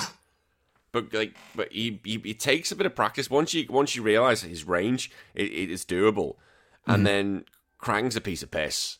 but 0.91 1.13
like, 1.13 1.35
but 1.55 1.71
he, 1.71 1.99
he, 2.03 2.19
he 2.23 2.33
takes 2.33 2.71
a 2.71 2.75
bit 2.75 2.85
of 2.85 2.95
practice. 2.95 3.29
Once 3.29 3.53
you 3.53 3.65
once 3.69 3.95
you 3.95 4.01
realize 4.01 4.41
his 4.41 4.65
range, 4.65 5.11
it, 5.33 5.51
it 5.51 5.69
is 5.69 5.85
doable. 5.85 6.35
And 6.87 6.97
mm-hmm. 6.97 7.03
then 7.03 7.45
Krang's 7.81 8.15
a 8.15 8.21
piece 8.21 8.43
of 8.43 8.51
piss. 8.51 8.99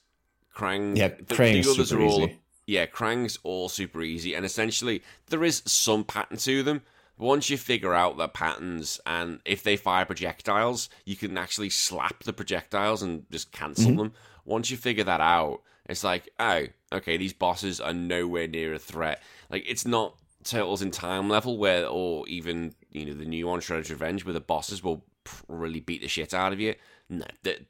Krang, 0.56 0.98
yeah, 0.98 1.10
the, 1.10 1.36
the 1.36 1.70
others 1.70 1.92
are 1.92 2.02
all, 2.02 2.24
easy. 2.24 2.40
yeah, 2.66 2.86
Krang's 2.86 3.38
all 3.44 3.68
super 3.68 4.02
easy, 4.02 4.34
and 4.34 4.46
essentially 4.46 5.04
there 5.28 5.44
is 5.44 5.62
some 5.66 6.06
pattern 6.06 6.38
to 6.38 6.64
them. 6.64 6.82
once 7.18 7.50
you 7.50 7.58
figure 7.58 7.94
out 7.94 8.18
the 8.18 8.30
patterns 8.30 9.00
and 9.06 9.40
if 9.44 9.64
they 9.64 9.76
fire 9.76 10.06
projectiles, 10.06 10.90
you 11.06 11.16
can 11.16 11.38
actually 11.38 11.70
slap 11.70 12.24
the 12.24 12.34
projectiles 12.34 13.02
and 13.02 13.26
just 13.32 13.52
cancel 13.52 13.96
them. 13.96 14.14
Once 14.46 14.72
you 14.72 14.78
figure 14.78 15.04
that 15.04 15.22
out, 15.22 15.62
it's 15.88 16.04
like, 16.04 16.30
oh, 16.40 16.64
okay, 16.94 17.18
these 17.18 17.34
bosses 17.34 17.82
are 17.82 17.94
nowhere 17.94 18.48
near 18.48 18.74
a 18.74 18.80
threat. 18.80 19.22
Like 19.50 19.64
it's 19.68 19.86
not 19.86 20.16
Turtles 20.44 20.82
in 20.82 20.92
Time 20.92 21.30
level 21.30 21.58
where, 21.58 21.86
or 21.88 22.28
even 22.28 22.74
you 22.92 23.06
know 23.06 23.14
the 23.14 23.26
new 23.26 23.48
one, 23.48 23.60
Shredder's 23.60 23.90
Revenge, 23.90 24.26
where 24.26 24.34
the 24.34 24.40
bosses 24.40 24.84
will 24.84 25.04
really 25.48 25.80
beat 25.80 26.02
the 26.02 26.08
shit 26.08 26.34
out 26.34 26.54
of 26.54 26.60
you. 26.60 26.76
No, 27.08 27.26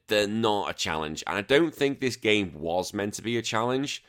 they're, 0.06 0.26
not 0.26 0.70
a 0.70 0.74
challenge, 0.74 1.22
and 1.26 1.36
I 1.36 1.42
don't 1.42 1.74
think 1.74 2.00
this 2.00 2.16
game 2.16 2.52
was 2.54 2.94
meant 2.94 3.14
to 3.14 3.22
be 3.22 3.36
a 3.36 3.42
challenge 3.42 4.02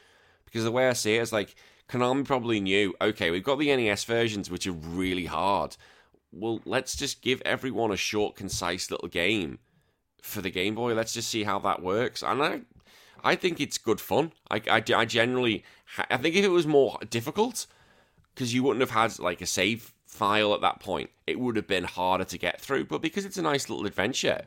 because 0.45 0.63
the 0.63 0.71
way 0.71 0.87
I 0.87 0.93
see 0.93 1.15
it 1.15 1.21
is 1.21 1.33
like 1.33 1.55
Konami 1.89 2.23
probably 2.23 2.61
knew, 2.61 2.95
okay, 3.01 3.29
we've 3.29 3.43
got 3.43 3.59
the 3.59 3.75
NES 3.75 4.05
versions 4.05 4.49
which 4.49 4.67
are 4.67 4.71
really 4.71 5.25
hard. 5.25 5.75
Well, 6.31 6.61
let's 6.65 6.95
just 6.95 7.21
give 7.21 7.41
everyone 7.45 7.91
a 7.91 7.97
short, 7.97 8.35
concise 8.35 8.89
little 8.89 9.07
game 9.07 9.59
for 10.21 10.41
the 10.41 10.49
Game 10.49 10.75
Boy. 10.75 10.93
Let's 10.93 11.13
just 11.13 11.29
see 11.29 11.43
how 11.43 11.59
that 11.59 11.81
works. 11.81 12.21
And 12.21 12.41
I, 12.41 12.61
I 13.23 13.35
think 13.35 13.59
it's 13.59 13.77
good 13.77 14.01
fun. 14.01 14.33
I, 14.49 14.61
I, 14.69 14.83
I 14.95 15.05
generally, 15.05 15.63
I 16.09 16.17
think 16.17 16.35
if 16.35 16.45
it 16.45 16.49
was 16.49 16.67
more 16.67 16.99
difficult, 17.09 17.65
because 18.33 18.53
you 18.53 18.63
wouldn't 18.63 18.81
have 18.81 18.91
had 18.91 19.19
like 19.19 19.41
a 19.41 19.45
save 19.45 19.93
file 20.05 20.53
at 20.53 20.61
that 20.61 20.79
point, 20.79 21.09
it 21.25 21.39
would 21.39 21.55
have 21.55 21.67
been 21.67 21.85
harder 21.85 22.25
to 22.25 22.37
get 22.37 22.59
through. 22.61 22.85
But 22.85 23.01
because 23.01 23.25
it's 23.25 23.37
a 23.37 23.41
nice 23.41 23.69
little 23.69 23.85
adventure, 23.85 24.41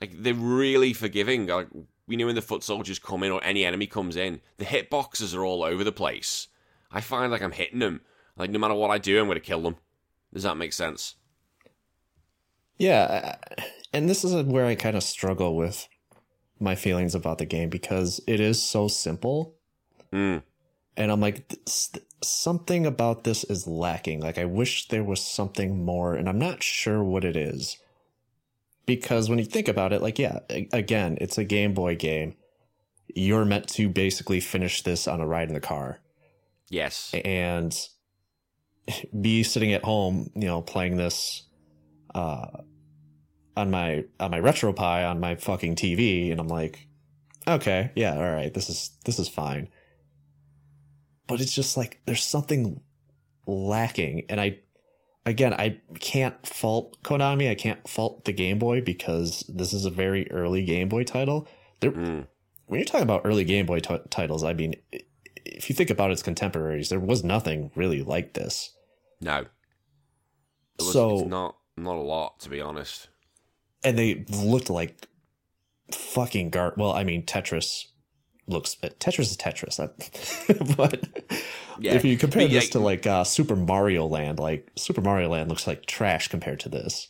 like 0.00 0.22
they're 0.22 0.34
really 0.34 0.92
forgiving. 0.92 1.46
Like 1.46 1.68
we 2.06 2.16
know 2.16 2.26
when 2.26 2.34
the 2.34 2.42
foot 2.42 2.62
soldiers 2.62 2.98
come 2.98 3.22
in 3.22 3.32
or 3.32 3.42
any 3.44 3.64
enemy 3.64 3.86
comes 3.86 4.16
in, 4.16 4.40
the 4.58 4.64
hitboxes 4.64 5.34
are 5.34 5.44
all 5.44 5.62
over 5.62 5.84
the 5.84 5.92
place. 5.92 6.48
I 6.90 7.00
find 7.00 7.30
like 7.30 7.42
I'm 7.42 7.52
hitting 7.52 7.78
them. 7.78 8.00
Like 8.36 8.50
no 8.50 8.58
matter 8.58 8.74
what 8.74 8.90
I 8.90 8.98
do, 8.98 9.20
I'm 9.20 9.26
going 9.26 9.36
to 9.36 9.40
kill 9.40 9.62
them. 9.62 9.76
Does 10.32 10.44
that 10.44 10.56
make 10.56 10.72
sense? 10.72 11.16
Yeah, 12.78 13.36
and 13.92 14.08
this 14.08 14.24
is 14.24 14.32
where 14.44 14.64
I 14.64 14.74
kind 14.74 14.96
of 14.96 15.02
struggle 15.02 15.54
with 15.54 15.86
my 16.58 16.74
feelings 16.74 17.14
about 17.14 17.38
the 17.38 17.44
game 17.44 17.68
because 17.68 18.20
it 18.26 18.40
is 18.40 18.62
so 18.62 18.88
simple. 18.88 19.56
Mm. 20.12 20.42
And 20.96 21.12
I'm 21.12 21.20
like, 21.20 21.54
something 22.22 22.86
about 22.86 23.24
this 23.24 23.44
is 23.44 23.66
lacking. 23.66 24.20
Like, 24.20 24.38
I 24.38 24.44
wish 24.44 24.88
there 24.88 25.04
was 25.04 25.22
something 25.22 25.84
more, 25.84 26.14
and 26.14 26.28
I'm 26.28 26.38
not 26.38 26.62
sure 26.62 27.02
what 27.02 27.24
it 27.24 27.36
is. 27.36 27.78
Because 28.96 29.28
when 29.28 29.38
you 29.38 29.44
think 29.44 29.68
about 29.68 29.92
it, 29.92 30.02
like, 30.02 30.18
yeah, 30.18 30.40
again, 30.72 31.18
it's 31.20 31.38
a 31.38 31.44
Game 31.44 31.74
Boy 31.74 31.96
game. 31.96 32.34
You're 33.14 33.44
meant 33.44 33.68
to 33.70 33.88
basically 33.88 34.40
finish 34.40 34.82
this 34.82 35.06
on 35.06 35.20
a 35.20 35.26
ride 35.26 35.48
in 35.48 35.54
the 35.54 35.60
car. 35.60 36.00
Yes. 36.68 37.12
And 37.24 37.76
be 39.20 39.42
sitting 39.42 39.72
at 39.72 39.84
home, 39.84 40.30
you 40.34 40.46
know, 40.46 40.62
playing 40.62 40.96
this 40.96 41.44
uh, 42.14 42.46
on 43.56 43.70
my 43.70 44.04
on 44.18 44.30
my 44.30 44.40
RetroPie 44.40 45.08
on 45.08 45.20
my 45.20 45.36
fucking 45.36 45.76
TV, 45.76 46.30
and 46.30 46.40
I'm 46.40 46.48
like, 46.48 46.86
okay, 47.46 47.90
yeah, 47.94 48.16
all 48.16 48.32
right, 48.32 48.52
this 48.52 48.68
is 48.68 48.90
this 49.04 49.18
is 49.18 49.28
fine. 49.28 49.68
But 51.26 51.40
it's 51.40 51.54
just 51.54 51.76
like 51.76 52.00
there's 52.06 52.24
something 52.24 52.80
lacking, 53.46 54.26
and 54.28 54.40
I 54.40 54.58
again 55.26 55.54
I 55.54 55.80
can't 55.98 56.46
fault 56.46 57.02
Konami, 57.02 57.50
I 57.50 57.54
can't 57.54 57.86
fault 57.88 58.24
the 58.24 58.32
Game 58.32 58.58
Boy 58.58 58.80
because 58.80 59.44
this 59.48 59.72
is 59.72 59.84
a 59.84 59.90
very 59.90 60.30
early 60.30 60.64
Game 60.64 60.88
Boy 60.88 61.04
title. 61.04 61.48
There, 61.80 61.92
mm. 61.92 62.26
When 62.66 62.78
you're 62.78 62.84
talking 62.84 63.02
about 63.02 63.22
early 63.24 63.44
Game 63.44 63.66
Boy 63.66 63.80
t- 63.80 63.98
titles, 64.10 64.44
I 64.44 64.52
mean, 64.52 64.74
if 65.44 65.68
you 65.68 65.74
think 65.74 65.90
about 65.90 66.10
its 66.10 66.22
contemporaries, 66.22 66.88
there 66.88 67.00
was 67.00 67.24
nothing 67.24 67.70
really 67.74 68.02
like 68.02 68.34
this. 68.34 68.72
No. 69.20 69.46
Was, 70.78 70.92
so 70.92 71.24
not 71.24 71.56
not 71.76 71.96
a 71.96 72.00
lot, 72.00 72.40
to 72.40 72.48
be 72.48 72.60
honest 72.60 73.08
and 73.82 73.98
they 73.98 74.24
looked 74.28 74.70
like 74.70 75.06
fucking 75.92 76.50
gar. 76.50 76.74
Well, 76.76 76.92
I 76.92 77.04
mean, 77.04 77.24
Tetris 77.24 77.86
looks 78.50 78.74
but 78.74 78.98
Tetris 79.00 79.20
is 79.20 79.36
Tetris, 79.36 79.76
but 80.76 81.08
yeah. 81.78 81.94
if 81.94 82.04
you 82.04 82.16
compare 82.16 82.42
but, 82.42 82.52
this 82.52 82.66
yeah, 82.66 82.70
to 82.72 82.78
like 82.80 83.06
uh, 83.06 83.24
Super 83.24 83.56
Mario 83.56 84.06
Land, 84.06 84.38
like 84.38 84.70
Super 84.76 85.00
Mario 85.00 85.28
Land 85.28 85.48
looks 85.48 85.66
like 85.66 85.86
trash 85.86 86.28
compared 86.28 86.60
to 86.60 86.68
this. 86.68 87.08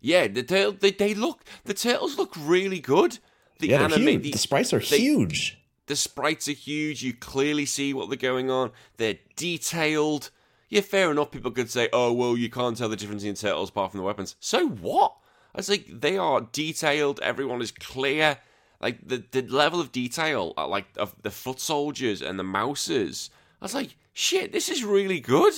Yeah, 0.00 0.28
the 0.28 0.76
they, 0.80 0.90
they 0.90 1.14
look 1.14 1.44
the 1.64 1.74
turtles 1.74 2.16
look 2.16 2.34
really 2.38 2.80
good. 2.80 3.18
The 3.58 3.68
yeah, 3.68 3.82
anime, 3.82 4.04
the, 4.04 4.32
the, 4.32 4.38
sprites 4.38 4.72
are 4.72 4.80
they, 4.80 4.98
huge. 4.98 5.58
The 5.86 5.96
sprites 5.96 6.48
are 6.48 6.52
huge. 6.52 7.02
You 7.02 7.14
clearly 7.14 7.66
see 7.66 7.94
what 7.94 8.08
they're 8.08 8.16
going 8.16 8.50
on. 8.50 8.72
They're 8.98 9.18
detailed. 9.34 10.30
Yeah, 10.68 10.82
fair 10.82 11.10
enough. 11.10 11.30
People 11.30 11.50
could 11.50 11.70
say, 11.70 11.88
"Oh, 11.92 12.12
well, 12.12 12.36
you 12.36 12.50
can't 12.50 12.76
tell 12.76 12.88
the 12.88 12.96
difference 12.96 13.24
in 13.24 13.34
turtles 13.34 13.70
apart 13.70 13.92
from 13.92 13.98
the 13.98 14.04
weapons." 14.04 14.36
So 14.40 14.68
what? 14.68 15.16
I 15.56 15.60
was 15.60 15.70
like, 15.70 15.88
they 15.88 16.18
are 16.18 16.42
detailed. 16.52 17.18
Everyone 17.20 17.62
is 17.62 17.72
clear. 17.72 18.36
Like 18.80 19.06
the 19.06 19.24
the 19.30 19.42
level 19.42 19.80
of 19.80 19.92
detail, 19.92 20.52
uh, 20.56 20.68
like 20.68 20.86
of 20.96 21.14
the 21.22 21.30
foot 21.30 21.60
soldiers 21.60 22.22
and 22.22 22.38
the 22.38 22.44
Mousers. 22.44 23.30
I 23.60 23.64
was 23.64 23.74
like, 23.74 23.96
shit, 24.12 24.52
this 24.52 24.68
is 24.68 24.84
really 24.84 25.20
good. 25.20 25.54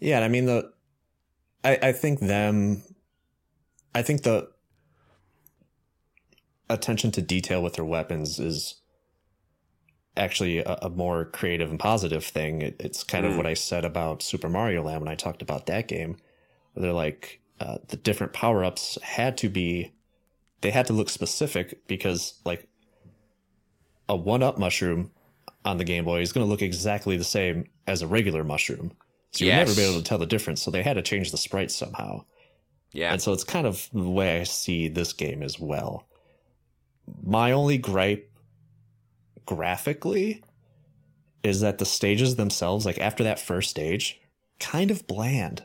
Yeah, 0.00 0.20
I 0.20 0.28
mean 0.28 0.46
the, 0.46 0.72
I 1.64 1.78
I 1.82 1.92
think 1.92 2.20
them, 2.20 2.82
I 3.94 4.02
think 4.02 4.22
the 4.22 4.50
attention 6.68 7.12
to 7.12 7.22
detail 7.22 7.62
with 7.62 7.74
their 7.74 7.84
weapons 7.84 8.38
is 8.38 8.80
actually 10.16 10.58
a, 10.58 10.78
a 10.82 10.90
more 10.90 11.24
creative 11.26 11.70
and 11.70 11.78
positive 11.78 12.24
thing. 12.24 12.62
It, 12.62 12.76
it's 12.80 13.04
kind 13.04 13.24
mm. 13.24 13.30
of 13.30 13.36
what 13.36 13.46
I 13.46 13.54
said 13.54 13.84
about 13.84 14.22
Super 14.22 14.48
Mario 14.48 14.82
Land 14.82 15.00
when 15.00 15.08
I 15.08 15.14
talked 15.14 15.42
about 15.42 15.66
that 15.66 15.88
game. 15.88 16.16
They're 16.74 16.92
like, 16.92 17.40
uh, 17.60 17.78
the 17.88 17.96
different 17.96 18.32
power 18.32 18.64
ups 18.64 18.98
had 19.02 19.38
to 19.38 19.48
be, 19.48 19.92
they 20.66 20.72
had 20.72 20.86
to 20.86 20.92
look 20.92 21.08
specific 21.08 21.86
because 21.86 22.40
like 22.44 22.66
a 24.08 24.16
one 24.16 24.42
up 24.42 24.58
mushroom 24.58 25.12
on 25.64 25.78
the 25.78 25.84
Game 25.84 26.04
Boy 26.04 26.22
is 26.22 26.32
going 26.32 26.44
to 26.44 26.50
look 26.50 26.60
exactly 26.60 27.16
the 27.16 27.22
same 27.22 27.66
as 27.86 28.02
a 28.02 28.08
regular 28.08 28.42
mushroom. 28.42 28.90
So 29.30 29.44
you'll 29.44 29.54
yes. 29.54 29.68
never 29.68 29.80
be 29.80 29.86
able 29.86 30.02
to 30.02 30.04
tell 30.04 30.18
the 30.18 30.26
difference. 30.26 30.60
So 30.60 30.72
they 30.72 30.82
had 30.82 30.94
to 30.94 31.02
change 31.02 31.30
the 31.30 31.36
sprites 31.36 31.76
somehow. 31.76 32.24
Yeah. 32.90 33.12
And 33.12 33.22
so 33.22 33.32
it's 33.32 33.44
kind 33.44 33.64
of 33.64 33.88
the 33.92 34.10
way 34.10 34.40
I 34.40 34.42
see 34.42 34.88
this 34.88 35.12
game 35.12 35.40
as 35.40 35.56
well. 35.60 36.08
My 37.22 37.52
only 37.52 37.78
gripe 37.78 38.28
graphically 39.44 40.42
is 41.44 41.60
that 41.60 41.78
the 41.78 41.86
stages 41.86 42.34
themselves, 42.34 42.84
like 42.84 42.98
after 42.98 43.22
that 43.22 43.38
first 43.38 43.70
stage, 43.70 44.20
kind 44.58 44.90
of 44.90 45.06
bland. 45.06 45.62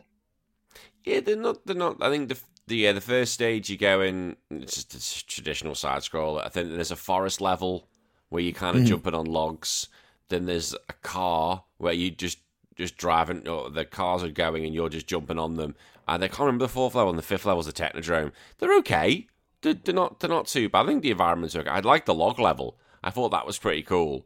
Yeah, 1.04 1.22
they're 1.22 1.36
not. 1.36 1.66
They're 1.66 1.76
not. 1.76 2.04
I 2.04 2.12
think 2.12 2.30
the 2.30 2.38
the 2.72 2.78
yeah 2.78 2.94
the 2.94 3.02
first 3.02 3.34
stage 3.34 3.70
you 3.70 3.78
go 3.78 4.02
in. 4.02 4.38
It's 4.50 4.84
just 4.84 4.96
a 4.96 5.28
traditional 5.28 5.76
side 5.76 6.04
scroll. 6.04 6.40
I 6.40 6.50
think 6.50 6.72
there's 6.72 6.90
a 6.90 6.96
forest 6.96 7.42
level 7.42 7.88
where 8.30 8.42
you're 8.42 8.54
kind 8.54 8.78
of 8.78 8.84
mm. 8.84 8.88
jumping 8.88 9.14
on 9.14 9.26
logs. 9.26 9.90
Then 10.30 10.46
there's 10.46 10.74
a 10.74 10.94
car 11.04 11.66
where 11.78 11.94
you 11.94 12.10
just 12.10 12.40
just 12.76 12.98
driving. 12.98 13.48
Or 13.48 13.70
the 13.70 13.86
cars 13.86 14.24
are 14.24 14.30
going 14.30 14.66
and 14.66 14.74
you're 14.74 14.90
just 14.90 15.06
jumping 15.06 15.38
on 15.38 15.58
them. 15.58 15.76
And 16.08 16.24
I 16.24 16.28
can't 16.28 16.40
remember 16.40 16.66
the 16.66 16.70
fourth 16.70 16.96
level 16.96 17.10
and 17.10 17.20
the 17.20 17.24
fifth 17.24 17.46
level 17.46 17.60
is 17.60 17.68
the 17.68 17.74
Technodrome. 17.74 18.32
They're 18.58 18.78
okay. 18.78 19.28
They're, 19.62 19.76
they're 19.76 19.94
not. 19.94 20.20
They're 20.22 20.30
not 20.30 20.48
too 20.48 20.70
bad. 20.70 20.86
I 20.86 20.88
think 20.88 21.04
the 21.04 21.12
environment's 21.12 21.56
okay. 21.56 21.70
I 21.70 21.82
like 21.82 22.06
the 22.06 22.16
log 22.16 22.40
level. 22.40 22.78
I 23.04 23.10
thought 23.10 23.30
that 23.30 23.46
was 23.46 23.60
pretty 23.60 23.84
cool. 23.84 24.26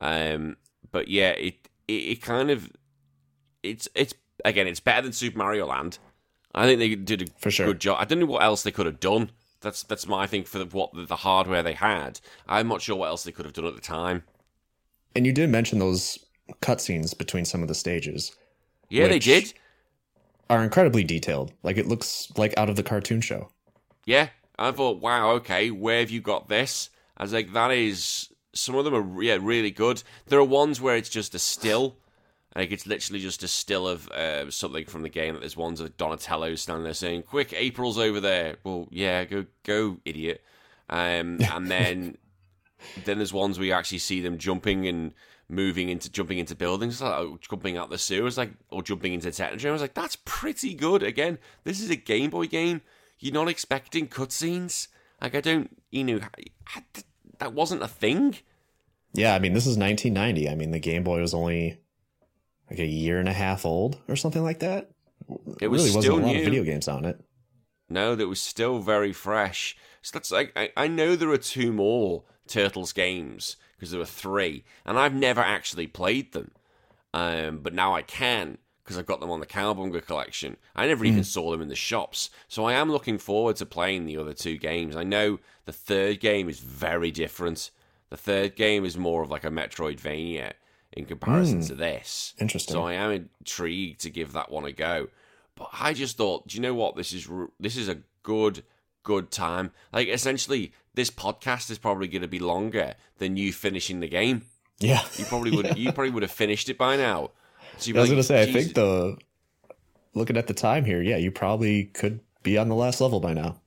Um, 0.00 0.56
but 0.92 1.08
yeah, 1.08 1.30
it, 1.30 1.68
it 1.88 1.92
it 1.92 2.22
kind 2.22 2.50
of 2.50 2.70
it's 3.62 3.88
it's 3.94 4.12
again 4.44 4.66
it's 4.66 4.80
better 4.80 5.02
than 5.02 5.12
Super 5.12 5.38
Mario 5.38 5.66
Land 5.66 5.98
I 6.56 6.64
think 6.64 6.78
they 6.78 6.94
did 6.94 7.22
a 7.22 7.26
for 7.38 7.50
sure. 7.50 7.66
good 7.66 7.80
job. 7.80 7.98
I 8.00 8.06
don't 8.06 8.18
know 8.18 8.26
what 8.26 8.42
else 8.42 8.62
they 8.62 8.72
could 8.72 8.86
have 8.86 8.98
done. 8.98 9.30
That's 9.60 9.82
that's 9.82 10.08
my 10.08 10.26
thing 10.26 10.44
for 10.44 10.58
the, 10.58 10.64
what 10.64 10.94
the, 10.94 11.04
the 11.04 11.16
hardware 11.16 11.62
they 11.62 11.74
had. 11.74 12.20
I'm 12.48 12.68
not 12.68 12.80
sure 12.80 12.96
what 12.96 13.08
else 13.08 13.24
they 13.24 13.32
could 13.32 13.44
have 13.44 13.54
done 13.54 13.66
at 13.66 13.74
the 13.74 13.80
time. 13.80 14.24
And 15.14 15.26
you 15.26 15.32
did 15.32 15.50
mention 15.50 15.78
those 15.78 16.18
cutscenes 16.62 17.16
between 17.16 17.44
some 17.44 17.62
of 17.62 17.68
the 17.68 17.74
stages. 17.74 18.34
Yeah, 18.88 19.08
they 19.08 19.18
did. 19.18 19.52
Are 20.48 20.62
incredibly 20.62 21.04
detailed. 21.04 21.52
Like 21.62 21.76
it 21.76 21.86
looks 21.86 22.32
like 22.36 22.56
out 22.56 22.70
of 22.70 22.76
the 22.76 22.82
cartoon 22.82 23.20
show. 23.20 23.50
Yeah, 24.04 24.28
I 24.58 24.70
thought, 24.70 25.00
wow, 25.00 25.30
okay, 25.32 25.70
where 25.70 25.98
have 26.00 26.10
you 26.10 26.20
got 26.20 26.48
this? 26.48 26.88
I 27.16 27.24
was 27.24 27.32
like, 27.32 27.52
that 27.52 27.70
is. 27.70 28.32
Some 28.54 28.76
of 28.76 28.86
them 28.86 28.94
are 28.94 29.22
yeah 29.22 29.36
really 29.40 29.70
good. 29.70 30.02
There 30.26 30.38
are 30.38 30.44
ones 30.44 30.80
where 30.80 30.96
it's 30.96 31.10
just 31.10 31.34
a 31.34 31.38
still 31.38 31.98
like 32.56 32.72
it's 32.72 32.86
literally 32.86 33.20
just 33.20 33.42
a 33.42 33.48
still 33.48 33.86
of 33.86 34.08
uh, 34.10 34.50
something 34.50 34.86
from 34.86 35.02
the 35.02 35.10
game. 35.10 35.34
That 35.34 35.40
There's 35.40 35.56
ones 35.56 35.80
of 35.80 35.96
Donatello 35.96 36.54
standing 36.54 36.84
there 36.84 36.94
saying, 36.94 37.24
"Quick, 37.24 37.52
April's 37.52 37.98
over 37.98 38.18
there." 38.18 38.56
Well, 38.64 38.88
yeah, 38.90 39.24
go 39.24 39.44
go, 39.62 39.98
idiot. 40.04 40.42
Um, 40.88 41.38
and 41.52 41.70
then 41.70 42.16
then 43.04 43.18
there's 43.18 43.32
ones 43.32 43.58
where 43.58 43.66
you 43.66 43.72
actually 43.72 43.98
see 43.98 44.20
them 44.20 44.38
jumping 44.38 44.86
and 44.86 45.12
moving 45.48 45.90
into 45.90 46.10
jumping 46.10 46.38
into 46.38 46.54
buildings, 46.54 47.02
like 47.02 47.12
oh, 47.12 47.38
jumping 47.42 47.76
out 47.76 47.90
the 47.90 47.98
sewers, 47.98 48.38
like 48.38 48.52
or 48.70 48.82
jumping 48.82 49.12
into 49.12 49.28
Technodrome. 49.28 49.68
I 49.68 49.72
was 49.72 49.82
like, 49.82 49.94
that's 49.94 50.16
pretty 50.24 50.74
good. 50.74 51.02
Again, 51.02 51.38
this 51.64 51.80
is 51.80 51.90
a 51.90 51.96
Game 51.96 52.30
Boy 52.30 52.46
game. 52.46 52.80
You're 53.18 53.34
not 53.34 53.48
expecting 53.48 54.08
cutscenes. 54.08 54.88
Like 55.20 55.34
I 55.34 55.42
don't, 55.42 55.82
you 55.90 56.04
know, 56.04 56.20
that 57.38 57.52
wasn't 57.52 57.82
a 57.82 57.88
thing. 57.88 58.36
Yeah, 59.12 59.34
I 59.34 59.38
mean, 59.38 59.54
this 59.54 59.66
is 59.66 59.78
1990. 59.78 60.48
I 60.48 60.54
mean, 60.54 60.70
the 60.70 60.78
Game 60.78 61.04
Boy 61.04 61.20
was 61.20 61.32
only 61.34 61.78
like 62.70 62.78
a 62.78 62.86
year 62.86 63.18
and 63.18 63.28
a 63.28 63.32
half 63.32 63.64
old 63.64 63.98
or 64.08 64.16
something 64.16 64.42
like 64.42 64.60
that. 64.60 64.90
It 65.60 65.68
was 65.68 65.82
really 65.82 66.02
still 66.02 66.14
wasn't 66.14 66.24
a 66.24 66.26
lot 66.26 66.32
new. 66.32 66.38
of 66.40 66.44
video 66.44 66.64
games 66.64 66.88
on 66.88 67.04
it. 67.04 67.20
No, 67.88 68.14
that 68.14 68.28
was 68.28 68.40
still 68.40 68.80
very 68.80 69.12
fresh. 69.12 69.76
So 70.02 70.10
that's 70.12 70.30
like 70.30 70.52
I, 70.56 70.70
I 70.76 70.88
know 70.88 71.16
there 71.16 71.30
are 71.30 71.38
two 71.38 71.72
more 71.72 72.24
Turtles 72.46 72.92
games 72.92 73.56
because 73.76 73.90
there 73.90 74.00
were 74.00 74.06
three, 74.06 74.64
and 74.84 74.98
I've 74.98 75.14
never 75.14 75.40
actually 75.40 75.86
played 75.86 76.32
them. 76.32 76.52
Um, 77.12 77.58
but 77.58 77.74
now 77.74 77.94
I 77.94 78.02
can 78.02 78.58
because 78.84 78.98
I've 78.98 79.06
got 79.06 79.18
them 79.18 79.30
on 79.30 79.40
the 79.40 79.46
Cowabunga 79.46 80.04
collection. 80.06 80.56
I 80.76 80.86
never 80.86 81.04
even 81.04 81.24
saw 81.24 81.50
them 81.50 81.60
in 81.60 81.68
the 81.68 81.74
shops, 81.74 82.30
so 82.46 82.64
I 82.64 82.74
am 82.74 82.90
looking 82.90 83.18
forward 83.18 83.56
to 83.56 83.66
playing 83.66 84.04
the 84.06 84.16
other 84.16 84.32
two 84.32 84.58
games. 84.58 84.94
I 84.94 85.02
know 85.02 85.40
the 85.64 85.72
third 85.72 86.20
game 86.20 86.48
is 86.48 86.60
very 86.60 87.10
different. 87.10 87.70
The 88.10 88.16
third 88.16 88.54
game 88.54 88.84
is 88.84 88.96
more 88.96 89.22
of 89.22 89.30
like 89.30 89.42
a 89.42 89.50
Metroidvania 89.50 90.52
in 90.96 91.04
comparison 91.04 91.60
hmm. 91.60 91.66
to 91.66 91.74
this. 91.74 92.34
Interesting. 92.38 92.72
So 92.72 92.84
I 92.84 92.94
am 92.94 93.10
intrigued 93.12 94.00
to 94.00 94.10
give 94.10 94.32
that 94.32 94.50
one 94.50 94.64
a 94.64 94.72
go. 94.72 95.08
But 95.54 95.68
I 95.72 95.92
just 95.92 96.16
thought, 96.16 96.48
do 96.48 96.56
you 96.56 96.62
know 96.62 96.74
what? 96.74 96.96
This 96.96 97.12
is 97.12 97.28
this 97.60 97.76
is 97.76 97.88
a 97.88 97.98
good 98.22 98.64
good 99.02 99.30
time. 99.30 99.70
Like 99.92 100.08
essentially, 100.08 100.72
this 100.94 101.10
podcast 101.10 101.70
is 101.70 101.78
probably 101.78 102.08
going 102.08 102.22
to 102.22 102.28
be 102.28 102.38
longer 102.38 102.94
than 103.18 103.36
you 103.36 103.52
finishing 103.52 104.00
the 104.00 104.08
game. 104.08 104.42
Yeah. 104.78 105.02
You 105.16 105.24
probably 105.26 105.50
would 105.56 105.78
you 105.78 105.92
probably 105.92 106.10
would 106.10 106.22
have 106.22 106.32
finished 106.32 106.68
it 106.68 106.78
by 106.78 106.96
now. 106.96 107.30
So 107.78 107.88
you'd 107.88 107.96
I 107.96 108.00
was 108.00 108.10
be 108.10 108.16
gonna 108.16 108.18
like, 108.18 108.26
say, 108.26 108.42
I 108.42 108.52
think 108.52 108.74
the 108.74 109.16
looking 110.14 110.36
at 110.36 110.46
the 110.46 110.54
time 110.54 110.84
here, 110.84 111.02
yeah, 111.02 111.16
you 111.16 111.30
probably 111.30 111.84
could 111.84 112.20
be 112.42 112.58
on 112.58 112.68
the 112.68 112.74
last 112.74 113.00
level 113.00 113.20
by 113.20 113.34
now. 113.34 113.60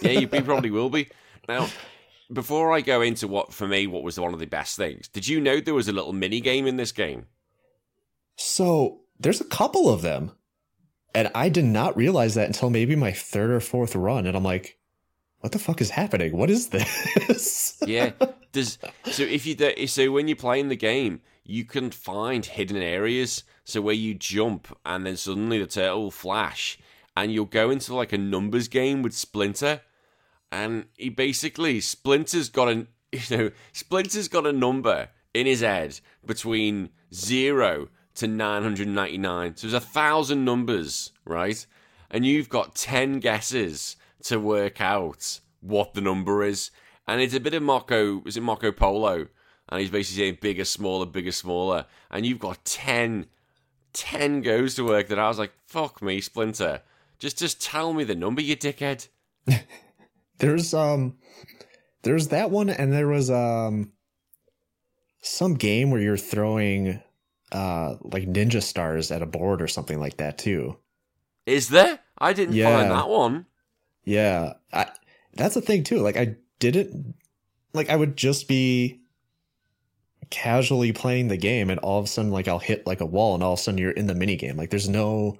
yeah, 0.00 0.12
you, 0.12 0.28
you 0.32 0.42
probably 0.42 0.70
will 0.70 0.90
be. 0.90 1.08
Now, 1.48 1.68
before 2.32 2.72
I 2.72 2.80
go 2.80 3.02
into 3.02 3.26
what 3.28 3.52
for 3.52 3.66
me 3.66 3.86
what 3.86 4.02
was 4.02 4.18
one 4.18 4.32
of 4.32 4.40
the 4.40 4.46
best 4.46 4.76
things, 4.76 5.08
did 5.08 5.26
you 5.26 5.40
know 5.40 5.60
there 5.60 5.74
was 5.74 5.88
a 5.88 5.92
little 5.92 6.12
mini 6.12 6.40
game 6.40 6.66
in 6.66 6.76
this 6.76 6.92
game? 6.92 7.26
So 8.36 9.00
there's 9.18 9.40
a 9.40 9.44
couple 9.44 9.88
of 9.92 10.02
them. 10.02 10.32
And 11.14 11.30
I 11.34 11.48
did 11.48 11.64
not 11.64 11.96
realize 11.96 12.34
that 12.36 12.46
until 12.46 12.70
maybe 12.70 12.94
my 12.94 13.12
third 13.12 13.50
or 13.50 13.60
fourth 13.60 13.96
run. 13.96 14.26
And 14.26 14.36
I'm 14.36 14.44
like, 14.44 14.78
what 15.40 15.52
the 15.52 15.58
fuck 15.58 15.80
is 15.80 15.90
happening? 15.90 16.36
What 16.36 16.50
is 16.50 16.68
this? 16.68 17.76
Yeah. 17.86 18.12
Does 18.52 18.78
so 19.10 19.22
if 19.22 19.46
you 19.46 19.86
so 19.86 20.10
when 20.12 20.28
you're 20.28 20.36
playing 20.36 20.68
the 20.68 20.76
game, 20.76 21.22
you 21.44 21.64
can 21.64 21.90
find 21.90 22.44
hidden 22.44 22.76
areas. 22.76 23.44
So 23.64 23.80
where 23.80 23.94
you 23.94 24.14
jump 24.14 24.76
and 24.84 25.06
then 25.06 25.16
suddenly 25.16 25.58
the 25.58 25.66
turtle 25.66 26.02
will 26.02 26.10
flash, 26.10 26.78
and 27.16 27.32
you'll 27.32 27.46
go 27.46 27.70
into 27.70 27.94
like 27.94 28.12
a 28.12 28.18
numbers 28.18 28.68
game 28.68 29.02
with 29.02 29.14
Splinter, 29.14 29.80
and 30.52 30.86
he 30.96 31.08
basically 31.08 31.80
Splinter's 31.80 32.48
got 32.48 32.68
a 32.68 32.86
you 33.12 33.36
know 33.36 33.50
Splinter's 33.72 34.28
got 34.28 34.46
a 34.46 34.52
number 34.52 35.08
in 35.34 35.46
his 35.46 35.60
head 35.60 36.00
between 36.24 36.90
zero 37.12 37.88
to 38.14 38.26
nine 38.26 38.62
hundred 38.62 38.88
ninety 38.88 39.18
nine. 39.18 39.56
So 39.56 39.66
there's 39.66 39.82
a 39.82 39.86
thousand 39.86 40.44
numbers, 40.44 41.12
right? 41.24 41.64
And 42.10 42.26
you've 42.26 42.48
got 42.48 42.74
ten 42.74 43.20
guesses 43.20 43.96
to 44.24 44.38
work 44.38 44.80
out 44.80 45.40
what 45.60 45.94
the 45.94 46.00
number 46.00 46.42
is. 46.42 46.70
And 47.06 47.20
it's 47.20 47.34
a 47.34 47.40
bit 47.40 47.54
of 47.54 47.62
Marco, 47.62 48.22
is 48.24 48.36
it 48.36 48.42
Marco 48.42 48.70
Polo? 48.72 49.26
And 49.68 49.80
he's 49.80 49.90
basically 49.90 50.24
saying 50.24 50.38
bigger, 50.40 50.64
smaller, 50.64 51.06
bigger, 51.06 51.32
smaller. 51.32 51.86
And 52.10 52.26
you've 52.26 52.38
got 52.38 52.64
10, 52.64 53.26
10 53.92 54.42
goes 54.42 54.74
to 54.74 54.84
work 54.84 55.08
that 55.08 55.18
I 55.18 55.28
was 55.28 55.38
like, 55.38 55.52
fuck 55.66 56.02
me, 56.02 56.20
Splinter. 56.20 56.82
Just 57.18 57.38
just 57.38 57.60
tell 57.60 57.92
me 57.92 58.04
the 58.04 58.14
number, 58.14 58.40
you 58.40 58.56
dickhead. 58.56 59.08
there's 60.40 60.74
um 60.74 61.16
there's 62.02 62.28
that 62.28 62.50
one 62.50 62.68
and 62.70 62.92
there 62.92 63.08
was 63.08 63.30
um 63.30 63.92
some 65.22 65.54
game 65.54 65.90
where 65.90 66.00
you're 66.00 66.16
throwing 66.16 67.00
uh 67.52 67.94
like 68.00 68.24
ninja 68.24 68.62
stars 68.62 69.10
at 69.10 69.22
a 69.22 69.26
board 69.26 69.62
or 69.62 69.68
something 69.68 70.00
like 70.00 70.16
that 70.16 70.38
too. 70.38 70.76
Is 71.46 71.68
there? 71.68 72.00
I 72.18 72.32
didn't 72.32 72.54
Yeah. 72.54 72.76
find 72.76 72.90
that 72.90 73.08
one. 73.08 73.46
Yeah, 74.04 74.54
I, 74.72 74.90
that's 75.34 75.54
the 75.54 75.60
thing 75.60 75.84
too. 75.84 75.98
Like 76.00 76.16
I 76.16 76.36
didn't 76.58 77.14
like 77.72 77.88
I 77.90 77.96
would 77.96 78.16
just 78.16 78.48
be 78.48 79.00
casually 80.30 80.92
playing 80.92 81.28
the 81.28 81.36
game, 81.36 81.70
and 81.70 81.80
all 81.80 81.98
of 81.98 82.04
a 82.04 82.08
sudden, 82.08 82.30
like 82.30 82.48
I'll 82.48 82.58
hit 82.58 82.86
like 82.86 83.00
a 83.00 83.06
wall, 83.06 83.34
and 83.34 83.42
all 83.42 83.54
of 83.54 83.58
a 83.58 83.62
sudden 83.62 83.78
you're 83.78 83.90
in 83.90 84.06
the 84.06 84.14
mini 84.14 84.36
game. 84.36 84.56
Like 84.56 84.70
there's 84.70 84.88
no 84.88 85.38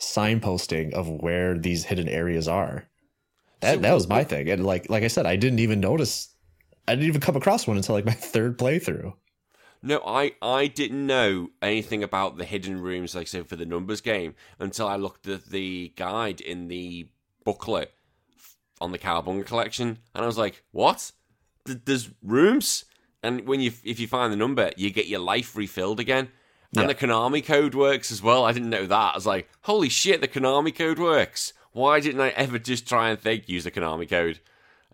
signposting 0.00 0.92
of 0.92 1.08
where 1.08 1.56
these 1.56 1.84
hidden 1.84 2.08
areas 2.08 2.46
are. 2.48 2.86
That 3.64 3.82
that 3.82 3.92
was 3.94 4.08
my 4.08 4.24
thing, 4.24 4.48
and 4.50 4.64
like 4.64 4.88
like 4.90 5.02
I 5.02 5.08
said, 5.08 5.26
I 5.26 5.36
didn't 5.36 5.58
even 5.60 5.80
notice. 5.80 6.28
I 6.86 6.92
didn't 6.94 7.08
even 7.08 7.20
come 7.20 7.36
across 7.36 7.66
one 7.66 7.76
until 7.76 7.94
like 7.94 8.04
my 8.04 8.12
third 8.34 8.58
playthrough. 8.58 9.14
No, 9.82 10.00
I, 10.06 10.32
I 10.40 10.66
didn't 10.66 11.06
know 11.06 11.50
anything 11.60 12.02
about 12.02 12.38
the 12.38 12.44
hidden 12.46 12.80
rooms, 12.80 13.14
like 13.14 13.22
I 13.22 13.24
said, 13.26 13.48
for 13.48 13.56
the 13.56 13.66
numbers 13.66 14.00
game 14.00 14.34
until 14.58 14.86
I 14.88 14.96
looked 14.96 15.26
at 15.26 15.46
the 15.50 15.92
guide 15.94 16.40
in 16.40 16.68
the 16.68 17.08
booklet 17.44 17.92
on 18.80 18.92
the 18.92 18.98
Cowabunga 18.98 19.44
collection, 19.44 19.98
and 20.14 20.24
I 20.24 20.26
was 20.26 20.38
like, 20.38 20.62
"What? 20.72 21.12
Th- 21.66 21.78
There's 21.84 22.10
rooms?" 22.22 22.84
And 23.22 23.46
when 23.46 23.60
you, 23.60 23.72
if 23.84 23.98
you 24.00 24.06
find 24.06 24.32
the 24.32 24.36
number, 24.36 24.70
you 24.76 24.90
get 24.90 25.06
your 25.06 25.20
life 25.20 25.54
refilled 25.56 26.00
again, 26.00 26.28
and 26.76 26.82
Yeah. 26.82 26.86
the 26.88 26.94
Konami 26.94 27.44
code 27.44 27.74
works 27.74 28.10
as 28.10 28.22
well. 28.22 28.44
I 28.44 28.52
didn't 28.52 28.70
know 28.70 28.86
that. 28.86 29.12
I 29.12 29.16
was 29.16 29.26
like, 29.26 29.48
"Holy 29.62 29.88
shit, 29.88 30.20
the 30.22 30.28
Konami 30.28 30.74
code 30.74 30.98
works!" 30.98 31.52
Why 31.74 32.00
didn't 32.00 32.22
I 32.22 32.30
ever 32.30 32.58
just 32.58 32.88
try 32.88 33.10
and 33.10 33.20
think 33.20 33.48
use 33.48 33.64
the 33.64 33.70
Konami 33.70 34.08
code? 34.08 34.40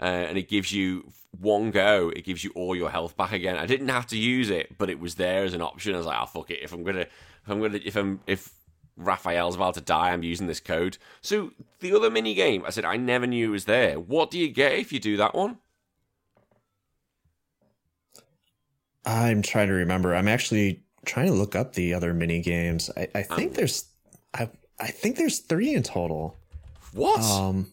uh, 0.01 0.05
and 0.05 0.39
it 0.39 0.49
gives 0.49 0.73
you 0.73 1.13
one 1.39 1.71
go. 1.71 2.11
It 2.15 2.25
gives 2.25 2.43
you 2.43 2.51
all 2.55 2.75
your 2.75 2.91
health 2.91 3.17
back 3.17 3.33
again. 3.33 3.57
I 3.57 3.67
didn't 3.67 3.89
have 3.89 4.07
to 4.09 4.19
use 4.19 4.49
it, 4.49 4.79
but 4.79 4.89
it 4.89 4.99
was 4.99 5.17
there 5.17 5.45
as 5.45 5.53
an 5.53 5.61
option. 5.61 5.95
I 5.95 5.99
was 5.99 6.07
like, 6.07 6.19
"Oh 6.21 6.27
fuck 6.27 6.51
it! 6.51 6.61
If 6.63 6.73
I'm 6.73 6.83
gonna, 6.83 7.01
if 7.01 7.49
I'm 7.49 7.61
gonna, 7.61 7.81
if 7.85 7.97
I'm, 7.97 8.21
if 8.27 8.53
Raphael's 8.97 9.57
about 9.57 9.75
to 9.75 9.83
die, 9.83 10.11
I'm 10.11 10.23
using 10.23 10.47
this 10.47 10.61
code." 10.61 10.97
So 11.21 11.53
the 11.81 11.95
other 11.95 12.11
mini 12.11 12.33
game, 12.33 12.65
I 12.67 12.71
said, 12.71 12.87
I 12.87 12.97
never 12.97 13.27
knew 13.27 13.49
it 13.49 13.53
was 13.53 13.67
there. 13.67 14.01
What 14.01 14.31
do 14.31 14.39
you 14.39 14.49
get 14.49 14.73
if 14.73 14.91
you 14.91 15.01
do 15.01 15.19
that 15.19 15.35
one? 15.35 15.59
I'm 19.05 19.43
trying 19.43 19.69
to 19.69 19.75
remember. 19.75 20.15
I'm 20.15 20.29
actually 20.29 20.83
trying 21.05 21.27
to 21.27 21.33
look 21.33 21.55
up 21.55 21.75
the 21.75 21.93
other 21.93 22.15
mini 22.15 22.41
games. 22.41 22.91
I, 22.97 23.09
I 23.15 23.23
think 23.23 23.55
there's 23.55 23.85
I 24.33 24.49
I 24.79 24.89
think 24.89 25.17
there's 25.17 25.41
three 25.41 25.75
in 25.75 25.83
total. 25.83 26.40
What? 26.93 27.21
Um 27.23 27.67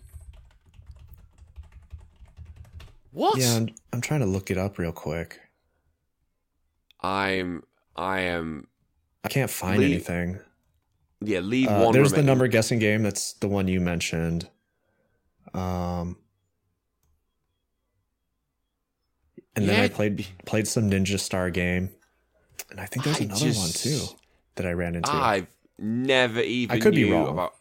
what? 3.17 3.37
yeah, 3.39 3.55
I'm, 3.55 3.69
I'm 3.91 4.01
trying 4.01 4.19
to 4.19 4.27
look 4.27 4.51
it 4.51 4.59
up 4.59 4.77
real 4.77 4.91
quick. 4.91 5.39
I'm, 7.01 7.63
I 7.95 8.19
am. 8.21 8.67
I 9.23 9.29
can't 9.29 9.49
find 9.49 9.81
anything. 9.81 10.39
Yeah, 11.21 11.39
leave 11.39 11.67
Uh, 11.67 11.85
one. 11.85 11.93
there's 11.93 12.13
the 12.13 12.21
number 12.21 12.47
guessing 12.47 12.77
game. 12.77 13.01
That's 13.01 13.33
the 13.33 13.47
one 13.47 13.67
you 13.67 13.79
mentioned. 13.81 14.47
Um, 15.53 16.17
and 19.55 19.67
then 19.67 19.79
I 19.79 19.87
played 19.87 20.27
played 20.45 20.67
some 20.67 20.89
Ninja 20.91 21.19
Star 21.19 21.49
game, 21.49 21.89
and 22.69 22.79
I 22.79 22.85
think 22.85 23.03
there's 23.03 23.19
I 23.19 23.23
another 23.23 23.45
one 23.45 23.69
too 23.69 24.01
that 24.55 24.67
I 24.67 24.73
ran 24.73 24.95
into. 24.95 25.09
I've 25.11 25.47
never 25.79 26.41
even 26.41 26.77
I 26.77 26.79
could 26.79 26.93
be 26.93 27.11
wrong. 27.11 27.29
about. 27.29 27.55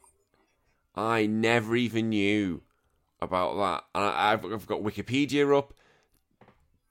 I 0.97 1.27
never 1.27 1.77
even 1.77 2.09
knew 2.11 2.63
about 3.21 3.57
that, 3.57 3.85
and 3.95 4.05
I, 4.05 4.33
I've, 4.33 4.45
I've 4.45 4.67
got 4.67 4.83
Wikipedia 4.83 5.57
up. 5.57 5.75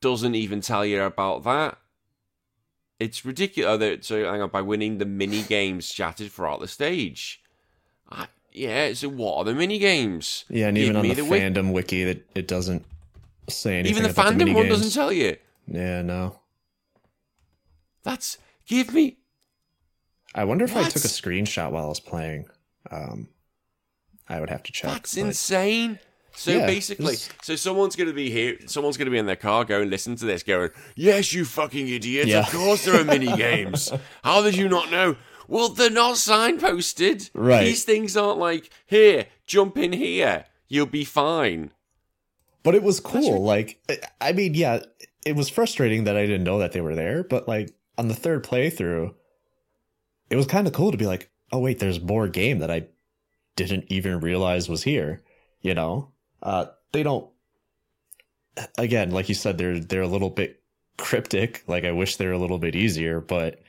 Doesn't 0.01 0.35
even 0.35 0.61
tell 0.61 0.85
you 0.85 1.01
about 1.01 1.43
that. 1.45 1.77
It's 2.99 3.25
ridiculous. 3.25 3.69
Oh, 3.73 3.77
that- 3.77 4.05
so 4.05 4.23
hang 4.23 4.41
on, 4.41 4.49
by 4.49 4.61
winning 4.61 4.97
the 4.99 5.05
mini 5.05 5.41
games 5.43 5.89
chatted 5.91 6.31
throughout 6.31 6.59
the 6.59 6.67
stage. 6.67 7.41
I, 8.09 8.27
yeah. 8.51 8.93
So 8.93 9.09
what 9.09 9.37
are 9.37 9.43
the 9.45 9.53
mini 9.55 9.79
games? 9.79 10.45
yeah, 10.49 10.67
and 10.67 10.77
Give 10.77 10.83
even 10.85 10.95
on 10.97 11.01
me 11.03 11.13
the, 11.13 11.23
fandom 11.23 11.73
wiki, 11.73 12.03
that 12.03 12.25
it 12.35 12.47
doesn't 12.47 12.85
say 13.49 13.79
anything. 13.79 13.89
even 13.91 14.03
the 14.03 14.09
about 14.11 14.37
the 14.37 14.45
fandom 14.45 14.53
one 14.55 14.67
doesn't 14.67 14.91
tell 14.91 15.11
you. 15.11 15.37
Yeah, 15.67 16.01
no. 16.03 16.39
That's 18.03 18.37
give 18.67 18.93
me. 18.93 19.17
I 20.35 20.43
wonder 20.43 20.65
if 20.65 20.75
I 20.75 20.83
took 20.83 21.05
a 21.05 21.07
screenshot 21.07 21.71
while 21.71 21.85
I 21.85 21.89
was 21.89 21.99
playing. 21.99 22.45
Um, 22.91 23.29
I 24.27 24.39
would 24.39 24.49
have 24.49 24.63
to 24.63 24.71
check. 24.71 24.91
That's 24.91 25.15
but- 25.15 25.21
insane. 25.21 25.99
So 26.37 26.51
Yeah, 26.51 26.65
basically, 26.65 27.15
so 27.41 27.55
someone's 27.55 27.95
going 27.95 28.09
to 28.09 28.13
be 28.13 28.29
here. 28.29 28.57
Someone's 28.65 28.97
going 28.97 29.05
to 29.05 29.11
be 29.11 29.17
in 29.17 29.25
their 29.25 29.37
car 29.37 29.63
going, 29.63 29.89
listen 29.89 30.17
to 30.17 30.25
this, 30.25 30.43
going, 30.43 30.69
"Yes, 30.93 31.31
you 31.31 31.45
fucking 31.45 31.87
idiots! 31.87 32.27
Yeah. 32.27 32.41
Of 32.41 32.51
course 32.51 32.83
there 32.83 32.99
are 32.99 33.05
mini 33.05 33.33
games. 33.37 33.89
How 34.21 34.41
did 34.41 34.57
you 34.57 34.67
not 34.67 34.91
know? 34.91 35.15
Well, 35.47 35.69
they're 35.69 35.89
not 35.89 36.15
signposted. 36.15 37.29
Right. 37.33 37.63
These 37.63 37.85
things 37.85 38.17
aren't 38.17 38.39
like 38.39 38.69
here, 38.85 39.27
jump 39.45 39.77
in 39.77 39.93
here, 39.93 40.45
you'll 40.67 40.87
be 40.87 41.05
fine. 41.05 41.71
But 42.63 42.75
it 42.75 42.83
was 42.83 42.99
cool. 42.99 43.43
Like, 43.43 43.79
I 44.19 44.33
mean, 44.33 44.55
yeah, 44.55 44.79
it 45.25 45.35
was 45.35 45.49
frustrating 45.49 46.05
that 46.05 46.17
I 46.17 46.25
didn't 46.25 46.43
know 46.43 46.59
that 46.59 46.71
they 46.71 46.81
were 46.81 46.95
there. 46.95 47.23
But 47.23 47.47
like 47.47 47.73
on 47.97 48.07
the 48.07 48.15
third 48.15 48.43
playthrough, 48.43 49.13
it 50.29 50.35
was 50.35 50.47
kind 50.47 50.67
of 50.67 50.73
cool 50.73 50.91
to 50.91 50.97
be 50.97 51.05
like, 51.05 51.29
oh 51.51 51.59
wait, 51.59 51.79
there's 51.79 52.01
more 52.01 52.27
game 52.27 52.59
that 52.59 52.71
I 52.71 52.87
didn't 53.55 53.85
even 53.89 54.19
realize 54.19 54.69
was 54.69 54.83
here. 54.83 55.21
You 55.61 55.73
know, 55.73 56.11
uh, 56.43 56.65
they 56.91 57.03
don't. 57.03 57.29
Again, 58.77 59.11
like 59.11 59.27
you 59.27 59.35
said, 59.35 59.57
they're 59.57 59.79
they're 59.79 60.01
a 60.01 60.07
little 60.07 60.29
bit 60.29 60.61
cryptic. 60.97 61.63
Like 61.67 61.83
I 61.83 61.91
wish 61.91 62.15
they 62.15 62.25
were 62.25 62.33
a 62.33 62.37
little 62.39 62.59
bit 62.59 62.75
easier, 62.75 63.19
but 63.19 63.59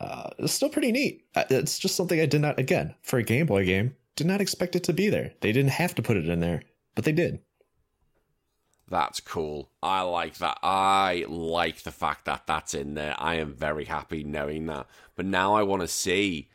uh, 0.00 0.30
it's 0.38 0.52
still 0.52 0.68
pretty 0.68 0.92
neat. 0.92 1.24
Uh, 1.34 1.44
It's 1.50 1.78
just 1.78 1.96
something 1.96 2.20
I 2.20 2.26
did 2.26 2.40
not, 2.40 2.58
again, 2.58 2.94
for 3.02 3.18
a 3.18 3.22
Game 3.22 3.46
Boy 3.46 3.64
game, 3.64 3.94
did 4.16 4.26
not 4.26 4.40
expect 4.40 4.76
it 4.76 4.84
to 4.84 4.92
be 4.92 5.08
there. 5.08 5.32
They 5.40 5.52
didn't 5.52 5.72
have 5.72 5.94
to 5.96 6.02
put 6.02 6.16
it 6.16 6.28
in 6.28 6.40
there, 6.40 6.62
but 6.94 7.04
they 7.04 7.12
did. 7.12 7.40
That's 8.88 9.20
cool. 9.20 9.70
I 9.82 10.02
like 10.02 10.36
that. 10.38 10.58
I 10.62 11.24
like 11.28 11.82
the 11.82 11.90
fact 11.90 12.26
that 12.26 12.46
that's 12.46 12.74
in 12.74 12.94
there. 12.94 13.14
I 13.18 13.36
am 13.36 13.54
very 13.54 13.86
happy 13.86 14.24
knowing 14.24 14.66
that. 14.66 14.86
But 15.16 15.26
now 15.26 15.54
I 15.54 15.62
want 15.62 15.82
to 15.82 15.88
see. 15.88 16.48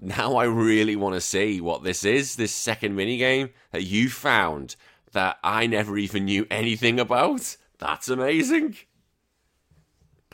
Now 0.00 0.36
I 0.36 0.44
really 0.44 0.96
want 0.96 1.14
to 1.14 1.20
see 1.20 1.60
what 1.60 1.82
this 1.82 2.04
is. 2.04 2.36
This 2.36 2.52
second 2.52 2.96
minigame 2.96 3.50
that 3.72 3.84
you 3.84 4.10
found 4.10 4.76
that 5.12 5.38
I 5.42 5.66
never 5.66 5.96
even 5.96 6.26
knew 6.26 6.46
anything 6.50 7.00
about. 7.00 7.56
That's 7.78 8.08
amazing. 8.08 8.76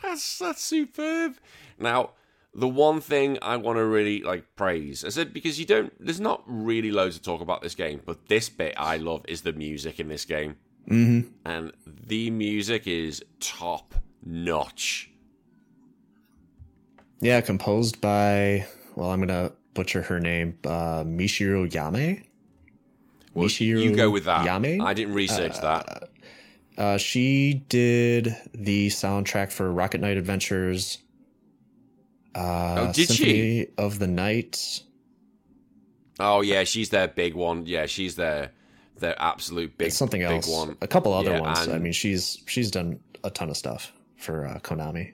That's 0.01 0.37
that's 0.39 0.61
superb. 0.61 1.35
Now, 1.79 2.11
the 2.53 2.67
one 2.67 2.99
thing 2.99 3.37
I 3.41 3.55
want 3.57 3.77
to 3.77 3.85
really 3.85 4.21
like 4.21 4.55
praise, 4.55 5.05
I 5.05 5.09
said 5.09 5.33
because 5.33 5.59
you 5.59 5.65
don't. 5.65 5.93
There's 5.99 6.19
not 6.19 6.43
really 6.45 6.91
loads 6.91 7.17
to 7.17 7.23
talk 7.23 7.39
about 7.41 7.61
this 7.61 7.73
game, 7.75 8.01
but 8.05 8.27
this 8.27 8.49
bit 8.49 8.73
I 8.77 8.97
love 8.97 9.23
is 9.27 9.41
the 9.41 9.53
music 9.53 9.99
in 9.99 10.09
this 10.09 10.25
game 10.25 10.57
Mm-hmm. 10.89 11.29
and 11.45 11.71
the 11.85 12.29
music 12.29 12.87
is 12.87 13.23
top 13.39 13.95
notch. 14.25 15.09
Yeah, 17.21 17.39
composed 17.39 18.01
by, 18.01 18.67
well, 18.95 19.11
I'm 19.11 19.19
going 19.25 19.27
to 19.29 19.53
butcher 19.73 20.01
her 20.03 20.19
name, 20.19 20.57
uh, 20.65 21.03
Michiru 21.03 21.69
Yame. 21.69 22.23
Well, 23.33 23.47
Michiru 23.47 23.81
you 23.83 23.95
go 23.95 24.09
with 24.11 24.25
that. 24.25 24.45
Yame? 24.47 24.81
I 24.83 24.93
didn't 24.93 25.13
research 25.15 25.59
that. 25.61 26.09
Uh, 26.77 26.97
she 26.97 27.63
did 27.69 28.35
the 28.53 28.87
soundtrack 28.87 29.51
for 29.51 29.71
Rocket 29.71 30.01
Knight 30.01 30.17
Adventures. 30.17 30.99
Uh, 32.35 32.87
Oh, 32.89 32.93
did 32.93 33.09
she? 33.09 33.67
Of 33.77 33.99
the 33.99 34.07
Night. 34.07 34.81
Oh 36.19 36.41
yeah, 36.41 36.63
she's 36.63 36.89
their 36.89 37.07
big 37.07 37.33
one. 37.35 37.65
Yeah, 37.65 37.85
she's 37.87 38.15
their 38.15 38.51
their 38.99 39.15
absolute 39.21 39.77
big 39.77 39.91
something 39.91 40.21
big 40.21 40.29
else. 40.31 40.47
one. 40.47 40.77
A 40.81 40.87
couple 40.87 41.13
other 41.13 41.31
Yeah, 41.31 41.41
ones. 41.41 41.67
I 41.67 41.77
mean, 41.79 41.93
she's 41.93 42.41
she's 42.47 42.69
done 42.71 42.99
a 43.23 43.29
ton 43.29 43.49
of 43.49 43.57
stuff 43.57 43.91
for 44.17 44.45
uh, 44.47 44.59
Konami. 44.59 45.13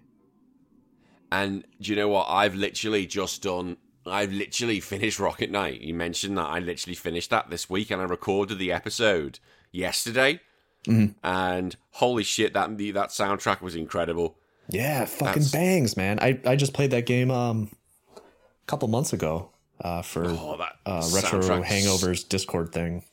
And 1.32 1.64
do 1.82 1.92
you 1.92 1.96
know 1.96 2.10
what? 2.10 2.26
I've 2.30 2.56
literally 2.56 3.06
just 3.06 3.44
done. 3.44 3.78
I've 4.06 4.32
literally 4.34 4.80
finished 4.80 5.20
Rocket 5.20 5.52
Knight. 5.52 5.82
You 5.82 5.94
mentioned 5.94 6.38
that 6.38 6.46
I 6.48 6.60
literally 6.60 6.96
finished 6.96 7.30
that 7.30 7.50
this 7.50 7.70
week, 7.70 7.92
and 7.92 8.02
I 8.02 8.06
recorded 8.06 8.58
the 8.58 8.72
episode 8.72 9.40
yesterday. 9.72 10.40
Mhm. 10.88 11.16
And 11.24 11.76
holy 11.92 12.24
shit, 12.24 12.54
that 12.54 12.70
that 12.78 13.10
soundtrack 13.10 13.62
was 13.62 13.76
incredible. 13.76 14.38
Yeah, 14.70 15.06
fucking 15.06 15.26
That's- 15.44 15.52
bangs, 15.52 15.98
man. 15.98 16.20
I 16.22 16.40
I 16.46 16.56
just 16.56 16.74
played 16.74 16.92
that 16.92 17.06
game 17.06 17.30
um 17.32 17.70
a 18.16 18.22
couple 18.68 18.88
months 18.88 19.14
ago 19.14 19.50
uh, 19.82 20.02
for 20.02 20.26
Oh, 20.28 20.58
that 20.58 20.76
uh, 20.86 21.08
retro 21.14 21.40
soundtrack's- 21.42 21.68
hangovers 21.70 22.28
Discord 22.28 22.72
thing 22.72 23.04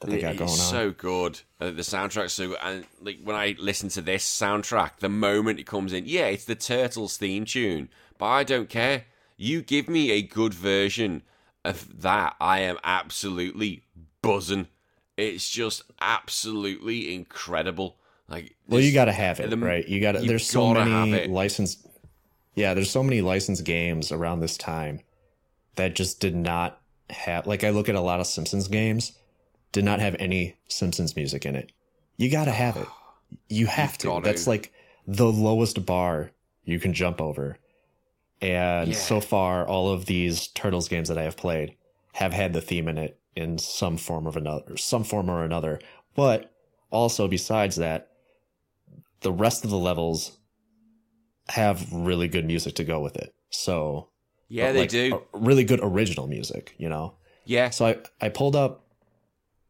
that 0.00 0.10
they 0.10 0.20
got 0.20 0.32
It's 0.32 0.38
going 0.38 0.50
on. 0.50 0.56
so 0.56 0.90
good. 0.90 1.40
Uh, 1.60 1.70
the 1.70 1.82
soundtrack's 1.82 2.32
so. 2.32 2.56
And 2.62 2.84
like 3.00 3.18
when 3.22 3.36
I 3.36 3.54
listen 3.58 3.88
to 3.90 4.02
this 4.02 4.24
soundtrack, 4.24 4.98
the 4.98 5.08
moment 5.08 5.58
it 5.60 5.66
comes 5.66 5.92
in, 5.92 6.04
yeah, 6.06 6.26
it's 6.26 6.44
the 6.44 6.54
Turtles 6.54 7.16
theme 7.16 7.44
tune, 7.44 7.88
but 8.18 8.26
I 8.26 8.44
don't 8.44 8.68
care. 8.68 9.04
You 9.36 9.62
give 9.62 9.88
me 9.88 10.10
a 10.12 10.22
good 10.22 10.54
version 10.54 11.22
of 11.64 12.02
that, 12.02 12.36
I 12.40 12.60
am 12.60 12.76
absolutely 12.84 13.82
buzzing. 14.22 14.68
It's 15.16 15.48
just 15.48 15.82
absolutely 16.00 17.14
incredible. 17.14 17.96
Like, 18.28 18.54
well, 18.68 18.80
you 18.80 18.92
got 18.92 19.06
to 19.06 19.12
have 19.12 19.40
it, 19.40 19.50
the- 19.50 19.56
right? 19.56 19.86
You 19.86 20.00
got 20.00 20.12
to. 20.12 20.20
There's 20.20 20.46
so 20.46 20.72
many 20.74 21.26
licensed. 21.28 21.86
Yeah, 22.54 22.74
there's 22.74 22.90
so 22.90 23.02
many 23.02 23.20
licensed 23.20 23.64
games 23.64 24.12
around 24.12 24.40
this 24.40 24.56
time 24.56 25.00
that 25.76 25.94
just 25.94 26.20
did 26.20 26.36
not 26.36 26.80
have. 27.10 27.46
Like 27.46 27.64
I 27.64 27.70
look 27.70 27.88
at 27.88 27.94
a 27.96 28.00
lot 28.00 28.20
of 28.20 28.26
Simpsons 28.26 28.68
games, 28.68 29.12
did 29.74 29.84
not 29.84 29.98
have 30.00 30.14
any 30.20 30.56
Simpsons 30.68 31.14
music 31.16 31.44
in 31.44 31.56
it. 31.56 31.72
You 32.16 32.30
got 32.30 32.44
to 32.46 32.52
have 32.52 32.76
it. 32.76 32.86
You 33.48 33.66
have 33.66 33.98
to. 33.98 34.06
gotta. 34.06 34.24
That's 34.24 34.46
like 34.46 34.72
the 35.06 35.26
lowest 35.30 35.84
bar 35.84 36.30
you 36.64 36.78
can 36.78 36.94
jump 36.94 37.20
over. 37.20 37.58
And 38.40 38.90
Yeah. 38.90 38.96
so 38.96 39.20
far, 39.20 39.66
all 39.66 39.90
of 39.90 40.06
these 40.06 40.46
Turtles 40.48 40.88
games 40.88 41.08
that 41.08 41.18
I 41.18 41.22
have 41.24 41.36
played 41.36 41.74
have 42.12 42.32
had 42.32 42.52
the 42.52 42.60
theme 42.60 42.88
in 42.88 42.96
it 42.98 43.18
in 43.34 43.58
some 43.58 43.96
form 43.96 44.26
of 44.28 44.36
another, 44.36 44.76
some 44.76 45.02
form 45.02 45.28
or 45.28 45.44
another. 45.44 45.80
But 46.14 46.52
also, 46.90 47.26
besides 47.26 47.74
that, 47.76 48.12
the 49.22 49.32
rest 49.32 49.64
of 49.64 49.70
the 49.70 49.78
levels 49.78 50.38
have 51.48 51.92
really 51.92 52.28
good 52.28 52.46
music 52.46 52.76
to 52.76 52.84
go 52.84 53.00
with 53.00 53.16
it. 53.16 53.34
So 53.50 54.08
yeah, 54.48 54.70
they 54.70 54.80
like, 54.80 54.90
do. 54.90 55.20
really 55.32 55.64
good 55.64 55.80
original 55.82 56.28
music, 56.28 56.74
you 56.78 56.88
know. 56.88 57.14
yeah, 57.44 57.70
So 57.70 57.86
I 57.86 57.96
I 58.20 58.28
pulled 58.28 58.54
up 58.54 58.83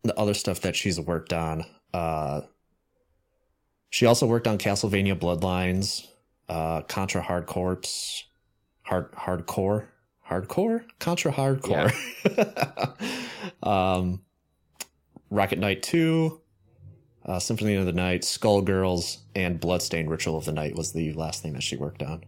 the 0.04 0.18
other 0.18 0.34
stuff 0.34 0.60
that 0.60 0.76
she's 0.76 1.00
worked 1.00 1.32
on. 1.32 1.64
Uh, 1.92 2.42
she 3.90 4.06
also 4.06 4.26
worked 4.26 4.46
on 4.46 4.58
Castlevania 4.58 5.18
Bloodlines, 5.18 6.06
uh, 6.48 6.82
Contra 6.82 7.22
Hard 7.22 7.46
Corps, 7.46 7.82
Hard 8.82 9.12
Hardcore, 9.12 9.86
Hardcore, 10.28 10.84
Contra 10.98 11.32
Hardcore, 11.32 11.92
um, 13.62 14.22
Rocket 15.30 15.58
Knight 15.58 15.82
Two, 15.82 16.40
uh, 17.24 17.38
Symphony 17.38 17.76
of 17.76 17.86
the 17.86 17.92
Night, 17.92 18.22
Skullgirls, 18.22 19.18
and 19.34 19.58
Bloodstained 19.58 20.10
Ritual 20.10 20.36
of 20.36 20.44
the 20.44 20.52
Night 20.52 20.76
was 20.76 20.92
the 20.92 21.12
last 21.14 21.42
thing 21.42 21.54
that 21.54 21.62
she 21.62 21.76
worked 21.76 22.02
on. 22.02 22.24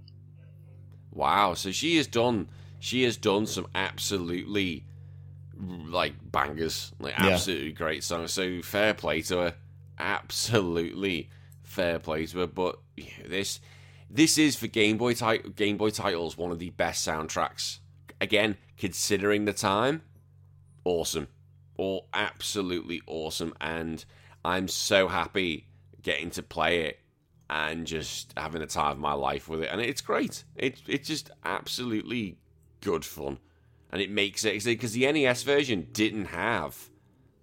Wow, 1.13 1.55
so 1.55 1.73
she 1.73 1.97
has 1.97 2.07
done 2.07 2.49
she 2.79 3.03
has 3.03 3.17
done 3.17 3.47
some 3.47 3.67
absolutely 3.75 4.85
like 5.59 6.15
bangers, 6.31 6.93
like 6.99 7.19
Yeah. 7.19 7.29
absolutely 7.31 7.73
great 7.73 8.05
songs. 8.05 8.33
So 8.33 8.63
fair 8.63 8.95
play 8.95 9.23
to 9.23 9.37
her, 9.39 9.55
absolutely 9.99 11.31
fair 11.63 11.99
play 11.99 12.27
to 12.27 12.39
her. 12.41 12.47
But 12.47 12.79
yeah, 12.97 13.27
this 13.27 13.61
this 14.11 14.39
is 14.39 14.57
for 14.57 14.67
Game 14.67 14.97
Boy 14.99 15.15
tit- 15.15 15.57
Game 15.57 15.77
Boy 15.77 15.91
titles 15.91 16.37
one 16.37 16.51
of 16.53 16.59
the 16.59 16.71
best 16.71 17.07
soundtracks. 17.07 17.79
Again, 18.21 18.57
considering 18.79 19.45
the 19.45 19.53
time, 19.53 20.03
awesome, 20.85 21.29
all 21.77 22.09
absolutely 22.15 23.01
awesome, 23.07 23.55
and 23.61 24.05
I'm 24.45 24.69
so 24.69 25.09
happy 25.09 25.67
getting 26.03 26.31
to 26.31 26.43
play 26.43 26.83
it 26.83 27.01
and 27.51 27.87
just 27.87 28.33
having 28.37 28.61
the 28.61 28.67
time 28.67 28.93
of 28.93 28.99
my 28.99 29.13
life 29.13 29.49
with 29.49 29.63
it. 29.63 29.69
And 29.71 29.81
it's 29.81 30.01
great. 30.01 30.45
It, 30.57 30.81
it's 30.87 31.07
just 31.09 31.31
absolutely 31.45 32.39
good 32.81 33.05
fun. 33.05 33.39
And 33.93 34.01
it 34.03 34.11
makes 34.11 34.45
it 34.45 34.63
because 34.65 34.93
the 34.93 35.11
NES 35.11 35.43
version 35.45 35.89
didn't 35.93 36.27
have 36.27 36.77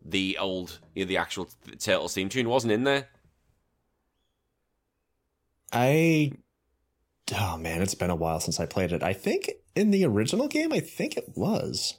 the 0.06 0.38
old, 0.38 0.80
you 0.94 1.06
know, 1.06 1.08
the 1.08 1.18
actual 1.18 1.48
Turtles 1.80 2.14
theme 2.14 2.30
tune 2.30 2.50
wasn't 2.50 2.74
in 2.74 2.84
there. 2.84 3.08
I 5.72 6.32
oh 7.36 7.58
man, 7.58 7.82
it's 7.82 7.96
been 7.96 8.10
a 8.10 8.16
while 8.16 8.40
since 8.40 8.60
I 8.60 8.66
played 8.66 8.92
it. 8.92 9.02
I 9.04 9.14
think 9.14 9.50
in 9.76 9.92
the 9.92 10.06
original 10.06 10.48
game, 10.48 10.72
I 10.74 10.80
think 10.80 11.18
it 11.18 11.30
was. 11.36 11.96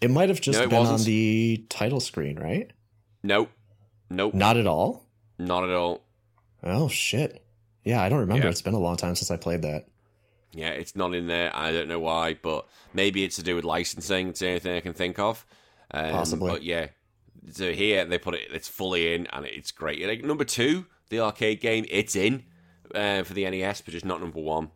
It 0.00 0.10
might 0.10 0.28
have 0.28 0.40
just 0.40 0.58
No, 0.60 0.66
been 0.66 0.78
on 0.78 0.92
wasn't. 0.92 1.06
the 1.06 1.66
title 1.68 2.00
screen, 2.00 2.38
right? 2.38 2.70
Nope, 3.22 3.50
nope, 4.10 4.34
Not 4.34 4.56
at 4.56 4.66
all. 4.66 5.06
not 5.38 5.64
at 5.64 5.70
all. 5.70 6.02
Oh 6.62 6.88
shit. 6.88 7.44
Yeah, 7.84 8.02
I 8.02 8.08
don't 8.08 8.20
remember. 8.20 8.44
Yeah. 8.44 8.50
It's 8.50 8.62
been 8.62 8.74
a 8.74 8.78
long 8.80 8.96
time 8.96 9.14
since 9.14 9.30
I 9.30 9.36
played 9.36 9.62
that. 9.62 9.86
Yeah, 10.56 10.70
it's 10.70 10.96
not 10.96 11.14
in 11.14 11.26
there. 11.26 11.54
I 11.54 11.70
don't 11.70 11.86
know 11.86 12.00
why, 12.00 12.34
but 12.40 12.66
maybe 12.94 13.24
it's 13.24 13.36
to 13.36 13.42
do 13.42 13.54
with 13.54 13.64
licensing. 13.64 14.28
It's 14.28 14.40
the 14.40 14.48
only 14.48 14.60
thing 14.60 14.76
I 14.76 14.80
can 14.80 14.94
think 14.94 15.18
of. 15.18 15.44
Um, 15.90 16.12
Possibly. 16.12 16.50
But 16.50 16.62
yeah, 16.62 16.86
so 17.52 17.72
here 17.72 18.06
they 18.06 18.18
put 18.18 18.34
it. 18.34 18.48
It's 18.50 18.66
fully 18.66 19.14
in, 19.14 19.26
and 19.32 19.44
it's 19.44 19.70
great. 19.70 20.04
Like 20.06 20.24
number 20.24 20.44
two, 20.44 20.86
the 21.10 21.20
arcade 21.20 21.60
game, 21.60 21.84
it's 21.90 22.16
in 22.16 22.44
uh, 22.94 23.22
for 23.22 23.34
the 23.34 23.48
NES, 23.48 23.82
but 23.82 23.92
just 23.92 24.06
not 24.06 24.20
number 24.20 24.40
one. 24.40 24.70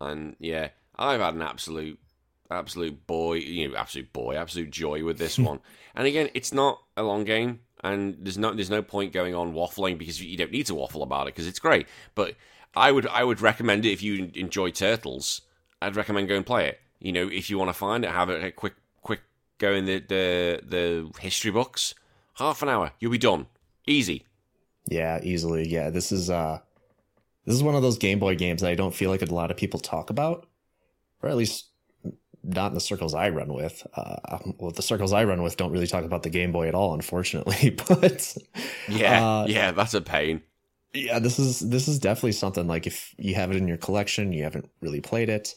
And 0.00 0.34
yeah, 0.40 0.70
I've 0.96 1.20
had 1.20 1.34
an 1.34 1.42
absolute, 1.42 2.00
absolute 2.50 3.06
boy, 3.06 3.34
you 3.34 3.68
know, 3.68 3.76
absolute 3.76 4.12
boy, 4.12 4.36
absolute 4.36 4.70
joy 4.70 5.04
with 5.04 5.18
this 5.18 5.38
one. 5.50 5.60
And 5.94 6.06
again, 6.08 6.30
it's 6.34 6.52
not 6.52 6.82
a 6.96 7.04
long 7.04 7.22
game, 7.22 7.60
and 7.84 8.16
there's 8.20 8.38
no 8.38 8.52
there's 8.52 8.70
no 8.70 8.82
point 8.82 9.12
going 9.12 9.36
on 9.36 9.54
waffling 9.54 9.98
because 9.98 10.20
you 10.20 10.36
don't 10.36 10.50
need 10.50 10.66
to 10.66 10.74
waffle 10.74 11.04
about 11.04 11.28
it 11.28 11.34
because 11.34 11.46
it's 11.46 11.60
great. 11.60 11.86
But 12.16 12.34
I 12.76 12.92
would 12.92 13.06
I 13.06 13.24
would 13.24 13.40
recommend 13.40 13.84
it 13.84 13.92
if 13.92 14.02
you 14.02 14.30
enjoy 14.34 14.70
turtles. 14.70 15.42
I'd 15.80 15.96
recommend 15.96 16.28
go 16.28 16.36
and 16.36 16.46
play 16.46 16.68
it. 16.68 16.80
You 16.98 17.12
know, 17.12 17.28
if 17.28 17.50
you 17.50 17.58
want 17.58 17.68
to 17.68 17.74
find 17.74 18.04
it, 18.04 18.10
have 18.10 18.30
a 18.30 18.50
quick 18.50 18.74
quick 19.02 19.20
go 19.58 19.72
in 19.72 19.84
the 19.86 20.00
the 20.00 20.60
the 20.64 21.10
history 21.20 21.50
books. 21.50 21.94
Half 22.34 22.62
an 22.62 22.68
hour, 22.68 22.92
you'll 22.98 23.12
be 23.12 23.18
done. 23.18 23.46
Easy. 23.86 24.26
Yeah, 24.86 25.20
easily. 25.22 25.68
Yeah, 25.68 25.90
this 25.90 26.10
is 26.12 26.30
uh 26.30 26.60
this 27.44 27.54
is 27.54 27.62
one 27.62 27.74
of 27.74 27.82
those 27.82 27.98
Game 27.98 28.18
Boy 28.18 28.34
games 28.36 28.62
that 28.62 28.70
I 28.70 28.74
don't 28.74 28.94
feel 28.94 29.10
like 29.10 29.22
a 29.22 29.26
lot 29.26 29.50
of 29.50 29.56
people 29.56 29.78
talk 29.80 30.10
about, 30.10 30.46
or 31.22 31.28
at 31.28 31.36
least 31.36 31.66
not 32.42 32.68
in 32.68 32.74
the 32.74 32.80
circles 32.80 33.14
I 33.14 33.30
run 33.30 33.52
with. 33.52 33.86
Uh, 33.94 34.38
well, 34.58 34.70
the 34.70 34.82
circles 34.82 35.12
I 35.12 35.24
run 35.24 35.42
with 35.42 35.56
don't 35.56 35.72
really 35.72 35.86
talk 35.86 36.04
about 36.04 36.22
the 36.22 36.30
Game 36.30 36.52
Boy 36.52 36.68
at 36.68 36.74
all, 36.74 36.94
unfortunately. 36.94 37.70
But 37.88 38.36
Yeah, 38.88 39.24
Uh, 39.24 39.46
yeah, 39.48 39.72
that's 39.72 39.94
a 39.94 40.00
pain. 40.00 40.42
Yeah, 40.94 41.18
this 41.18 41.38
is 41.38 41.60
this 41.60 41.88
is 41.88 41.98
definitely 41.98 42.32
something 42.32 42.66
like 42.66 42.86
if 42.86 43.14
you 43.18 43.34
have 43.34 43.50
it 43.50 43.56
in 43.56 43.68
your 43.68 43.76
collection, 43.76 44.32
you 44.32 44.44
haven't 44.44 44.70
really 44.80 45.00
played 45.00 45.28
it. 45.28 45.54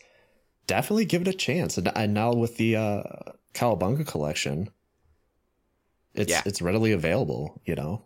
definitely 0.68 1.06
give 1.06 1.22
it 1.24 1.28
a 1.30 1.34
chance. 1.34 1.78
And, 1.78 1.92
and 1.96 2.14
now 2.14 2.34
with 2.34 2.58
the 2.58 2.76
uh, 2.78 3.04
Cowabunga 3.54 4.08
collection, 4.08 4.70
it's 6.14 6.30
Yeah. 6.32 6.42
it's 6.46 6.62
readily 6.62 6.92
available. 6.92 7.62
You 7.66 7.76
know, 7.76 8.06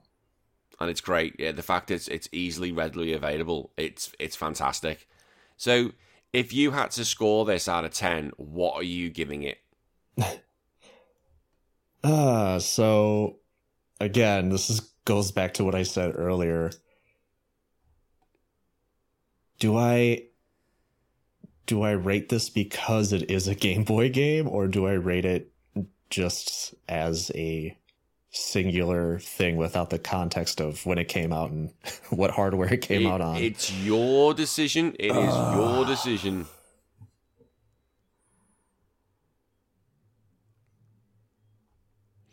and 0.79 0.89
it's 0.89 1.01
great. 1.01 1.35
Yeah, 1.39 1.51
the 1.51 1.63
fact 1.63 1.91
it's 1.91 2.07
it's 2.07 2.27
easily 2.31 2.71
readily 2.71 3.13
available. 3.13 3.71
It's 3.77 4.11
it's 4.19 4.35
fantastic. 4.35 5.07
So, 5.57 5.91
if 6.33 6.53
you 6.53 6.71
had 6.71 6.91
to 6.91 7.05
score 7.05 7.45
this 7.45 7.67
out 7.67 7.85
of 7.85 7.91
ten, 7.93 8.31
what 8.37 8.75
are 8.75 8.83
you 8.83 9.09
giving 9.09 9.43
it? 9.43 9.59
Uh, 12.03 12.59
so 12.59 13.39
again, 13.99 14.49
this 14.49 14.69
is 14.69 14.81
goes 15.05 15.31
back 15.31 15.53
to 15.55 15.63
what 15.63 15.75
I 15.75 15.83
said 15.83 16.13
earlier. 16.15 16.71
Do 19.61 19.77
I 19.77 20.23
do 21.67 21.83
I 21.83 21.91
rate 21.91 22.29
this 22.29 22.49
because 22.49 23.13
it 23.13 23.29
is 23.29 23.47
a 23.47 23.53
Game 23.53 23.83
Boy 23.83 24.09
game 24.09 24.49
or 24.49 24.67
do 24.67 24.87
I 24.87 24.93
rate 24.93 25.23
it 25.23 25.51
just 26.09 26.73
as 26.89 27.31
a 27.35 27.77
singular 28.31 29.19
thing 29.19 29.57
without 29.57 29.91
the 29.91 29.99
context 29.99 30.61
of 30.61 30.83
when 30.87 30.97
it 30.97 31.09
came 31.09 31.31
out 31.31 31.51
and 31.51 31.69
what 32.09 32.31
hardware 32.31 32.73
it 32.73 32.81
came 32.81 33.03
It- 33.05 33.09
out 33.09 33.21
on? 33.21 33.35
It's 33.37 33.71
your 33.71 34.33
decision. 34.33 34.95
It 34.97 35.11
is 35.11 35.15
ah. 35.15 35.55
your 35.55 35.85
decision. 35.85 36.47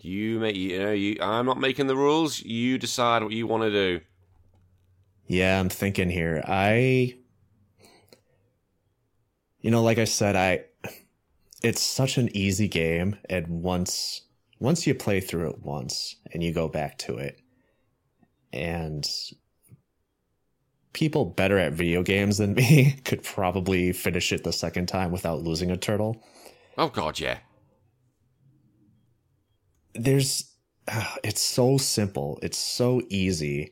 You 0.01 0.41
make 0.41 0.57
you 0.57 0.79
know 0.79 0.93
you. 0.93 1.19
I'm 1.21 1.45
not 1.45 1.61
making 1.61 1.89
the 1.89 1.97
rules. 1.97 2.41
You 2.41 2.79
decide 2.79 3.23
what 3.23 3.33
you 3.33 3.47
want 3.47 3.65
to 3.65 3.71
do. 3.71 4.01
Yeah, 5.29 5.61
I'm 5.61 5.69
thinking 5.69 6.11
here. 6.11 6.43
I 6.47 7.15
You 9.61 9.71
know, 9.71 9.83
like 9.83 9.99
I 9.99 10.05
said, 10.05 10.37
I 10.37 10.65
it's 11.63 11.83
such 11.83 12.19
an 12.19 12.35
easy 12.37 12.69
game 12.69 13.17
and 13.29 13.63
once 13.63 14.23
once 14.61 14.87
you 14.87 14.95
play 14.95 15.21
through 15.21 15.51
it 15.51 15.63
once 15.63 16.17
and 16.33 16.43
you 16.43 16.53
go 16.53 16.69
back 16.69 16.99
to 16.99 17.17
it 17.19 17.41
and 18.53 19.07
people 20.93 21.25
better 21.27 21.59
at 21.59 21.73
video 21.73 22.03
games 22.03 22.39
than 22.39 22.55
me 22.55 22.93
could 23.05 23.23
probably 23.23 23.93
finish 23.93 24.33
it 24.33 24.45
the 24.45 24.53
second 24.53 24.87
time 24.87 25.13
without 25.13 25.43
losing 25.43 25.71
a 25.71 25.77
turtle. 25.77 26.23
Oh 26.77 26.89
God, 26.89 27.21
yeah. 27.21 27.39
there's 29.95 30.53
ah, 30.89 31.17
it's 31.25 31.41
so 31.43 31.77
simple 31.77 32.39
it's 32.43 32.59
so 32.59 33.03
easy 33.09 33.71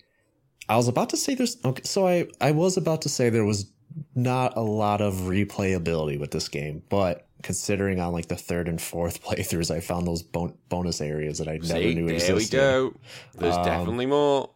i 0.69 0.77
was 0.77 0.89
about 0.89 1.11
to 1.11 1.17
say 1.17 1.35
there's 1.35 1.57
okay 1.65 1.83
so 1.85 2.07
i 2.07 2.27
i 2.41 2.51
was 2.51 2.77
about 2.77 3.03
to 3.03 3.09
say 3.09 3.29
there 3.31 3.45
was 3.45 3.71
not 4.15 4.57
a 4.57 4.61
lot 4.61 5.01
of 5.01 5.15
replayability 5.15 6.19
with 6.21 6.31
this 6.31 6.49
game 6.49 6.83
but 6.89 7.27
considering 7.43 8.01
on 8.01 8.13
like 8.13 8.29
the 8.29 8.37
third 8.37 8.69
and 8.69 8.81
fourth 8.81 9.23
playthroughs 9.27 9.71
i 9.75 9.81
found 9.81 10.07
those 10.07 10.23
bon- 10.23 10.57
bonus 10.69 11.01
areas 11.01 11.39
that 11.39 11.49
i 11.49 11.53
never 11.59 11.67
See, 11.67 11.95
knew 11.95 12.07
there 12.07 12.15
existed 12.15 12.37
we 12.37 12.47
go. 12.49 12.95
There's 13.39 13.57
Um, 13.57 13.65
definitely 13.65 14.07
more. 14.07 14.51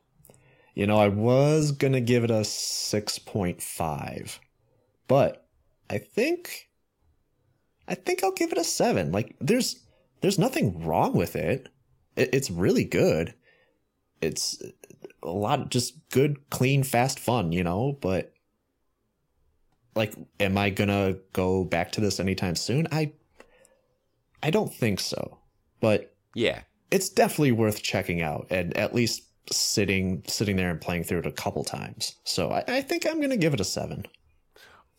you 0.74 0.86
know 0.86 0.98
i 0.98 1.08
was 1.08 1.72
gonna 1.72 2.00
give 2.00 2.24
it 2.24 2.30
a 2.30 2.44
6.5 2.44 4.38
but 5.08 5.46
i 5.88 5.98
think 5.98 6.68
i 7.88 7.94
think 7.94 8.22
i'll 8.24 8.32
give 8.32 8.52
it 8.52 8.58
a 8.58 8.64
7 8.64 9.12
like 9.12 9.36
there's 9.40 9.84
there's 10.20 10.38
nothing 10.38 10.84
wrong 10.84 11.14
with 11.14 11.34
it. 11.36 11.68
it 12.16 12.30
it's 12.32 12.50
really 12.50 12.84
good 12.84 13.34
it's 14.20 14.62
a 15.22 15.28
lot 15.30 15.60
of 15.60 15.68
just 15.70 16.08
good 16.10 16.38
clean 16.50 16.82
fast 16.82 17.18
fun 17.18 17.52
you 17.52 17.62
know 17.64 17.96
but 18.00 18.32
like 19.94 20.14
am 20.38 20.56
i 20.56 20.70
gonna 20.70 21.16
go 21.32 21.64
back 21.64 21.92
to 21.92 22.00
this 22.00 22.20
anytime 22.20 22.54
soon 22.54 22.86
i 22.92 23.12
i 24.42 24.50
don't 24.50 24.72
think 24.74 25.00
so 25.00 25.38
but 25.80 26.14
Yeah. 26.34 26.62
it's 26.90 27.08
definitely 27.08 27.52
worth 27.52 27.82
checking 27.82 28.22
out 28.22 28.46
and 28.50 28.76
at 28.76 28.94
least 28.94 29.22
sitting 29.52 30.22
sitting 30.26 30.56
there 30.56 30.70
and 30.70 30.80
playing 30.80 31.04
through 31.04 31.20
it 31.20 31.26
a 31.26 31.32
couple 31.32 31.64
times. 31.64 32.14
So 32.24 32.50
I, 32.50 32.62
I 32.68 32.80
think 32.82 33.04
I'm 33.06 33.20
gonna 33.20 33.36
give 33.36 33.52
it 33.54 33.60
a 33.60 33.64
seven. 33.64 34.04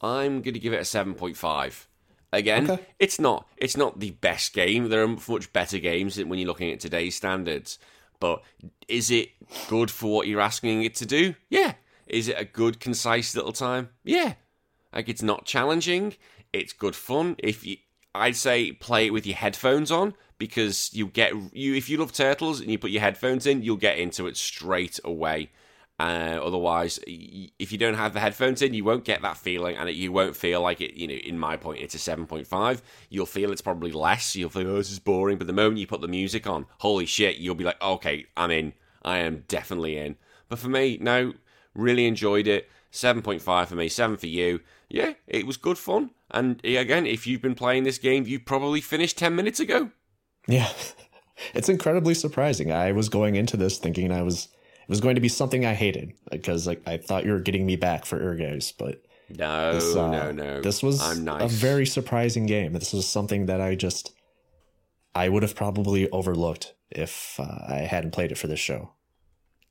I'm 0.01 0.41
going 0.41 0.55
to 0.55 0.59
give 0.59 0.73
it 0.73 0.77
a 0.77 0.79
7.5. 0.79 1.85
Again, 2.33 2.69
Okay. 2.71 2.83
it's 2.97 3.19
not 3.19 3.47
it's 3.57 3.77
not 3.77 3.99
the 3.99 4.11
best 4.11 4.51
game. 4.53 4.89
There 4.89 5.03
are 5.03 5.07
much 5.07 5.53
better 5.53 5.77
games 5.77 6.17
when 6.17 6.39
you're 6.39 6.47
looking 6.47 6.71
at 6.71 6.79
today's 6.79 7.15
standards. 7.15 7.77
But 8.21 8.43
is 8.87 9.11
it 9.11 9.31
good 9.67 9.91
for 9.91 10.13
what 10.13 10.27
you're 10.27 10.39
asking 10.39 10.83
it 10.83 10.95
to 10.95 11.05
do? 11.05 11.35
Yeah. 11.49 11.73
Is 12.07 12.29
it 12.29 12.39
a 12.39 12.45
good, 12.45 12.79
concise 12.79 13.35
little 13.35 13.51
time? 13.51 13.89
Yeah. 14.05 14.35
Like 14.93 15.09
it's 15.09 15.23
not 15.23 15.45
challenging. 15.45 16.15
It's 16.53 16.71
good 16.71 16.95
fun. 16.95 17.35
If 17.39 17.65
you, 17.65 17.77
I'd 18.13 18.35
say 18.37 18.71
play 18.71 19.07
it 19.07 19.09
with 19.13 19.25
your 19.25 19.37
headphones 19.37 19.91
on 19.91 20.13
because 20.37 20.93
you 20.93 21.07
get 21.07 21.33
you 21.53 21.73
if 21.73 21.89
you 21.89 21.97
love 21.97 22.13
turtles 22.13 22.61
and 22.61 22.69
you 22.69 22.77
put 22.77 22.91
your 22.91 23.01
headphones 23.01 23.47
in, 23.47 23.63
you'll 23.63 23.77
get 23.77 23.97
into 23.97 24.27
it 24.27 24.37
straight 24.37 24.99
away. 25.03 25.49
Uh, 26.01 26.39
otherwise, 26.43 26.99
if 27.05 27.71
you 27.71 27.77
don't 27.77 27.93
have 27.93 28.13
the 28.13 28.19
headphones 28.19 28.63
in, 28.63 28.73
you 28.73 28.83
won't 28.83 29.03
get 29.03 29.21
that 29.21 29.37
feeling, 29.37 29.77
and 29.77 29.87
it, 29.87 29.95
you 29.95 30.11
won't 30.11 30.35
feel 30.35 30.59
like 30.59 30.81
it. 30.81 30.95
You 30.95 31.07
know, 31.07 31.13
in 31.13 31.37
my 31.37 31.57
point, 31.57 31.79
it's 31.79 31.93
a 31.93 31.99
seven 31.99 32.25
point 32.25 32.47
five. 32.47 32.81
You'll 33.09 33.27
feel 33.27 33.51
it's 33.51 33.61
probably 33.61 33.91
less. 33.91 34.35
You'll 34.35 34.49
feel, 34.49 34.67
oh, 34.67 34.77
this 34.77 34.89
is 34.89 34.97
boring. 34.97 35.37
But 35.37 35.45
the 35.45 35.53
moment 35.53 35.77
you 35.77 35.85
put 35.85 36.01
the 36.01 36.07
music 36.07 36.47
on, 36.47 36.65
holy 36.79 37.05
shit, 37.05 37.37
you'll 37.37 37.53
be 37.53 37.63
like, 37.63 37.79
okay, 37.79 38.25
I'm 38.35 38.49
in. 38.49 38.73
I 39.03 39.19
am 39.19 39.43
definitely 39.47 39.95
in. 39.95 40.15
But 40.49 40.57
for 40.57 40.69
me, 40.69 40.97
no, 40.99 41.33
really 41.75 42.07
enjoyed 42.07 42.47
it. 42.47 42.67
Seven 42.89 43.21
point 43.21 43.43
five 43.43 43.69
for 43.69 43.75
me, 43.75 43.87
seven 43.87 44.17
for 44.17 44.25
you. 44.25 44.61
Yeah, 44.89 45.13
it 45.27 45.45
was 45.45 45.57
good 45.57 45.77
fun. 45.77 46.09
And 46.31 46.65
again, 46.65 47.05
if 47.05 47.27
you've 47.27 47.43
been 47.43 47.53
playing 47.53 47.83
this 47.83 47.99
game, 47.99 48.25
you 48.25 48.39
probably 48.39 48.81
finished 48.81 49.19
ten 49.19 49.35
minutes 49.35 49.59
ago. 49.59 49.91
Yeah. 50.47 50.69
It's 51.55 51.69
incredibly 51.69 52.13
surprising. 52.13 52.71
I 52.71 52.91
was 52.91 53.09
going 53.09 53.35
into 53.35 53.57
this 53.57 53.79
thinking 53.79 54.11
I 54.11 54.21
was 54.21 54.49
was 54.91 54.99
going 55.01 55.15
to 55.15 55.21
be 55.21 55.29
something 55.29 55.65
I 55.65 55.73
hated 55.73 56.13
because 56.29 56.67
like 56.67 56.81
I 56.85 56.97
thought 56.97 57.25
you 57.25 57.31
were 57.31 57.39
getting 57.39 57.65
me 57.65 57.77
back 57.77 58.05
for 58.05 58.17
Urges, 58.19 58.73
but 58.77 59.01
No, 59.29 59.73
this, 59.73 59.95
uh, 59.95 60.11
no, 60.11 60.31
no. 60.31 60.61
This 60.61 60.83
was 60.83 61.01
I'm 61.01 61.23
nice. 61.23 61.41
a 61.43 61.47
very 61.47 61.85
surprising 61.85 62.45
game. 62.45 62.73
This 62.73 62.91
was 62.91 63.07
something 63.07 63.45
that 63.45 63.61
I 63.61 63.75
just 63.75 64.11
I 65.15 65.29
would 65.29 65.43
have 65.43 65.55
probably 65.55 66.09
overlooked 66.11 66.73
if 66.89 67.39
uh, 67.39 67.43
I 67.69 67.87
hadn't 67.89 68.11
played 68.11 68.31
it 68.33 68.37
for 68.37 68.47
this 68.47 68.59
show. 68.59 68.91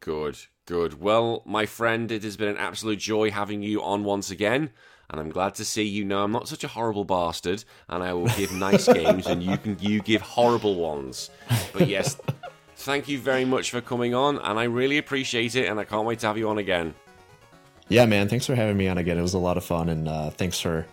Good, 0.00 0.38
good. 0.64 1.00
Well, 1.00 1.42
my 1.44 1.66
friend, 1.66 2.10
it 2.10 2.22
has 2.22 2.38
been 2.38 2.48
an 2.48 2.56
absolute 2.56 2.98
joy 2.98 3.30
having 3.30 3.62
you 3.62 3.82
on 3.82 4.04
once 4.04 4.30
again. 4.30 4.70
And 5.10 5.20
I'm 5.20 5.28
glad 5.28 5.54
to 5.56 5.64
see 5.64 5.82
you 5.82 6.04
know 6.04 6.22
I'm 6.22 6.30
not 6.32 6.46
such 6.48 6.62
a 6.64 6.68
horrible 6.68 7.04
bastard, 7.04 7.64
and 7.88 8.02
I 8.02 8.12
will 8.14 8.28
give 8.28 8.52
nice 8.52 8.86
games, 8.92 9.26
and 9.26 9.42
you 9.42 9.58
can 9.58 9.76
you 9.80 10.00
give 10.00 10.22
horrible 10.22 10.76
ones. 10.76 11.30
But 11.72 11.88
yes, 11.88 12.16
thank 12.80 13.08
you 13.08 13.18
very 13.18 13.44
much 13.44 13.70
for 13.70 13.80
coming 13.80 14.14
on, 14.14 14.38
and 14.38 14.58
I 14.58 14.64
really 14.64 14.98
appreciate 14.98 15.54
it, 15.54 15.68
and 15.68 15.78
I 15.78 15.84
can't 15.84 16.06
wait 16.06 16.18
to 16.20 16.26
have 16.26 16.38
you 16.38 16.48
on 16.48 16.58
again. 16.58 16.94
Yeah, 17.88 18.06
man. 18.06 18.28
Thanks 18.28 18.46
for 18.46 18.54
having 18.54 18.76
me 18.76 18.88
on 18.88 18.98
again. 18.98 19.18
It 19.18 19.22
was 19.22 19.34
a 19.34 19.38
lot 19.38 19.56
of 19.56 19.64
fun, 19.64 19.88
and 19.88 20.08
uh, 20.08 20.30
thanks 20.30 20.60
for 20.60 20.86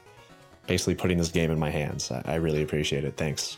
basically 0.68 0.95
putting 0.95 1.18
this 1.18 1.30
game 1.30 1.51
in 1.51 1.59
my 1.59 1.69
hands. 1.69 2.11
I, 2.11 2.22
I 2.26 2.35
really 2.35 2.61
appreciate 2.61 3.05
it. 3.05 3.15
Thanks. 3.15 3.57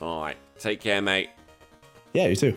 All 0.00 0.22
right, 0.22 0.36
take 0.58 0.80
care, 0.80 1.02
mate. 1.02 1.30
Yeah, 2.12 2.26
you 2.28 2.36
too. 2.36 2.56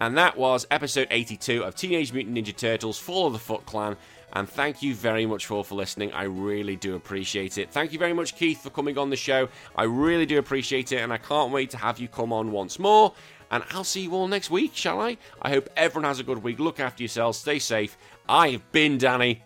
And 0.00 0.16
that 0.16 0.36
was 0.36 0.66
episode 0.70 1.08
82 1.10 1.64
of 1.64 1.74
Teenage 1.74 2.12
Mutant 2.12 2.36
Ninja 2.36 2.56
Turtles 2.56 2.98
Fall 2.98 3.26
of 3.26 3.32
the 3.32 3.38
Foot 3.40 3.66
Clan. 3.66 3.96
And 4.34 4.48
thank 4.48 4.82
you 4.82 4.94
very 4.94 5.26
much 5.26 5.46
for, 5.46 5.64
for 5.64 5.74
listening. 5.74 6.12
I 6.12 6.24
really 6.24 6.76
do 6.76 6.94
appreciate 6.94 7.58
it. 7.58 7.70
Thank 7.70 7.92
you 7.92 7.98
very 7.98 8.12
much, 8.12 8.36
Keith, 8.36 8.62
for 8.62 8.70
coming 8.70 8.98
on 8.98 9.10
the 9.10 9.16
show. 9.16 9.48
I 9.74 9.84
really 9.84 10.26
do 10.26 10.38
appreciate 10.38 10.92
it, 10.92 10.98
and 10.98 11.12
I 11.12 11.18
can't 11.18 11.50
wait 11.50 11.70
to 11.70 11.78
have 11.78 11.98
you 11.98 12.08
come 12.08 12.32
on 12.32 12.52
once 12.52 12.78
more. 12.78 13.14
And 13.50 13.64
I'll 13.70 13.84
see 13.84 14.02
you 14.02 14.12
all 14.14 14.28
next 14.28 14.50
week, 14.50 14.72
shall 14.74 15.00
I? 15.00 15.16
I 15.40 15.50
hope 15.50 15.70
everyone 15.76 16.08
has 16.08 16.20
a 16.20 16.24
good 16.24 16.42
week. 16.42 16.58
Look 16.58 16.80
after 16.80 17.02
yourselves, 17.02 17.38
stay 17.38 17.58
safe. 17.58 17.96
I 18.28 18.50
have 18.50 18.72
been 18.72 18.98
Danny. 18.98 19.42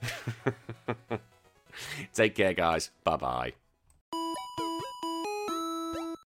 Take 2.14 2.34
care, 2.34 2.52
guys. 2.52 2.90
Bye 3.04 3.16
bye. 3.16 3.61